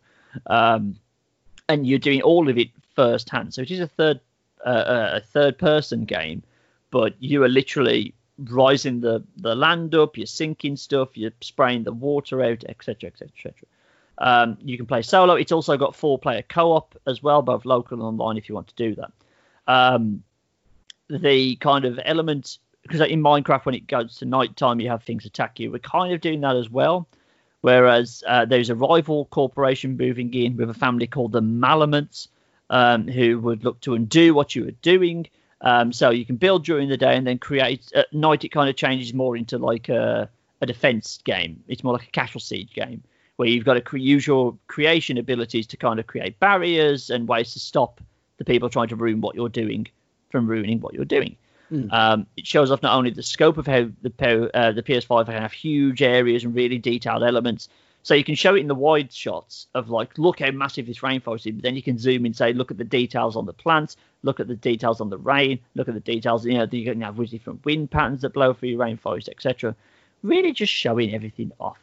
And 1.68 1.84
you're 1.84 1.98
doing 1.98 2.22
all 2.22 2.48
of 2.48 2.58
it 2.58 2.68
firsthand. 2.96 3.54
So 3.54 3.62
it 3.62 3.70
is 3.70 3.80
a 3.80 3.86
third 3.86 4.20
uh, 4.64 5.10
a 5.14 5.20
third 5.20 5.58
person 5.58 6.04
game, 6.04 6.42
but 6.90 7.14
you 7.20 7.44
are 7.44 7.48
literally 7.48 8.14
rising 8.38 9.00
the 9.00 9.22
the 9.36 9.54
land 9.54 9.94
up, 9.94 10.16
you're 10.16 10.26
sinking 10.26 10.76
stuff, 10.76 11.16
you're 11.16 11.30
spraying 11.40 11.84
the 11.84 11.92
water 11.92 12.42
out, 12.42 12.64
etc., 12.68 13.08
etc., 13.08 13.28
etc. 13.36 13.54
Um, 14.18 14.58
you 14.62 14.76
can 14.76 14.86
play 14.86 15.02
solo. 15.02 15.34
It's 15.34 15.52
also 15.52 15.76
got 15.76 15.94
four 15.94 16.18
player 16.18 16.42
co 16.48 16.72
op 16.72 16.98
as 17.06 17.22
well, 17.22 17.42
both 17.42 17.64
local 17.64 17.98
and 17.98 18.02
online 18.02 18.36
if 18.36 18.48
you 18.48 18.54
want 18.54 18.68
to 18.68 18.74
do 18.74 18.94
that. 18.96 19.12
Um, 19.68 20.22
the 21.08 21.56
kind 21.56 21.84
of 21.84 22.00
element 22.04 22.58
because 22.82 23.00
in 23.00 23.20
Minecraft 23.20 23.64
when 23.64 23.74
it 23.74 23.86
goes 23.86 24.16
to 24.16 24.24
nighttime 24.24 24.80
you 24.80 24.88
have 24.88 25.02
things 25.02 25.24
attack 25.24 25.58
you. 25.58 25.70
We're 25.70 25.78
kind 25.78 26.12
of 26.12 26.20
doing 26.20 26.40
that 26.42 26.56
as 26.56 26.70
well. 26.70 27.08
Whereas 27.62 28.22
uh, 28.28 28.44
there's 28.44 28.70
a 28.70 28.76
rival 28.76 29.24
corporation 29.26 29.96
moving 29.96 30.32
in 30.34 30.56
with 30.56 30.70
a 30.70 30.74
family 30.74 31.06
called 31.06 31.32
the 31.32 31.42
Malamutes, 31.42 32.28
um, 32.70 33.08
who 33.08 33.38
would 33.40 33.64
look 33.64 33.80
to 33.80 33.94
undo 33.94 34.34
what 34.34 34.54
you 34.54 34.64
were 34.64 34.70
doing. 34.82 35.26
Um, 35.60 35.92
so 35.92 36.10
you 36.10 36.26
can 36.26 36.36
build 36.36 36.64
during 36.64 36.88
the 36.88 36.96
day 36.96 37.16
and 37.16 37.26
then 37.26 37.38
create 37.38 37.90
at 37.94 38.12
night. 38.12 38.44
It 38.44 38.50
kind 38.50 38.68
of 38.68 38.76
changes 38.76 39.14
more 39.14 39.36
into 39.36 39.58
like 39.58 39.88
a, 39.88 40.28
a 40.60 40.66
defense 40.66 41.18
game. 41.24 41.62
It's 41.68 41.82
more 41.82 41.94
like 41.94 42.08
a 42.08 42.10
casual 42.10 42.40
siege 42.40 42.72
game 42.74 43.02
where 43.36 43.48
you've 43.48 43.64
got 43.64 43.74
to 43.74 43.80
cre- 43.80 43.98
use 43.98 44.26
your 44.26 44.56
creation 44.66 45.18
abilities 45.18 45.66
to 45.68 45.76
kind 45.76 46.00
of 46.00 46.06
create 46.06 46.38
barriers 46.40 47.10
and 47.10 47.28
ways 47.28 47.52
to 47.52 47.60
stop 47.60 48.00
the 48.38 48.44
people 48.44 48.68
trying 48.68 48.88
to 48.88 48.96
ruin 48.96 49.20
what 49.20 49.34
you're 49.34 49.48
doing 49.48 49.86
from 50.30 50.46
ruining 50.46 50.80
what 50.80 50.94
you're 50.94 51.04
doing. 51.04 51.36
Um, 51.90 52.26
it 52.36 52.46
shows 52.46 52.70
off 52.70 52.82
not 52.82 52.96
only 52.96 53.10
the 53.10 53.22
scope 53.22 53.58
of 53.58 53.66
how 53.66 53.88
the 54.02 54.50
uh, 54.54 54.72
the 54.72 54.82
PS5 54.82 55.26
can 55.26 55.34
have 55.34 55.52
huge 55.52 56.00
areas 56.02 56.44
and 56.44 56.54
really 56.54 56.78
detailed 56.78 57.22
elements, 57.22 57.68
so 58.06 58.14
you 58.14 58.22
can 58.22 58.36
show 58.36 58.54
it 58.54 58.60
in 58.60 58.68
the 58.68 58.74
wide 58.76 59.12
shots 59.12 59.66
of 59.74 59.90
like, 59.90 60.16
look 60.16 60.38
how 60.38 60.52
massive 60.52 60.86
this 60.86 61.00
rainforest 61.00 61.44
is. 61.48 61.54
But 61.54 61.64
then 61.64 61.74
you 61.74 61.82
can 61.82 61.98
zoom 61.98 62.24
in, 62.24 62.34
say, 62.34 62.52
look 62.52 62.70
at 62.70 62.78
the 62.78 62.84
details 62.84 63.34
on 63.34 63.46
the 63.46 63.52
plants, 63.52 63.96
look 64.22 64.38
at 64.38 64.46
the 64.46 64.54
details 64.54 65.00
on 65.00 65.10
the 65.10 65.18
rain, 65.18 65.58
look 65.74 65.88
at 65.88 65.94
the 65.94 65.98
details. 65.98 66.46
You 66.46 66.54
know, 66.54 66.68
you 66.70 66.84
can 66.84 67.00
have 67.00 67.16
different 67.28 67.64
wind 67.64 67.90
patterns 67.90 68.20
that 68.20 68.32
blow 68.32 68.52
through 68.54 68.68
your 68.68 68.78
rainforest, 68.78 69.28
etc. 69.28 69.74
Really, 70.22 70.52
just 70.52 70.72
showing 70.72 71.16
everything 71.16 71.50
off. 71.58 71.78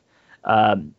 Um, 0.45 0.95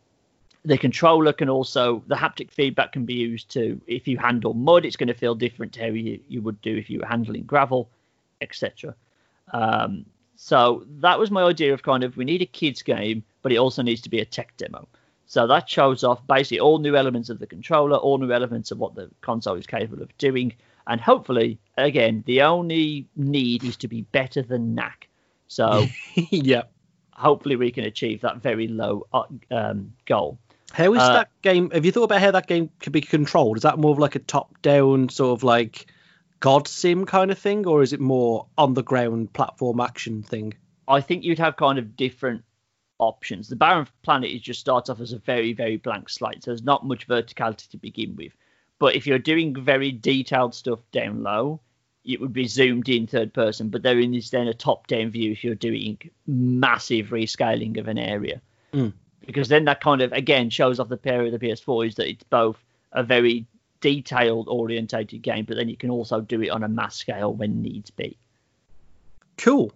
the 0.63 0.77
controller 0.77 1.33
can 1.33 1.49
also 1.49 2.03
the 2.07 2.17
haptic 2.17 2.51
feedback 2.51 2.93
can 2.93 3.07
be 3.07 3.15
used 3.15 3.49
to 3.53 3.81
if 3.87 4.07
you 4.07 4.19
handle 4.19 4.53
mud, 4.53 4.85
it's 4.85 4.97
going 4.97 5.09
to 5.09 5.15
feel 5.15 5.35
different 5.35 5.73
to 5.73 5.81
how 5.81 5.87
you, 5.87 6.21
you 6.29 6.43
would 6.43 6.61
do 6.61 6.77
if 6.77 6.91
you 6.91 6.99
were 6.99 7.07
handling 7.07 7.45
gravel 7.45 7.89
etc. 8.43 8.95
Um, 9.55 10.05
so 10.37 10.85
that 11.01 11.19
was 11.19 11.31
my 11.31 11.45
idea 11.45 11.73
of 11.73 11.83
kind 11.83 12.05
of 12.05 12.19
we 12.19 12.27
need 12.27 12.43
a 12.43 12.47
kids 12.47 12.83
game, 12.83 13.25
but 13.41 13.53
it 13.53 13.57
also 13.57 13.81
needs 13.81 14.03
to 14.03 14.11
be 14.11 14.21
a 14.21 14.27
tech 14.27 14.55
demo. 14.59 14.87
So 15.27 15.47
that 15.47 15.69
shows 15.69 16.05
off 16.05 16.27
basically 16.27 16.61
all 16.61 16.79
new 16.79 16.97
elements 16.97 17.31
of 17.31 17.39
the 17.39 17.47
controller, 17.47 17.97
all 17.97 18.19
new 18.19 18.33
elements 18.33 18.71
of 18.71 18.79
what 18.79 18.95
the 18.95 19.11
console 19.21 19.57
is 19.57 19.67
capable 19.67 20.03
of 20.03 20.17
doing, 20.19 20.55
and 20.87 21.01
hopefully, 21.01 21.59
again, 21.79 22.23
the 22.27 22.43
only 22.43 23.09
need 23.17 23.65
is 23.65 23.77
to 23.79 23.89
be 23.89 24.03
better 24.03 24.43
than 24.43 24.75
Knack. 24.75 25.09
So 25.49 25.87
yeah. 26.15 26.63
hopefully 27.13 27.57
we 27.57 27.71
can 27.71 27.85
achieve 27.85 28.21
that 28.21 28.43
very 28.43 28.69
low 28.69 29.07
uh, 29.13 29.25
um, 29.51 29.95
goal. 30.05 30.39
How 30.73 30.93
is 30.93 31.01
Uh, 31.01 31.13
that 31.15 31.29
game? 31.43 31.71
Have 31.71 31.85
you 31.85 31.93
thought 31.93 32.05
about 32.05 32.21
how 32.21 32.33
that 32.33 32.47
game 32.47 32.69
could 32.81 32.93
be 32.93 33.01
controlled? 33.01 33.57
Is 33.57 33.63
that 33.63 33.79
more 33.79 33.93
of 33.93 33.99
like 33.99 34.17
a 34.17 34.19
top-down 34.21 35.09
sort 35.09 35.39
of 35.39 35.43
like 35.45 35.87
God 36.41 36.69
Sim 36.69 37.07
kind 37.07 37.31
of 37.31 37.39
thing, 37.39 37.67
or 37.67 37.83
is 37.83 37.93
it 37.93 38.01
more 38.01 38.47
on 38.59 38.75
the 38.75 38.83
ground 38.83 39.33
platform 39.33 39.81
action 39.81 40.23
thing? 40.23 40.53
I 40.87 41.01
think 41.01 41.25
you'd 41.25 41.39
have 41.39 41.57
kind 41.57 41.79
of 41.79 41.97
different 41.97 42.45
options. 43.05 43.49
The 43.49 43.57
Barren 43.57 43.87
Planet 44.03 44.31
is 44.31 44.41
just 44.41 44.61
starts 44.61 44.91
off 44.91 45.01
as 45.01 45.13
a 45.13 45.19
very, 45.19 45.53
very 45.53 45.77
blank 45.77 46.09
slate, 46.09 46.43
so 46.43 46.51
there's 46.51 46.63
not 46.63 46.87
much 46.87 47.07
verticality 47.07 47.69
to 47.71 47.77
begin 47.77 48.17
with. 48.17 48.33
But 48.79 48.97
if 48.97 49.07
you're 49.07 49.19
doing 49.19 49.55
very 49.55 49.93
detailed 49.93 50.55
stuff 50.55 50.81
down 50.93 51.23
low, 51.23 51.61
it 52.05 52.21
would 52.21 52.33
be 52.33 52.47
zoomed 52.47 52.89
in 52.89 53.07
third 53.07 53.33
person. 53.33 53.69
But 53.69 53.83
there 53.83 53.99
is 53.99 54.31
then 54.31 54.49
a 54.49 54.55
top 54.55 54.87
down 54.87 55.11
view 55.11 55.33
if 55.33 55.43
you're 55.43 55.55
doing 55.55 55.99
massive 56.27 57.09
rescaling 57.09 57.79
of 57.79 57.89
an 57.89 57.99
area. 57.99 58.41
Mm. 58.73 58.93
Because 59.25 59.49
then 59.49 59.65
that 59.65 59.81
kind 59.81 60.03
of 60.03 60.13
again 60.13 60.51
shows 60.51 60.79
off 60.79 60.89
the 60.89 60.97
pair 60.97 61.25
of 61.25 61.33
the 61.33 61.39
PS4 61.39 61.89
is 61.89 61.95
that 61.95 62.09
it's 62.09 62.25
both 62.25 62.59
a 62.93 63.03
very 63.03 63.47
detailed 63.81 64.49
orientated 64.49 65.23
game, 65.23 65.45
but 65.45 65.57
then 65.57 65.69
you 65.69 65.77
can 65.77 65.91
also 65.91 66.21
do 66.21 66.43
it 66.43 66.51
on 66.51 66.63
a 66.63 66.69
mass 66.69 66.97
scale 66.97 67.33
when 67.33 67.63
needs 67.63 67.91
be. 67.91 68.17
Cool. 69.37 69.73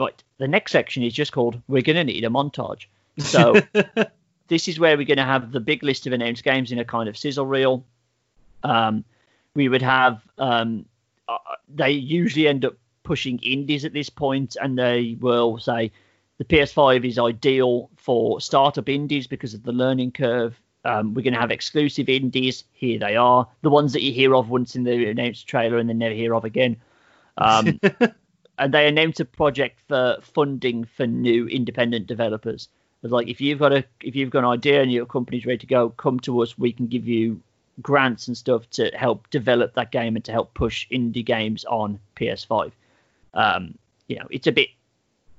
Right. 0.00 0.22
The 0.38 0.48
next 0.48 0.72
section 0.72 1.02
is 1.02 1.12
just 1.12 1.32
called 1.32 1.60
We're 1.68 1.82
Gonna 1.82 2.04
Need 2.04 2.24
a 2.24 2.28
Montage. 2.28 2.86
So 3.18 3.54
this 4.48 4.66
is 4.66 4.80
where 4.80 4.96
we're 4.96 5.06
going 5.06 5.18
to 5.18 5.24
have 5.24 5.52
the 5.52 5.60
big 5.60 5.82
list 5.82 6.06
of 6.06 6.12
announced 6.12 6.42
games 6.42 6.72
in 6.72 6.78
a 6.78 6.84
kind 6.84 7.08
of 7.08 7.16
sizzle 7.16 7.46
reel. 7.46 7.84
Um, 8.62 9.04
we 9.54 9.68
would 9.68 9.82
have 9.82 10.22
um, 10.38 10.86
uh, 11.28 11.38
they 11.68 11.90
usually 11.90 12.48
end 12.48 12.64
up 12.64 12.74
pushing 13.02 13.38
indies 13.38 13.84
at 13.84 13.92
this 13.92 14.10
point, 14.10 14.56
and 14.60 14.78
they 14.78 15.16
will 15.20 15.58
say 15.58 15.92
the 16.38 16.44
PS5 16.44 17.06
is 17.06 17.18
ideal 17.18 17.90
for 17.96 18.40
startup 18.40 18.88
indies 18.88 19.26
because 19.26 19.54
of 19.54 19.62
the 19.62 19.72
learning 19.72 20.12
curve. 20.12 20.58
Um, 20.84 21.14
we're 21.14 21.22
going 21.22 21.34
to 21.34 21.40
have 21.40 21.50
exclusive 21.50 22.08
indies. 22.08 22.64
Here 22.72 22.98
they 22.98 23.16
are, 23.16 23.46
the 23.62 23.70
ones 23.70 23.92
that 23.92 24.02
you 24.02 24.12
hear 24.12 24.34
of 24.34 24.48
once 24.48 24.74
in 24.76 24.84
the 24.84 25.10
announced 25.10 25.46
trailer 25.46 25.76
and 25.78 25.88
then 25.88 25.98
never 25.98 26.14
hear 26.14 26.34
of 26.34 26.44
again. 26.44 26.76
Um, 27.36 27.78
and 28.60 28.74
they 28.74 28.86
announced 28.86 29.18
a 29.20 29.24
project 29.24 29.80
for 29.88 30.18
funding 30.22 30.84
for 30.84 31.06
new 31.06 31.46
independent 31.48 32.06
developers. 32.06 32.68
It's 33.02 33.10
like 33.10 33.28
if 33.28 33.40
you've 33.40 33.58
got 33.58 33.72
a 33.72 33.84
if 34.02 34.14
you've 34.14 34.30
got 34.30 34.40
an 34.40 34.50
idea 34.50 34.82
and 34.82 34.92
your 34.92 35.06
company's 35.06 35.46
ready 35.46 35.58
to 35.58 35.66
go, 35.66 35.88
come 35.90 36.20
to 36.20 36.42
us. 36.42 36.58
We 36.58 36.72
can 36.72 36.86
give 36.86 37.08
you 37.08 37.40
grants 37.80 38.28
and 38.28 38.36
stuff 38.36 38.68
to 38.70 38.90
help 38.94 39.28
develop 39.30 39.74
that 39.74 39.90
game 39.90 40.14
and 40.14 40.24
to 40.26 40.32
help 40.32 40.52
push 40.52 40.86
indie 40.90 41.24
games 41.24 41.64
on 41.64 41.98
PS5. 42.16 42.72
Um, 43.32 43.78
you 44.08 44.16
know, 44.16 44.26
it's 44.30 44.46
a 44.46 44.52
bit 44.52 44.68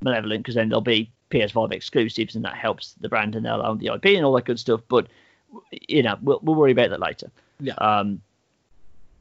malevolent 0.02 0.42
because 0.42 0.56
then 0.56 0.70
there'll 0.70 0.82
be 0.82 1.12
PS5 1.30 1.72
exclusives 1.72 2.36
and 2.36 2.44
that 2.44 2.56
helps 2.56 2.94
the 2.94 3.10
brand 3.10 3.36
and 3.36 3.46
they'll 3.46 3.62
own 3.62 3.78
the 3.78 3.94
IP 3.94 4.06
and 4.06 4.26
all 4.26 4.34
that 4.34 4.46
good 4.46 4.60
stuff. 4.60 4.82
But 4.88 5.08
you 5.72 6.02
know, 6.02 6.18
we'll, 6.22 6.40
we'll 6.42 6.56
worry 6.56 6.72
about 6.72 6.90
that 6.90 7.00
later. 7.00 7.30
Yeah. 7.60 7.76
Um, 7.76 8.22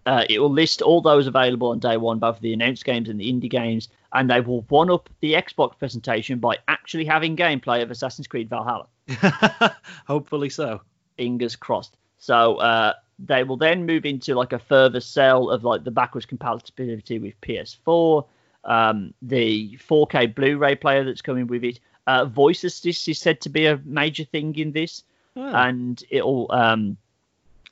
uh, 0.06 0.24
it 0.28 0.38
will 0.38 0.50
list 0.52 0.82
all 0.82 1.00
those 1.00 1.26
available 1.26 1.68
on 1.68 1.78
day 1.78 1.96
one, 1.96 2.18
both 2.18 2.40
the 2.40 2.52
announced 2.52 2.84
games 2.84 3.08
and 3.08 3.20
the 3.20 3.30
indie 3.32 3.50
games, 3.50 3.88
and 4.12 4.30
they 4.30 4.40
will 4.40 4.62
one 4.68 4.90
up 4.90 5.08
the 5.20 5.34
Xbox 5.34 5.78
presentation 5.78 6.38
by 6.38 6.56
actually 6.68 7.04
having 7.04 7.36
gameplay 7.36 7.82
of 7.82 7.90
Assassin's 7.90 8.26
Creed 8.26 8.48
Valhalla. 8.48 8.86
Hopefully 10.06 10.50
so. 10.50 10.80
Fingers 11.16 11.56
crossed. 11.56 11.96
So 12.18 12.56
uh, 12.56 12.94
they 13.18 13.44
will 13.44 13.56
then 13.56 13.86
move 13.86 14.04
into 14.06 14.34
like 14.34 14.52
a 14.52 14.58
further 14.58 15.00
sell 15.00 15.50
of 15.50 15.64
like 15.64 15.84
the 15.84 15.90
backwards 15.90 16.26
compatibility 16.26 17.18
with 17.18 17.40
PS4, 17.40 18.26
um, 18.64 19.14
the 19.22 19.78
4K 19.88 20.34
Blu-ray 20.34 20.76
player 20.76 21.04
that's 21.04 21.22
coming 21.22 21.46
with 21.46 21.64
it. 21.64 21.80
Uh, 22.06 22.24
voice 22.24 22.64
assist 22.64 23.08
is 23.08 23.18
said 23.18 23.40
to 23.42 23.48
be 23.48 23.66
a 23.66 23.80
major 23.84 24.24
thing 24.24 24.54
in 24.56 24.72
this, 24.72 25.04
Oh. 25.36 25.54
and 25.54 26.02
it'll 26.10 26.50
um, 26.50 26.96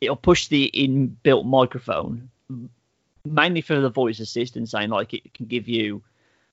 it'll 0.01 0.17
push 0.17 0.49
the 0.49 0.71
inbuilt 0.75 1.45
microphone 1.45 2.31
mainly 3.25 3.61
for 3.61 3.81
the 3.81 3.91
voice 3.91 4.21
assist 4.21 4.57
and 4.57 4.69
saying 4.69 4.91
like 4.91 5.15
it 5.15 5.35
can 5.35 5.47
give 5.47 5.69
you. 5.69 6.03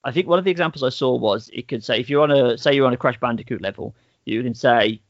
I 0.03 0.11
think 0.11 0.27
one 0.27 0.39
of 0.39 0.45
the 0.45 0.51
examples 0.51 0.83
I 0.83 0.89
saw 0.89 1.15
was 1.15 1.49
it 1.53 1.67
could 1.67 1.83
say 1.83 1.99
if 1.99 2.09
you're 2.09 2.23
on 2.23 2.31
a 2.31 2.57
say 2.57 2.73
you're 2.73 2.87
on 2.87 2.93
a 2.93 2.97
Crash 2.97 3.19
Bandicoot 3.19 3.61
level, 3.61 3.95
you 4.25 4.41
can 4.43 4.53
say 4.53 5.01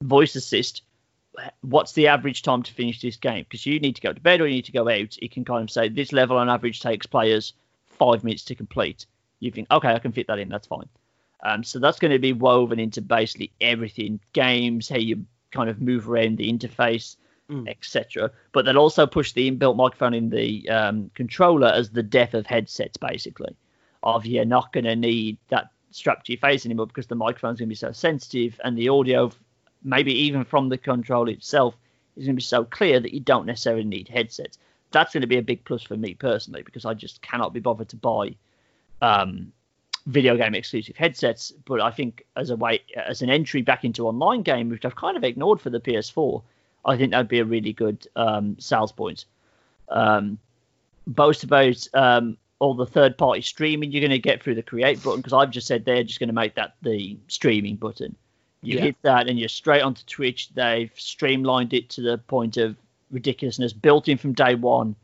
voice 0.00 0.34
assist. 0.36 0.82
What's 1.62 1.92
the 1.92 2.08
average 2.08 2.42
time 2.42 2.62
to 2.64 2.72
finish 2.72 3.00
this 3.00 3.16
game? 3.16 3.44
Because 3.48 3.64
you 3.64 3.78
need 3.78 3.96
to 3.96 4.02
go 4.02 4.12
to 4.12 4.20
bed 4.20 4.40
or 4.40 4.46
you 4.46 4.56
need 4.56 4.64
to 4.66 4.72
go 4.72 4.88
out. 4.88 5.16
It 5.20 5.30
can 5.30 5.44
kind 5.44 5.62
of 5.62 5.70
say 5.70 5.88
this 5.88 6.12
level 6.12 6.36
on 6.36 6.50
average 6.50 6.80
takes 6.80 7.06
players 7.06 7.52
five 7.86 8.24
minutes 8.24 8.44
to 8.46 8.54
complete. 8.54 9.06
You 9.38 9.50
think, 9.50 9.70
okay, 9.70 9.94
I 9.94 9.98
can 10.00 10.12
fit 10.12 10.26
that 10.26 10.38
in. 10.38 10.48
That's 10.48 10.66
fine. 10.66 10.88
Um, 11.42 11.64
so 11.64 11.78
that's 11.78 11.98
going 11.98 12.10
to 12.10 12.18
be 12.18 12.32
woven 12.32 12.78
into 12.78 13.00
basically 13.00 13.52
everything: 13.60 14.20
games, 14.32 14.88
how 14.88 14.98
you 14.98 15.24
kind 15.50 15.70
of 15.70 15.80
move 15.80 16.08
around 16.08 16.36
the 16.36 16.52
interface, 16.52 17.16
Mm. 17.50 17.68
etc. 17.68 18.30
But 18.52 18.64
they'll 18.64 18.78
also 18.78 19.08
push 19.08 19.32
the 19.32 19.50
inbuilt 19.50 19.74
microphone 19.74 20.14
in 20.14 20.30
the 20.30 20.68
um, 20.68 21.10
controller 21.14 21.66
as 21.66 21.90
the 21.90 22.02
death 22.02 22.34
of 22.34 22.46
headsets, 22.46 22.96
basically. 22.96 23.56
Of 24.04 24.24
you're 24.24 24.44
not 24.44 24.72
going 24.72 24.84
to 24.84 24.94
need 24.94 25.36
that 25.48 25.70
strapped 25.90 26.26
to 26.26 26.32
your 26.32 26.38
face 26.38 26.64
anymore 26.64 26.86
because 26.86 27.08
the 27.08 27.16
microphone's 27.16 27.58
going 27.58 27.66
to 27.68 27.70
be 27.70 27.74
so 27.74 27.90
sensitive, 27.90 28.60
and 28.62 28.78
the 28.78 28.88
audio, 28.88 29.32
maybe 29.82 30.12
even 30.12 30.44
from 30.44 30.68
the 30.68 30.78
control 30.78 31.28
itself, 31.28 31.74
is 32.16 32.24
going 32.26 32.36
to 32.36 32.40
be 32.40 32.42
so 32.42 32.64
clear 32.64 33.00
that 33.00 33.12
you 33.12 33.20
don't 33.20 33.46
necessarily 33.46 33.84
need 33.84 34.06
headsets. 34.06 34.56
That's 34.92 35.12
going 35.12 35.22
to 35.22 35.26
be 35.26 35.38
a 35.38 35.42
big 35.42 35.64
plus 35.64 35.82
for 35.82 35.96
me 35.96 36.14
personally 36.14 36.62
because 36.62 36.84
I 36.84 36.94
just 36.94 37.20
cannot 37.20 37.52
be 37.52 37.60
bothered 37.60 37.88
to 37.88 37.96
buy 37.96 38.36
um, 39.02 39.52
video 40.06 40.36
game 40.36 40.54
exclusive 40.54 40.96
headsets. 40.96 41.52
But 41.64 41.80
I 41.80 41.90
think 41.90 42.24
as 42.36 42.50
a 42.50 42.56
way, 42.56 42.82
as 42.96 43.22
an 43.22 43.30
entry 43.30 43.62
back 43.62 43.84
into 43.84 44.06
online 44.06 44.42
game, 44.42 44.68
which 44.68 44.84
I've 44.84 44.94
kind 44.94 45.16
of 45.16 45.24
ignored 45.24 45.60
for 45.60 45.70
the 45.70 45.80
PS4, 45.80 46.42
I 46.84 46.96
think 46.96 47.10
that'd 47.10 47.28
be 47.28 47.40
a 47.40 47.44
really 47.44 47.72
good 47.72 48.06
um, 48.16 48.56
sales 48.58 48.92
point. 48.92 49.24
Um, 49.88 50.38
boast 51.06 51.44
about 51.44 51.86
um, 51.94 52.36
all 52.58 52.74
the 52.74 52.86
third 52.86 53.18
party 53.18 53.40
streaming 53.42 53.90
you're 53.90 54.00
going 54.00 54.10
to 54.10 54.18
get 54.18 54.42
through 54.42 54.54
the 54.54 54.62
create 54.62 55.02
button 55.02 55.20
because 55.20 55.32
I've 55.32 55.50
just 55.50 55.66
said 55.66 55.84
they're 55.84 56.04
just 56.04 56.20
going 56.20 56.28
to 56.28 56.34
make 56.34 56.54
that 56.54 56.74
the 56.82 57.18
streaming 57.28 57.76
button. 57.76 58.14
You 58.62 58.76
Yeah. 58.76 58.84
hit 58.84 58.96
that 59.02 59.28
and 59.28 59.38
you're 59.38 59.48
straight 59.48 59.80
onto 59.82 60.04
Twitch. 60.04 60.50
They've 60.54 60.92
streamlined 60.96 61.72
it 61.72 61.88
to 61.90 62.02
the 62.02 62.18
point 62.18 62.56
of 62.56 62.76
ridiculousness, 63.10 63.72
built 63.72 64.08
in 64.08 64.18
from 64.18 64.34
day 64.34 64.54
one. 64.54 64.94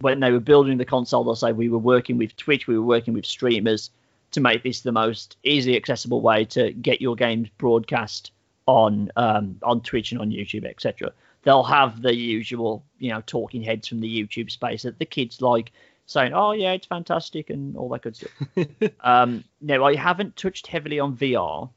When 0.00 0.20
they 0.20 0.32
were 0.32 0.40
building 0.40 0.78
the 0.78 0.84
console, 0.84 1.22
they'll 1.24 1.36
say 1.36 1.52
we 1.52 1.68
were 1.68 1.78
working 1.78 2.18
with 2.18 2.36
Twitch, 2.36 2.66
we 2.66 2.78
were 2.78 2.84
working 2.84 3.14
with 3.14 3.26
streamers 3.26 3.90
to 4.32 4.40
make 4.40 4.62
this 4.62 4.80
the 4.80 4.92
most 4.92 5.36
easily 5.44 5.76
accessible 5.76 6.20
way 6.20 6.44
to 6.46 6.72
get 6.72 7.00
your 7.00 7.14
games 7.14 7.48
broadcast 7.58 8.32
on 8.66 9.10
um, 9.16 9.58
on 9.62 9.80
Twitch 9.80 10.12
and 10.12 10.20
on 10.20 10.30
YouTube, 10.30 10.64
etc. 10.64 11.12
They'll 11.42 11.64
have 11.64 12.02
the 12.02 12.14
usual, 12.14 12.84
you 12.98 13.10
know, 13.10 13.22
talking 13.26 13.62
heads 13.62 13.88
from 13.88 14.00
the 14.00 14.22
YouTube 14.22 14.50
space 14.50 14.82
that 14.82 14.98
the 14.98 15.04
kids 15.04 15.40
like, 15.42 15.72
saying, 16.06 16.32
"Oh 16.34 16.52
yeah, 16.52 16.72
it's 16.72 16.86
fantastic" 16.86 17.50
and 17.50 17.76
all 17.76 17.88
that 17.90 18.02
good 18.02 18.16
stuff. 18.16 18.32
um, 19.00 19.44
now, 19.60 19.84
I 19.84 19.96
haven't 19.96 20.36
touched 20.36 20.66
heavily 20.66 21.00
on 21.00 21.16
VR, 21.16 21.68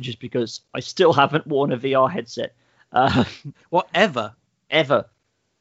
just 0.00 0.18
because 0.18 0.60
I 0.74 0.80
still 0.80 1.12
haven't 1.12 1.46
worn 1.46 1.72
a 1.72 1.78
VR 1.78 2.10
headset 2.10 2.54
uh, 2.94 3.24
Whatever. 3.70 4.34
ever. 4.70 5.06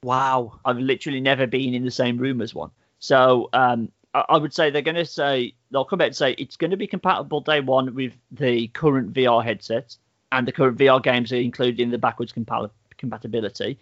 Wow. 0.03 0.59
I've 0.63 0.77
literally 0.77 1.19
never 1.19 1.47
been 1.47 1.73
in 1.73 1.83
the 1.83 1.91
same 1.91 2.17
room 2.17 2.41
as 2.41 2.53
one. 2.53 2.71
So 2.99 3.49
um, 3.53 3.91
I, 4.13 4.23
I 4.29 4.37
would 4.37 4.53
say 4.53 4.69
they're 4.69 4.81
going 4.81 4.95
to 4.95 5.05
say 5.05 5.55
they'll 5.71 5.85
come 5.85 6.01
out 6.01 6.07
and 6.07 6.15
say 6.15 6.33
it's 6.37 6.55
going 6.55 6.71
to 6.71 6.77
be 6.77 6.87
compatible 6.87 7.41
day 7.41 7.59
one 7.59 7.93
with 7.95 8.13
the 8.31 8.67
current 8.69 9.13
VR 9.13 9.43
headsets, 9.43 9.97
and 10.33 10.47
the 10.47 10.51
current 10.51 10.77
VR 10.77 11.01
games 11.01 11.31
are 11.31 11.37
included 11.37 11.79
in 11.79 11.91
the 11.91 11.97
backwards 11.97 12.33
compa- 12.33 12.71
compatibility. 12.97 13.77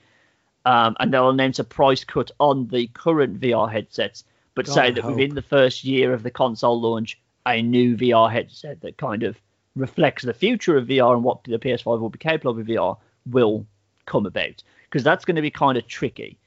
Um, 0.66 0.96
and 1.00 1.12
they'll 1.12 1.30
announce 1.30 1.60
a 1.60 1.64
price 1.64 2.04
cut 2.04 2.30
on 2.40 2.68
the 2.68 2.88
current 2.88 3.40
VR 3.40 3.72
headsets, 3.72 4.26
but 4.54 4.66
God, 4.66 4.74
say 4.74 4.92
that 4.92 5.02
hope. 5.02 5.16
within 5.16 5.34
the 5.34 5.42
first 5.42 5.84
year 5.84 6.14
of 6.14 6.24
the 6.24 6.30
console 6.30 6.80
launch, 6.80 7.20
a 7.48 7.62
new 7.62 7.96
VR 7.96 8.30
headset 8.30 8.82
that 8.82 8.98
kind 8.98 9.24
of 9.24 9.40
reflects 9.76 10.24
the 10.24 10.34
future 10.34 10.78
of 10.78 10.88
VR 10.88 11.14
and 11.14 11.24
what 11.24 11.44
the 11.46 11.58
PS5 11.58 12.00
will 12.00 12.10
be 12.10 12.20
capable 12.20 12.52
of 12.52 12.58
with 12.58 12.68
VR 12.68 12.98
will 13.26 13.66
come 14.06 14.26
about. 14.26 14.62
Because 14.84 15.04
that's 15.04 15.26
going 15.26 15.38
to 15.38 15.42
be 15.42 15.50
kind 15.50 15.78
of 15.78 15.88
tricky. 15.88 16.38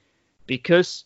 Because 0.47 1.05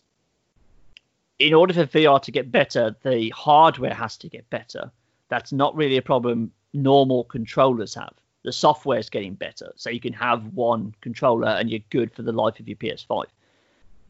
in 1.39 1.53
order 1.53 1.73
for 1.73 1.85
VR 1.85 2.21
to 2.21 2.31
get 2.31 2.51
better, 2.51 2.95
the 3.03 3.29
hardware 3.29 3.93
has 3.93 4.17
to 4.17 4.27
get 4.27 4.47
better. 4.49 4.91
That's 5.29 5.53
not 5.53 5.73
really 5.73 5.95
a 5.95 6.01
problem 6.01 6.51
normal 6.73 7.23
controllers 7.23 7.95
have. 7.95 8.13
The 8.43 8.51
software 8.51 8.99
is 8.99 9.09
getting 9.09 9.33
better, 9.33 9.73
so 9.75 9.89
you 9.89 9.99
can 9.99 10.13
have 10.13 10.53
one 10.53 10.95
controller 11.01 11.49
and 11.49 11.69
you're 11.69 11.81
good 11.89 12.11
for 12.13 12.21
the 12.21 12.31
life 12.31 12.59
of 12.59 12.67
your 12.67 12.77
PS5. 12.77 13.25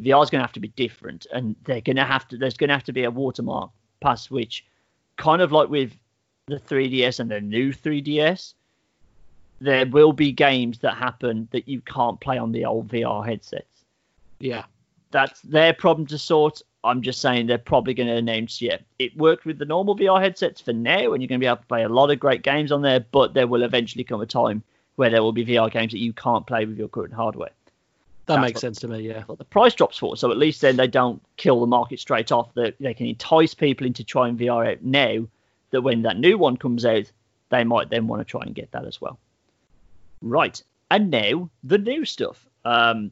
VR 0.01 0.23
is 0.23 0.29
going 0.29 0.39
to 0.39 0.45
have 0.45 0.53
to 0.53 0.59
be 0.59 0.69
different, 0.69 1.25
and 1.33 1.55
they're 1.65 1.81
going 1.81 1.95
to 1.95 2.05
have 2.05 2.27
to. 2.29 2.37
There's 2.37 2.55
going 2.55 2.69
to 2.69 2.73
have 2.75 2.83
to 2.85 2.93
be 2.93 3.03
a 3.03 3.11
watermark 3.11 3.71
past 4.01 4.31
which, 4.31 4.65
kind 5.17 5.41
of 5.41 5.51
like 5.51 5.69
with 5.69 5.93
the 6.45 6.59
3DS 6.59 7.19
and 7.19 7.29
the 7.29 7.41
new 7.41 7.73
3DS, 7.73 8.53
there 9.59 9.85
will 9.87 10.13
be 10.13 10.31
games 10.31 10.79
that 10.79 10.95
happen 10.95 11.47
that 11.51 11.67
you 11.67 11.81
can't 11.81 12.19
play 12.21 12.37
on 12.37 12.51
the 12.51 12.65
old 12.65 12.87
VR 12.87 13.25
headsets 13.25 13.83
Yeah. 14.39 14.63
that's 15.11 15.41
their 15.41 15.73
problem 15.73 16.07
to 16.07 16.17
sort. 16.17 16.61
I'm 16.83 17.01
just 17.01 17.21
saying 17.21 17.47
they're 17.47 17.57
probably 17.57 17.93
going 17.93 18.07
to 18.07 18.15
announce, 18.15 18.61
yeah, 18.61 18.77
it 18.99 19.15
worked 19.17 19.45
with 19.45 19.57
the 19.57 19.65
normal 19.65 19.95
VR 19.97 20.21
headsets 20.21 20.61
for 20.61 20.71
now, 20.73 21.11
and 21.13 21.21
you're 21.21 21.27
going 21.27 21.39
to 21.39 21.43
be 21.43 21.45
able 21.45 21.57
to 21.57 21.65
play 21.65 21.83
a 21.83 21.89
lot 21.89 22.09
of 22.11 22.19
great 22.19 22.41
games 22.41 22.71
on 22.71 22.81
there, 22.81 23.01
but 23.01 23.33
there 23.33 23.47
will 23.47 23.63
eventually 23.63 24.03
come 24.03 24.21
a 24.21 24.25
time 24.25 24.63
where 24.95 25.09
there 25.09 25.21
will 25.21 25.33
be 25.33 25.45
VR 25.45 25.71
games 25.71 25.91
that 25.91 25.99
you 25.99 26.13
can't 26.13 26.47
play 26.47 26.65
with 26.65 26.77
your 26.77 26.87
current 26.87 27.13
hardware. 27.13 27.51
That 28.27 28.35
That's 28.35 28.41
makes 28.41 28.55
what- 28.57 28.61
sense 28.61 28.79
to 28.81 28.87
me, 28.87 28.99
yeah. 29.01 29.23
But 29.27 29.39
the 29.39 29.45
price 29.45 29.73
drops 29.73 29.97
for, 29.97 30.15
so 30.15 30.31
at 30.31 30.37
least 30.37 30.61
then 30.61 30.77
they 30.77 30.87
don't 30.87 31.21
kill 31.35 31.59
the 31.59 31.67
market 31.67 31.99
straight 31.99 32.31
off. 32.31 32.53
They, 32.53 32.73
they 32.79 32.93
can 32.93 33.07
entice 33.07 33.53
people 33.53 33.85
into 33.87 34.03
trying 34.03 34.37
VR 34.37 34.71
out 34.71 34.81
now, 34.83 35.27
that 35.71 35.81
when 35.81 36.03
that 36.03 36.17
new 36.17 36.37
one 36.37 36.57
comes 36.57 36.85
out, 36.85 37.11
they 37.49 37.63
might 37.63 37.89
then 37.89 38.07
want 38.07 38.21
to 38.21 38.25
try 38.25 38.41
and 38.41 38.55
get 38.55 38.71
that 38.71 38.85
as 38.85 39.01
well. 39.01 39.19
Right. 40.21 40.61
And 40.91 41.09
now 41.11 41.49
the 41.63 41.77
new 41.77 42.05
stuff. 42.05 42.45
Um, 42.65 43.11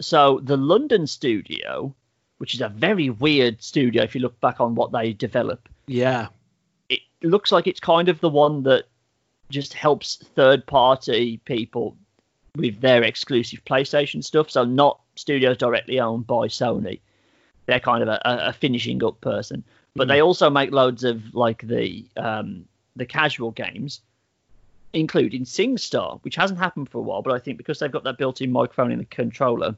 so 0.00 0.40
the 0.42 0.56
London 0.56 1.06
studio, 1.06 1.94
which 2.38 2.54
is 2.54 2.60
a 2.60 2.68
very 2.68 3.10
weird 3.10 3.62
studio 3.62 4.02
if 4.02 4.14
you 4.14 4.20
look 4.20 4.38
back 4.40 4.60
on 4.60 4.74
what 4.74 4.92
they 4.92 5.12
develop, 5.12 5.68
Yeah. 5.86 6.28
it 6.88 7.00
looks 7.22 7.50
like 7.50 7.66
it's 7.66 7.80
kind 7.80 8.08
of 8.08 8.20
the 8.20 8.28
one 8.28 8.62
that 8.64 8.84
just 9.50 9.74
helps 9.74 10.16
third 10.34 10.66
party 10.66 11.38
people 11.44 11.96
with 12.56 12.80
their 12.80 13.02
exclusive 13.02 13.64
PlayStation 13.64 14.22
stuff. 14.24 14.50
So 14.50 14.64
not 14.64 15.00
studios 15.14 15.56
directly 15.56 16.00
owned 16.00 16.26
by 16.26 16.48
Sony. 16.48 17.00
They're 17.66 17.80
kind 17.80 18.02
of 18.02 18.08
a, 18.08 18.20
a 18.24 18.52
finishing 18.52 19.02
up 19.04 19.20
person, 19.20 19.64
but 19.94 20.06
mm. 20.06 20.10
they 20.10 20.22
also 20.22 20.50
make 20.50 20.70
loads 20.70 21.04
of 21.04 21.34
like 21.34 21.66
the 21.66 22.06
um, 22.16 22.66
the 22.94 23.06
casual 23.06 23.50
games, 23.50 24.00
including 24.92 25.44
SingStar, 25.44 26.20
which 26.22 26.36
hasn't 26.36 26.60
happened 26.60 26.88
for 26.88 26.98
a 26.98 27.02
while. 27.02 27.22
But 27.22 27.34
I 27.34 27.38
think 27.38 27.58
because 27.58 27.78
they've 27.78 27.90
got 27.90 28.04
that 28.04 28.18
built-in 28.18 28.52
microphone 28.52 28.92
in 28.92 28.98
the 28.98 29.04
controller, 29.04 29.76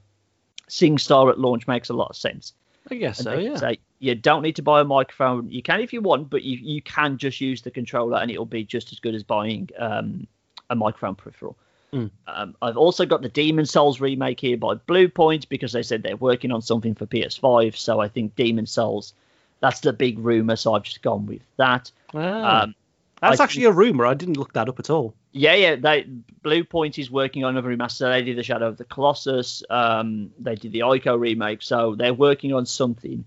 SingStar 0.68 1.30
at 1.30 1.38
launch 1.38 1.66
makes 1.66 1.88
a 1.88 1.94
lot 1.94 2.10
of 2.10 2.16
sense. 2.16 2.52
I 2.90 2.94
guess 2.94 3.18
and 3.18 3.24
so. 3.24 3.38
Yeah. 3.38 3.56
Say, 3.56 3.78
you 3.98 4.14
don't 4.14 4.42
need 4.42 4.56
to 4.56 4.62
buy 4.62 4.80
a 4.80 4.84
microphone. 4.84 5.50
You 5.50 5.62
can 5.62 5.80
if 5.80 5.92
you 5.92 6.00
want, 6.00 6.30
but 6.30 6.42
you, 6.42 6.58
you 6.58 6.82
can 6.82 7.18
just 7.18 7.40
use 7.40 7.62
the 7.62 7.70
controller, 7.70 8.18
and 8.18 8.30
it'll 8.30 8.46
be 8.46 8.64
just 8.64 8.92
as 8.92 9.00
good 9.00 9.14
as 9.14 9.22
buying 9.22 9.68
um, 9.78 10.26
a 10.70 10.74
microphone 10.74 11.14
peripheral. 11.14 11.56
Mm. 11.92 12.10
Um, 12.26 12.54
I've 12.60 12.76
also 12.76 13.06
got 13.06 13.22
the 13.22 13.28
Demon 13.28 13.66
Souls 13.66 14.00
remake 14.00 14.40
here 14.40 14.56
by 14.56 14.74
Bluepoint 14.74 15.48
because 15.48 15.72
they 15.72 15.82
said 15.82 16.02
they're 16.02 16.16
working 16.16 16.52
on 16.52 16.60
something 16.60 16.94
for 16.94 17.06
PS5. 17.06 17.76
So 17.76 18.00
I 18.00 18.08
think 18.08 18.36
Demon 18.36 18.66
Souls, 18.66 19.14
that's 19.60 19.80
the 19.80 19.92
big 19.92 20.18
rumor. 20.18 20.56
So 20.56 20.74
I've 20.74 20.82
just 20.82 21.02
gone 21.02 21.26
with 21.26 21.42
that. 21.56 21.90
Ah, 22.14 22.62
um, 22.62 22.74
that's 23.20 23.40
I 23.40 23.44
actually 23.44 23.64
a 23.64 23.72
rumor. 23.72 24.06
I 24.06 24.14
didn't 24.14 24.36
look 24.36 24.52
that 24.52 24.68
up 24.68 24.78
at 24.78 24.90
all. 24.90 25.14
Yeah, 25.38 25.54
yeah. 25.54 25.76
They 25.76 26.06
Bluepoint 26.42 26.98
is 26.98 27.10
working 27.10 27.44
on 27.44 27.56
another 27.56 27.74
remaster. 27.74 28.10
They 28.12 28.22
did 28.22 28.36
the 28.36 28.42
Shadow 28.42 28.68
of 28.68 28.76
the 28.76 28.84
Colossus. 28.84 29.62
Um, 29.70 30.32
they 30.38 30.56
did 30.56 30.72
the 30.72 30.80
Ico 30.80 31.18
remake. 31.18 31.62
So 31.62 31.94
they're 31.94 32.14
working 32.14 32.52
on 32.52 32.66
something. 32.66 33.24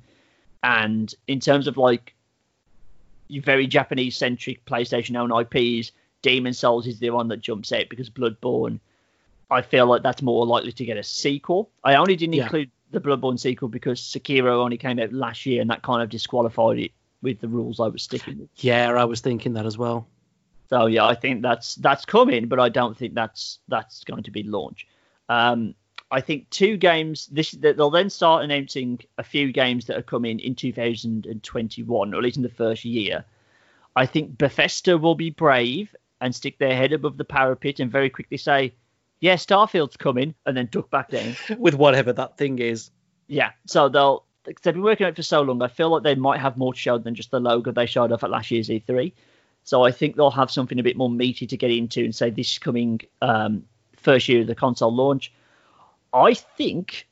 And 0.64 1.14
in 1.28 1.40
terms 1.40 1.68
of 1.68 1.78
like 1.78 2.14
very 3.30 3.66
Japanese 3.68 4.18
centric 4.18 4.66
PlayStation 4.66 5.16
owned 5.16 5.32
IPs, 5.54 5.92
Demon's 6.22 6.60
Souls 6.60 6.86
is 6.86 7.00
the 7.00 7.10
one 7.12 7.30
that 7.30 7.38
jumps 7.38 7.72
out 7.72 7.86
because 7.90 8.10
Bloodborne, 8.10 8.80
I 9.50 9.62
feel 9.62 9.86
like 9.86 10.04
that's 10.04 10.22
more 10.22 10.46
likely 10.46 10.72
to 10.74 10.86
get 10.86 10.98
a 10.98 11.04
sequel. 11.04 11.70
I 11.84 11.96
only 11.96 12.16
didn't 12.16 12.34
yeah. 12.34 12.44
include 12.44 12.72
the 12.92 13.00
Bloodborne 13.00 13.40
sequel 13.40 13.70
because 13.70 14.02
Sekiro 14.02 14.62
only 14.62 14.78
came 14.78 15.00
out 15.00 15.14
last 15.14 15.46
year 15.46 15.62
and 15.62 15.70
that 15.70 15.82
kind 15.82 16.04
of 16.04 16.10
disqualified 16.10 16.78
it 16.78 16.92
with 17.22 17.40
the 17.40 17.48
rules 17.48 17.80
I 17.80 17.88
was 17.88 18.04
sticking 18.04 18.40
with. 18.40 18.50
Yeah, 18.58 18.92
I 18.92 19.06
was 19.06 19.22
thinking 19.22 19.54
that 19.54 19.66
as 19.66 19.78
well. 19.78 20.08
So 20.72 20.86
yeah, 20.86 21.06
I 21.06 21.16
think 21.16 21.42
that's 21.42 21.76
that's 21.76 22.06
coming, 22.06 22.48
but 22.48 22.60
I 22.60 22.70
don't 22.70 22.98
think 22.98 23.14
that's 23.14 23.60
that's 23.68 24.06
going 24.06 24.24
to 24.24 24.32
be 24.32 24.44
launch. 24.44 24.88
Um, 25.28 25.76
I 26.10 26.22
think 26.22 26.50
two 26.50 26.78
games. 26.78 27.28
This 27.28 27.52
they'll 27.52 27.90
then 27.90 28.10
start 28.10 28.46
announcing 28.46 29.02
a 29.18 29.24
few 29.24 29.52
games 29.52 29.86
that 29.88 29.98
are 29.98 30.02
coming 30.02 30.40
in 30.40 30.56
2021, 30.56 32.14
or 32.14 32.18
at 32.18 32.24
least 32.24 32.38
in 32.38 32.44
the 32.44 32.50
first 32.50 32.86
year. 32.86 33.26
I 33.98 34.06
think 34.06 34.38
Bethesda 34.38 34.98
will 34.98 35.16
be 35.16 35.30
brave 35.30 35.94
and 36.22 36.34
stick 36.34 36.58
their 36.58 36.76
head 36.76 36.94
above 36.94 37.18
the 37.18 37.26
parapet 37.26 37.82
and 37.82 37.92
very 37.92 38.10
quickly 38.10 38.38
say, 38.38 38.74
"Yeah, 39.20 39.36
Starfield's 39.36 39.98
coming," 39.98 40.36
and 40.46 40.56
then 40.56 40.70
duck 40.72 40.90
back 40.90 41.10
down 41.10 41.36
with 41.58 41.76
whatever 41.76 42.14
that 42.14 42.38
thing 42.38 42.60
is. 42.60 42.92
Yeah, 43.28 43.52
so 43.66 43.90
they'll 43.90 44.24
they've 44.46 44.74
been 44.74 44.84
working 44.84 45.06
on 45.06 45.12
it 45.12 45.18
for 45.18 45.24
so 45.24 45.42
long. 45.42 45.62
I 45.62 45.68
feel 45.68 45.90
like 45.90 46.04
they 46.04 46.16
might 46.16 46.40
have 46.40 46.56
more 46.56 46.74
to 46.74 46.80
show 46.80 46.98
than 46.98 47.14
just 47.14 47.30
the 47.30 47.42
logo 47.42 47.74
they 47.74 47.88
showed 47.88 48.14
off 48.14 48.24
at 48.24 48.30
last 48.30 48.52
year's 48.52 48.70
E3. 48.70 49.12
So 49.64 49.84
I 49.84 49.92
think 49.92 50.16
they'll 50.16 50.32
have 50.32 50.52
something 50.52 50.80
a 50.80 50.84
bit 50.84 50.98
more 50.98 51.10
meaty 51.10 51.48
to 51.48 51.58
get 51.58 51.72
into 51.72 52.04
and 52.04 52.16
say 52.16 52.30
this 52.30 52.52
is 52.52 52.60
coming 52.60 53.02
um, 53.22 53.64
first 53.98 54.28
year 54.28 54.42
of 54.42 54.48
the 54.48 54.56
console 54.56 54.94
launch. 54.94 55.32
I 56.14 56.34
think 56.34 57.08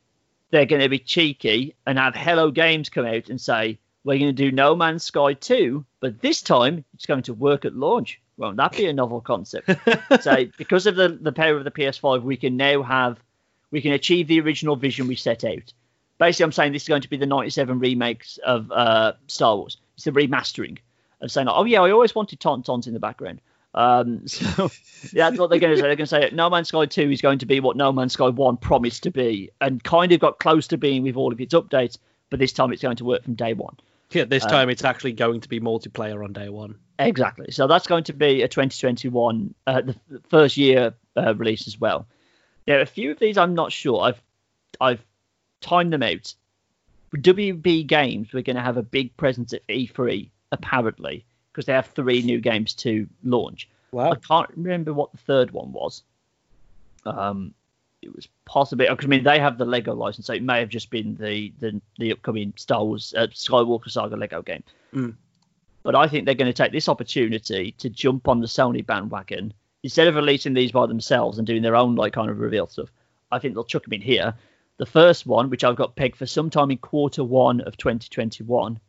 they're 0.52 0.66
going 0.66 0.82
to 0.82 0.90
be 0.90 1.00
cheeky 1.00 1.76
and 1.86 1.98
have 1.98 2.16
Hello 2.16 2.52
Games 2.52 2.90
come 2.90 3.06
out 3.06 3.30
and 3.30 3.40
say 3.40 3.80
we're 4.04 4.18
going 4.18 4.34
to 4.36 4.44
do 4.44 4.52
No 4.52 4.76
Man's 4.76 5.04
Sky 5.04 5.34
2, 5.34 5.86
but 6.00 6.22
this 6.22 6.42
time 6.42 6.84
it's 6.94 7.06
going 7.06 7.24
to 7.24 7.34
work 7.34 7.66
at 7.66 7.76
launch. 7.76 8.20
Won't 8.38 8.58
that 8.58 8.72
be 8.72 8.88
a 8.88 8.94
novel 8.94 9.22
concept? 9.22 9.70
so 10.22 10.46
because 10.58 10.88
of 10.88 10.96
the, 10.96 11.10
the 11.10 11.32
power 11.32 11.58
of 11.58 11.66
the 11.66 11.72
PS5, 11.72 12.24
we 12.24 12.38
can 12.38 12.58
now 12.58 12.82
have 12.82 13.20
we 13.72 13.82
can 13.82 13.92
achieve 13.92 14.28
the 14.28 14.40
original 14.40 14.76
vision 14.76 15.08
we 15.08 15.16
set 15.16 15.44
out. 15.44 15.74
Basically, 16.18 16.46
I'm 16.46 16.52
saying 16.52 16.74
this 16.74 16.84
is 16.84 16.88
going 16.88 17.04
to 17.04 17.10
be 17.10 17.18
the 17.18 17.26
97 17.26 17.80
remakes 17.80 18.38
of 18.40 18.72
uh, 18.72 19.14
Star 19.28 19.56
Wars. 19.56 19.78
It's 19.96 20.06
the 20.06 20.12
remastering 20.12 20.80
of 21.22 21.32
saying, 21.32 21.48
oh 21.48 21.66
yeah, 21.66 21.82
I 21.82 21.92
always 21.92 22.16
wanted 22.16 22.40
Tauntauns 22.40 22.88
in 22.88 22.94
the 22.94 23.00
background. 23.00 23.42
Um, 23.74 24.28
so 24.28 24.70
that's 25.14 25.38
what 25.38 25.50
they're 25.50 25.60
going 25.60 25.74
to 25.74 25.78
say. 25.78 25.82
They're 25.84 25.96
going 25.96 25.98
to 25.98 26.08
say 26.08 26.30
No 26.34 26.50
Man's 26.50 26.70
Sky 26.70 26.86
2 26.86 27.12
is 27.12 27.22
going 27.22 27.40
to 27.40 27.46
be 27.46 27.60
what 27.60 27.78
No 27.78 27.92
Man's 27.92 28.14
Sky 28.14 28.30
1 28.30 28.58
promised 28.58 29.04
to 29.04 29.12
be, 29.12 29.52
and 29.62 29.84
kind 29.84 30.12
of 30.12 30.20
got 30.20 30.40
close 30.40 30.68
to 30.68 30.78
being 30.78 31.04
with 31.04 31.16
all 31.16 31.32
of 31.32 31.40
its 31.40 31.54
updates. 31.54 31.98
But 32.30 32.40
this 32.40 32.54
time, 32.54 32.72
it's 32.72 32.82
going 32.82 32.98
to 32.98 33.06
work 33.06 33.24
from 33.24 33.34
day 33.34 33.54
one. 33.54 33.76
Yeah, 34.12 34.26
this 34.26 34.46
uh, 34.46 34.50
time 34.50 34.70
it's 34.70 34.84
actually 34.84 35.14
going 35.14 35.42
to 35.42 35.50
be 35.50 35.60
multiplayer 35.60 36.24
on 36.24 36.34
day 36.34 36.50
one. 36.50 36.76
Exactly. 36.98 37.52
So 37.52 37.68
that's 37.68 37.88
going 37.88 38.04
to 38.06 38.14
be 38.14 38.42
a 38.42 38.48
2021, 38.48 39.54
uh, 39.66 39.82
the 39.82 39.96
first 40.30 40.58
year 40.58 40.94
uh, 41.16 41.34
release 41.36 41.68
as 41.68 41.80
well. 41.80 42.08
Now, 42.68 42.82
a 42.82 42.86
few 42.86 43.12
of 43.12 43.20
these 43.20 43.38
I'm 43.38 43.56
not 43.56 43.72
sure. 43.72 44.02
I've 44.02 44.22
I've 44.80 45.04
timed 45.62 45.94
them 45.94 46.04
out. 46.04 46.34
WB 47.16 47.88
Games, 47.88 48.32
we're 48.32 48.44
going 48.44 48.56
to 48.56 48.62
have 48.62 48.78
a 48.78 48.84
big 48.84 49.18
presence 49.18 49.54
at 49.54 49.66
E3 49.68 50.30
apparently 50.52 51.26
because 51.52 51.66
they 51.66 51.74
have 51.74 51.88
three 51.88 52.22
new 52.22 52.40
games 52.40 52.74
to 52.74 53.08
launch. 53.24 53.70
Wow. 53.92 54.12
I 54.12 54.16
can't 54.16 54.50
remember 54.56 54.94
what 54.94 55.12
the 55.12 55.18
third 55.18 55.52
one 55.52 55.72
was. 55.72 56.04
Um, 57.06 57.54
it 58.02 58.16
was 58.16 58.28
possibly 58.46 58.88
because 58.88 59.06
I 59.06 59.08
mean 59.08 59.24
they 59.24 59.40
have 59.40 59.58
the 59.58 59.66
Lego 59.66 59.94
license, 59.94 60.28
so 60.28 60.34
it 60.34 60.44
may 60.44 60.60
have 60.60 60.70
just 60.70 60.90
been 60.90 61.16
the 61.16 61.52
the, 61.60 61.82
the 61.98 62.12
upcoming 62.12 62.54
Star 62.56 62.84
Wars 62.84 63.14
uh, 63.18 63.28
Skywalker 63.28 63.90
Saga 63.90 64.16
Lego 64.16 64.42
game. 64.42 64.64
Mm. 64.94 65.16
But 65.84 65.96
I 65.96 66.08
think 66.08 66.26
they're 66.26 66.36
going 66.36 66.52
to 66.52 66.54
take 66.54 66.72
this 66.72 66.90
opportunity 66.90 67.74
to 67.78 67.90
jump 67.90 68.28
on 68.28 68.42
the 68.42 68.48
Sony 68.48 68.86
bandwagon 68.86 69.54
instead 69.84 70.08
of 70.08 70.16
releasing 70.16 70.54
these 70.54 70.72
by 70.72 70.86
themselves 70.86 71.38
and 71.38 71.48
doing 71.48 71.62
their 71.62 71.76
own 71.76 71.96
like 71.96 72.14
kind 72.14 72.30
of 72.30 72.40
reveal 72.40 72.68
stuff. 72.68 72.92
I 73.32 73.40
think 73.40 73.54
they'll 73.54 73.64
chuck 73.64 73.84
them 73.84 73.94
in 73.94 74.02
here. 74.02 74.34
The 74.78 74.86
first 74.86 75.26
one, 75.26 75.50
which 75.50 75.64
I've 75.64 75.76
got 75.76 75.96
pegged 75.96 76.18
for 76.18 76.26
sometime 76.26 76.72
in 76.72 76.78
quarter 76.78 77.24
one 77.24 77.62
of 77.62 77.76
2021, 77.78 78.80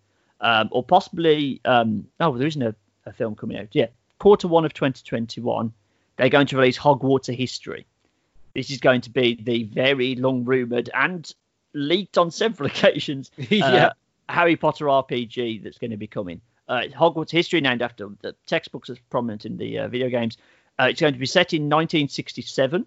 um, 0.41 0.69
or 0.73 0.83
possibly 0.83 1.61
um, 1.65 2.07
oh, 2.21 2.37
there 2.37 2.47
isn't 2.47 2.63
a, 2.63 2.75
a 3.07 3.13
film 3.13 3.35
coming 3.35 3.59
out. 3.59 3.69
Yeah, 3.73 3.87
quarter 4.19 4.49
one 4.49 4.65
of 4.65 4.75
2021, 4.75 5.73
they're 6.17 6.29
going 6.29 6.47
to 6.49 6.57
release 6.57 6.79
Hogwarts: 6.79 7.29
A 7.29 7.33
History 7.33 7.87
this 8.55 8.71
is 8.71 8.79
going 8.79 9.01
to 9.03 9.11
be 9.11 9.35
the 9.35 9.65
very 9.65 10.15
long 10.15 10.45
rumored 10.45 10.91
and 10.95 11.33
leaked 11.73 12.19
on 12.19 12.31
several 12.31 12.67
occasions 12.71 13.31
uh, 13.39 13.45
yeah. 13.51 13.93
Harry 14.29 14.57
Potter 14.57 14.87
RPG 14.87 15.63
that's 15.63 15.79
going 15.79 15.91
to 15.91 15.97
be 15.97 16.07
coming. 16.07 16.41
Uh, 16.69 16.83
Hogwarts 16.95 17.31
history 17.31 17.61
named 17.61 17.83
after 17.83 18.09
the 18.21 18.35
textbooks 18.47 18.91
as 18.91 18.99
prominent 19.11 19.45
in 19.45 19.57
the 19.57 19.81
uh, 19.81 19.89
video 19.89 20.09
games. 20.09 20.39
Uh, 20.79 20.85
it's 20.85 21.01
going 21.01 21.13
to 21.13 21.19
be 21.19 21.27
set 21.27 21.53
in 21.53 21.63
1967, 21.63 22.87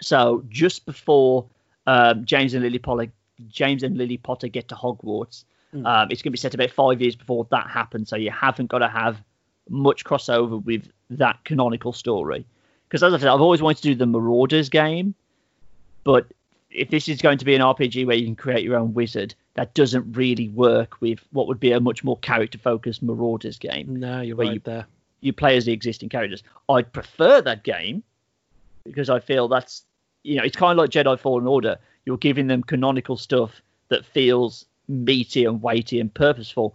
so 0.00 0.44
just 0.50 0.84
before 0.84 1.46
um, 1.86 2.24
James 2.26 2.54
and 2.54 2.62
Lily 2.62 2.78
Potter, 2.78 3.10
James 3.48 3.82
and 3.82 3.96
Lily 3.96 4.18
Potter 4.18 4.48
get 4.48 4.68
to 4.68 4.74
Hogwarts. 4.74 5.44
Mm. 5.74 5.86
Um, 5.86 6.08
it's 6.10 6.22
going 6.22 6.30
to 6.30 6.36
be 6.36 6.38
set 6.38 6.54
about 6.54 6.70
five 6.70 7.00
years 7.00 7.16
before 7.16 7.46
that 7.50 7.68
happens, 7.68 8.08
so 8.08 8.16
you 8.16 8.30
haven't 8.30 8.66
got 8.66 8.78
to 8.78 8.88
have 8.88 9.22
much 9.68 10.04
crossover 10.04 10.64
with 10.64 10.88
that 11.10 11.44
canonical 11.44 11.92
story 11.92 12.46
because 12.88 13.02
as 13.02 13.12
I 13.12 13.18
said, 13.18 13.28
I've 13.28 13.40
always 13.40 13.60
wanted 13.60 13.82
to 13.82 13.88
do 13.88 13.94
the 13.94 14.06
Marauders 14.06 14.68
game, 14.68 15.14
but 16.04 16.26
if 16.70 16.90
this 16.90 17.08
is 17.08 17.20
going 17.20 17.38
to 17.38 17.44
be 17.44 17.54
an 17.54 17.60
RPG 17.60 18.06
where 18.06 18.16
you 18.16 18.24
can 18.24 18.36
create 18.36 18.64
your 18.64 18.76
own 18.76 18.94
wizard, 18.94 19.34
that 19.54 19.74
doesn't 19.74 20.12
really 20.12 20.48
work 20.48 21.00
with 21.00 21.20
what 21.32 21.48
would 21.48 21.60
be 21.60 21.72
a 21.72 21.80
much 21.80 22.02
more 22.02 22.16
character-focused 22.18 23.02
Marauders 23.02 23.58
game. 23.58 23.96
No, 23.98 24.20
you're 24.22 24.36
right 24.36 24.54
you, 24.54 24.60
there. 24.64 24.86
You 25.20 25.32
play 25.32 25.56
as 25.56 25.66
the 25.66 25.72
existing 25.72 26.08
characters. 26.08 26.42
I'd 26.68 26.92
prefer 26.92 27.42
that 27.42 27.64
game 27.64 28.02
because 28.84 29.10
I 29.10 29.20
feel 29.20 29.48
that's 29.48 29.82
you 30.22 30.36
know 30.36 30.44
it's 30.44 30.56
kind 30.56 30.78
of 30.78 30.82
like 30.82 30.90
Jedi 30.90 31.18
Fallen 31.18 31.46
Order. 31.46 31.76
You're 32.06 32.16
giving 32.16 32.46
them 32.46 32.62
canonical 32.62 33.16
stuff 33.16 33.60
that 33.88 34.06
feels 34.06 34.64
meaty 34.88 35.44
and 35.44 35.62
weighty 35.62 36.00
and 36.00 36.12
purposeful, 36.12 36.74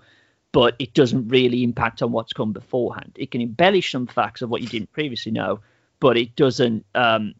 but 0.51 0.75
it 0.79 0.93
doesn't 0.93 1.27
really 1.29 1.63
impact 1.63 2.01
on 2.01 2.11
what's 2.11 2.33
come 2.33 2.53
beforehand. 2.53 3.11
It 3.15 3.31
can 3.31 3.41
embellish 3.41 3.91
some 3.91 4.07
facts 4.07 4.41
of 4.41 4.49
what 4.49 4.61
you 4.61 4.67
didn't 4.67 4.93
previously 4.93 5.31
know, 5.31 5.59
but 5.99 6.17
it 6.17 6.35
doesn't 6.35 6.85
um, 6.95 7.33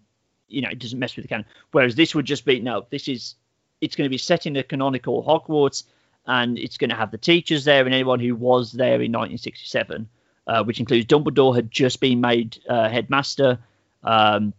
you 0.48 0.62
know 0.62 0.70
it 0.70 0.80
doesn't 0.80 1.00
mess 1.00 1.16
with 1.16 1.24
the 1.24 1.30
canon. 1.30 1.46
Whereas 1.72 1.96
this 1.96 2.16
would 2.16 2.26
just 2.26 2.46
be 2.46 2.60
no, 2.60 2.86
this 2.90 3.08
is 3.08 3.36
it's 3.82 3.96
going 3.96 4.06
to 4.06 4.10
be 4.10 4.18
set 4.18 4.46
in 4.46 4.54
the 4.54 4.64
canonical 4.64 5.24
Hogwarts, 5.24 5.84
and 6.26 6.58
it's 6.58 6.78
going 6.78 6.90
to 6.90 6.96
have 6.96 7.12
the 7.12 7.18
teachers 7.18 7.66
there 7.66 7.86
and 7.86 7.94
anyone 7.94 8.20
who 8.20 8.36
was 8.36 8.72
there 8.72 8.96
in 8.96 9.12
1967, 9.12 10.08
uh, 10.48 10.64
which 10.64 10.80
includes 10.80 11.06
Dumbledore 11.06 11.56
had 11.56 11.70
just 11.70 12.00
been 12.00 12.22
made 12.22 12.58
uh, 12.68 12.90
headmaster. 12.90 13.60
Um, 14.04 14.54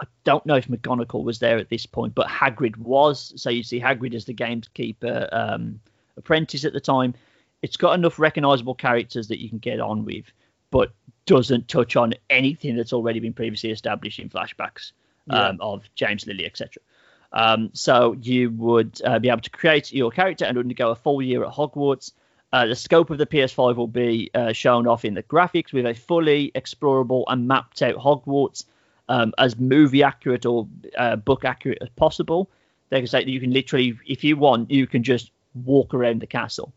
I 0.00 0.06
don't 0.24 0.44
know 0.44 0.56
if 0.56 0.68
McGonagall 0.68 1.24
was 1.24 1.38
there 1.38 1.58
at 1.58 1.68
this 1.68 1.86
point, 1.86 2.14
but 2.14 2.26
Hagrid 2.26 2.76
was. 2.76 3.32
So 3.36 3.50
you 3.50 3.62
see 3.62 3.80
Hagrid 3.80 4.14
as 4.14 4.24
the 4.24 4.32
gamekeeper 4.32 5.28
um, 5.32 5.80
apprentice 6.16 6.64
at 6.64 6.72
the 6.72 6.80
time. 6.80 7.14
It's 7.62 7.76
got 7.76 7.94
enough 7.94 8.18
recognizable 8.18 8.74
characters 8.74 9.28
that 9.28 9.40
you 9.40 9.48
can 9.48 9.58
get 9.58 9.80
on 9.80 10.04
with 10.04 10.26
but 10.74 10.92
doesn't 11.24 11.68
touch 11.68 11.94
on 11.94 12.14
anything 12.28 12.74
that's 12.74 12.92
already 12.92 13.20
been 13.20 13.32
previously 13.32 13.70
established 13.70 14.18
in 14.18 14.28
flashbacks 14.28 14.90
yeah. 15.28 15.50
um, 15.50 15.58
of 15.60 15.88
James 15.94 16.26
Lily, 16.26 16.44
etc. 16.44 16.82
Um, 17.32 17.70
so 17.74 18.16
you 18.20 18.50
would 18.50 19.00
uh, 19.04 19.20
be 19.20 19.28
able 19.28 19.42
to 19.42 19.50
create 19.50 19.92
your 19.92 20.10
character 20.10 20.44
and 20.44 20.58
undergo 20.58 20.90
a 20.90 20.96
full 20.96 21.22
year 21.22 21.44
at 21.44 21.52
Hogwarts. 21.52 22.10
Uh, 22.52 22.66
the 22.66 22.74
scope 22.74 23.10
of 23.10 23.18
the 23.18 23.26
PS5 23.26 23.76
will 23.76 23.86
be 23.86 24.32
uh, 24.34 24.52
shown 24.52 24.88
off 24.88 25.04
in 25.04 25.14
the 25.14 25.22
graphics 25.22 25.72
with 25.72 25.86
a 25.86 25.94
fully 25.94 26.50
explorable 26.56 27.22
and 27.28 27.46
mapped 27.46 27.80
out 27.80 27.94
Hogwarts. 27.94 28.64
Um, 29.08 29.32
as 29.38 29.58
movie 29.58 30.02
accurate 30.02 30.46
or 30.46 30.68
uh, 30.96 31.16
book 31.16 31.44
accurate 31.44 31.78
as 31.80 31.88
possible. 31.90 32.50
They 32.90 33.00
can 33.00 33.06
say 33.06 33.24
that 33.24 33.30
you 33.30 33.40
can 33.40 33.52
literally, 33.52 33.98
if 34.06 34.22
you 34.22 34.36
want, 34.36 34.70
you 34.70 34.86
can 34.86 35.02
just 35.02 35.30
walk 35.64 35.94
around 35.94 36.20
the 36.20 36.26
castle, 36.26 36.72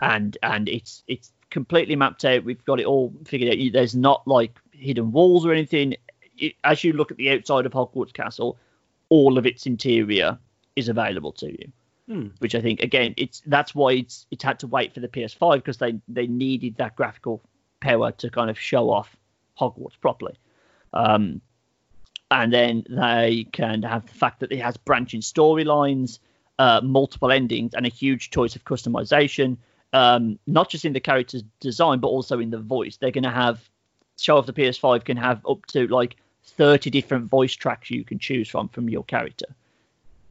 and 0.00 0.36
and 0.42 0.68
it's 0.68 1.02
it's 1.08 1.32
completely 1.50 1.96
mapped 1.96 2.24
out. 2.24 2.44
We've 2.44 2.64
got 2.64 2.80
it 2.80 2.86
all 2.86 3.12
figured 3.24 3.52
out. 3.52 3.72
There's 3.72 3.94
not 3.94 4.26
like 4.26 4.58
hidden 4.72 5.12
walls 5.12 5.46
or 5.46 5.52
anything. 5.52 5.96
It, 6.38 6.54
as 6.64 6.84
you 6.84 6.92
look 6.92 7.10
at 7.10 7.16
the 7.16 7.30
outside 7.30 7.66
of 7.66 7.72
Hogwarts 7.72 8.12
Castle, 8.12 8.58
all 9.08 9.38
of 9.38 9.46
its 9.46 9.66
interior 9.66 10.38
is 10.76 10.88
available 10.88 11.32
to 11.32 11.50
you. 11.50 11.72
Hmm. 12.08 12.28
Which 12.38 12.54
I 12.54 12.60
think 12.60 12.80
again, 12.80 13.14
it's 13.16 13.42
that's 13.46 13.74
why 13.74 13.92
it's 13.92 14.26
it's 14.30 14.42
had 14.42 14.58
to 14.60 14.66
wait 14.66 14.92
for 14.92 15.00
the 15.00 15.08
PS5 15.08 15.56
because 15.56 15.78
they 15.78 15.98
they 16.08 16.26
needed 16.26 16.76
that 16.76 16.96
graphical 16.96 17.42
power 17.80 18.12
to 18.12 18.30
kind 18.30 18.50
of 18.50 18.58
show 18.58 18.90
off 18.90 19.16
Hogwarts 19.58 20.00
properly. 20.00 20.34
Um, 20.92 21.40
and 22.30 22.52
then 22.52 22.84
they 22.88 23.46
can 23.52 23.82
have 23.82 24.06
the 24.06 24.14
fact 24.14 24.40
that 24.40 24.52
it 24.52 24.60
has 24.60 24.76
branching 24.76 25.20
storylines, 25.20 26.18
uh, 26.58 26.80
multiple 26.82 27.30
endings, 27.30 27.74
and 27.74 27.84
a 27.84 27.90
huge 27.90 28.30
choice 28.30 28.56
of 28.56 28.64
customization. 28.64 29.58
Um, 29.92 30.38
not 30.46 30.70
just 30.70 30.86
in 30.86 30.94
the 30.94 31.00
character's 31.00 31.44
design, 31.60 31.98
but 31.98 32.08
also 32.08 32.38
in 32.38 32.48
the 32.48 32.58
voice. 32.58 32.96
They're 32.96 33.10
going 33.10 33.24
to 33.24 33.30
have 33.30 33.68
show 34.18 34.38
off 34.38 34.46
the 34.46 34.52
PS5 34.52 35.04
can 35.04 35.16
have 35.16 35.44
up 35.46 35.66
to 35.66 35.86
like 35.88 36.16
30 36.44 36.90
different 36.90 37.26
voice 37.26 37.52
tracks 37.52 37.90
you 37.90 38.04
can 38.04 38.18
choose 38.18 38.48
from 38.48 38.68
from 38.68 38.88
your 38.88 39.04
character. 39.04 39.46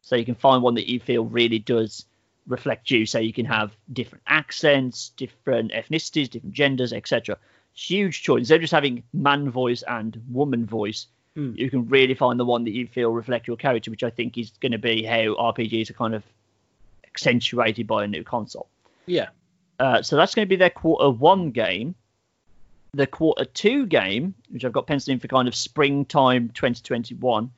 So 0.02 0.16
you 0.16 0.24
can 0.24 0.34
find 0.34 0.62
one 0.62 0.74
that 0.74 0.88
you 0.88 0.98
feel 0.98 1.24
really 1.24 1.58
does 1.58 2.06
reflect 2.46 2.90
you. 2.90 3.06
So 3.06 3.18
you 3.18 3.32
can 3.32 3.46
have 3.46 3.72
different 3.92 4.24
accents, 4.26 5.10
different 5.10 5.72
ethnicities, 5.72 6.28
different 6.28 6.54
genders, 6.54 6.92
etc. 6.92 7.38
Huge 7.74 8.22
choice. 8.22 8.40
Instead 8.40 8.56
of 8.56 8.60
just 8.62 8.72
having 8.72 9.02
man 9.12 9.50
voice 9.50 9.82
and 9.86 10.20
woman 10.30 10.66
voice, 10.66 11.06
Hmm. 11.34 11.54
you 11.56 11.70
can 11.70 11.88
really 11.88 12.12
find 12.14 12.38
the 12.38 12.44
one 12.44 12.64
that 12.64 12.72
you 12.72 12.86
feel 12.86 13.10
reflect 13.10 13.46
your 13.46 13.56
character, 13.56 13.90
which 13.90 14.02
I 14.02 14.10
think 14.10 14.36
is 14.36 14.50
going 14.60 14.72
to 14.72 14.78
be 14.78 15.02
how 15.02 15.34
RPGs 15.34 15.88
are 15.88 15.94
kind 15.94 16.14
of 16.14 16.22
accentuated 17.06 17.86
by 17.86 18.04
a 18.04 18.06
new 18.08 18.22
console. 18.22 18.68
Yeah. 19.06 19.28
Uh, 19.80 20.02
so 20.02 20.16
that's 20.16 20.34
going 20.34 20.46
to 20.46 20.48
be 20.50 20.56
their 20.56 20.70
quarter 20.70 21.08
one 21.10 21.50
game. 21.50 21.94
The 22.94 23.06
quarter 23.06 23.46
two 23.46 23.86
game, 23.86 24.34
which 24.50 24.64
I've 24.64 24.72
got 24.72 24.86
penciled 24.86 25.14
in 25.14 25.20
for 25.20 25.28
kind 25.28 25.48
of 25.48 25.54
springtime 25.54 26.50
2021, 26.50 27.50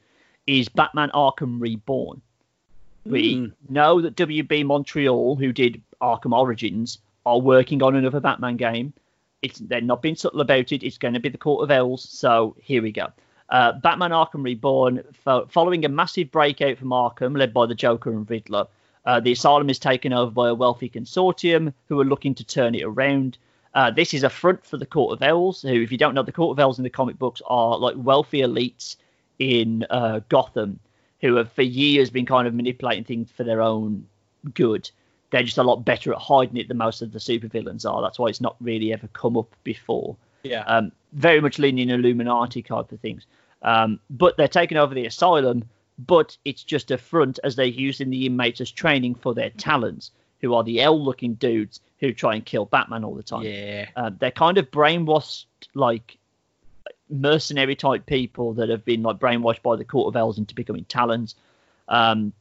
is 0.46 0.68
Batman 0.68 1.10
Arkham 1.10 1.60
Reborn. 1.60 2.22
We 3.04 3.34
Hmm. 3.36 3.46
know 3.68 4.00
that 4.00 4.14
WB 4.16 4.64
Montreal, 4.64 5.34
who 5.36 5.52
did 5.52 5.82
Arkham 6.00 6.32
Origins, 6.32 6.98
are 7.26 7.40
working 7.40 7.82
on 7.82 7.96
another 7.96 8.20
Batman 8.20 8.56
game. 8.56 8.92
It's 9.44 9.58
they're 9.58 9.80
not 9.80 10.02
being 10.02 10.16
subtle 10.16 10.40
about 10.40 10.72
it. 10.72 10.82
It's 10.82 10.98
going 10.98 11.14
to 11.14 11.20
be 11.20 11.28
the 11.28 11.38
Court 11.38 11.62
of 11.62 11.70
Owls. 11.70 12.08
So 12.08 12.56
here 12.58 12.82
we 12.82 12.92
go. 12.92 13.08
Uh, 13.50 13.72
Batman 13.72 14.10
Arkham 14.10 14.42
Reborn, 14.42 15.02
fo- 15.12 15.46
following 15.46 15.84
a 15.84 15.88
massive 15.88 16.30
breakout 16.30 16.78
from 16.78 16.88
Arkham, 16.88 17.36
led 17.36 17.52
by 17.52 17.66
the 17.66 17.74
Joker 17.74 18.10
and 18.10 18.28
Riddler, 18.28 18.66
uh, 19.04 19.20
the 19.20 19.32
asylum 19.32 19.68
is 19.68 19.78
taken 19.78 20.14
over 20.14 20.30
by 20.30 20.48
a 20.48 20.54
wealthy 20.54 20.88
consortium 20.88 21.74
who 21.88 22.00
are 22.00 22.06
looking 22.06 22.34
to 22.36 22.44
turn 22.44 22.74
it 22.74 22.84
around. 22.84 23.36
Uh, 23.74 23.90
this 23.90 24.14
is 24.14 24.22
a 24.22 24.30
front 24.30 24.64
for 24.64 24.78
the 24.78 24.86
Court 24.86 25.12
of 25.12 25.22
Owls, 25.22 25.60
who, 25.60 25.82
if 25.82 25.92
you 25.92 25.98
don't 25.98 26.14
know, 26.14 26.22
the 26.22 26.32
Court 26.32 26.56
of 26.56 26.64
Owls 26.64 26.78
in 26.78 26.84
the 26.84 26.90
comic 26.90 27.18
books 27.18 27.42
are 27.46 27.76
like 27.76 27.96
wealthy 27.98 28.38
elites 28.38 28.96
in 29.38 29.84
uh, 29.90 30.20
Gotham 30.28 30.80
who 31.20 31.36
have 31.36 31.52
for 31.52 31.62
years 31.62 32.10
been 32.10 32.26
kind 32.26 32.46
of 32.46 32.54
manipulating 32.54 33.04
things 33.04 33.30
for 33.30 33.44
their 33.44 33.62
own 33.62 34.06
good. 34.52 34.90
They're 35.34 35.42
just 35.42 35.58
a 35.58 35.64
lot 35.64 35.84
better 35.84 36.12
at 36.12 36.18
hiding 36.20 36.56
it 36.58 36.68
than 36.68 36.76
most 36.76 37.02
of 37.02 37.10
the 37.12 37.18
supervillains 37.18 37.84
are. 37.84 38.00
That's 38.00 38.20
why 38.20 38.28
it's 38.28 38.40
not 38.40 38.54
really 38.60 38.92
ever 38.92 39.08
come 39.08 39.36
up 39.36 39.52
before 39.64 40.16
Yeah. 40.44 40.62
um, 40.66 40.92
very 41.12 41.40
much 41.40 41.58
leaning 41.58 41.90
Illuminati 41.90 42.62
type 42.62 42.92
of 42.92 43.00
things. 43.00 43.26
Um, 43.62 43.98
but 44.10 44.36
they're 44.36 44.46
taking 44.46 44.78
over 44.78 44.94
the 44.94 45.06
asylum, 45.06 45.64
but 45.98 46.36
it's 46.44 46.62
just 46.62 46.92
a 46.92 46.98
front 46.98 47.40
as 47.42 47.56
they're 47.56 47.66
using 47.66 48.10
the 48.10 48.26
inmates 48.26 48.60
as 48.60 48.70
training 48.70 49.16
for 49.16 49.34
their 49.34 49.50
Talons, 49.50 50.12
who 50.40 50.54
are 50.54 50.62
the 50.62 50.80
L-looking 50.80 51.34
dudes 51.34 51.80
who 51.98 52.12
try 52.12 52.34
and 52.36 52.44
kill 52.44 52.66
Batman 52.66 53.02
all 53.02 53.14
the 53.16 53.22
time. 53.24 53.42
yeah. 53.42 53.86
Uh, 53.96 54.10
they're 54.16 54.30
kind 54.30 54.56
of 54.58 54.70
brainwashed, 54.70 55.46
like 55.74 56.16
mercenary 57.10 57.74
type 57.76 58.06
people 58.06 58.52
that 58.54 58.68
have 58.68 58.84
been 58.84 59.02
like 59.02 59.16
brainwashed 59.18 59.62
by 59.62 59.74
the 59.76 59.84
Court 59.84 60.08
of 60.14 60.16
Owls 60.16 60.38
into 60.38 60.54
becoming 60.54 60.84
Talons. 60.84 61.34
Um, 61.88 62.32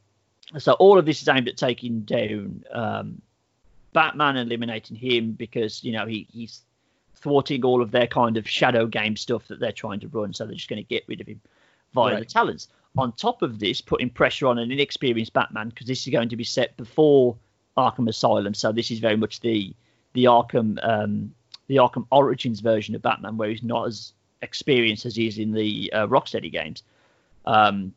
so 0.57 0.73
all 0.73 0.97
of 0.97 1.05
this 1.05 1.21
is 1.21 1.27
aimed 1.27 1.47
at 1.47 1.57
taking 1.57 2.01
down 2.01 2.63
um, 2.71 3.21
Batman 3.93 4.37
and 4.37 4.51
eliminating 4.51 4.97
him 4.97 5.31
because 5.31 5.83
you 5.83 5.91
know 5.93 6.05
he, 6.05 6.27
he's 6.31 6.61
thwarting 7.15 7.63
all 7.63 7.81
of 7.81 7.91
their 7.91 8.07
kind 8.07 8.37
of 8.37 8.47
shadow 8.47 8.85
game 8.85 9.15
stuff 9.15 9.47
that 9.47 9.59
they're 9.59 9.71
trying 9.71 9.99
to 10.01 10.07
run. 10.09 10.33
So 10.33 10.45
they're 10.45 10.55
just 10.55 10.69
going 10.69 10.83
to 10.83 10.87
get 10.87 11.03
rid 11.07 11.21
of 11.21 11.27
him 11.27 11.39
via 11.93 12.11
the 12.11 12.15
Right. 12.17 12.29
Talons. 12.29 12.67
On 12.97 13.11
top 13.13 13.41
of 13.41 13.59
this, 13.59 13.81
putting 13.81 14.09
pressure 14.09 14.45
on 14.47 14.59
an 14.59 14.71
inexperienced 14.71 15.33
Batman 15.33 15.69
because 15.69 15.87
this 15.87 16.05
is 16.05 16.11
going 16.11 16.29
to 16.29 16.35
be 16.35 16.43
set 16.43 16.77
before 16.77 17.35
Arkham 17.75 18.07
Asylum. 18.07 18.53
So 18.53 18.71
this 18.71 18.91
is 18.91 18.99
very 18.99 19.17
much 19.17 19.39
the 19.39 19.73
the 20.13 20.25
Arkham 20.25 20.77
um, 20.83 21.33
the 21.67 21.77
Arkham 21.77 22.05
Origins 22.11 22.59
version 22.59 22.93
of 22.93 23.01
Batman, 23.01 23.37
where 23.37 23.49
he's 23.49 23.63
not 23.63 23.87
as 23.87 24.13
experienced 24.41 25.05
as 25.05 25.15
he 25.15 25.27
is 25.27 25.39
in 25.39 25.53
the 25.53 25.91
uh, 25.93 26.07
Rocksteady 26.07 26.51
games. 26.51 26.83
Um, 27.45 27.93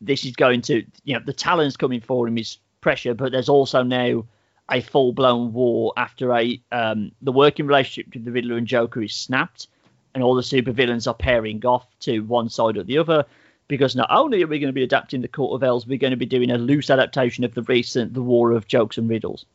this 0.00 0.24
is 0.24 0.32
going 0.32 0.62
to, 0.62 0.84
you 1.04 1.14
know, 1.14 1.20
the 1.24 1.32
Talons 1.32 1.76
coming 1.76 2.00
for 2.00 2.26
him 2.26 2.38
is 2.38 2.58
pressure, 2.80 3.14
but 3.14 3.32
there's 3.32 3.48
also 3.48 3.82
now 3.82 4.24
a 4.70 4.80
full 4.80 5.12
blown 5.12 5.52
war 5.52 5.92
after 5.96 6.32
a 6.34 6.60
um, 6.72 7.12
the 7.22 7.32
working 7.32 7.66
relationship 7.66 8.06
between 8.06 8.24
the 8.24 8.32
Riddler 8.32 8.56
and 8.56 8.66
Joker 8.66 9.02
is 9.02 9.14
snapped, 9.14 9.66
and 10.14 10.22
all 10.22 10.34
the 10.34 10.42
supervillains 10.42 11.06
are 11.06 11.14
pairing 11.14 11.64
off 11.66 11.86
to 12.00 12.20
one 12.20 12.48
side 12.48 12.76
or 12.76 12.82
the 12.82 12.98
other. 12.98 13.24
Because 13.68 13.94
not 13.94 14.08
only 14.10 14.42
are 14.42 14.48
we 14.48 14.58
going 14.58 14.70
to 14.70 14.72
be 14.72 14.82
adapting 14.82 15.20
the 15.20 15.28
Court 15.28 15.54
of 15.54 15.62
Owls, 15.62 15.86
we're 15.86 15.96
going 15.96 16.10
to 16.10 16.16
be 16.16 16.26
doing 16.26 16.50
a 16.50 16.58
loose 16.58 16.90
adaptation 16.90 17.44
of 17.44 17.54
the 17.54 17.62
recent 17.62 18.14
The 18.14 18.22
War 18.22 18.50
of 18.50 18.66
Jokes 18.66 18.98
and 18.98 19.08
Riddles 19.08 19.46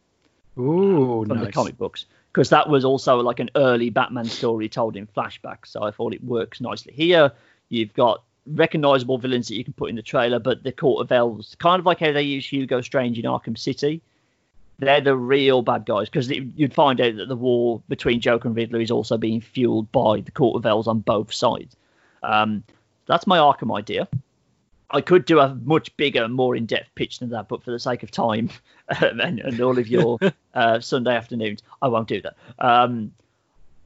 Ooh, 0.58 1.26
from 1.28 1.38
nice. 1.40 1.48
the 1.48 1.52
comic 1.52 1.78
books 1.78 2.06
because 2.36 2.50
that 2.50 2.70
was 2.70 2.84
also 2.84 3.22
like 3.22 3.40
an 3.40 3.50
early 3.56 3.90
Batman 3.90 4.26
story 4.26 4.68
told 4.68 4.98
in 4.98 5.08
flashback. 5.08 5.60
So 5.66 5.84
I 5.84 5.92
thought 5.92 6.14
it 6.14 6.22
works 6.22 6.60
nicely 6.60 6.92
here. 6.94 7.32
You've 7.70 7.94
got 7.94 8.24
recognizable 8.48 9.18
villains 9.18 9.48
that 9.48 9.56
you 9.56 9.64
can 9.64 9.74
put 9.74 9.90
in 9.90 9.96
the 9.96 10.02
trailer, 10.02 10.40
but 10.40 10.64
the 10.64 10.72
Court 10.72 11.02
of 11.02 11.12
Owls, 11.12 11.56
kind 11.60 11.80
of 11.80 11.86
like 11.86 12.00
how 12.00 12.12
they 12.12 12.22
use 12.22 12.46
Hugo 12.46 12.82
Strange 12.82 13.18
in 13.18 13.26
Arkham 13.26 13.58
City, 13.58 14.02
they're 14.80 15.02
the 15.02 15.16
real 15.16 15.62
bad 15.62 15.86
guys 15.86 16.10
because 16.10 16.30
you'd 16.30 16.74
find 16.74 17.00
out 17.00 17.16
that 17.16 17.28
the 17.28 17.36
war 17.36 17.82
between 17.88 18.20
Joker 18.20 18.48
and 18.48 18.58
Riddler 18.58 18.82
is 18.82 18.92
also 18.92 19.18
being 19.18 19.42
fueled 19.42 19.92
by 19.92 20.22
the 20.22 20.32
Court 20.32 20.58
of 20.58 20.66
Owls 20.66 20.88
on 20.88 21.00
both 21.00 21.34
sides. 21.34 21.76
Um, 22.24 22.64
that's 23.06 23.28
my 23.28 23.38
Arkham 23.38 23.76
idea. 23.76 24.08
I 24.92 25.02
could 25.02 25.26
do 25.26 25.40
a 25.40 25.56
much 25.64 25.96
bigger, 25.98 26.28
more 26.28 26.56
in-depth 26.56 26.94
pitch 26.96 27.20
than 27.20 27.30
that, 27.30 27.48
but 27.48 27.64
for 27.64 27.72
the 27.72 27.80
sake 27.80 28.04
of 28.04 28.12
time 28.12 28.50
um, 29.02 29.20
and, 29.20 29.40
and 29.40 29.62
all 29.62 29.78
of 29.78 29.88
your 29.88 30.20
uh, 30.54 30.80
Sunday 30.80 31.16
afternoons, 31.16 31.64
I 31.82 31.88
won't 31.88 32.08
do 32.08 32.22
that. 32.22 32.36
Um, 32.60 33.14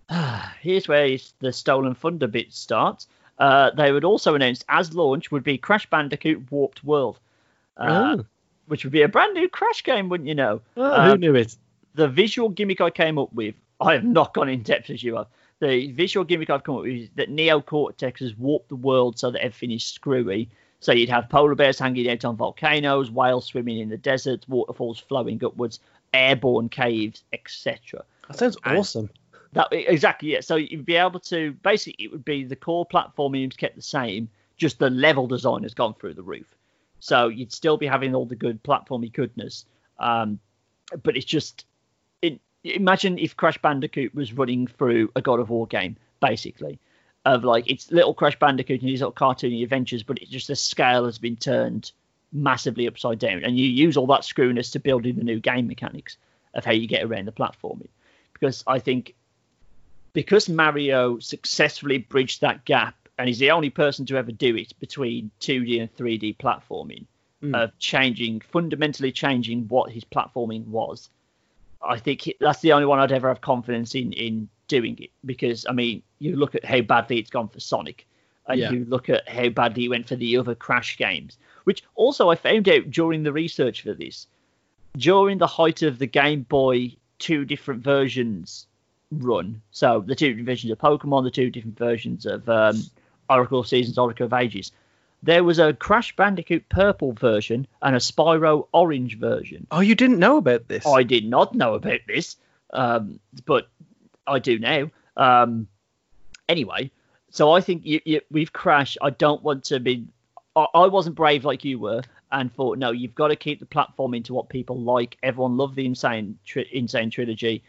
here's 0.62 0.88
where 0.88 1.18
the 1.40 1.54
Stolen 1.54 1.96
Thunder 1.96 2.28
bit 2.28 2.54
starts. 2.54 3.08
Uh, 3.40 3.72
they 3.72 3.92
would 3.92 4.04
also 4.04 4.36
announce 4.36 4.64
as 4.70 4.94
launch 4.94 5.32
would 5.32 5.44
be 5.44 5.58
Crash 5.58 5.90
Bandicoot 5.90 6.52
Warped 6.52 6.84
World, 6.84 7.18
uh, 7.78 8.18
Oh. 8.20 8.26
which 8.68 8.84
would 8.84 8.92
be 8.92 9.02
a 9.02 9.08
brand 9.08 9.34
new 9.34 9.48
Crash 9.48 9.84
game, 9.84 10.10
wouldn't 10.10 10.28
you 10.28 10.36
know? 10.36 10.62
Oh, 10.76 11.04
who 11.06 11.12
um, 11.14 11.20
knew 11.20 11.36
it? 11.36 11.56
the 11.96 12.08
visual 12.08 12.50
gimmick 12.50 12.80
I 12.82 12.90
came 12.92 13.18
up 13.18 13.34
with, 13.34 13.56
I 13.82 13.94
have 13.94 14.04
not 14.04 14.34
gone 14.34 14.48
in 14.50 14.62
depth 14.62 14.90
as 14.90 15.02
you 15.04 15.16
have. 15.16 15.28
The 15.60 15.92
visual 15.92 16.24
gimmick 16.24 16.50
I've 16.50 16.64
come 16.64 16.76
up 16.76 16.84
with 16.84 16.94
is 16.94 17.10
that 17.16 17.30
Neo 17.30 17.60
Cortex 17.62 18.22
has 18.22 18.38
warped 18.38 18.70
the 18.70 18.76
world 18.76 19.18
so 19.20 19.32
that 19.32 19.42
everything 19.44 19.72
is 19.72 19.84
screwy. 19.84 20.50
So 20.82 20.94
you'd 20.94 21.10
have 21.10 21.28
polar 21.30 21.56
bears 21.56 21.78
hanging 21.80 22.10
out 22.10 22.24
on 22.24 22.38
volcanoes, 22.38 23.12
whales 23.12 23.46
swimming 23.46 23.80
in 23.80 23.90
the 23.90 23.98
deserts, 23.98 24.48
waterfalls 24.48 25.00
flowing 25.00 25.44
upwards, 25.44 25.80
airborne 26.14 26.70
caves, 26.70 27.24
etc. 27.34 28.04
That 28.30 28.38
sounds 28.38 28.58
and- 28.64 28.78
awesome. 28.78 29.10
That 29.54 29.68
exactly, 29.72 30.34
yeah. 30.34 30.42
So 30.42 30.56
you'd 30.56 30.86
be 30.86 30.96
able 30.96 31.20
to 31.22 31.54
basically 31.64 32.06
it 32.06 32.12
would 32.12 32.26
be 32.26 32.44
the 32.44 32.56
core 32.56 32.86
platforming 32.86 33.56
kept 33.58 33.76
the 33.76 33.82
same, 33.82 34.30
just 34.58 34.78
the 34.80 34.90
level 34.90 35.28
design 35.28 35.64
has 35.64 35.74
gone 35.74 35.96
through 35.96 36.14
the 36.14 36.24
roof. 36.24 36.46
So 37.00 37.30
you'd 37.30 37.52
still 37.52 37.78
be 37.78 37.88
having 37.88 38.14
all 38.14 38.26
the 38.26 38.36
good 38.36 38.62
platformy 38.64 39.12
goodness, 39.12 39.66
um, 40.00 40.40
but 41.02 41.18
it's 41.18 41.26
just 41.26 41.66
it, 42.22 42.40
imagine 42.64 43.18
if 43.18 43.36
Crash 43.38 43.58
Bandicoot 43.58 44.14
was 44.14 44.34
running 44.34 44.68
through 44.68 45.10
a 45.16 45.22
God 45.22 45.40
of 45.40 45.50
War 45.50 45.66
game, 45.66 45.96
basically, 46.20 46.80
of 47.26 47.44
like 47.44 47.70
it's 47.70 47.92
little 47.92 48.14
Crash 48.14 48.38
Bandicoot 48.38 48.82
and 48.82 48.90
these 48.90 49.02
little 49.02 49.14
cartoony 49.14 49.64
adventures, 49.64 50.04
but 50.04 50.20
it's 50.20 50.30
just 50.30 50.48
the 50.48 50.56
scale 50.56 51.06
has 51.06 51.18
been 51.18 51.38
turned 51.38 51.92
massively 52.32 52.88
upside 52.88 53.18
down, 53.18 53.44
and 53.44 53.58
you 53.58 53.66
use 53.66 53.98
all 53.98 54.08
that 54.08 54.22
screwness 54.22 54.72
to 54.74 54.80
build 54.80 55.08
in 55.08 55.16
the 55.16 55.24
new 55.24 55.40
game 55.40 55.66
mechanics 55.66 56.18
of 56.54 56.66
how 56.66 56.72
you 56.72 56.88
get 56.88 57.04
around 57.04 57.26
the 57.26 57.32
platforming. 57.32 57.90
Because 58.34 58.64
I 58.68 58.80
think 58.80 59.16
because 60.14 60.50
Mario 60.50 61.20
successfully 61.20 62.00
bridged 62.00 62.42
that 62.42 62.66
gap, 62.66 62.96
and 63.18 63.28
he's 63.28 63.40
the 63.40 63.52
only 63.52 63.70
person 63.70 64.06
to 64.08 64.18
ever 64.18 64.32
do 64.32 64.56
it 64.56 64.74
between 64.80 65.30
2D 65.42 65.80
and 65.82 65.96
3D 65.96 66.38
platforming, 66.38 67.06
Mm. 67.42 67.56
of 67.56 67.78
changing 67.80 68.42
fundamentally 68.42 69.14
changing 69.14 69.66
what 69.70 69.92
his 69.92 70.04
platforming 70.04 70.66
was. 70.68 71.10
I 71.82 71.98
think 71.98 72.30
that's 72.42 72.60
the 72.60 72.74
only 72.74 72.86
one 72.86 73.00
I'd 73.00 73.14
ever 73.14 73.30
have 73.30 73.40
confidence 73.40 73.96
in 73.96 74.12
in 74.12 74.50
doing 74.68 74.98
it 75.00 75.10
because 75.26 75.66
I 75.70 75.72
mean 75.72 76.04
you 76.20 76.36
look 76.36 76.54
at 76.56 76.66
how 76.66 76.82
badly 76.82 77.18
it's 77.18 77.30
gone 77.30 77.48
for 77.48 77.62
Sonic. 77.62 78.06
and 78.48 78.60
Yeah. 78.60 78.72
you 78.72 78.84
look 78.86 79.08
at 79.10 79.30
how 79.30 79.48
badly 79.50 79.86
it 79.86 79.90
went 79.90 80.08
for 80.10 80.16
the 80.18 80.36
other 80.36 80.54
Crash 80.56 80.98
games, 80.98 81.38
which 81.66 81.84
also 81.96 82.30
I 82.30 82.36
found 82.36 82.68
out 82.68 82.90
during 82.92 83.24
the 83.24 83.32
research 83.32 83.84
for 83.84 83.94
this, 83.94 84.28
during 84.98 85.38
the 85.38 85.48
height 85.48 85.82
of 85.84 85.98
the 86.00 86.08
Game 86.08 86.42
Boy 86.44 86.96
two 87.20 87.46
different 87.46 87.84
versions 87.84 88.66
run. 89.12 89.62
So 89.72 90.04
the 90.06 90.16
two 90.16 90.30
different 90.30 90.48
versions 90.48 90.72
of 90.72 90.78
Pokemon, 90.78 91.24
the 91.24 91.32
two 91.32 91.50
different 91.50 91.78
versions 91.78 92.26
of 92.26 92.48
um, 92.50 92.82
Oracle 93.30 93.60
of 93.60 93.68
Seasons, 93.68 93.98
Oracle 93.98 94.26
of 94.26 94.34
Ages. 94.34 94.72
There 95.22 95.44
was 95.44 95.60
a 95.60 95.74
Crash 95.74 96.16
Bandicoot 96.16 96.70
purple 96.70 97.12
version 97.12 97.68
and 97.82 97.96
a 97.96 98.00
Spyro 98.00 98.68
orange 98.72 99.18
version. 99.18 99.68
Oh, 99.72 99.82
you 99.82 99.96
didn't 99.96 100.20
know 100.20 100.38
about 100.38 100.68
this? 100.68 100.86
I 100.86 101.04
did 101.04 101.26
not 101.26 101.54
know 101.54 101.74
about 101.74 102.00
this, 102.08 102.38
um, 102.72 103.20
but 103.46 103.68
I 104.26 104.40
do 104.40 104.60
now. 104.60 104.90
Um, 105.18 105.68
anyway, 106.48 106.92
so 107.32 107.52
I 107.52 107.60
think 107.60 107.86
you, 107.86 108.00
you, 108.06 108.22
we've 108.32 108.54
crashed. 108.54 108.98
I 109.02 109.10
don't 109.10 109.44
want 109.44 109.66
to 109.66 109.80
be. 109.80 110.08
I, 110.56 110.68
I 110.74 110.88
wasn't 110.88 111.16
brave 111.16 111.44
like 111.44 111.66
you 111.66 111.80
were, 111.80 112.02
and 112.32 112.54
thought 112.54 112.78
no, 112.78 112.92
you've 112.92 113.16
got 113.16 113.28
to 113.28 113.36
keep 113.36 113.60
the 113.60 113.66
platform 113.66 114.14
into 114.14 114.34
what 114.34 114.48
people 114.48 114.80
like. 114.80 115.18
Everyone 115.22 115.58
loved 115.58 115.76
the 115.76 115.86
N. 115.86 115.96
Sane 115.96 116.38
tri- 116.46 116.68
N. 116.74 116.88
Sane 116.88 117.10
trilogy. 117.10 117.64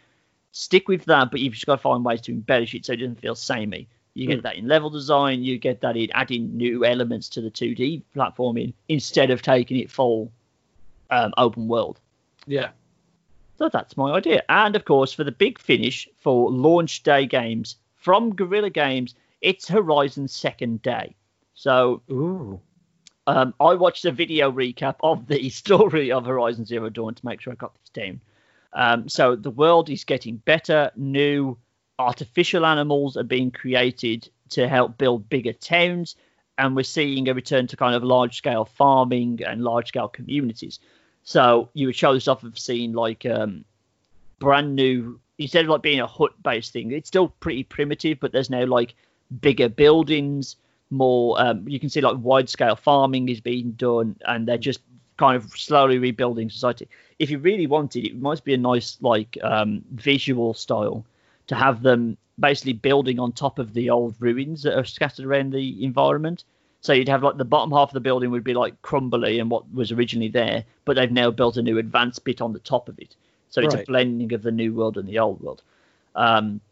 Stick 0.52 0.88
with 0.88 1.04
that, 1.06 1.30
but 1.30 1.40
you've 1.40 1.54
just 1.54 1.66
got 1.66 1.76
to 1.76 1.82
find 1.82 2.04
ways 2.04 2.20
to 2.22 2.32
embellish 2.32 2.74
it 2.74 2.84
so 2.84 2.92
it 2.92 2.96
doesn't 2.96 3.20
feel 3.20 3.34
samey. 3.34 3.88
You 4.14 4.26
get 4.26 4.38
Hmm. 4.38 4.42
that 4.42 4.56
in 4.56 4.66
level 4.68 4.90
design. 4.90 5.44
You 5.44 5.56
get 5.58 5.80
that 5.82 5.96
in 5.96 6.10
adding 6.12 6.56
new 6.56 6.84
elements 6.84 7.28
to 7.30 7.40
the 7.40 7.50
2D 7.50 8.02
platforming 8.14 8.72
instead 8.88 9.30
of 9.30 9.40
taking 9.42 9.76
it 9.78 9.90
full 9.90 10.32
um, 11.10 11.32
open 11.36 11.68
world. 11.68 12.00
yeah. 12.46 12.70
So 13.58 13.68
that's 13.68 13.94
my 13.96 14.12
idea. 14.12 14.42
And 14.48 14.74
of 14.74 14.86
course, 14.86 15.12
for 15.12 15.22
the 15.22 15.32
big 15.32 15.58
finish 15.58 16.08
for 16.16 16.50
launch 16.50 17.02
day 17.02 17.26
games 17.26 17.76
from 17.96 18.34
Guerrilla 18.34 18.70
Games, 18.70 19.14
it's 19.42 19.68
Horizon 19.68 20.28
second 20.28 20.80
day. 20.80 21.14
So 21.52 22.00
Ooh. 22.10 22.58
um, 23.26 23.52
I 23.60 23.74
watched 23.74 24.06
a 24.06 24.12
video 24.12 24.50
recap 24.50 24.96
of 25.02 25.26
the 25.26 25.50
story 25.50 26.10
of 26.10 26.24
Horizon 26.24 26.64
Zero 26.64 26.88
Dawn 26.88 27.14
to 27.14 27.26
make 27.26 27.42
sure 27.42 27.52
I 27.52 27.56
got 27.56 27.74
this 27.74 27.90
down. 27.90 28.20
Um, 28.72 29.08
so 29.08 29.36
the 29.36 29.50
world 29.50 29.90
is 29.90 30.04
getting 30.04 30.36
better, 30.36 30.90
new 30.96 31.58
artificial 31.98 32.64
animals 32.64 33.16
are 33.16 33.24
being 33.24 33.50
created 33.50 34.28
to 34.50 34.68
help 34.68 34.98
build 34.98 35.28
bigger 35.28 35.52
towns, 35.52 36.16
and 36.56 36.76
we're 36.76 36.82
seeing 36.82 37.28
a 37.28 37.34
return 37.34 37.66
to 37.68 37.76
kind 37.76 37.94
of 37.94 38.02
large 38.02 38.36
scale 38.36 38.64
farming 38.64 39.40
and 39.46 39.62
large 39.62 39.88
scale 39.88 40.08
communities. 40.08 40.78
So 41.22 41.68
you 41.74 41.86
would 41.86 41.96
show 41.96 42.14
this 42.14 42.28
off 42.28 42.44
of 42.44 42.58
seeing 42.58 42.92
like 42.92 43.26
um, 43.26 43.64
brand 44.38 44.74
new 44.74 45.20
instead 45.38 45.64
of 45.64 45.70
like 45.70 45.82
being 45.82 46.00
a 46.00 46.06
hut 46.06 46.32
based 46.42 46.72
thing, 46.72 46.92
it's 46.92 47.08
still 47.08 47.28
pretty 47.28 47.64
primitive, 47.64 48.20
but 48.20 48.30
there's 48.30 48.50
now 48.50 48.66
like 48.66 48.94
bigger 49.40 49.68
buildings, 49.68 50.56
more 50.90 51.40
um, 51.40 51.66
you 51.68 51.80
can 51.80 51.88
see 51.88 52.00
like 52.00 52.16
wide 52.18 52.48
scale 52.48 52.76
farming 52.76 53.28
is 53.28 53.40
being 53.40 53.72
done 53.72 54.16
and 54.26 54.46
they're 54.46 54.58
just 54.58 54.80
kind 55.20 55.36
of 55.36 55.50
slowly 55.50 55.98
rebuilding 55.98 56.48
society. 56.48 56.88
If 57.18 57.30
you 57.30 57.38
really 57.38 57.66
wanted 57.66 58.06
it, 58.06 58.18
might 58.18 58.42
be 58.42 58.54
a 58.54 58.56
nice 58.56 58.96
like 59.02 59.36
um, 59.42 59.84
visual 59.92 60.54
style 60.54 61.04
to 61.48 61.54
have 61.54 61.82
them 61.82 62.16
basically 62.38 62.72
building 62.72 63.20
on 63.20 63.32
top 63.32 63.58
of 63.58 63.74
the 63.74 63.90
old 63.90 64.14
ruins 64.18 64.62
that 64.62 64.78
are 64.78 64.84
scattered 64.84 65.26
around 65.26 65.52
the 65.52 65.84
environment. 65.84 66.44
So 66.80 66.94
you'd 66.94 67.10
have 67.10 67.22
like 67.22 67.36
the 67.36 67.44
bottom 67.44 67.70
half 67.70 67.90
of 67.90 67.92
the 67.92 68.00
building 68.00 68.30
would 68.30 68.44
be 68.44 68.54
like 68.54 68.80
crumbly 68.80 69.38
and 69.38 69.50
what 69.50 69.70
was 69.74 69.92
originally 69.92 70.30
there, 70.30 70.64
but 70.86 70.96
they've 70.96 71.12
now 71.12 71.30
built 71.30 71.58
a 71.58 71.62
new 71.62 71.76
advanced 71.76 72.24
bit 72.24 72.40
on 72.40 72.54
the 72.54 72.58
top 72.60 72.88
of 72.88 72.98
it. 72.98 73.14
So 73.50 73.60
it's 73.60 73.74
a 73.82 73.84
blending 73.84 74.32
of 74.32 74.42
the 74.42 74.50
new 74.50 74.72
world 74.72 74.96
and 74.96 75.06
the 75.06 75.18
old 75.18 75.42
world. 75.42 75.60
Um, 76.14 76.62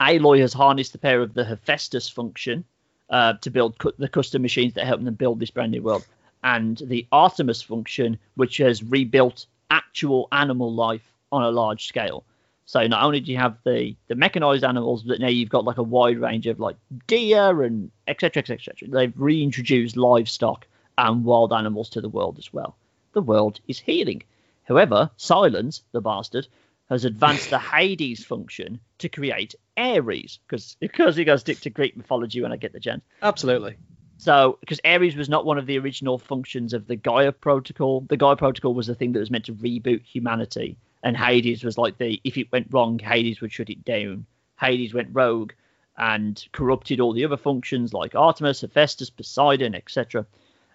Aloy 0.00 0.40
has 0.40 0.52
harnessed 0.52 0.90
the 0.90 0.98
power 0.98 1.20
of 1.20 1.34
the 1.34 1.44
Hephaestus 1.44 2.08
function 2.08 2.64
uh, 3.10 3.34
to 3.34 3.50
build 3.50 3.78
cu- 3.78 3.92
the 3.96 4.08
custom 4.08 4.42
machines 4.42 4.74
that 4.74 4.86
help 4.86 5.04
them 5.04 5.14
build 5.14 5.38
this 5.38 5.50
brand 5.50 5.70
new 5.70 5.82
world, 5.82 6.04
and 6.42 6.78
the 6.84 7.06
Artemis 7.12 7.62
function, 7.62 8.18
which 8.34 8.56
has 8.58 8.82
rebuilt 8.82 9.46
actual 9.70 10.28
animal 10.32 10.72
life 10.72 11.12
on 11.32 11.42
a 11.42 11.50
large 11.50 11.86
scale. 11.86 12.24
So 12.64 12.86
not 12.86 13.02
only 13.02 13.20
do 13.20 13.32
you 13.32 13.38
have 13.38 13.58
the 13.64 13.96
the 14.06 14.14
mechanized 14.14 14.62
animals, 14.64 15.02
but 15.02 15.18
now 15.18 15.28
you've 15.28 15.48
got 15.48 15.64
like 15.64 15.78
a 15.78 15.82
wide 15.82 16.18
range 16.18 16.46
of 16.46 16.60
like 16.60 16.76
deer 17.06 17.62
and 17.62 17.90
etc. 18.06 18.40
etc. 18.42 18.72
etc. 18.74 18.88
They've 18.88 19.12
reintroduced 19.16 19.96
livestock 19.96 20.66
and 20.96 21.24
wild 21.24 21.52
animals 21.52 21.90
to 21.90 22.00
the 22.00 22.08
world 22.08 22.38
as 22.38 22.52
well. 22.52 22.76
The 23.12 23.22
world 23.22 23.60
is 23.66 23.78
healing. 23.78 24.22
However, 24.64 25.10
Sylens, 25.18 25.82
the 25.90 26.00
bastard, 26.00 26.46
has 26.88 27.04
advanced 27.04 27.50
the 27.50 27.58
Hades 27.74 28.24
function 28.24 28.78
to 28.98 29.08
create 29.08 29.56
Ares, 29.76 30.38
because 30.46 30.76
because 30.78 31.16
he 31.16 31.24
goes 31.24 31.40
stick 31.40 31.60
to 31.60 31.70
Greek 31.70 31.96
mythology 31.96 32.40
when 32.40 32.52
I 32.52 32.56
get 32.56 32.72
the 32.72 32.78
chance. 32.78 33.02
Absolutely. 33.22 33.76
So, 34.20 34.58
because 34.60 34.82
Ares 34.84 35.16
was 35.16 35.30
not 35.30 35.46
one 35.46 35.56
of 35.56 35.64
the 35.64 35.78
original 35.78 36.18
functions 36.18 36.74
of 36.74 36.86
the 36.86 36.96
Gaia 36.96 37.32
protocol. 37.32 38.02
The 38.02 38.18
Gaia 38.18 38.36
protocol 38.36 38.74
was 38.74 38.86
the 38.86 38.94
thing 38.94 39.12
that 39.12 39.18
was 39.18 39.30
meant 39.30 39.46
to 39.46 39.54
reboot 39.54 40.02
humanity, 40.02 40.76
and 41.02 41.16
Hades 41.16 41.64
was 41.64 41.78
like 41.78 41.96
the 41.96 42.20
if 42.22 42.36
it 42.36 42.52
went 42.52 42.68
wrong, 42.70 42.98
Hades 42.98 43.40
would 43.40 43.50
shut 43.50 43.70
it 43.70 43.82
down. 43.82 44.26
Hades 44.60 44.92
went 44.92 45.08
rogue 45.12 45.52
and 45.96 46.46
corrupted 46.52 47.00
all 47.00 47.14
the 47.14 47.24
other 47.24 47.38
functions 47.38 47.94
like 47.94 48.14
Artemis, 48.14 48.60
Hephaestus, 48.60 49.08
Poseidon, 49.08 49.74
etc. 49.74 50.26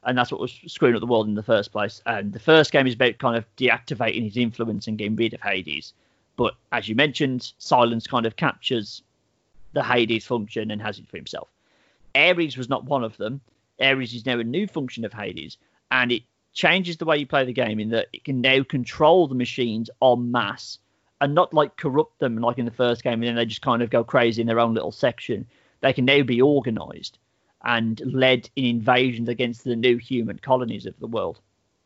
And 0.02 0.18
that's 0.18 0.32
what 0.32 0.42
was 0.42 0.60
screwing 0.66 0.96
up 0.96 1.02
the 1.02 1.06
world 1.06 1.28
in 1.28 1.36
the 1.36 1.44
first 1.44 1.72
place. 1.72 2.02
And 2.08 2.34
the 2.34 2.40
first 2.40 2.72
game 2.72 2.88
is 2.88 2.96
about 2.96 3.20
kind 3.20 3.38
of 3.38 3.46
deactivating 3.58 4.24
his 4.24 4.38
influence 4.38 4.88
and 4.88 4.98
getting 4.98 5.18
rid 5.18 5.36
of 5.36 5.42
Hades. 5.42 5.94
But 6.36 6.56
as 6.72 6.90
you 6.90 6.96
mentioned, 6.96 7.54
Sylens 7.60 8.10
kind 8.10 8.26
of 8.26 8.38
captures 8.38 9.04
the 9.74 9.84
Hades 9.84 10.26
function 10.26 10.72
and 10.72 10.82
has 10.82 10.98
it 10.98 11.08
for 11.08 11.18
himself. 11.18 11.48
Ares 12.16 12.58
was 12.58 12.70
not 12.70 12.86
one 12.86 13.04
of 13.04 13.18
them. 13.18 13.42
Ares 13.80 14.14
is 14.14 14.26
now 14.26 14.40
a 14.40 14.44
new 14.44 14.68
function 14.68 15.06
of 15.06 15.14
Hades, 15.14 15.58
and 15.92 16.12
it 16.12 16.24
changes 16.54 16.98
the 16.98 17.06
way 17.06 17.18
you 17.18 17.28
play 17.28 17.46
the 17.46 17.54
game 17.54 17.80
in 17.80 17.90
that 17.90 18.08
it 18.14 18.24
can 18.24 18.42
now 18.42 18.64
control 18.64 19.28
the 19.28 19.36
machines 19.36 19.90
en 20.02 20.32
masse 20.32 20.80
and 21.22 21.36
not 21.36 21.54
like 21.54 21.76
corrupt 21.76 22.18
them 22.20 22.38
like 22.38 22.58
in 22.58 22.66
the 22.66 22.72
first 22.72 23.04
game 23.04 23.22
and 23.22 23.24
then 23.24 23.36
they 23.36 23.46
just 23.46 23.62
kind 23.62 23.82
of 23.82 23.90
go 23.90 24.04
crazy 24.04 24.42
in 24.42 24.48
their 24.48 24.60
own 24.60 24.74
little 24.74 24.92
section. 24.92 25.46
They 25.82 25.94
can 25.94 26.06
now 26.06 26.24
be 26.24 26.42
organized 26.42 27.20
and 27.64 28.02
led 28.06 28.50
in 28.56 28.66
invasions 28.66 29.28
against 29.28 29.64
the 29.64 29.76
new 29.76 29.98
human 29.98 30.40
colonies 30.40 30.86
of 30.86 30.98
the 31.00 31.08
world. 31.08 31.40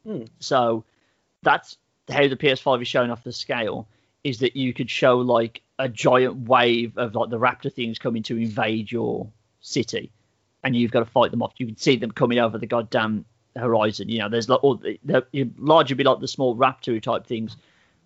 Hmm. 0.06 0.23
So 0.39 0.85
that's 1.41 1.77
how 2.10 2.27
the 2.27 2.38
PS5 2.38 2.81
is 2.81 2.88
showing 2.88 3.11
off 3.11 3.23
the 3.23 3.34
scale 3.34 3.88
is 4.23 4.39
that 4.39 4.56
you 4.56 4.73
could 4.73 4.89
show 4.89 5.18
like 5.18 5.61
a 5.80 5.89
giant 5.89 6.47
wave 6.47 6.97
of 6.97 7.15
like 7.15 7.30
the 7.30 7.39
raptor 7.39 7.73
things 7.73 7.97
coming 7.97 8.23
to 8.23 8.38
invade 8.38 8.91
your 8.91 9.31
city 9.61 10.11
and 10.64 10.76
you've 10.76 10.91
got 10.91 10.99
to 10.99 11.06
fight 11.06 11.31
them 11.31 11.41
off. 11.41 11.53
You 11.57 11.65
can 11.65 11.77
see 11.77 11.95
them 11.95 12.11
coming 12.11 12.40
over 12.40 12.57
the 12.57 12.68
goddamn 12.68 13.26
horizon. 13.56 14.10
You 14.10 14.19
know, 14.19 14.30
there's 14.30 14.49
like 14.49 14.64
all 14.64 14.76
the, 14.76 14.99
the 15.03 15.26
you 15.31 15.52
largely 15.57 15.95
be 15.95 16.03
like 16.03 16.19
the 16.19 16.27
small 16.27 16.56
raptor 16.56 17.02
type 17.02 17.26
things, 17.26 17.57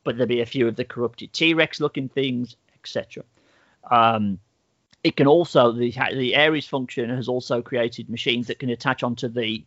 but 0.04 0.18
there'll 0.18 0.28
be 0.28 0.42
a 0.42 0.46
few 0.46 0.68
of 0.68 0.76
the 0.76 0.86
corrupted 0.86 1.34
T-Rex 1.34 1.80
looking 1.80 2.10
things, 2.10 2.56
etc. 2.76 3.24
Um, 3.90 4.40
it 5.04 5.16
can 5.16 5.28
also 5.28 5.72
the 5.72 5.92
the 6.14 6.36
Ares 6.36 6.68
function 6.68 7.10
has 7.10 7.28
also 7.28 7.62
created 7.62 8.10
machines 8.10 8.48
that 8.48 8.60
can 8.60 8.70
attach 8.70 9.04
onto 9.04 9.28
the 9.28 9.64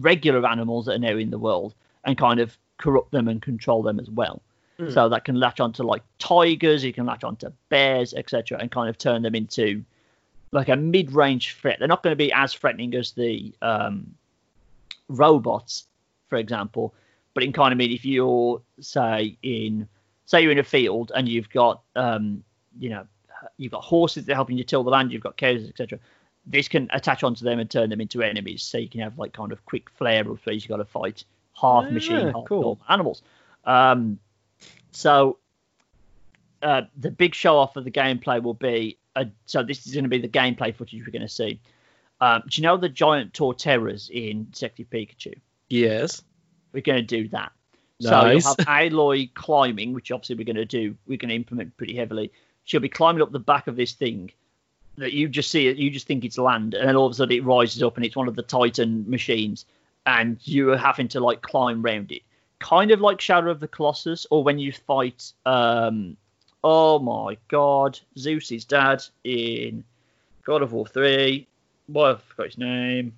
regular 0.00 0.46
animals 0.46 0.86
that 0.86 0.96
are 0.96 0.98
now 0.98 1.16
in 1.16 1.30
the 1.30 1.38
world 1.38 1.74
and 2.04 2.18
kind 2.18 2.40
of 2.40 2.58
corrupt 2.78 3.12
them 3.12 3.28
and 3.28 3.40
control 3.40 3.82
them 3.82 4.00
as 4.00 4.10
well. 4.10 4.42
Hmm. 4.78 4.90
So 4.90 5.08
that 5.08 5.24
can 5.24 5.38
latch 5.38 5.60
onto 5.60 5.84
like 5.84 6.02
tigers, 6.18 6.82
you 6.82 6.92
can 6.92 7.06
latch 7.06 7.22
onto 7.22 7.52
bears, 7.68 8.12
etc., 8.14 8.58
and 8.58 8.70
kind 8.70 8.88
of 8.88 8.98
turn 8.98 9.22
them 9.22 9.34
into 9.34 9.84
like 10.54 10.68
a 10.68 10.76
mid-range 10.76 11.56
threat. 11.56 11.78
They're 11.80 11.88
not 11.88 12.02
going 12.04 12.12
to 12.12 12.16
be 12.16 12.32
as 12.32 12.54
threatening 12.54 12.94
as 12.94 13.10
the 13.12 13.52
um, 13.60 14.14
robots, 15.08 15.84
for 16.28 16.36
example, 16.36 16.94
but 17.34 17.42
in 17.42 17.52
kind 17.52 17.72
of 17.72 17.78
mean 17.78 17.90
if 17.90 18.04
you're 18.04 18.62
say 18.80 19.36
in 19.42 19.88
say 20.26 20.40
you're 20.42 20.52
in 20.52 20.60
a 20.60 20.64
field 20.64 21.10
and 21.14 21.28
you've 21.28 21.50
got 21.50 21.82
um, 21.96 22.44
you 22.78 22.88
know 22.88 23.04
you've 23.58 23.72
got 23.72 23.82
horses 23.82 24.24
that 24.24 24.32
are 24.32 24.36
helping 24.36 24.56
you 24.56 24.64
till 24.64 24.84
the 24.84 24.90
land, 24.90 25.12
you've 25.12 25.22
got 25.22 25.36
cows, 25.36 25.68
etc. 25.68 25.98
This 26.46 26.68
can 26.68 26.88
attach 26.92 27.24
onto 27.24 27.44
them 27.44 27.58
and 27.58 27.68
turn 27.68 27.90
them 27.90 28.00
into 28.00 28.22
enemies. 28.22 28.62
So 28.62 28.78
you 28.78 28.88
can 28.88 29.00
have 29.00 29.18
like 29.18 29.32
kind 29.32 29.50
of 29.50 29.64
quick 29.66 29.90
flare 29.90 30.30
ups 30.30 30.46
where 30.46 30.54
you've 30.54 30.68
got 30.68 30.76
to 30.76 30.84
fight 30.84 31.24
half 31.60 31.84
Ah, 31.84 31.90
machine, 31.90 32.28
half 32.28 32.44
cool. 32.46 32.80
animals. 32.88 33.22
Um, 33.64 34.20
so 34.92 35.38
uh, 36.64 36.82
the 36.96 37.10
big 37.10 37.34
show 37.34 37.58
off 37.58 37.76
of 37.76 37.84
the 37.84 37.90
gameplay 37.90 38.42
will 38.42 38.54
be 38.54 38.98
uh, 39.16 39.24
so 39.46 39.62
this 39.62 39.86
is 39.86 39.94
going 39.94 40.04
to 40.04 40.10
be 40.10 40.18
the 40.18 40.28
gameplay 40.28 40.74
footage 40.74 41.00
we're 41.06 41.12
going 41.12 41.22
to 41.22 41.28
see. 41.28 41.60
Um, 42.20 42.42
do 42.48 42.60
you 42.60 42.62
know 42.66 42.76
the 42.76 42.88
giant 42.88 43.32
torterras 43.32 44.10
in 44.10 44.48
Detective 44.50 44.88
Pikachu? 44.90 45.34
Yes. 45.68 46.22
We're 46.72 46.82
going 46.82 46.98
to 46.98 47.02
do 47.02 47.28
that. 47.28 47.52
Nice. 48.00 48.10
So 48.10 48.26
you'll 48.26 48.66
have 48.66 48.92
Aloy 48.92 49.32
climbing, 49.34 49.92
which 49.92 50.10
obviously 50.10 50.36
we're 50.36 50.44
going 50.44 50.56
to 50.56 50.64
do. 50.64 50.96
We're 51.06 51.18
going 51.18 51.28
to 51.28 51.34
implement 51.34 51.76
pretty 51.76 51.94
heavily. 51.94 52.32
She'll 52.64 52.80
be 52.80 52.88
climbing 52.88 53.22
up 53.22 53.30
the 53.30 53.38
back 53.38 53.66
of 53.66 53.76
this 53.76 53.92
thing 53.92 54.32
that 54.96 55.12
you 55.12 55.28
just 55.28 55.50
see 55.50 55.68
it. 55.68 55.76
You 55.76 55.90
just 55.90 56.06
think 56.06 56.24
it's 56.24 56.38
land, 56.38 56.74
and 56.74 56.88
then 56.88 56.96
all 56.96 57.06
of 57.06 57.12
a 57.12 57.14
sudden 57.14 57.36
it 57.36 57.44
rises 57.44 57.82
up 57.82 57.96
and 57.96 58.04
it's 58.04 58.16
one 58.16 58.28
of 58.28 58.36
the 58.36 58.42
Titan 58.42 59.08
machines, 59.08 59.64
and 60.06 60.38
you 60.42 60.72
are 60.72 60.76
having 60.76 61.08
to 61.08 61.20
like 61.20 61.42
climb 61.42 61.82
round 61.82 62.10
it, 62.10 62.22
kind 62.58 62.90
of 62.90 63.00
like 63.00 63.20
Shadow 63.20 63.50
of 63.50 63.60
the 63.60 63.68
Colossus, 63.68 64.26
or 64.30 64.42
when 64.42 64.58
you 64.58 64.72
fight. 64.72 65.32
Um, 65.46 66.16
oh 66.64 66.98
my 66.98 67.36
God, 67.48 68.00
Zeus's 68.18 68.64
dad 68.64 69.04
in 69.22 69.84
God 70.44 70.62
of 70.62 70.72
War 70.72 70.86
three. 70.86 71.46
Well, 71.88 72.14
I 72.14 72.18
forgot 72.18 72.46
his 72.46 72.58
name. 72.58 73.12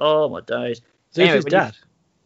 Oh 0.00 0.28
my 0.30 0.40
days. 0.40 0.80
Zeus's 1.12 1.18
Anyway, 1.30 1.36
you- 1.44 1.50
dad. 1.50 1.74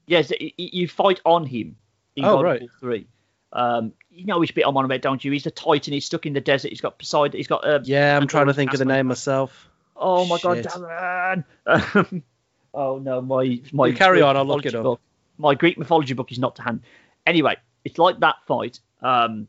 Yes, 0.06 0.30
y- 0.38 0.52
y- 0.58 0.70
you 0.72 0.86
fight 0.86 1.20
on 1.24 1.46
him 1.46 1.76
in 2.14 2.24
Oh, 2.26 2.36
God 2.36 2.44
right. 2.44 2.56
of 2.56 2.60
War 2.60 2.70
Three. 2.78 3.06
Um, 3.54 3.92
you 4.10 4.26
know 4.26 4.38
which 4.38 4.54
bit 4.54 4.64
I'm 4.66 4.76
on 4.76 4.84
about, 4.84 5.00
don't 5.00 5.24
you? 5.24 5.32
He's 5.32 5.46
a 5.46 5.50
Titan. 5.50 5.92
He's 5.94 6.04
stuck 6.04 6.26
in 6.26 6.34
the 6.34 6.40
desert. 6.42 6.68
He's 6.68 6.80
got 6.82 6.98
Poseidon. 6.98 7.38
He's 7.38 7.46
got. 7.46 7.64
Uh, 7.66 7.80
Yeah, 7.84 8.16
I'm 8.16 8.26
trying 8.26 8.48
to 8.48 8.52
think 8.54 8.72
of 8.74 8.78
the 8.80 8.84
name 8.84 9.06
myself. 9.06 9.68
oh 9.96 10.26
my 10.26 10.38
God, 10.42 10.56
Shit. 10.58 10.66
Darren! 10.66 11.44
Um, 11.66 12.22
oh 12.74 12.98
no, 12.98 13.22
my 13.22 13.60
my. 13.72 13.86
You 13.86 13.94
carry 13.94 14.18
Greek 14.18 14.24
on, 14.26 14.36
I'll 14.36 14.44
look 14.44 14.66
it 14.66 14.74
up. 14.74 14.82
Book, 14.82 15.00
my 15.38 15.54
Greek 15.54 15.78
mythology 15.78 16.12
book 16.14 16.30
is 16.32 16.38
not 16.38 16.56
to 16.56 16.62
hand. 16.62 16.82
Anyway, 17.26 17.56
it's 17.84 17.96
like 17.96 18.20
that 18.20 18.36
fight. 18.46 18.80
Um, 19.00 19.48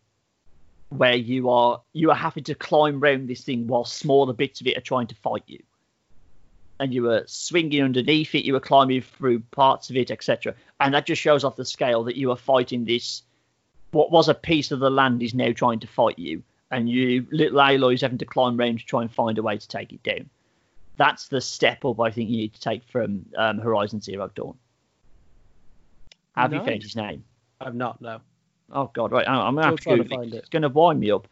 where 0.97 1.15
you 1.15 1.49
are 1.49 1.81
you 1.93 2.11
are 2.11 2.15
having 2.15 2.43
to 2.45 2.55
climb 2.55 2.99
round 2.99 3.27
this 3.27 3.43
thing 3.43 3.67
while 3.67 3.85
smaller 3.85 4.34
bits 4.34 4.61
of 4.61 4.67
it 4.67 4.77
are 4.77 4.81
trying 4.81 5.07
to 5.07 5.15
fight 5.15 5.43
you. 5.47 5.61
And 6.80 6.93
you 6.93 7.03
were 7.03 7.23
swinging 7.27 7.84
underneath 7.84 8.35
it 8.35 8.45
you 8.45 8.53
were 8.53 8.59
climbing 8.59 9.01
through 9.01 9.39
parts 9.51 9.89
of 9.89 9.95
it 9.95 10.11
etc 10.11 10.55
and 10.80 10.93
that 10.93 11.05
just 11.05 11.22
shows 11.22 11.43
off 11.43 11.55
the 11.55 11.65
scale 11.65 12.03
that 12.05 12.17
you 12.17 12.31
are 12.31 12.38
fighting 12.38 12.85
this 12.85 13.23
what 13.95 14.11
was 14.11 14.27
a 14.27 14.34
piece 14.34 14.72
of 14.72 14.80
the 14.80 14.91
land 14.91 15.23
is 15.23 15.34
now 15.34 15.53
trying 15.53 15.80
to 15.80 15.88
fight 15.88 16.19
you. 16.19 16.43
And 16.69 16.89
you 16.89 17.26
little 17.31 17.61
aloy's 17.61 18.01
having 18.01 18.17
to 18.17 18.26
climb 18.26 18.57
round 18.57 18.80
to 18.80 18.85
try 18.85 19.01
and 19.01 19.11
find 19.11 19.38
a 19.38 19.43
way 19.43 19.57
to 19.57 19.67
take 19.67 19.93
it 19.93 20.03
down. 20.03 20.30
That's 20.97 21.27
the 21.27 21.41
step 21.41 21.84
up 21.85 21.99
i 21.99 22.11
think 22.11 22.30
you 22.30 22.38
need 22.38 22.53
to 22.53 22.59
take 22.59 22.84
from 22.85 23.26
um, 23.38 23.59
horizon 23.59 24.01
zero 24.01 24.30
dawn. 24.34 24.57
Have 26.35 26.53
you 26.53 26.59
found 26.59 26.84
his 26.84 26.95
name? 26.95 27.23
I've 27.61 27.76
not 27.76 28.01
no. 28.01 28.19
Oh 28.71 28.89
god, 28.93 29.11
right. 29.11 29.27
I'm 29.27 29.55
gonna 29.55 29.67
have 29.67 29.75
to 29.77 29.81
Still 29.81 29.97
trying 29.97 30.03
to 30.03 30.03
Google 30.09 30.17
it. 30.17 30.21
find 30.21 30.33
it. 30.33 30.37
It's 30.37 30.49
gonna 30.49 30.69
wind 30.69 30.99
me 30.99 31.11
up. 31.11 31.27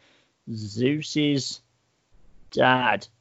Zeus's 0.52 1.60
dad. 2.50 3.06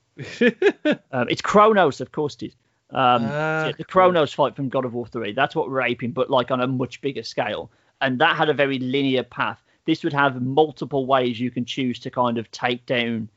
Um, 1.11 1.27
it's 1.30 1.41
Kronos, 1.41 2.02
of 2.02 2.11
course 2.11 2.35
it 2.41 2.48
is. 2.48 2.53
Um, 2.91 3.23
Ah, 3.26 3.72
the 3.77 3.84
cool. 3.84 3.85
Kronos 3.85 4.34
fight 4.34 4.56
from 4.56 4.69
God 4.69 4.84
of 4.85 4.94
War 4.94 5.07
3. 5.07 5.34
That's 5.34 5.56
what 5.56 5.69
we're 5.69 5.81
aping, 5.81 6.11
but 6.11 6.30
like 6.30 6.52
on 6.52 6.60
a 6.61 6.68
much 6.68 7.02
bigger 7.02 7.23
scale. 7.23 7.72
And 8.02 8.19
that 8.19 8.35
had 8.35 8.49
a 8.49 8.53
very 8.53 8.77
linear 8.80 9.23
path. 9.23 9.61
This 9.85 10.03
would 10.03 10.14
have 10.14 10.41
multiple 10.41 11.06
ways 11.06 11.40
you 11.40 11.49
can 11.52 11.65
choose 11.65 11.99
to 11.99 12.10
kind 12.11 12.38
of 12.38 12.49
take 12.52 12.85
down 12.85 13.30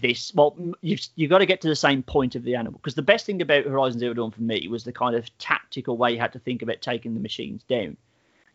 this. 0.00 0.32
Well, 0.34 0.56
you've, 0.82 1.00
you've 1.16 1.30
got 1.30 1.38
to 1.38 1.46
get 1.46 1.60
to 1.62 1.68
the 1.68 1.76
same 1.76 2.02
point 2.02 2.34
of 2.36 2.42
the 2.44 2.54
animal. 2.56 2.78
Because 2.80 2.94
the 2.94 3.02
best 3.02 3.26
thing 3.26 3.40
about 3.42 3.64
Horizon 3.64 3.98
Zero 4.00 4.14
Dawn 4.14 4.30
for 4.30 4.42
me 4.42 4.66
was 4.68 4.84
the 4.84 4.92
kind 4.92 5.14
of 5.16 5.36
tactical 5.38 5.96
way 5.96 6.12
you 6.12 6.18
had 6.20 6.32
to 6.34 6.38
think 6.38 6.62
about 6.62 6.80
taking 6.80 7.14
the 7.14 7.20
machines 7.20 7.62
down. 7.64 7.96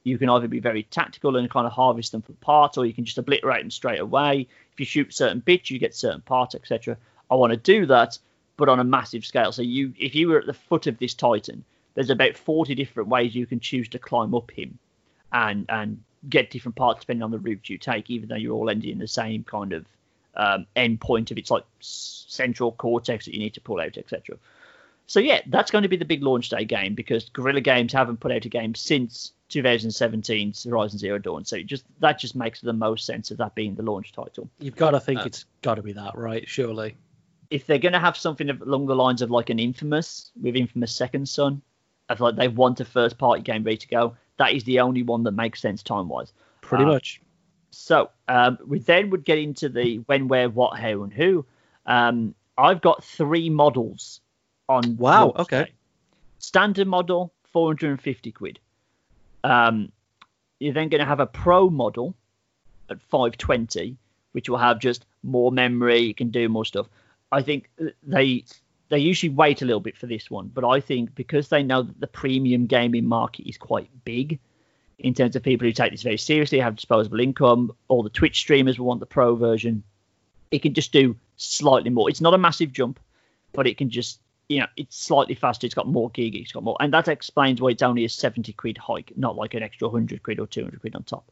You 0.04 0.18
can 0.18 0.30
either 0.30 0.48
be 0.48 0.60
very 0.60 0.84
tactical 0.84 1.36
and 1.36 1.50
kind 1.50 1.68
of 1.68 1.74
harvest 1.74 2.12
them 2.12 2.22
for 2.22 2.34
parts, 2.34 2.78
or 2.78 2.86
you 2.86 2.94
can 2.94 3.06
just 3.06 3.18
obliterate 3.18 3.62
them 3.62 3.72
straight 3.72 4.00
away. 4.00 4.48
If 4.74 4.80
you 4.80 4.86
shoot 4.86 5.14
certain 5.14 5.40
bits, 5.40 5.70
you 5.70 5.80
get 5.80 5.96
certain 5.96 6.22
parts, 6.22 6.56
etc. 6.56 6.98
I 7.30 7.36
want 7.36 7.52
to 7.52 7.58
do 7.58 7.86
that, 7.88 8.18
but 8.58 8.70
on 8.70 8.80
a 8.80 8.84
massive 8.84 9.26
scale. 9.26 9.52
So 9.52 9.62
you, 9.62 9.94
if 9.98 10.16
you 10.16 10.30
were 10.30 10.40
at 10.40 10.46
the 10.46 10.54
foot 10.54 10.88
of 10.88 10.98
this 10.98 11.14
Titan, 11.14 11.64
there's 11.96 12.10
about 12.10 12.38
40 12.38 12.76
different 12.76 13.10
ways 13.10 13.36
you 13.36 13.46
can 13.46 13.60
choose 13.60 13.90
to 13.90 14.00
climb 14.00 14.34
up 14.34 14.52
him, 14.52 14.80
and 15.32 15.66
and 15.70 16.04
get 16.28 16.52
different 16.52 16.76
parts 16.76 17.02
depending 17.02 17.24
on 17.24 17.32
the 17.32 17.40
route 17.40 17.70
you 17.70 17.78
take. 17.78 18.10
Even 18.10 18.30
though 18.30 18.36
you're 18.36 18.56
all 18.56 18.70
ending 18.70 18.92
in 18.92 19.00
the 19.00 19.08
same 19.08 19.44
kind 19.44 19.74
of 19.74 19.86
um, 20.36 20.66
end 20.76 21.02
point 21.02 21.32
of 21.32 21.38
its 21.38 21.52
like 21.52 21.66
central 21.80 22.72
cortex 22.72 23.26
that 23.26 23.34
you 23.34 23.40
need 23.40 23.54
to 23.56 23.62
pull 23.62 23.80
out, 23.80 23.98
etc. 23.98 24.38
So 25.10 25.20
yeah, 25.20 25.42
that's 25.48 25.72
going 25.72 25.82
to 25.82 25.90
be 25.90 25.98
the 25.98 26.06
big 26.06 26.22
launch 26.22 26.50
day 26.50 26.66
game 26.66 26.94
because 26.94 27.30
Guerrilla 27.30 27.62
Games 27.62 27.92
haven't 27.92 28.20
put 28.20 28.32
out 28.32 28.46
a 28.46 28.50
game 28.50 28.76
since 28.76 29.34
2017's 29.50 30.66
Horizon 30.66 31.00
Zero 31.00 31.18
Dawn. 31.18 31.44
So 31.46 31.60
just 31.64 31.84
that 32.00 32.20
just 32.20 32.36
makes 32.36 32.62
the 32.62 32.74
most 32.74 33.08
sense 33.08 33.32
of 33.32 33.38
that 33.40 33.56
being 33.56 33.74
the 33.74 33.82
launch 33.82 34.12
title. 34.12 34.52
You've 34.60 34.76
got 34.76 34.92
to 34.92 35.00
think 35.00 35.22
Uh, 35.22 35.24
it's 35.26 35.46
got 35.64 35.76
to 35.76 35.82
be 35.82 35.94
that, 35.94 36.16
right? 36.16 36.48
Surely. 36.48 36.96
If 37.50 37.66
they're 37.66 37.80
going 37.80 37.94
to 37.94 38.00
have 38.00 38.18
something 38.18 38.52
along 38.52 38.86
the 38.86 38.96
lines 38.96 39.24
of 39.24 39.32
like 39.32 39.50
an 39.50 39.58
Infamous 39.58 40.32
with 40.40 40.56
Infamous 40.56 40.96
Second 40.96 41.28
Son, 41.28 41.64
I 42.08 42.14
feel 42.14 42.28
like 42.28 42.36
they 42.36 42.48
want 42.48 42.80
a 42.80 42.86
first 42.86 43.18
party 43.18 43.42
game 43.42 43.64
ready 43.64 43.78
to 43.78 43.88
go, 43.88 44.16
that 44.38 44.54
is 44.54 44.64
the 44.66 44.80
only 44.82 45.02
one 45.02 45.24
that 45.24 45.32
makes 45.32 45.60
sense 45.60 45.82
time 45.82 46.08
wise. 46.08 46.34
Pretty 46.62 46.84
Uh, 46.84 46.88
much. 46.90 47.20
So 47.72 48.12
um, 48.28 48.60
we 48.64 48.78
then 48.78 49.10
would 49.10 49.26
get 49.26 49.40
into 49.40 49.70
the 49.70 49.98
when, 50.06 50.28
where, 50.28 50.50
what, 50.50 50.80
how, 50.80 51.02
and 51.02 51.12
who. 51.12 51.48
Um, 51.88 52.36
I've 52.60 52.82
got 52.82 53.04
three 53.04 53.50
models 53.50 54.22
on. 54.70 54.98
Wow, 54.98 55.34
okay. 55.36 55.72
Standard 56.38 56.88
model, 56.88 57.34
450 57.52 58.32
quid. 58.32 58.60
Um, 59.44 59.92
you're 60.60 60.74
then 60.74 60.90
going 60.90 61.00
to 61.00 61.06
have 61.06 61.20
a 61.20 61.26
pro 61.26 61.70
model 61.70 62.16
at 62.90 63.02
520, 63.02 63.98
which 64.32 64.50
will 64.50 64.58
have 64.58 64.80
just 64.80 65.06
more 65.24 65.52
memory. 65.52 66.00
You 66.00 66.14
can 66.14 66.30
do 66.30 66.48
more 66.48 66.66
stuff. 66.66 66.88
I 67.32 67.42
think 67.42 67.70
they 68.04 68.46
they 68.90 69.00
usually 69.00 69.30
wait 69.30 69.62
a 69.62 69.66
little 69.66 69.80
bit 69.80 69.98
for 69.98 70.08
this 70.08 70.32
one, 70.32 70.48
but 70.48 70.66
I 70.66 70.80
think 70.80 71.14
because 71.14 71.50
they 71.50 71.62
know 71.62 71.84
that 71.84 72.00
the 72.00 72.08
premium 72.08 72.66
gaming 72.66 73.06
market 73.06 73.48
is 73.48 73.58
quite 73.58 73.90
big 74.04 74.40
in 75.00 75.14
terms 75.14 75.36
of 75.36 75.44
people 75.44 75.66
who 75.66 75.72
take 75.72 75.92
this 75.92 76.04
very 76.04 76.18
seriously, 76.18 76.60
have 76.60 76.76
disposable 76.76 77.20
income, 77.20 77.72
all 77.88 78.04
the 78.04 78.10
Twitch 78.10 78.38
streamers 78.40 78.78
will 78.78 78.88
want 78.88 79.00
the 79.00 79.06
pro 79.06 79.36
version. 79.36 79.84
It 80.52 80.62
can 80.62 80.74
just 80.74 80.92
do 80.92 81.16
slightly 81.38 81.90
more. 81.90 82.10
It's 82.10 82.22
not 82.22 82.34
a 82.34 82.38
massive 82.38 82.74
jump, 82.74 83.00
but 83.54 83.66
it 83.66 83.78
can 83.78 83.90
just 83.90 84.20
you 84.50 84.60
know 84.60 84.68
it's 84.76 84.98
slightly 84.98 85.36
faster. 85.36 85.66
It's 85.66 85.76
got 85.76 85.88
more 85.88 86.10
gig. 86.10 86.36
It's 86.36 86.52
got 86.52 86.64
more, 86.64 86.76
and 86.80 86.92
that 86.94 87.08
explains 87.08 87.62
why 87.62 87.70
it's 87.70 87.84
only 87.84 88.04
a 88.04 88.10
seventy 88.10 88.52
quid 88.52 88.78
hike, 88.78 89.14
not 89.16 89.38
like 89.38 89.54
an 89.54 89.64
extra 89.64 89.90
hundred 89.90 90.24
quid 90.24 90.40
or 90.40 90.48
two 90.48 90.64
hundred 90.64 90.82
quid 90.82 90.96
on 90.96 91.04
top. 91.04 91.24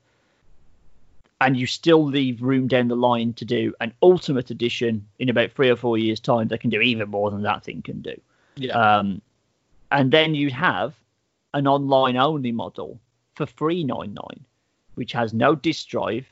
And 1.41 1.57
you 1.57 1.67
still 1.67 2.03
leave 2.03 2.41
room 2.41 2.67
down 2.67 2.87
the 2.87 2.95
line 2.95 3.33
to 3.33 3.45
do 3.45 3.73
an 3.79 3.93
ultimate 4.01 4.49
edition 4.49 5.05
in 5.19 5.29
about 5.29 5.51
three 5.51 5.69
or 5.69 5.75
four 5.75 5.97
years' 5.97 6.19
time 6.19 6.47
that 6.47 6.61
can 6.61 6.69
do 6.69 6.81
even 6.81 7.09
more 7.09 7.29
than 7.29 7.43
that 7.43 7.63
thing 7.63 7.81
can 7.81 8.01
do. 8.01 8.19
Yeah. 8.55 8.73
Um, 8.73 9.21
and 9.91 10.11
then 10.11 10.33
you'd 10.33 10.53
have 10.53 10.95
an 11.53 11.67
online 11.67 12.17
only 12.17 12.51
model 12.51 12.99
for 13.35 13.45
three 13.45 13.83
nine 13.83 14.13
nine, 14.13 14.45
which 14.95 15.11
has 15.13 15.33
no 15.33 15.55
disk 15.55 15.87
drive, 15.87 16.25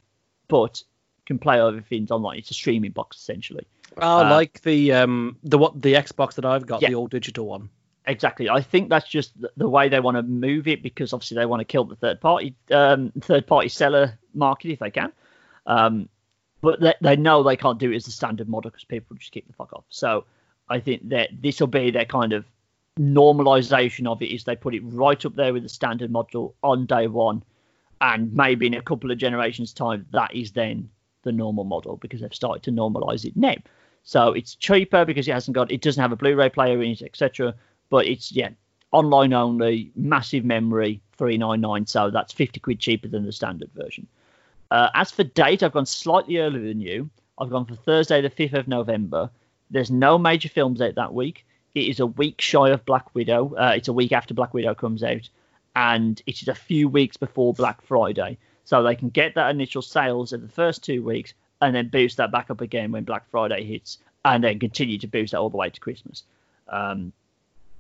but 0.47 0.83
can 1.25 1.39
play 1.39 1.59
other 1.59 1.81
things 1.81 2.11
online. 2.11 2.37
It's 2.37 2.51
a 2.51 2.55
streaming 2.55 2.91
box 2.91 3.17
essentially. 3.17 3.65
Oh, 3.97 4.25
uh, 4.25 4.29
like 4.29 4.61
the 4.61 4.93
um 4.93 5.37
the 5.43 5.57
what 5.57 5.81
the 5.81 5.93
Xbox 5.93 6.35
that 6.35 6.45
I've 6.45 6.65
got, 6.65 6.81
Yeah. 6.81 6.89
the 6.89 6.95
old 6.95 7.11
digital 7.11 7.45
one. 7.45 7.69
Exactly. 8.07 8.49
I 8.49 8.61
think 8.61 8.89
that's 8.89 9.07
just 9.07 9.39
the, 9.41 9.49
the 9.57 9.67
way 9.67 9.89
they 9.89 9.99
want 9.99 10.15
to 10.17 10.23
move 10.23 10.67
it 10.67 10.83
because 10.83 11.11
obviously 11.11 11.35
they 11.35 11.45
want 11.45 11.61
to 11.61 11.65
kill 11.65 11.85
the 11.85 11.95
third 11.95 12.21
party 12.21 12.55
um, 12.71 13.11
third 13.21 13.47
party 13.47 13.69
seller 13.69 14.17
market 14.33 14.71
if 14.71 14.79
they 14.79 14.91
can. 14.91 15.11
Um, 15.65 16.09
but 16.61 16.79
they, 16.79 16.93
they 17.01 17.15
know 17.15 17.43
they 17.43 17.57
can't 17.57 17.79
do 17.79 17.91
it 17.91 17.95
as 17.95 18.07
a 18.07 18.11
standard 18.11 18.47
model 18.47 18.71
because 18.71 18.83
people 18.85 19.15
just 19.17 19.31
keep 19.31 19.47
the 19.47 19.53
fuck 19.53 19.73
off. 19.73 19.85
So 19.89 20.25
I 20.69 20.79
think 20.79 21.09
that 21.09 21.29
this 21.41 21.59
will 21.59 21.67
be 21.67 21.91
their 21.91 22.05
kind 22.05 22.33
of 22.33 22.45
normalization 22.99 24.07
of 24.07 24.21
it 24.21 24.33
is 24.33 24.43
they 24.43 24.55
put 24.55 24.73
it 24.73 24.81
right 24.85 25.23
up 25.25 25.35
there 25.35 25.53
with 25.53 25.63
the 25.63 25.69
standard 25.69 26.11
model 26.11 26.55
on 26.63 26.85
day 26.85 27.07
one, 27.07 27.43
and 28.01 28.33
maybe 28.33 28.67
in 28.67 28.73
a 28.73 28.81
couple 28.81 29.11
of 29.11 29.17
generations 29.17 29.73
time 29.73 30.05
that 30.11 30.33
is 30.33 30.51
then 30.51 30.89
the 31.25 31.33
normal 31.33 31.65
model 31.65 31.97
because 31.97 32.21
they've 32.21 32.33
started 32.33 32.63
to 32.63 32.71
normalize 32.71 33.25
it 33.25 33.35
now. 33.35 33.55
So 34.03 34.29
it's 34.31 34.55
cheaper 34.55 35.03
because 35.03 35.27
it 35.27 35.33
hasn't 35.33 35.55
got 35.55 35.71
it 35.71 35.81
doesn't 35.81 36.01
have 36.01 36.13
a 36.13 36.15
Blu-ray 36.15 36.49
player 36.49 36.81
in 36.81 36.91
it, 36.91 37.01
etc. 37.01 37.53
But 37.89 38.05
it's 38.07 38.31
yeah 38.31 38.51
online 38.91 39.33
only, 39.33 39.91
massive 39.95 40.45
memory, 40.45 41.01
three 41.17 41.37
nine 41.37 41.59
nine. 41.59 41.85
So 41.85 42.09
that's 42.09 42.31
fifty 42.31 42.61
quid 42.61 42.79
cheaper 42.79 43.09
than 43.09 43.25
the 43.25 43.33
standard 43.33 43.71
version. 43.75 44.07
Uh, 44.71 44.89
as 44.93 45.11
for 45.11 45.23
date, 45.23 45.63
I've 45.63 45.73
gone 45.73 45.85
slightly 45.85 46.37
earlier 46.37 46.67
than 46.67 46.79
you. 46.79 47.09
I've 47.37 47.49
gone 47.49 47.65
for 47.65 47.75
Thursday, 47.75 48.21
the 48.21 48.29
5th 48.29 48.53
of 48.53 48.67
November. 48.67 49.29
There's 49.69 49.91
no 49.91 50.17
major 50.17 50.49
films 50.49 50.81
out 50.81 50.95
that 50.95 51.13
week. 51.13 51.45
It 51.73 51.87
is 51.87 51.99
a 51.99 52.05
week 52.05 52.39
shy 52.39 52.69
of 52.69 52.85
Black 52.85 53.13
Widow. 53.13 53.53
Uh, 53.55 53.73
it's 53.75 53.89
a 53.89 53.93
week 53.93 54.11
after 54.11 54.33
Black 54.33 54.53
Widow 54.53 54.73
comes 54.73 55.03
out, 55.03 55.29
and 55.75 56.21
it 56.25 56.41
is 56.41 56.47
a 56.47 56.55
few 56.55 56.87
weeks 56.87 57.17
before 57.17 57.53
Black 57.53 57.81
Friday. 57.81 58.37
So 58.65 58.83
they 58.83 58.95
can 58.95 59.09
get 59.09 59.35
that 59.35 59.51
initial 59.51 59.81
sales 59.81 60.33
in 60.33 60.41
the 60.41 60.49
first 60.49 60.83
two 60.83 61.03
weeks 61.03 61.33
and 61.61 61.73
then 61.73 61.87
boost 61.87 62.17
that 62.17 62.31
back 62.31 62.49
up 62.49 62.61
again 62.61 62.91
when 62.91 63.03
Black 63.03 63.29
Friday 63.29 63.63
hits, 63.63 63.99
and 64.25 64.43
then 64.43 64.59
continue 64.59 64.97
to 64.97 65.07
boost 65.07 65.31
that 65.31 65.39
all 65.39 65.49
the 65.49 65.57
way 65.57 65.69
to 65.69 65.79
Christmas. 65.79 66.23
Um, 66.67 67.13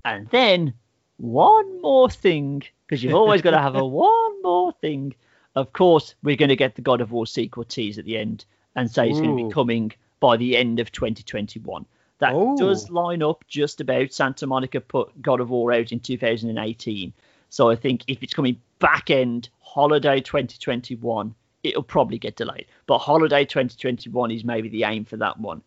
and 0.05 0.29
then 0.29 0.73
one 1.17 1.81
more 1.81 2.09
thing, 2.09 2.63
because 2.85 3.03
you've 3.03 3.15
always 3.15 3.41
got 3.41 3.51
to 3.51 3.59
have 3.59 3.75
a 3.75 3.85
one 3.85 4.41
more 4.41 4.71
thing. 4.73 5.13
Of 5.55 5.73
course, 5.73 6.15
we're 6.23 6.35
going 6.35 6.49
to 6.49 6.55
get 6.55 6.75
the 6.75 6.81
God 6.81 7.01
of 7.01 7.11
War 7.11 7.25
sequel 7.27 7.63
tease 7.63 7.97
at 7.97 8.05
the 8.05 8.17
end 8.17 8.45
and 8.75 8.89
say 8.89 9.09
it's 9.09 9.19
going 9.19 9.35
to 9.35 9.43
be 9.43 9.51
coming 9.51 9.91
by 10.19 10.37
the 10.37 10.55
end 10.57 10.79
of 10.79 10.91
2021. 10.91 11.85
That 12.19 12.33
Oh. 12.33 12.57
does 12.57 12.89
line 12.89 13.23
up 13.23 13.43
just 13.47 13.81
about. 13.81 14.13
Santa 14.13 14.47
Monica 14.47 14.79
put 14.81 15.21
God 15.21 15.41
of 15.41 15.49
War 15.49 15.73
out 15.73 15.91
in 15.91 15.99
2018. 15.99 17.11
So 17.49 17.69
I 17.69 17.75
think 17.75 18.03
if 18.07 18.21
it's 18.23 18.33
coming 18.33 18.59
back 18.79 19.09
end 19.09 19.49
holiday 19.59 20.19
2021, 20.21 21.33
it'll 21.63 21.83
probably 21.83 22.17
get 22.17 22.35
delayed. 22.35 22.65
But 22.85 22.99
holiday 22.99 23.45
2021 23.45 24.31
is 24.31 24.43
maybe 24.43 24.69
the 24.69 24.83
aim 24.83 25.05
for 25.05 25.17
that 25.17 25.39
one. 25.39 25.61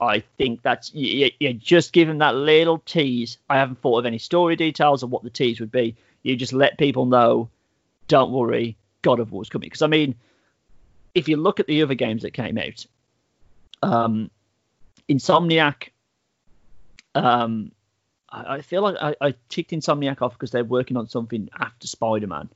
I 0.00 0.20
think 0.38 0.62
that's 0.62 0.94
you, 0.94 1.30
you 1.40 1.52
just 1.52 1.92
give 1.92 2.08
them 2.08 2.18
that 2.18 2.34
little 2.34 2.78
tease. 2.78 3.38
I 3.50 3.58
haven't 3.58 3.80
thought 3.80 3.98
of 3.98 4.06
any 4.06 4.18
story 4.18 4.56
details 4.56 5.02
of 5.02 5.10
what 5.10 5.22
the 5.22 5.30
tease 5.30 5.60
would 5.60 5.70
be. 5.72 5.94
You 6.22 6.36
just 6.36 6.52
let 6.52 6.78
people 6.78 7.04
know, 7.06 7.50
don't 8.08 8.32
worry, 8.32 8.76
God 9.02 9.20
of 9.20 9.32
War's 9.32 9.50
coming. 9.50 9.66
Because 9.66 9.82
I 9.82 9.88
mean, 9.88 10.14
if 11.14 11.28
you 11.28 11.36
look 11.36 11.60
at 11.60 11.66
the 11.66 11.82
other 11.82 11.94
games 11.94 12.22
that 12.22 12.32
came 12.32 12.56
out, 12.56 12.86
um, 13.82 14.30
Insomniac 15.08 15.88
Um, 17.14 17.72
I, 18.30 18.56
I 18.56 18.60
feel 18.60 18.82
like 18.82 18.96
I, 19.00 19.14
I 19.20 19.34
ticked 19.48 19.70
Insomniac 19.70 20.22
off 20.22 20.32
because 20.32 20.50
they're 20.50 20.64
working 20.64 20.96
on 20.96 21.08
something 21.08 21.48
after 21.58 21.86
Spider 21.86 22.26
Man. 22.26 22.48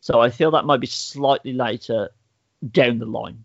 So 0.00 0.20
I 0.20 0.30
feel 0.30 0.50
that 0.52 0.64
might 0.64 0.80
be 0.80 0.86
slightly 0.86 1.52
later 1.52 2.10
down 2.70 2.98
the 2.98 3.06
line. 3.06 3.44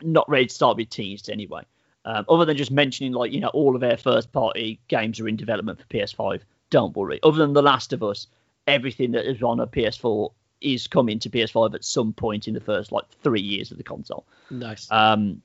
Not 0.00 0.28
ready 0.28 0.46
to 0.46 0.54
start 0.54 0.76
be 0.76 0.84
teased 0.84 1.30
anyway. 1.30 1.62
Um, 2.04 2.24
other 2.28 2.44
than 2.44 2.56
just 2.56 2.72
mentioning, 2.72 3.12
like, 3.12 3.32
you 3.32 3.40
know, 3.40 3.48
all 3.48 3.74
of 3.76 3.80
their 3.80 3.96
first 3.96 4.32
party 4.32 4.80
games 4.88 5.20
are 5.20 5.28
in 5.28 5.36
development 5.36 5.78
for 5.78 5.86
PS5. 5.86 6.40
Don't 6.70 6.96
worry. 6.96 7.20
Other 7.22 7.38
than 7.38 7.52
The 7.52 7.62
Last 7.62 7.92
of 7.92 8.02
Us, 8.02 8.26
everything 8.66 9.12
that 9.12 9.28
is 9.28 9.42
on 9.42 9.60
a 9.60 9.66
PS4 9.66 10.32
is 10.60 10.88
coming 10.88 11.20
to 11.20 11.30
PS5 11.30 11.74
at 11.74 11.84
some 11.84 12.12
point 12.12 12.48
in 12.48 12.54
the 12.54 12.60
first, 12.60 12.90
like, 12.90 13.08
three 13.22 13.40
years 13.40 13.70
of 13.70 13.76
the 13.76 13.84
console. 13.84 14.26
Nice. 14.50 14.90
Um, 14.90 15.42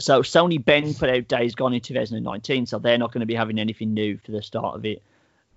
so 0.00 0.22
Sony 0.22 0.62
Bend 0.62 0.96
put 0.98 1.10
out 1.10 1.28
Days 1.28 1.54
Gone 1.54 1.74
in 1.74 1.80
2019, 1.80 2.66
so 2.66 2.78
they're 2.78 2.98
not 2.98 3.12
going 3.12 3.20
to 3.20 3.26
be 3.26 3.34
having 3.34 3.58
anything 3.58 3.94
new 3.94 4.18
for 4.18 4.32
the 4.32 4.42
start 4.42 4.76
of 4.76 4.84
it. 4.84 5.02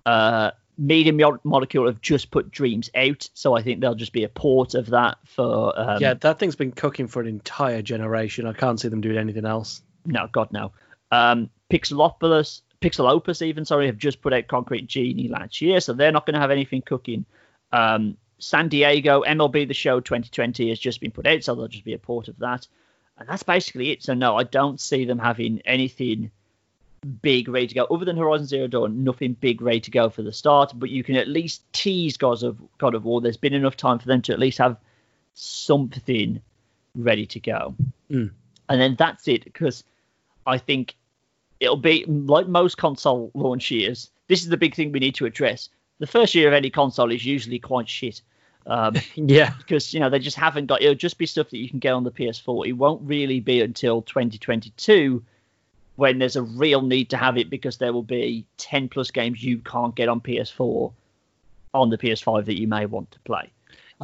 Uh, 0.06 0.52
Media 0.78 1.12
Molecule 1.42 1.86
have 1.86 2.00
just 2.00 2.30
put 2.30 2.52
Dreams 2.52 2.88
out, 2.94 3.28
so 3.34 3.56
I 3.56 3.62
think 3.62 3.80
they'll 3.80 3.96
just 3.96 4.12
be 4.12 4.22
a 4.22 4.28
port 4.28 4.74
of 4.74 4.86
that 4.90 5.18
for. 5.24 5.78
Um, 5.78 6.00
yeah, 6.00 6.14
that 6.14 6.38
thing's 6.38 6.54
been 6.54 6.70
cooking 6.70 7.08
for 7.08 7.20
an 7.20 7.26
entire 7.26 7.82
generation. 7.82 8.46
I 8.46 8.52
can't 8.52 8.78
see 8.78 8.88
them 8.88 9.00
doing 9.00 9.18
anything 9.18 9.44
else. 9.44 9.82
No, 10.06 10.28
God 10.30 10.52
no. 10.52 10.70
Um, 11.10 11.50
Pixelopolis, 11.68 12.62
Pixelopus 12.80 13.42
even, 13.42 13.64
sorry, 13.64 13.86
have 13.86 13.98
just 13.98 14.22
put 14.22 14.32
out 14.32 14.46
Concrete 14.46 14.86
Genie 14.86 15.28
last 15.28 15.60
year, 15.60 15.80
so 15.80 15.92
they're 15.92 16.12
not 16.12 16.26
going 16.26 16.34
to 16.34 16.40
have 16.40 16.52
anything 16.52 16.82
cooking. 16.82 17.24
Um, 17.72 18.16
San 18.38 18.68
Diego 18.68 19.24
MLB 19.24 19.66
The 19.66 19.74
Show 19.74 19.98
2020 19.98 20.68
has 20.68 20.78
just 20.78 21.00
been 21.00 21.10
put 21.10 21.26
out, 21.26 21.42
so 21.42 21.56
they'll 21.56 21.66
just 21.66 21.84
be 21.84 21.94
a 21.94 21.98
port 21.98 22.28
of 22.28 22.38
that. 22.38 22.68
And 23.18 23.28
that's 23.28 23.42
basically 23.42 23.90
it. 23.90 24.02
So 24.02 24.14
no, 24.14 24.36
I 24.36 24.44
don't 24.44 24.80
see 24.80 25.04
them 25.04 25.18
having 25.18 25.60
anything 25.64 26.30
big 27.22 27.48
ready 27.48 27.66
to 27.66 27.74
go. 27.74 27.84
Other 27.84 28.04
than 28.04 28.16
Horizon 28.16 28.46
Zero 28.46 28.66
Dawn, 28.66 29.04
nothing 29.04 29.32
big 29.34 29.60
ready 29.60 29.80
to 29.80 29.90
go 29.90 30.08
for 30.08 30.22
the 30.22 30.32
start. 30.32 30.72
But 30.74 30.90
you 30.90 31.02
can 31.02 31.16
at 31.16 31.28
least 31.28 31.62
tease 31.72 32.16
God 32.16 32.42
of 32.42 32.58
God 32.78 32.94
of 32.94 33.04
War. 33.04 33.20
There's 33.20 33.36
been 33.36 33.54
enough 33.54 33.76
time 33.76 33.98
for 33.98 34.06
them 34.06 34.22
to 34.22 34.32
at 34.32 34.38
least 34.38 34.58
have 34.58 34.76
something 35.34 36.40
ready 36.94 37.26
to 37.26 37.40
go. 37.40 37.74
Mm. 38.10 38.30
And 38.68 38.80
then 38.80 38.96
that's 38.96 39.28
it, 39.28 39.44
because 39.44 39.84
I 40.46 40.58
think 40.58 40.94
it'll 41.60 41.76
be 41.76 42.04
like 42.06 42.46
most 42.46 42.76
console 42.76 43.30
launch 43.34 43.70
years. 43.70 44.10
This 44.28 44.42
is 44.42 44.48
the 44.48 44.56
big 44.56 44.74
thing 44.74 44.92
we 44.92 45.00
need 45.00 45.14
to 45.16 45.26
address. 45.26 45.68
The 46.00 46.06
first 46.06 46.34
year 46.34 46.48
of 46.48 46.54
any 46.54 46.70
console 46.70 47.10
is 47.10 47.24
usually 47.24 47.58
quite 47.58 47.88
shit. 47.88 48.22
Um, 48.68 48.94
Yeah. 49.16 49.54
because 49.58 49.92
you 49.94 50.00
know 50.00 50.10
they 50.10 50.18
just 50.18 50.36
haven't 50.36 50.66
got. 50.66 50.82
It'll 50.82 50.94
just 50.94 51.18
be 51.18 51.26
stuff 51.26 51.50
that 51.50 51.58
you 51.58 51.68
can 51.68 51.78
get 51.78 51.94
on 51.94 52.04
the 52.04 52.10
PS4. 52.12 52.66
It 52.68 52.72
won't 52.74 53.02
really 53.02 53.40
be 53.40 53.62
until 53.62 54.02
2022 54.02 55.24
when 55.96 56.18
there's 56.18 56.36
a 56.36 56.42
real 56.42 56.82
need 56.82 57.10
to 57.10 57.16
have 57.16 57.36
it 57.38 57.50
because 57.50 57.78
there 57.78 57.92
will 57.92 58.04
be 58.04 58.44
10 58.58 58.88
plus 58.88 59.10
games 59.10 59.42
you 59.42 59.58
can't 59.58 59.96
get 59.96 60.08
on 60.08 60.20
PS4 60.20 60.92
on 61.74 61.90
the 61.90 61.98
PS5 61.98 62.44
that 62.44 62.60
you 62.60 62.68
may 62.68 62.86
want 62.86 63.10
to 63.10 63.18
play. 63.20 63.50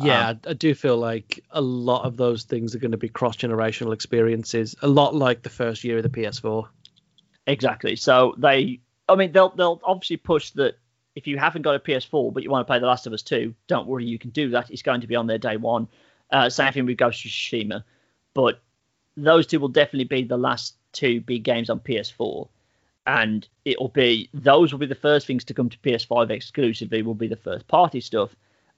Yeah, 0.02 0.30
I, 0.30 0.50
I 0.50 0.52
do 0.54 0.74
feel 0.74 0.96
like 0.96 1.44
a 1.52 1.60
lot 1.60 2.04
of 2.04 2.16
those 2.16 2.42
things 2.42 2.74
are 2.74 2.80
going 2.80 2.90
to 2.90 2.96
be 2.96 3.08
cross 3.08 3.36
generational 3.36 3.94
experiences, 3.94 4.74
a 4.82 4.88
lot 4.88 5.14
like 5.14 5.42
the 5.42 5.50
first 5.50 5.84
year 5.84 5.98
of 5.98 6.02
the 6.02 6.08
PS4. 6.08 6.66
Exactly. 7.46 7.94
So 7.94 8.34
they, 8.38 8.80
I 9.08 9.14
mean, 9.14 9.30
they'll 9.30 9.50
they'll 9.50 9.80
obviously 9.84 10.16
push 10.16 10.50
that. 10.52 10.76
If 11.14 11.26
you 11.26 11.38
haven't 11.38 11.62
got 11.62 11.76
a 11.76 11.78
PS4 11.78 12.32
but 12.32 12.42
you 12.42 12.50
want 12.50 12.66
to 12.66 12.70
play 12.70 12.78
The 12.78 12.86
Last 12.86 13.06
of 13.06 13.12
Us 13.12 13.22
2, 13.22 13.54
don't 13.66 13.86
worry, 13.86 14.04
you 14.04 14.18
can 14.18 14.30
do 14.30 14.50
that. 14.50 14.70
It's 14.70 14.82
going 14.82 15.00
to 15.00 15.06
be 15.06 15.16
on 15.16 15.26
there 15.26 15.38
day 15.38 15.56
one. 15.56 15.88
Uh, 16.30 16.50
same 16.50 16.72
thing 16.72 16.86
with 16.86 16.96
Ghost 16.96 17.24
of 17.24 17.30
Tsushima, 17.30 17.84
but 18.32 18.60
those 19.16 19.46
two 19.46 19.60
will 19.60 19.68
definitely 19.68 20.04
be 20.04 20.24
the 20.24 20.36
last 20.36 20.74
two 20.92 21.20
big 21.20 21.44
games 21.44 21.70
on 21.70 21.80
PS4, 21.80 22.48
and 23.06 23.46
it'll 23.64 23.88
be 23.88 24.28
those 24.34 24.72
will 24.72 24.78
be 24.78 24.86
the 24.86 24.94
first 24.94 25.26
things 25.26 25.44
to 25.44 25.54
come 25.54 25.68
to 25.68 25.78
PS5 25.78 26.30
exclusively. 26.30 27.02
Will 27.02 27.14
be 27.14 27.28
the 27.28 27.36
first 27.36 27.68
party 27.68 28.00
stuff, 28.00 28.34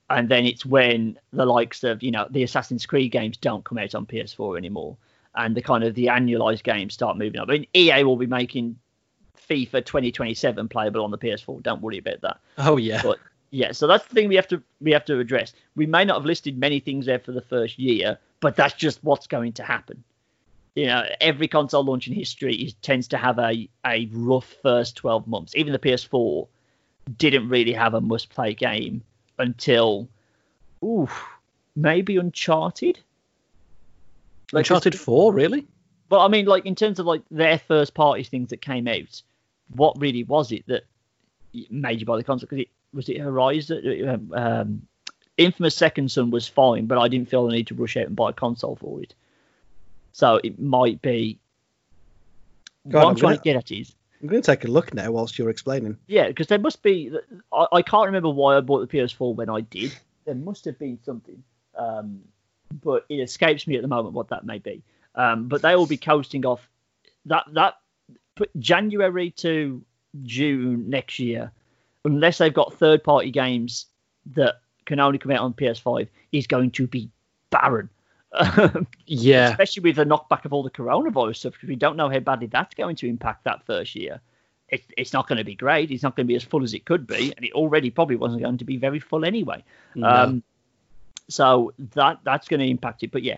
and 0.09 0.29
then 0.29 0.45
it's 0.45 0.65
when 0.65 1.17
the 1.33 1.45
likes 1.45 1.83
of 1.83 2.03
you 2.03 2.11
know 2.11 2.27
the 2.29 2.43
Assassin's 2.43 2.85
Creed 2.85 3.11
games 3.11 3.37
don't 3.37 3.63
come 3.63 3.77
out 3.77 3.95
on 3.95 4.05
PS4 4.05 4.57
anymore, 4.57 4.97
and 5.35 5.55
the 5.55 5.61
kind 5.61 5.83
of 5.83 5.95
the 5.95 6.07
annualized 6.07 6.63
games 6.63 6.93
start 6.93 7.17
moving 7.17 7.39
up. 7.39 7.49
I 7.49 7.53
mean, 7.53 7.67
EA 7.73 8.03
will 8.03 8.17
be 8.17 8.27
making 8.27 8.77
FIFA 9.49 9.85
2027 9.85 10.67
playable 10.67 11.03
on 11.03 11.11
the 11.11 11.17
PS4. 11.17 11.61
Don't 11.63 11.81
worry 11.81 11.97
about 11.97 12.21
that. 12.21 12.39
Oh 12.57 12.77
yeah. 12.77 13.01
But 13.01 13.19
yeah, 13.51 13.71
so 13.71 13.87
that's 13.87 14.05
the 14.07 14.13
thing 14.13 14.27
we 14.27 14.35
have 14.35 14.47
to 14.49 14.61
we 14.81 14.91
have 14.91 15.05
to 15.05 15.19
address. 15.19 15.53
We 15.75 15.85
may 15.85 16.05
not 16.05 16.17
have 16.17 16.25
listed 16.25 16.57
many 16.57 16.79
things 16.79 17.05
there 17.05 17.19
for 17.19 17.31
the 17.31 17.41
first 17.41 17.79
year, 17.79 18.17
but 18.39 18.55
that's 18.55 18.73
just 18.73 19.03
what's 19.03 19.27
going 19.27 19.53
to 19.53 19.63
happen. 19.63 20.03
You 20.75 20.87
know, 20.87 21.05
every 21.21 21.47
console 21.47 21.83
launch 21.83 22.07
in 22.07 22.13
history 22.13 22.55
is, 22.55 22.73
tends 22.75 23.07
to 23.09 23.17
have 23.17 23.39
a 23.39 23.67
a 23.85 24.09
rough 24.11 24.55
first 24.61 24.95
12 24.97 25.27
months. 25.27 25.55
Even 25.55 25.73
the 25.73 25.79
PS4 25.79 26.47
didn't 27.17 27.49
really 27.49 27.73
have 27.73 27.93
a 27.93 28.01
must 28.01 28.29
play 28.29 28.53
game 28.53 29.01
until 29.39 30.09
ooh, 30.83 31.09
maybe 31.75 32.17
Uncharted. 32.17 32.99
Like, 34.51 34.61
Uncharted 34.61 34.97
4, 34.97 35.33
really? 35.33 35.67
but 36.09 36.23
I 36.23 36.27
mean, 36.27 36.45
like 36.45 36.65
in 36.65 36.75
terms 36.75 36.99
of 36.99 37.05
like 37.05 37.21
their 37.29 37.59
first 37.59 37.93
party 37.93 38.23
things 38.23 38.49
that 38.49 38.61
came 38.61 38.87
out, 38.87 39.21
what 39.75 39.99
really 39.99 40.23
was 40.23 40.51
it 40.51 40.65
that 40.67 40.83
made 41.69 41.99
you 41.99 42.05
buy 42.05 42.17
the 42.17 42.23
console? 42.23 42.47
Because 42.49 42.59
it 42.63 42.69
was 42.93 43.09
it 43.09 43.19
Horizon, 43.19 44.31
um, 44.33 44.87
Infamous 45.37 45.75
Second 45.75 46.09
Son 46.11 46.31
was 46.31 46.47
fine, 46.47 46.85
but 46.87 46.97
I 46.97 47.07
didn't 47.07 47.29
feel 47.29 47.45
the 47.45 47.53
need 47.53 47.67
to 47.67 47.75
rush 47.75 47.97
out 47.97 48.07
and 48.07 48.15
buy 48.15 48.29
a 48.31 48.33
console 48.33 48.75
for 48.75 49.01
it. 49.01 49.13
So 50.13 50.39
it 50.43 50.59
might 50.59 51.01
be. 51.01 51.39
God, 52.89 52.99
what 52.99 53.03
I'm 53.03 53.09
I'm 53.11 53.15
trying 53.17 53.29
gonna- 53.31 53.37
to 53.37 53.43
get 53.43 53.55
at 53.57 53.71
is 53.71 53.93
I'm 54.21 54.27
going 54.29 54.41
to 54.41 54.45
take 54.51 54.63
a 54.65 54.67
look 54.67 54.95
now 54.95 55.11
whilst 55.11 55.37
you're 55.37 55.51
explaining. 55.51 55.95
yeah, 56.07 56.27
because 56.27 56.47
there 56.47 56.57
must 56.57 56.81
be. 56.81 57.11
I, 57.53 57.67
I 57.71 57.81
can't 57.83 58.07
remember 58.07 58.29
why 58.29 58.57
I 58.57 58.61
bought 58.61 58.89
the 58.89 58.97
PS4 58.97 59.35
when 59.35 59.49
I 59.49 59.61
did. 59.61 59.91
There 60.25 60.33
must 60.33 60.65
have 60.65 60.79
been 60.79 60.97
something, 61.05 61.43
um, 61.77 62.21
but 62.83 63.05
it 63.09 63.15
escapes 63.17 63.67
me 63.67 63.75
at 63.75 63.83
the 63.83 63.87
moment 63.87 64.15
what 64.15 64.29
that 64.29 64.43
may 64.43 64.57
be. 64.57 64.81
Um, 65.13 65.47
but 65.47 65.61
they 65.61 65.75
will 65.75 65.85
be 65.85 65.97
coasting 65.97 66.45
off 66.47 66.67
that 67.27 67.45
that 67.53 67.75
January 68.59 69.31
to 69.31 69.83
June 70.23 70.89
next 70.89 71.19
year, 71.19 71.51
unless 72.05 72.37
they've 72.37 72.53
got 72.53 72.73
third 72.73 73.03
party 73.03 73.31
games 73.31 73.85
that 74.33 74.61
can 74.85 74.99
only 74.99 75.17
come 75.17 75.31
out 75.31 75.41
on 75.41 75.53
PS5, 75.53 76.07
is 76.31 76.47
going 76.47 76.71
to 76.71 76.87
be 76.87 77.09
barren. 77.49 77.89
Yeah. 79.07 79.49
especially 79.49 79.83
with 79.83 79.95
the 79.95 80.05
knockback 80.05 80.43
of 80.43 80.51
all 80.51 80.63
the 80.63 80.69
coronavirus 80.69 81.37
stuff, 81.37 81.53
because 81.53 81.69
we 81.69 81.75
don't 81.75 81.95
know 81.95 82.09
how 82.09 82.19
badly 82.19 82.47
that's 82.47 82.75
going 82.75 82.95
to 82.97 83.07
impact 83.07 83.45
that 83.45 83.65
first 83.65 83.95
year. 83.95 84.19
It, 84.69 84.83
it's 84.97 85.13
not 85.13 85.29
going 85.29 85.37
to 85.37 85.45
be 85.45 85.55
great. 85.55 85.91
It's 85.91 86.03
not 86.03 86.15
going 86.15 86.25
to 86.25 86.27
be 86.27 86.35
as 86.35 86.43
full 86.43 86.61
as 86.61 86.73
it 86.73 86.83
could 86.83 87.07
be, 87.07 87.33
and 87.35 87.45
it 87.45 87.53
already 87.53 87.89
probably 87.89 88.17
wasn't 88.17 88.41
going 88.41 88.57
to 88.57 88.65
be 88.65 88.75
very 88.75 88.99
full 88.99 89.23
anyway. 89.23 89.63
No. 89.95 90.07
Um, 90.07 90.43
so 91.29 91.73
that 91.93 92.19
that's 92.23 92.47
going 92.47 92.59
to 92.59 92.67
impact 92.67 93.03
it. 93.03 93.11
But 93.11 93.23
yeah, 93.23 93.37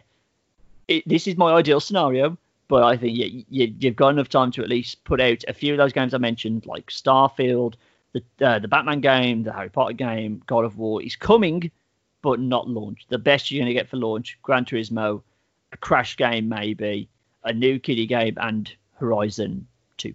it, 0.88 1.08
this 1.08 1.28
is 1.28 1.38
my 1.38 1.54
ideal 1.54 1.80
scenario. 1.80 2.38
But 2.70 2.84
I 2.84 2.96
think 2.96 3.18
yeah, 3.18 3.26
you, 3.50 3.74
you've 3.80 3.96
got 3.96 4.10
enough 4.10 4.30
time 4.30 4.52
to 4.52 4.62
at 4.62 4.70
least 4.70 5.04
put 5.04 5.20
out 5.20 5.44
a 5.48 5.54
few 5.54 5.74
of 5.74 5.80
those 5.80 5.92
games 5.92 6.14
I 6.14 6.20
mentioned, 6.20 6.68
like 6.68 6.86
Starfield, 6.92 7.74
the 8.14 8.24
uh, 8.42 8.60
the 8.60 8.68
Batman 8.68 9.02
game, 9.02 9.44
the 9.44 9.52
Harry 9.52 9.70
Potter 9.70 9.94
game, 9.94 10.44
God 10.46 10.64
of 10.64 10.78
War 10.78 11.02
is 11.02 11.16
coming, 11.16 11.72
but 12.22 12.40
not 12.40 12.70
launched. 12.70 13.10
The 13.10 13.18
best 13.18 13.50
you're 13.50 13.60
going 13.60 13.74
to 13.74 13.74
get 13.74 13.90
for 13.90 13.98
launch: 13.98 14.38
Gran 14.44 14.66
Turismo, 14.66 15.24
a 15.74 15.78
Crash 15.78 16.16
game, 16.16 16.48
maybe 16.48 17.10
a 17.44 17.52
new 17.52 17.80
kiddie 17.80 18.06
game, 18.06 18.38
and 18.40 18.72
Horizon 19.00 19.68
Two. 19.98 20.14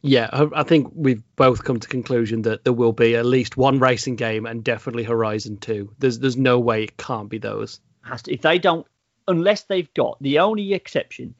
Yeah, 0.00 0.30
I 0.32 0.62
think 0.62 0.90
we've 0.94 1.22
both 1.36 1.64
come 1.64 1.80
to 1.80 1.88
conclusion 1.88 2.40
that 2.42 2.64
there 2.64 2.72
will 2.72 2.94
be 2.94 3.14
at 3.14 3.26
least 3.26 3.58
one 3.58 3.78
racing 3.78 4.16
game 4.16 4.46
and 4.46 4.64
definitely 4.64 5.04
Horizon 5.04 5.58
2. 5.58 5.94
There's 5.98 6.18
there's 6.18 6.38
no 6.38 6.58
way 6.58 6.84
it 6.84 6.96
can't 6.96 7.28
be 7.28 7.38
those. 7.38 7.80
has 8.02 8.22
to 8.22 8.32
if 8.32 8.40
they 8.40 8.58
don't 8.58 8.86
unless 9.28 9.64
they've 9.64 9.92
got 9.92 10.16
the 10.22 10.38
only 10.38 10.72
exception 10.72 11.34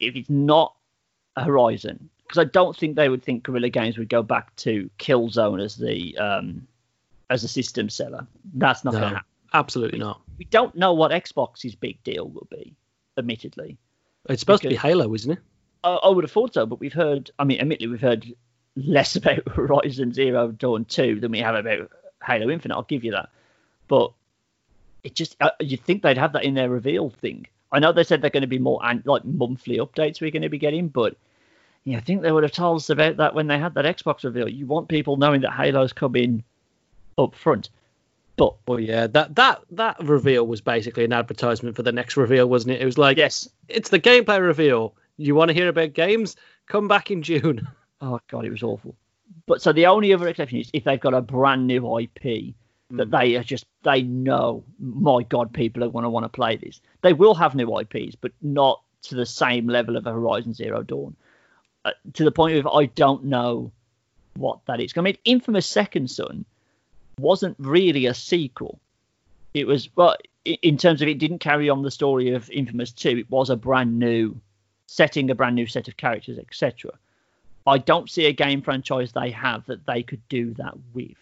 if 0.00 0.16
it's 0.16 0.30
not 0.30 0.74
a 1.36 1.44
horizon 1.44 2.08
because 2.26 2.38
i 2.38 2.44
don't 2.44 2.76
think 2.76 2.96
they 2.96 3.08
would 3.08 3.22
think 3.22 3.42
guerrilla 3.44 3.68
games 3.68 3.96
would 3.98 4.08
go 4.08 4.22
back 4.22 4.54
to 4.56 4.90
killzone 4.98 5.62
as 5.62 5.76
the 5.76 6.16
um 6.18 6.66
as 7.30 7.44
a 7.44 7.48
system 7.48 7.88
seller 7.88 8.26
that's 8.54 8.84
not 8.84 8.94
No. 8.94 9.00
going 9.00 9.10
to 9.12 9.16
happen 9.16 9.26
Absolutely 9.52 9.98
not. 9.98 10.20
we 10.38 10.44
don't 10.46 10.74
know 10.76 10.92
what 10.94 11.10
xbox's 11.10 11.74
big 11.74 12.02
deal 12.04 12.28
will 12.28 12.46
be 12.50 12.74
admittedly 13.18 13.76
It's 14.28 14.40
supposed 14.40 14.62
to 14.62 14.68
be 14.68 14.76
Halo, 14.76 15.12
isn't 15.14 15.32
it? 15.32 15.38
I, 15.82 15.94
I 15.94 16.08
would 16.08 16.24
have 16.24 16.30
thought 16.32 16.54
so 16.54 16.66
but 16.66 16.80
we've 16.80 16.92
heard 16.92 17.30
i 17.38 17.44
mean 17.44 17.60
admittedly 17.60 17.88
we've 17.88 18.00
heard 18.00 18.26
less 18.76 19.16
about 19.20 19.46
horizon 19.48 20.12
zero 20.12 20.48
dawn 20.52 20.84
2 20.84 21.20
than 21.20 21.30
we 21.32 21.40
have 21.40 21.54
about 21.56 21.90
halo 22.24 22.48
infinite 22.50 22.74
i'll 22.74 22.82
give 22.82 23.02
you 23.04 23.10
that 23.12 23.28
but 23.88 24.12
it 25.02 25.14
just 25.14 25.34
uh, 25.40 25.50
you'd 25.60 25.80
think 25.82 26.02
they'd 26.02 26.18
have 26.18 26.34
that 26.34 26.44
in 26.44 26.52
their 26.54 26.68
reveal 26.68 27.08
thing. 27.08 27.46
I 27.72 27.78
know 27.78 27.92
they 27.92 28.04
said 28.04 28.20
they're 28.20 28.30
going 28.30 28.42
to 28.42 28.46
be 28.46 28.58
more 28.58 28.80
like 29.04 29.24
monthly 29.24 29.78
updates 29.78 30.20
we're 30.20 30.30
going 30.30 30.42
to 30.42 30.48
be 30.48 30.58
getting, 30.58 30.88
but 30.88 31.16
yeah, 31.84 31.98
I 31.98 32.00
think 32.00 32.22
they 32.22 32.32
would 32.32 32.42
have 32.42 32.52
told 32.52 32.78
us 32.78 32.90
about 32.90 33.16
that 33.18 33.34
when 33.34 33.46
they 33.46 33.58
had 33.58 33.74
that 33.74 33.84
Xbox 33.84 34.24
reveal. 34.24 34.48
You 34.48 34.66
want 34.66 34.88
people 34.88 35.16
knowing 35.16 35.40
that 35.42 35.52
Halo's 35.52 35.92
coming 35.92 36.44
up 37.16 37.34
front, 37.34 37.70
but 38.36 38.54
Well, 38.66 38.80
yeah, 38.80 39.06
that 39.08 39.34
that 39.36 39.60
that 39.72 40.02
reveal 40.02 40.46
was 40.46 40.60
basically 40.60 41.04
an 41.04 41.12
advertisement 41.12 41.76
for 41.76 41.82
the 41.82 41.92
next 41.92 42.16
reveal, 42.16 42.48
wasn't 42.48 42.72
it? 42.72 42.80
It 42.80 42.86
was 42.86 42.98
like, 42.98 43.18
yes, 43.18 43.48
it's 43.68 43.90
the 43.90 44.00
gameplay 44.00 44.40
reveal. 44.40 44.94
You 45.16 45.34
want 45.34 45.48
to 45.48 45.54
hear 45.54 45.68
about 45.68 45.92
games? 45.92 46.36
Come 46.66 46.88
back 46.88 47.10
in 47.10 47.22
June. 47.22 47.68
oh 48.00 48.18
god, 48.28 48.46
it 48.46 48.50
was 48.50 48.62
awful. 48.62 48.94
But 49.46 49.60
so 49.60 49.72
the 49.72 49.86
only 49.86 50.12
other 50.12 50.28
exception 50.28 50.58
is 50.58 50.70
if 50.72 50.84
they've 50.84 50.98
got 50.98 51.14
a 51.14 51.20
brand 51.20 51.66
new 51.66 51.98
IP 51.98 52.54
that 52.90 53.08
Mm. 53.10 53.20
they 53.20 53.36
are 53.36 53.44
just 53.44 53.66
they 53.82 54.02
know, 54.02 54.64
my 54.78 55.22
God, 55.22 55.52
people 55.52 55.82
are 55.84 55.88
going 55.88 56.02
to 56.04 56.10
want 56.10 56.24
to 56.24 56.28
play 56.28 56.56
this. 56.56 56.80
They 57.02 57.12
will 57.12 57.34
have 57.34 57.54
new 57.54 57.78
IPs, 57.78 58.14
but 58.14 58.32
not 58.42 58.82
to 59.02 59.14
the 59.14 59.26
same 59.26 59.66
level 59.66 59.96
of 59.96 60.06
a 60.06 60.12
Horizon 60.12 60.52
Zero 60.52 60.82
Dawn. 60.82 61.16
Uh, 61.84 61.92
to 62.12 62.24
the 62.24 62.30
point 62.32 62.58
of 62.58 62.66
I 62.66 62.86
don't 62.86 63.24
know 63.24 63.72
what 64.36 64.58
that 64.66 64.80
is. 64.80 64.92
I 64.96 65.00
mean, 65.00 65.16
Infamous 65.24 65.66
Second 65.66 66.10
Son 66.10 66.44
wasn't 67.18 67.56
really 67.58 68.06
a 68.06 68.14
sequel. 68.14 68.78
It 69.54 69.66
was 69.66 69.88
well, 69.96 70.16
in 70.44 70.76
terms 70.76 71.02
of 71.02 71.08
it 71.08 71.18
didn't 71.18 71.38
carry 71.38 71.68
on 71.70 71.82
the 71.82 71.90
story 71.90 72.30
of 72.34 72.50
Infamous 72.50 72.92
Two. 72.92 73.16
It 73.18 73.30
was 73.30 73.50
a 73.50 73.56
brand 73.56 73.98
new 73.98 74.40
setting, 74.86 75.30
a 75.30 75.34
brand 75.34 75.54
new 75.54 75.66
set 75.66 75.88
of 75.88 75.96
characters, 75.96 76.38
etc. 76.38 76.92
I 77.66 77.78
don't 77.78 78.10
see 78.10 78.26
a 78.26 78.32
game 78.32 78.62
franchise 78.62 79.12
they 79.12 79.30
have 79.30 79.64
that 79.66 79.86
they 79.86 80.02
could 80.02 80.26
do 80.28 80.54
that 80.54 80.74
with. 80.92 81.16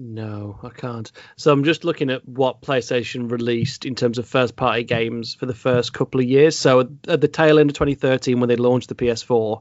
No, 0.00 0.60
I 0.62 0.68
can't. 0.68 1.10
So 1.36 1.52
I'm 1.52 1.64
just 1.64 1.84
looking 1.84 2.08
at 2.10 2.26
what 2.26 2.62
PlayStation 2.62 3.28
released 3.30 3.84
in 3.84 3.96
terms 3.96 4.18
of 4.18 4.28
first 4.28 4.54
party 4.54 4.84
games 4.84 5.34
for 5.34 5.46
the 5.46 5.54
first 5.54 5.92
couple 5.92 6.20
of 6.20 6.26
years. 6.26 6.56
So 6.56 6.80
at, 6.80 7.20
the 7.20 7.26
tail 7.26 7.58
end 7.58 7.70
of 7.70 7.74
2013, 7.74 8.38
when 8.38 8.48
they 8.48 8.54
launched 8.54 8.88
the 8.88 8.94
PS4, 8.94 9.60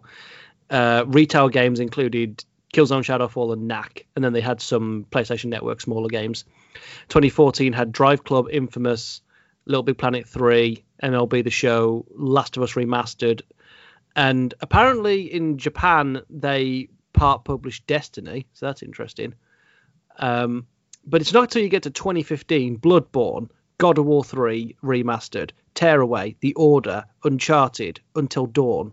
uh, 0.70 1.06
retail 1.08 1.50
games 1.50 1.80
included 1.80 2.46
Killzone 2.72 3.04
Shadowfall 3.04 3.52
and 3.52 3.68
Knack, 3.68 4.06
and 4.16 4.24
then 4.24 4.34
they 4.34 4.42
had 4.42 4.62
some 4.62 5.08
PlayStation 5.10 5.46
Network 5.46 5.82
smaller 5.82 6.10
games. 6.10 6.46
2014 7.10 7.74
had 7.74 7.92
Drive 7.92 8.24
Club, 8.24 8.48
Infamous, 8.52 9.22
Little 9.66 9.84
Big 9.84 9.98
Planet 9.98 10.28
3, 10.28 10.84
MLB 11.02 11.44
The 11.44 11.50
Show, 11.50 12.06
Last 12.14 12.58
of 12.58 12.64
Us 12.64 12.74
Remastered, 12.74 13.42
and 14.16 14.54
apparently 14.62 15.34
in 15.34 15.58
Japan 15.58 16.22
they 16.30 16.90
part 17.14 17.44
published 17.44 17.88
Destiny, 17.88 18.46
so 18.54 18.68
that's 18.68 18.84
interesting. 18.84 19.34
Um, 20.18 20.68
but 21.06 21.22
it's 21.22 21.34
not 21.34 21.44
until 21.44 21.62
you 21.64 21.70
get 21.70 21.84
to 21.84 21.90
2015, 21.90 22.80
Bloodborne, 22.80 23.50
God 23.78 23.98
of 23.98 24.06
War 24.06 24.24
3 24.24 24.76
remastered, 24.84 25.52
Tearaway, 25.76 26.36
The 26.42 26.54
Order, 26.56 27.06
Uncharted, 27.24 28.00
Until 28.16 28.46
Dawn. 28.48 28.92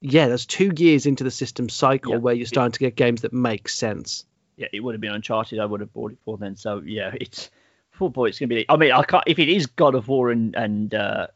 Yeah, 0.00 0.28
that's 0.28 0.44
two 0.44 0.72
years 0.76 1.06
into 1.06 1.24
the 1.24 1.30
system 1.30 1.68
cycle 1.68 2.12
Yeah. 2.12 2.18
where 2.18 2.34
you're 2.34 2.46
starting 2.46 2.72
to 2.72 2.78
get 2.78 2.96
games 2.96 3.22
that 3.22 3.32
make 3.32 3.68
sense. 3.68 4.26
Yeah, 4.56 4.66
it 4.72 4.80
would 4.80 4.94
have 4.94 5.00
been 5.00 5.12
Uncharted. 5.12 5.58
I 5.58 5.64
would 5.64 5.80
have 5.80 5.92
bought 5.92 6.12
it 6.12 6.18
for 6.24 6.36
then. 6.36 6.56
So 6.56 6.82
yeah, 6.84 7.12
it's 7.18 7.50
full 7.92 8.10
boy. 8.10 8.26
It's 8.26 8.38
gonna 8.38 8.48
be. 8.48 8.66
I 8.68 8.76
mean, 8.76 8.92
I 8.92 9.02
can't. 9.02 9.24
If 9.26 9.38
it 9.38 9.48
is 9.48 9.66
God 9.66 9.94
of 9.94 10.06
War 10.08 10.30
and 10.30 10.54
and 10.54 10.94
uh, 10.94 11.28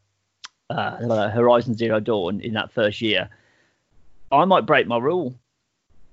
uh, 0.70 1.28
Horizon 1.30 1.74
Zero 1.74 1.98
Dawn 1.98 2.40
in 2.40 2.52
that 2.54 2.70
first 2.72 3.00
year, 3.00 3.30
I 4.30 4.44
might 4.44 4.66
break 4.66 4.86
my 4.86 4.98
rule. 4.98 5.34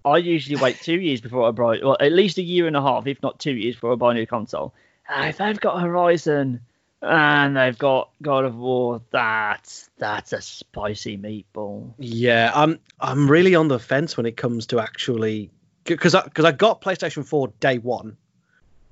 I 0.05 0.17
usually 0.17 0.55
wait 0.55 0.79
two 0.81 0.99
years 0.99 1.19
before 1.19 1.47
I 1.47 1.51
buy, 1.51 1.79
well, 1.83 1.97
at 1.99 2.11
least 2.11 2.37
a 2.37 2.43
year 2.43 2.67
and 2.67 2.77
a 2.77 2.81
half, 2.81 3.07
if 3.07 3.21
not 3.23 3.39
two 3.39 3.55
years, 3.55 3.75
before 3.75 3.93
I 3.93 3.95
buy 3.95 4.11
a 4.11 4.13
new 4.13 4.27
console. 4.27 4.73
And 5.09 5.29
if 5.29 5.37
they've 5.37 5.59
got 5.59 5.81
Horizon 5.81 6.61
and 7.01 7.57
they've 7.57 7.77
got 7.77 8.11
God 8.21 8.45
of 8.45 8.55
War, 8.55 9.01
that's 9.11 9.89
that's 9.97 10.31
a 10.33 10.41
spicy 10.41 11.17
meatball. 11.17 11.93
Yeah, 11.97 12.51
I'm 12.53 12.79
I'm 12.99 13.29
really 13.29 13.55
on 13.55 13.67
the 13.67 13.79
fence 13.79 14.15
when 14.15 14.25
it 14.25 14.37
comes 14.37 14.67
to 14.67 14.79
actually 14.79 15.49
because 15.83 16.15
I, 16.15 16.21
cause 16.29 16.45
I 16.45 16.51
got 16.51 16.81
PlayStation 16.81 17.25
4 17.25 17.53
day 17.59 17.77
one 17.77 18.17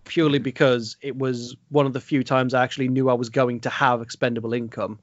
purely 0.05 0.39
because 0.39 0.97
it 1.01 1.15
was 1.15 1.55
one 1.69 1.85
of 1.85 1.93
the 1.93 2.01
few 2.01 2.23
times 2.23 2.53
I 2.53 2.63
actually 2.63 2.89
knew 2.89 3.09
I 3.09 3.13
was 3.13 3.29
going 3.29 3.61
to 3.61 3.69
have 3.69 4.01
expendable 4.01 4.53
income 4.53 4.99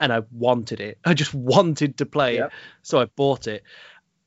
and 0.00 0.12
I 0.12 0.22
wanted 0.32 0.80
it. 0.80 0.98
I 1.04 1.14
just 1.14 1.34
wanted 1.34 1.98
to 1.98 2.06
play 2.06 2.36
Yep. 2.36 2.46
it, 2.46 2.52
so 2.82 3.00
I 3.00 3.04
bought 3.04 3.46
it. 3.46 3.62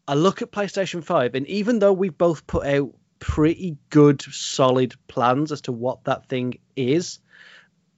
I 0.08 0.16
look 0.16 0.42
at 0.42 0.52
PlayStation 0.52 1.04
5, 1.04 1.36
and 1.36 1.48
even 1.48 1.80
though 1.80 1.94
we've 1.94 2.18
both 2.18 2.46
put 2.48 2.66
out 2.66 2.94
pretty 3.20 3.78
good, 3.90 4.22
solid 4.22 4.96
plans 5.08 5.52
as 5.52 5.62
to 5.62 5.72
what 5.72 6.04
that 6.06 6.28
thing 6.28 6.60
is, 6.76 7.20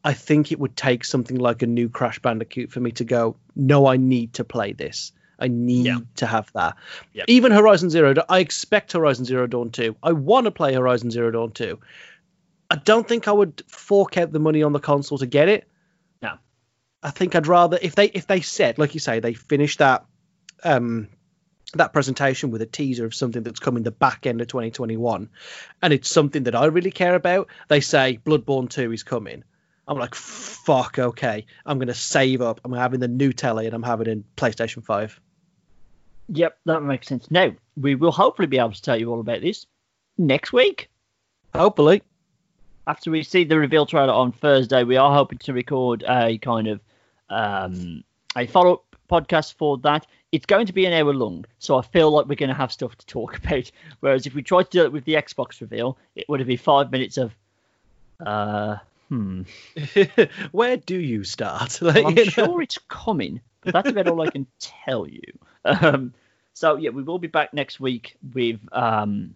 I 0.03 0.13
think 0.13 0.51
it 0.51 0.59
would 0.59 0.75
take 0.75 1.03
something 1.03 1.37
like 1.37 1.63
a 1.63 1.67
new 1.67 1.89
Crash 1.89 2.19
Bandicoot 2.19 2.71
for 2.71 2.79
me 2.79 2.91
to 2.91 3.03
go, 3.03 3.37
no, 3.55 3.87
I 3.87 3.97
need 3.97 4.33
to 4.33 4.43
play 4.43 4.73
this. 4.73 5.11
I 5.39 5.47
need 5.47 5.87
Yeah. 5.87 5.97
to 6.17 6.27
have 6.27 6.51
that. 6.53 6.77
Yep. 7.13 7.25
Even 7.27 7.51
Horizon 7.51 7.89
Zero, 7.89 8.13
Dawn- 8.13 8.25
I 8.29 8.39
expect 8.39 8.91
Horizon 8.93 9.25
Zero 9.25 9.47
Dawn 9.47 9.71
2. 9.71 9.95
I 10.03 10.11
want 10.11 10.45
to 10.45 10.51
play 10.51 10.73
Horizon 10.75 11.09
Zero 11.09 11.31
Dawn 11.31 11.51
2. 11.51 11.79
I 12.69 12.75
don't 12.77 13.07
think 13.07 13.27
I 13.27 13.31
would 13.31 13.63
fork 13.67 14.17
out 14.17 14.31
the 14.31 14.39
money 14.39 14.61
on 14.63 14.73
the 14.73 14.79
console 14.79 15.17
to 15.17 15.25
get 15.25 15.49
it. 15.49 15.67
No. 16.21 16.37
I 17.03 17.09
think 17.09 17.35
I'd 17.35 17.47
rather 17.47 17.77
if 17.81 17.95
they 17.95 18.05
if 18.07 18.27
they 18.27 18.41
said, 18.41 18.77
like 18.77 18.93
you 18.93 18.99
say, 18.99 19.19
they 19.19 19.33
finished 19.33 19.79
that 19.79 20.05
um 20.63 21.09
that 21.73 21.93
presentation 21.93 22.51
with 22.51 22.61
a 22.61 22.65
teaser 22.65 23.05
of 23.05 23.15
something 23.15 23.43
that's 23.43 23.59
coming 23.59 23.83
the 23.83 23.91
back 23.91 24.25
end 24.25 24.39
of 24.41 24.47
2021 24.47 25.29
and 25.81 25.93
it's 25.93 26.09
something 26.09 26.43
that 26.43 26.55
I 26.55 26.65
really 26.65 26.91
care 26.91 27.15
about, 27.15 27.49
they 27.67 27.81
say 27.81 28.19
Bloodborne 28.25 28.69
2 28.69 28.91
is 28.91 29.03
coming. 29.03 29.43
I'm 29.87 29.97
like, 29.97 30.15
fuck, 30.15 30.97
okay. 30.97 31.45
I'm 31.65 31.77
going 31.77 31.87
to 31.89 31.93
save 31.93 32.41
up. 32.41 32.61
I'm 32.63 32.73
having 32.73 32.99
the 32.99 33.07
new 33.07 33.33
telly 33.33 33.65
and 33.65 33.75
I'm 33.75 33.83
having 33.83 34.07
a 34.07 34.39
PlayStation 34.39 34.83
5. 34.83 35.19
Yep, 36.29 36.57
that 36.65 36.81
makes 36.81 37.07
sense. 37.07 37.29
Now 37.29 37.53
we 37.77 37.95
will 37.95 38.11
hopefully 38.11 38.47
be 38.47 38.57
able 38.57 38.71
to 38.71 38.81
tell 38.81 38.99
you 38.99 39.11
all 39.11 39.19
about 39.19 39.41
this 39.41 39.65
next 40.17 40.53
week. 40.53 40.89
Hopefully. 41.53 42.01
after 42.87 43.11
we 43.11 43.23
see 43.23 43.43
the 43.43 43.57
reveal 43.57 43.85
trailer 43.85 44.13
on 44.13 44.31
Thursday, 44.31 44.83
we 44.83 44.97
are 44.97 45.13
hoping 45.13 45.39
to 45.39 45.53
record 45.53 46.03
a 46.07 46.37
kind 46.37 46.67
of 46.67 46.81
um, 47.29 48.03
a 48.35 48.45
follow 48.47 48.73
up 48.73 48.84
podcast 49.09 49.53
for 49.55 49.77
that. 49.79 50.05
It's 50.31 50.45
going 50.45 50.65
to 50.67 50.73
be 50.73 50.85
an 50.85 50.93
hour 50.93 51.13
long, 51.13 51.45
so 51.59 51.77
I 51.77 51.81
feel 51.81 52.11
like 52.11 52.27
we're 52.27 52.35
going 52.35 52.49
to 52.49 52.55
have 52.55 52.71
stuff 52.71 52.95
to 52.97 53.05
talk 53.05 53.37
about. 53.43 53.71
Whereas 53.99 54.25
if 54.25 54.33
we 54.35 54.43
tried 54.43 54.63
to 54.63 54.69
do 54.71 54.83
it 54.83 54.91
with 54.91 55.05
the 55.05 55.13
Xbox 55.15 55.61
reveal, 55.61 55.97
it 56.15 56.27
would 56.27 56.39
have 56.39 56.47
been 56.47 56.57
five 56.57 56.91
minutes 56.91 57.17
of, 57.17 57.35
uh, 58.25 58.77
hmm. 59.09 59.43
Where 60.51 60.77
do 60.77 60.97
you 60.97 61.23
start? 61.23 61.79
Like, 61.81 61.95
Well, 61.95 62.07
I'm 62.07 62.17
you 62.17 62.25
know? 62.25 62.31
sure 62.31 62.61
it's 62.61 62.77
coming, 62.87 63.41
but 63.61 63.73
that's 63.73 63.89
about 63.89 64.07
all 64.07 64.21
I 64.21 64.29
can 64.29 64.47
tell 64.59 65.07
you. 65.07 65.21
Um, 65.63 66.13
so 66.53 66.77
yeah, 66.77 66.91
we 66.91 67.03
will 67.03 67.19
be 67.19 67.27
back 67.27 67.53
next 67.53 67.79
week 67.79 68.15
with 68.33 68.59
um, 68.71 69.35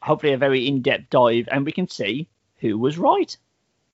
hopefully 0.00 0.32
a 0.32 0.38
very 0.38 0.66
in 0.68 0.82
depth 0.82 1.10
dive, 1.10 1.48
and 1.50 1.64
we 1.64 1.72
can 1.72 1.88
see 1.88 2.28
who 2.58 2.78
was 2.78 2.98
right. 2.98 3.36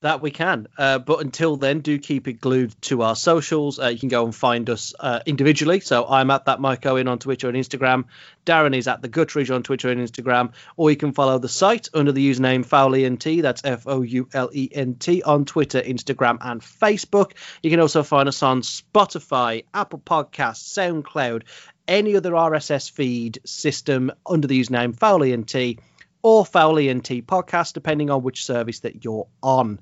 That 0.01 0.23
we 0.23 0.31
can. 0.31 0.69
Uh, 0.79 1.01
but 1.01 1.23
until 1.23 1.57
then, 1.57 1.81
do 1.81 1.99
keep 1.99 2.29
it 2.29 2.35
glued 2.35 2.73
to 2.83 3.03
our 3.03 3.17
socials. 3.17 3.81
Uh, 3.81 3.89
you 3.89 3.99
can 3.99 4.09
go 4.09 4.25
and 4.25 4.33
find 4.33 4.71
us 4.71 4.95
uh, 5.01 5.19
individually. 5.27 5.81
So 5.81 6.07
I'm 6.07 6.31
at 6.31 6.45
that 6.45 6.61
Mike 6.61 6.87
Owen 6.87 7.09
on 7.09 7.19
Twitter 7.19 7.49
and 7.49 7.57
Instagram. 7.57 8.05
Darren 8.47 8.77
is 8.77 8.87
at 8.87 9.03
the 9.03 9.09
Guttridge 9.09 9.53
on 9.53 9.65
Twitter 9.65 9.91
and 9.91 10.01
Instagram. 10.01 10.53
Or 10.77 10.93
you 10.93 10.97
can 10.97 11.13
follow 11.13 11.41
the 11.41 11.49
site 11.49 11.89
under 11.95 12.13
the 12.13 12.31
username 12.31 12.65
FoulENT. 12.65 13.43
That's 13.43 13.65
F 13.65 13.89
O 13.89 14.03
U 14.03 14.29
L 14.33 14.51
E 14.53 14.69
N 14.73 14.95
T 14.95 15.25
on 15.25 15.45
Twitter, 15.45 15.81
Instagram, 15.81 16.39
and 16.43 16.61
Facebook. 16.61 17.33
You 17.65 17.71
can 17.71 17.81
also 17.81 18.05
find 18.05 18.29
us 18.29 18.41
on 18.45 18.63
Spotify, 18.63 19.65
Apple 19.75 19.99
Podcasts, 19.99 20.79
SoundCloud, 20.79 21.43
any 21.89 22.15
other 22.15 22.31
RSS 22.31 22.89
feed 22.89 23.41
system 23.45 24.13
under 24.25 24.47
the 24.47 24.61
username 24.61 24.95
FoulENT 24.97 25.79
or 26.23 26.45
Foully 26.45 26.89
and 26.89 27.03
podcast, 27.03 27.73
depending 27.73 28.11
on 28.11 28.23
which 28.23 28.45
service 28.45 28.81
that 28.81 29.05
you're 29.05 29.27
on. 29.43 29.81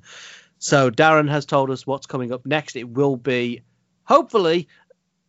So 0.58 0.90
Darren 0.90 1.28
has 1.28 1.46
told 1.46 1.70
us 1.70 1.86
what's 1.86 2.06
coming 2.06 2.32
up 2.32 2.46
next. 2.46 2.76
It 2.76 2.88
will 2.88 3.16
be 3.16 3.62
hopefully 4.04 4.68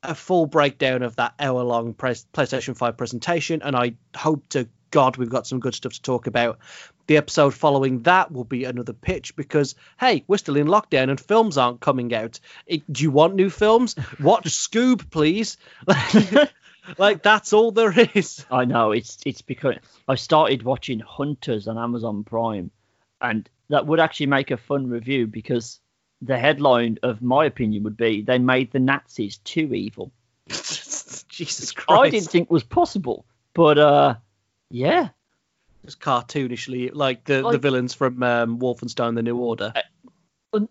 a 0.04 0.16
full 0.16 0.46
breakdown 0.46 1.04
of 1.04 1.16
that 1.18 1.34
hour 1.40 1.64
long 1.64 1.94
PlayStation 1.94 2.78
5 2.78 2.98
presentation, 2.98 3.62
and 3.62 3.76
I 3.76 3.96
hope 4.16 4.48
to 4.50 4.68
God 4.92 5.18
we've 5.18 5.30
got 5.30 5.48
some 5.48 5.60
good 5.60 5.76
stuff 5.76 5.94
to 5.94 6.02
talk 6.02 6.28
about. 6.28 6.60
The 7.08 7.18
episode 7.18 7.54
following 7.54 8.04
that 8.04 8.32
will 8.32 8.44
be 8.44 8.64
another 8.64 8.94
pitch 8.94 9.36
because 9.36 9.76
hey, 10.00 10.24
we're 10.28 10.38
still 10.38 10.58
in 10.58 10.68
lockdown 10.68 11.10
and 11.10 11.20
films 11.20 11.58
aren't 11.58 11.82
coming 11.82 12.14
out. 12.14 12.40
Do 12.70 13.04
you 13.04 13.12
want 13.12 13.36
new 13.36 13.50
films? 13.50 13.96
Watch 14.20 14.46
Scoob, 14.46 15.10
please. 15.10 15.58
like 16.98 17.24
that's 17.24 17.54
all 17.54 17.72
there 17.72 17.94
is. 18.14 18.46
I 18.52 18.66
know 18.66 18.92
it's 18.92 19.18
it's 19.26 19.42
because 19.42 19.76
I 20.08 20.16
started 20.16 20.64
watching 20.64 21.00
Hunters 21.00 21.68
on 21.68 21.78
Amazon 21.78 22.24
Prime, 22.24 22.72
and 23.22 23.50
that 23.70 23.86
would 23.86 24.00
actually 24.00 24.28
make 24.28 24.52
a 24.52 24.58
fun 24.58 24.90
review 24.90 25.28
because 25.28 25.80
the 26.22 26.38
headline 26.38 26.98
of 27.04 27.22
my 27.22 27.46
opinion 27.46 27.84
would 27.84 27.98
be 27.98 28.22
they 28.22 28.40
made 28.40 28.72
the 28.72 28.80
Nazis 28.80 29.38
too 29.38 29.74
evil. 29.74 30.12
Jesus 30.48 31.72
Christ. 31.72 32.02
I 32.02 32.10
didn't 32.10 32.30
think 32.30 32.50
was 32.50 32.64
possible, 32.64 33.26
but 33.54 33.78
uh, 33.78 34.16
yeah, 34.70 35.10
just 35.86 36.00
cartoonishly 36.00 36.92
like 36.94 37.24
the, 37.26 37.50
the 37.50 37.58
villains 37.58 37.94
from 37.94 38.24
um, 38.24 38.60
Wolfenstein: 38.60 39.16
The 39.16 39.24
New 39.24 39.38
Order. 39.38 39.74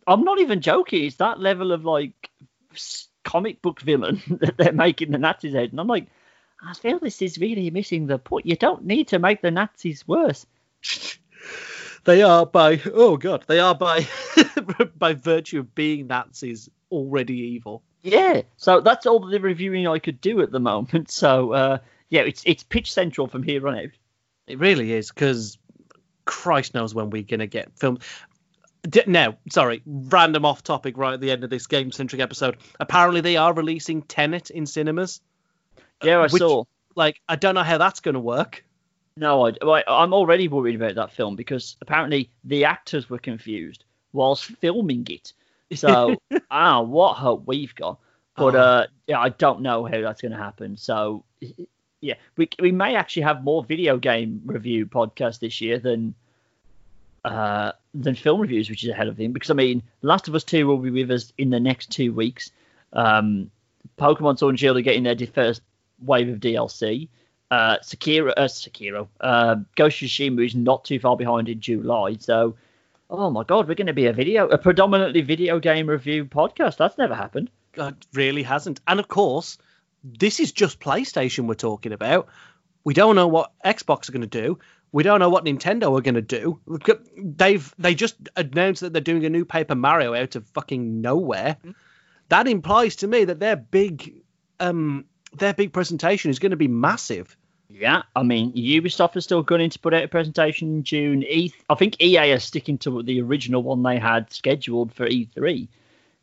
I'm 0.07 0.25
not 0.25 0.41
even 0.41 0.63
joking. 0.63 1.05
It's 1.05 1.17
that 1.17 1.39
level 1.39 1.73
of 1.73 1.85
like 1.85 2.31
comic 3.27 3.61
book 3.61 3.81
villain 3.81 4.23
that 4.41 4.57
they're 4.57 4.73
making 4.73 5.11
the 5.11 5.19
Nazis 5.19 5.55
out, 5.55 5.71
and 5.71 5.81
I'm 5.81 5.89
like, 5.89 6.07
I 6.65 6.73
feel 6.73 6.99
this 6.99 7.21
is 7.21 7.39
really 7.39 7.71
missing 7.71 8.07
the 8.07 8.19
point. 8.19 8.47
You 8.47 8.57
don't 8.57 8.87
need 8.87 9.09
to 9.09 9.19
make 9.19 9.43
the 9.43 9.51
Nazis 9.51 10.07
worse. 10.09 10.47
They 12.05 12.23
are 12.23 12.47
by 12.47 12.81
oh 12.95 13.17
god, 13.17 13.45
they 13.49 13.59
are 13.59 13.75
by 13.75 14.07
by 14.97 15.15
virtue 15.15 15.59
of 15.59 15.75
being 15.75 16.07
Nazis 16.07 16.71
already 16.91 17.35
evil. 17.35 17.83
Yeah, 18.03 18.43
so 18.57 18.81
that's 18.81 19.07
all 19.07 19.19
the 19.19 19.41
reviewing 19.41 19.89
I 19.89 19.99
could 19.99 20.21
do 20.21 20.41
at 20.41 20.53
the 20.53 20.61
moment. 20.61 21.11
So 21.11 21.53
uh, 21.53 21.79
yeah, 22.09 22.23
it's 22.23 22.43
it's 22.47 22.63
pitch 22.63 22.93
central 22.93 23.27
from 23.27 23.43
here 23.43 23.67
on 23.67 23.77
out. 23.77 23.91
It 24.47 24.61
really 24.61 24.93
is 24.93 25.11
because 25.11 25.59
Christ 26.25 26.75
knows 26.75 26.95
when 26.95 27.11
we're 27.11 27.25
gonna 27.25 27.49
get 27.49 27.77
filmed. 27.77 28.03
D- 28.89 29.03
now, 29.07 29.37
sorry, 29.51 29.83
random 29.87 30.45
off 30.45 30.63
topic 30.63 30.97
right 30.97 31.15
at 31.15 31.21
the 31.21 31.31
end 31.31 31.45
of 31.45 31.51
this 31.51 31.67
game 31.67 31.91
centric 31.93 32.21
episode. 32.21 32.57
Apparently, 32.81 33.21
they 33.21 33.37
are 33.37 33.53
releasing 33.53 34.03
Tenet 34.03 34.51
in 34.51 34.67
cinemas. 34.67 35.21
Yeah, 36.03 36.19
I 36.19 36.23
Which- 36.23 36.33
saw. 36.35 36.65
Like, 36.95 37.21
I 37.29 37.37
don't 37.37 37.55
know 37.55 37.63
how 37.63 37.77
that's 37.79 38.01
gonna 38.01 38.21
work. 38.21 38.65
No, 39.19 39.47
I, 39.49 39.83
I'm 39.87 40.13
already 40.15 40.49
worried 40.49 40.77
about 40.77 40.95
that 40.95 41.13
film 41.13 41.37
because 41.37 41.77
apparently 41.83 42.31
the 42.45 42.65
actors 42.67 43.09
were 43.11 43.19
confused 43.19 43.85
whilst 44.13 44.45
filming 44.45 45.07
it. 45.11 45.33
So, 45.75 46.17
ah, 46.51 46.81
what 46.81 47.15
hope 47.15 47.43
we've 47.47 47.75
got. 47.75 47.99
But 48.37 48.55
Oh. 48.55 48.59
uh, 48.59 48.87
yeah, 49.07 49.19
I 49.21 49.31
don't 49.31 49.61
know 49.63 49.85
how 49.87 50.01
that's 50.01 50.21
going 50.23 50.33
to 50.33 50.39
happen. 50.39 50.77
So, 50.77 51.25
yeah, 52.01 52.15
we 52.37 52.49
we 52.61 52.73
may 52.73 52.95
actually 52.97 53.23
have 53.23 53.43
more 53.43 53.65
video 53.65 53.97
game 53.99 54.43
review 54.45 54.87
podcasts 54.87 55.39
this 55.41 55.61
year 55.61 55.79
than 55.79 56.15
uh 57.27 57.73
than 57.95 58.15
film 58.15 58.41
reviews, 58.41 58.71
which 58.71 58.85
is 58.85 58.91
ahead 58.91 59.09
of 59.09 59.19
him. 59.19 59.33
Because 59.33 59.51
I 59.51 59.55
mean, 59.55 59.83
Last 60.03 60.29
of 60.29 60.35
Us 60.35 60.45
Two 60.45 60.67
will 60.67 60.79
be 60.79 60.91
with 60.91 61.11
us 61.11 61.33
in 61.39 61.51
the 61.51 61.61
next 61.61 61.91
two 61.91 62.13
weeks. 62.13 62.51
Um, 62.93 63.51
Pokemon 63.99 64.39
Sword 64.39 64.53
and 64.53 64.61
Shield 64.61 64.77
are 64.77 64.83
getting 64.83 65.05
their 65.05 65.17
first 65.27 65.63
wave 66.01 66.29
of 66.29 66.41
DLC. 66.41 67.09
Uh, 67.51 67.77
Sekiro, 67.79 68.33
uh, 68.37 68.45
Sekiro, 68.45 69.09
uh, 69.21 69.57
Ghost 69.77 70.03
of 70.03 70.09
Tsushima 70.09 70.45
is 70.45 70.55
not 70.55 70.85
too 70.85 70.99
far 70.99 71.17
behind 71.17 71.49
in 71.49 71.61
July. 71.61 72.17
So, 72.19 72.57
oh 73.09 73.31
my 73.31 73.45
god, 73.45 73.69
we're 73.69 73.75
going 73.75 73.87
to 73.87 73.93
be 73.93 74.07
a 74.07 74.13
video, 74.13 74.49
a 74.49 74.59
predominantly 74.59 75.21
video 75.21 75.61
game 75.61 75.89
review 75.89 76.25
podcast. 76.25 76.77
That's 76.77 76.99
never 76.99 77.15
happened. 77.15 77.51
Really 78.13 78.43
hasn't. 78.43 78.81
And 78.89 78.99
of 78.99 79.07
course, 79.07 79.59
this 80.03 80.41
is 80.41 80.53
just 80.53 80.81
PlayStation 80.81 81.47
we're 81.47 81.55
talking 81.55 81.93
about. 81.93 82.29
We 82.85 82.95
don't 82.95 83.17
know 83.17 83.29
what 83.29 83.53
Xbox 83.65 84.09
are 84.09 84.13
going 84.13 84.29
to 84.29 84.43
do. 84.43 84.59
We 84.93 85.03
don't 85.03 85.21
know 85.21 85.29
what 85.29 85.45
Nintendo 85.45 85.97
are 85.97 86.01
going 86.01 86.15
to 86.15 86.23
do. 86.23 86.61
They've 87.17 87.75
they 87.79 87.95
just 87.95 88.17
announced 88.37 88.81
that 88.81 88.93
they're 88.93 89.03
doing 89.03 89.25
a 89.25 89.31
new 89.31 89.45
Paper 89.45 89.75
Mario 89.75 90.15
out 90.15 90.37
of 90.37 90.47
fucking 90.49 91.01
nowhere. 91.01 91.57
That 92.29 92.49
implies 92.49 92.97
to 92.97 93.09
me 93.09 93.25
that 93.25 93.41
their 93.41 93.57
big 93.57 94.23
um 94.61 95.05
their 95.33 95.55
big 95.55 95.73
presentation 95.73 96.31
is 96.31 96.39
going 96.39 96.51
to 96.51 96.57
be 96.57 96.69
massive. 96.69 97.37
Yeah, 97.69 98.03
I 98.15 98.23
mean, 98.23 98.53
Ubisoft 98.53 99.17
is 99.17 99.25
still 99.25 99.43
going 99.43 99.71
to 99.71 99.79
put 99.79 99.93
out 99.93 100.05
a 100.05 100.09
presentation 100.09 100.77
in 100.77 100.83
June. 100.85 101.25
E- 101.25 101.53
I 101.69 101.75
think 101.75 102.01
EA 102.01 102.31
is 102.31 102.45
sticking 102.45 102.79
to 102.79 103.03
the 103.03 103.21
original 103.21 103.63
one 103.63 103.83
they 103.83 103.99
had 103.99 104.33
scheduled 104.33 104.95
for 104.95 105.07
E3 105.07 105.69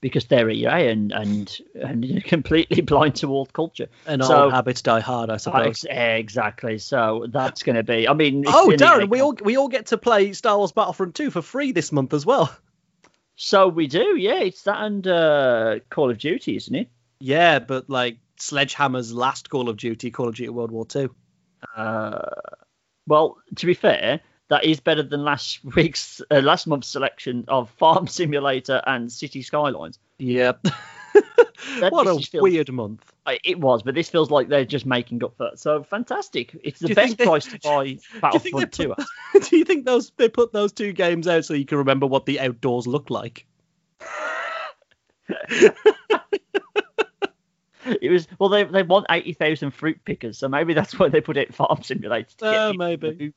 because 0.03 0.25
they're 0.25 0.49
EA 0.49 0.89
and 0.89 1.11
and 1.13 1.57
and 1.73 2.23
completely 2.25 2.81
blind 2.81 3.15
to 3.15 3.29
all 3.31 3.45
culture. 3.47 3.87
And 4.05 4.23
So- 4.23 4.43
all 4.43 4.49
habits 4.51 4.81
die 4.83 4.99
hard, 4.99 5.29
I 5.31 5.37
suppose. 5.37 5.85
ex- 5.85 5.85
exactly. 5.89 6.77
So 6.77 7.25
that's 7.29 7.63
going 7.63 7.77
to 7.77 7.83
be. 7.83 8.07
I 8.07 8.13
mean, 8.13 8.43
oh, 8.45 8.71
Darren, 8.75 9.09
we 9.09 9.21
all 9.21 9.33
we 9.41 9.57
all 9.57 9.69
get 9.69 9.87
to 9.87 9.97
play 9.97 10.33
Star 10.33 10.57
Wars 10.57 10.73
Battlefront 10.73 11.15
2 11.15 11.31
for 11.31 11.41
free 11.41 11.71
this 11.71 11.91
month 11.91 12.13
as 12.13 12.25
well. 12.25 12.55
So 13.35 13.67
we 13.67 13.87
do. 13.87 14.15
Yeah, 14.15 14.41
it's 14.41 14.61
that 14.63 14.79
and 14.83 15.07
uh, 15.07 15.79
Call 15.89 16.11
of 16.11 16.19
Duty, 16.19 16.55
isn't 16.55 16.75
it? 16.75 16.87
Yeah, 17.19 17.57
but 17.57 17.89
like 17.89 18.17
Sledgehammer's 18.37 19.11
last 19.11 19.49
Call 19.49 19.69
of 19.69 19.77
Duty, 19.77 20.11
Call 20.11 20.27
of 20.29 20.35
Duty 20.35 20.49
World 20.49 20.69
War 20.69 20.85
Two. 20.85 21.15
Uh, 21.75 22.29
well, 23.07 23.37
to 23.55 23.65
be 23.65 23.73
fair, 23.73 24.21
that 24.53 24.65
is 24.65 24.79
better 24.79 25.01
than 25.01 25.23
last 25.23 25.59
week's 25.75 26.21
uh, 26.29 26.39
last 26.41 26.67
month's 26.67 26.87
selection 26.87 27.43
of 27.47 27.69
Farm 27.77 28.05
Simulator 28.07 28.81
and 28.85 29.11
City 29.11 29.41
Skylines. 29.41 29.97
Yep. 30.19 30.67
what 31.89 32.05
a 32.07 32.11
feels- 32.19 32.29
weird 32.33 32.71
month. 32.71 33.03
It 33.43 33.59
was, 33.59 33.81
but 33.83 33.95
this 33.95 34.09
feels 34.09 34.29
like 34.29 34.49
they're 34.49 34.65
just 34.65 34.85
making 34.85 35.23
up 35.23 35.35
for 35.37 35.47
it. 35.47 35.59
So 35.59 35.81
fantastic! 35.83 36.55
It's 36.63 36.79
the 36.79 36.93
best 36.93 37.17
they- 37.17 37.25
price 37.25 37.45
to 37.47 37.59
buy 37.63 37.83
Do 37.85 37.89
you 37.89 37.97
think 37.97 38.21
Battlefront 38.21 38.71
they 38.73 38.83
2. 38.85 38.93
put, 38.95 39.49
do 39.49 39.57
you 39.57 39.65
think 39.65 39.85
those 39.85 40.11
they 40.17 40.29
put 40.29 40.51
those 40.53 40.71
two 40.71 40.91
games 40.93 41.27
out 41.27 41.45
so 41.45 41.53
you 41.53 41.65
can 41.65 41.79
remember 41.79 42.05
what 42.05 42.25
the 42.25 42.39
outdoors 42.39 42.85
look 42.85 43.09
like? 43.09 43.47
It 47.85 48.09
was 48.11 48.27
well, 48.39 48.49
they 48.49 48.63
they 48.63 48.83
want 48.83 49.07
eighty 49.09 49.33
thousand 49.33 49.71
fruit 49.71 49.99
pickers, 50.05 50.37
so 50.37 50.47
maybe 50.47 50.73
that's 50.73 50.97
why 50.97 51.09
they 51.09 51.19
put 51.19 51.35
it 51.37 51.53
Farm 51.53 51.81
Simulator. 51.83 52.27
people 52.37 52.73
maybe. 52.75 53.33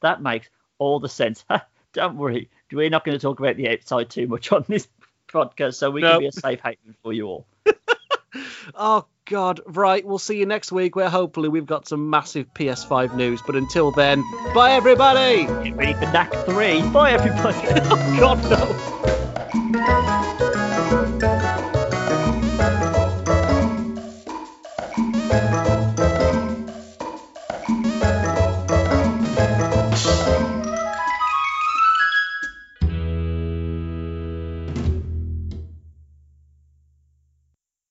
That 0.00 0.22
makes 0.22 0.48
all 0.78 1.00
the 1.00 1.08
sense. 1.08 1.44
Don't 1.92 2.16
worry, 2.16 2.50
we're 2.72 2.90
not 2.90 3.04
going 3.04 3.18
to 3.18 3.22
talk 3.22 3.40
about 3.40 3.56
the 3.56 3.68
outside 3.68 4.10
too 4.10 4.26
much 4.28 4.52
on 4.52 4.64
this 4.68 4.86
podcast, 5.28 5.74
so 5.74 5.90
we 5.90 6.00
Nope. 6.02 6.12
can 6.12 6.20
be 6.20 6.26
a 6.26 6.32
safe 6.32 6.60
haven 6.60 6.94
for 7.02 7.12
you 7.12 7.26
all. 7.26 7.46
Oh 8.76 9.06
God! 9.24 9.60
Right, 9.66 10.06
we'll 10.06 10.18
see 10.18 10.38
you 10.38 10.46
next 10.46 10.70
week 10.70 10.94
where 10.94 11.08
hopefully 11.08 11.48
we've 11.48 11.66
got 11.66 11.88
some 11.88 12.10
massive 12.10 12.52
PS5 12.54 13.16
news. 13.16 13.42
But 13.44 13.56
until 13.56 13.90
then, 13.90 14.22
bye 14.54 14.72
everybody. 14.72 15.46
Get 15.64 15.76
ready 15.76 15.94
for 15.94 16.00
Knack 16.12 16.32
three. 16.46 16.80
Bye 16.90 17.12
everybody. 17.12 17.58
Oh 17.92 18.16
God 18.20 18.89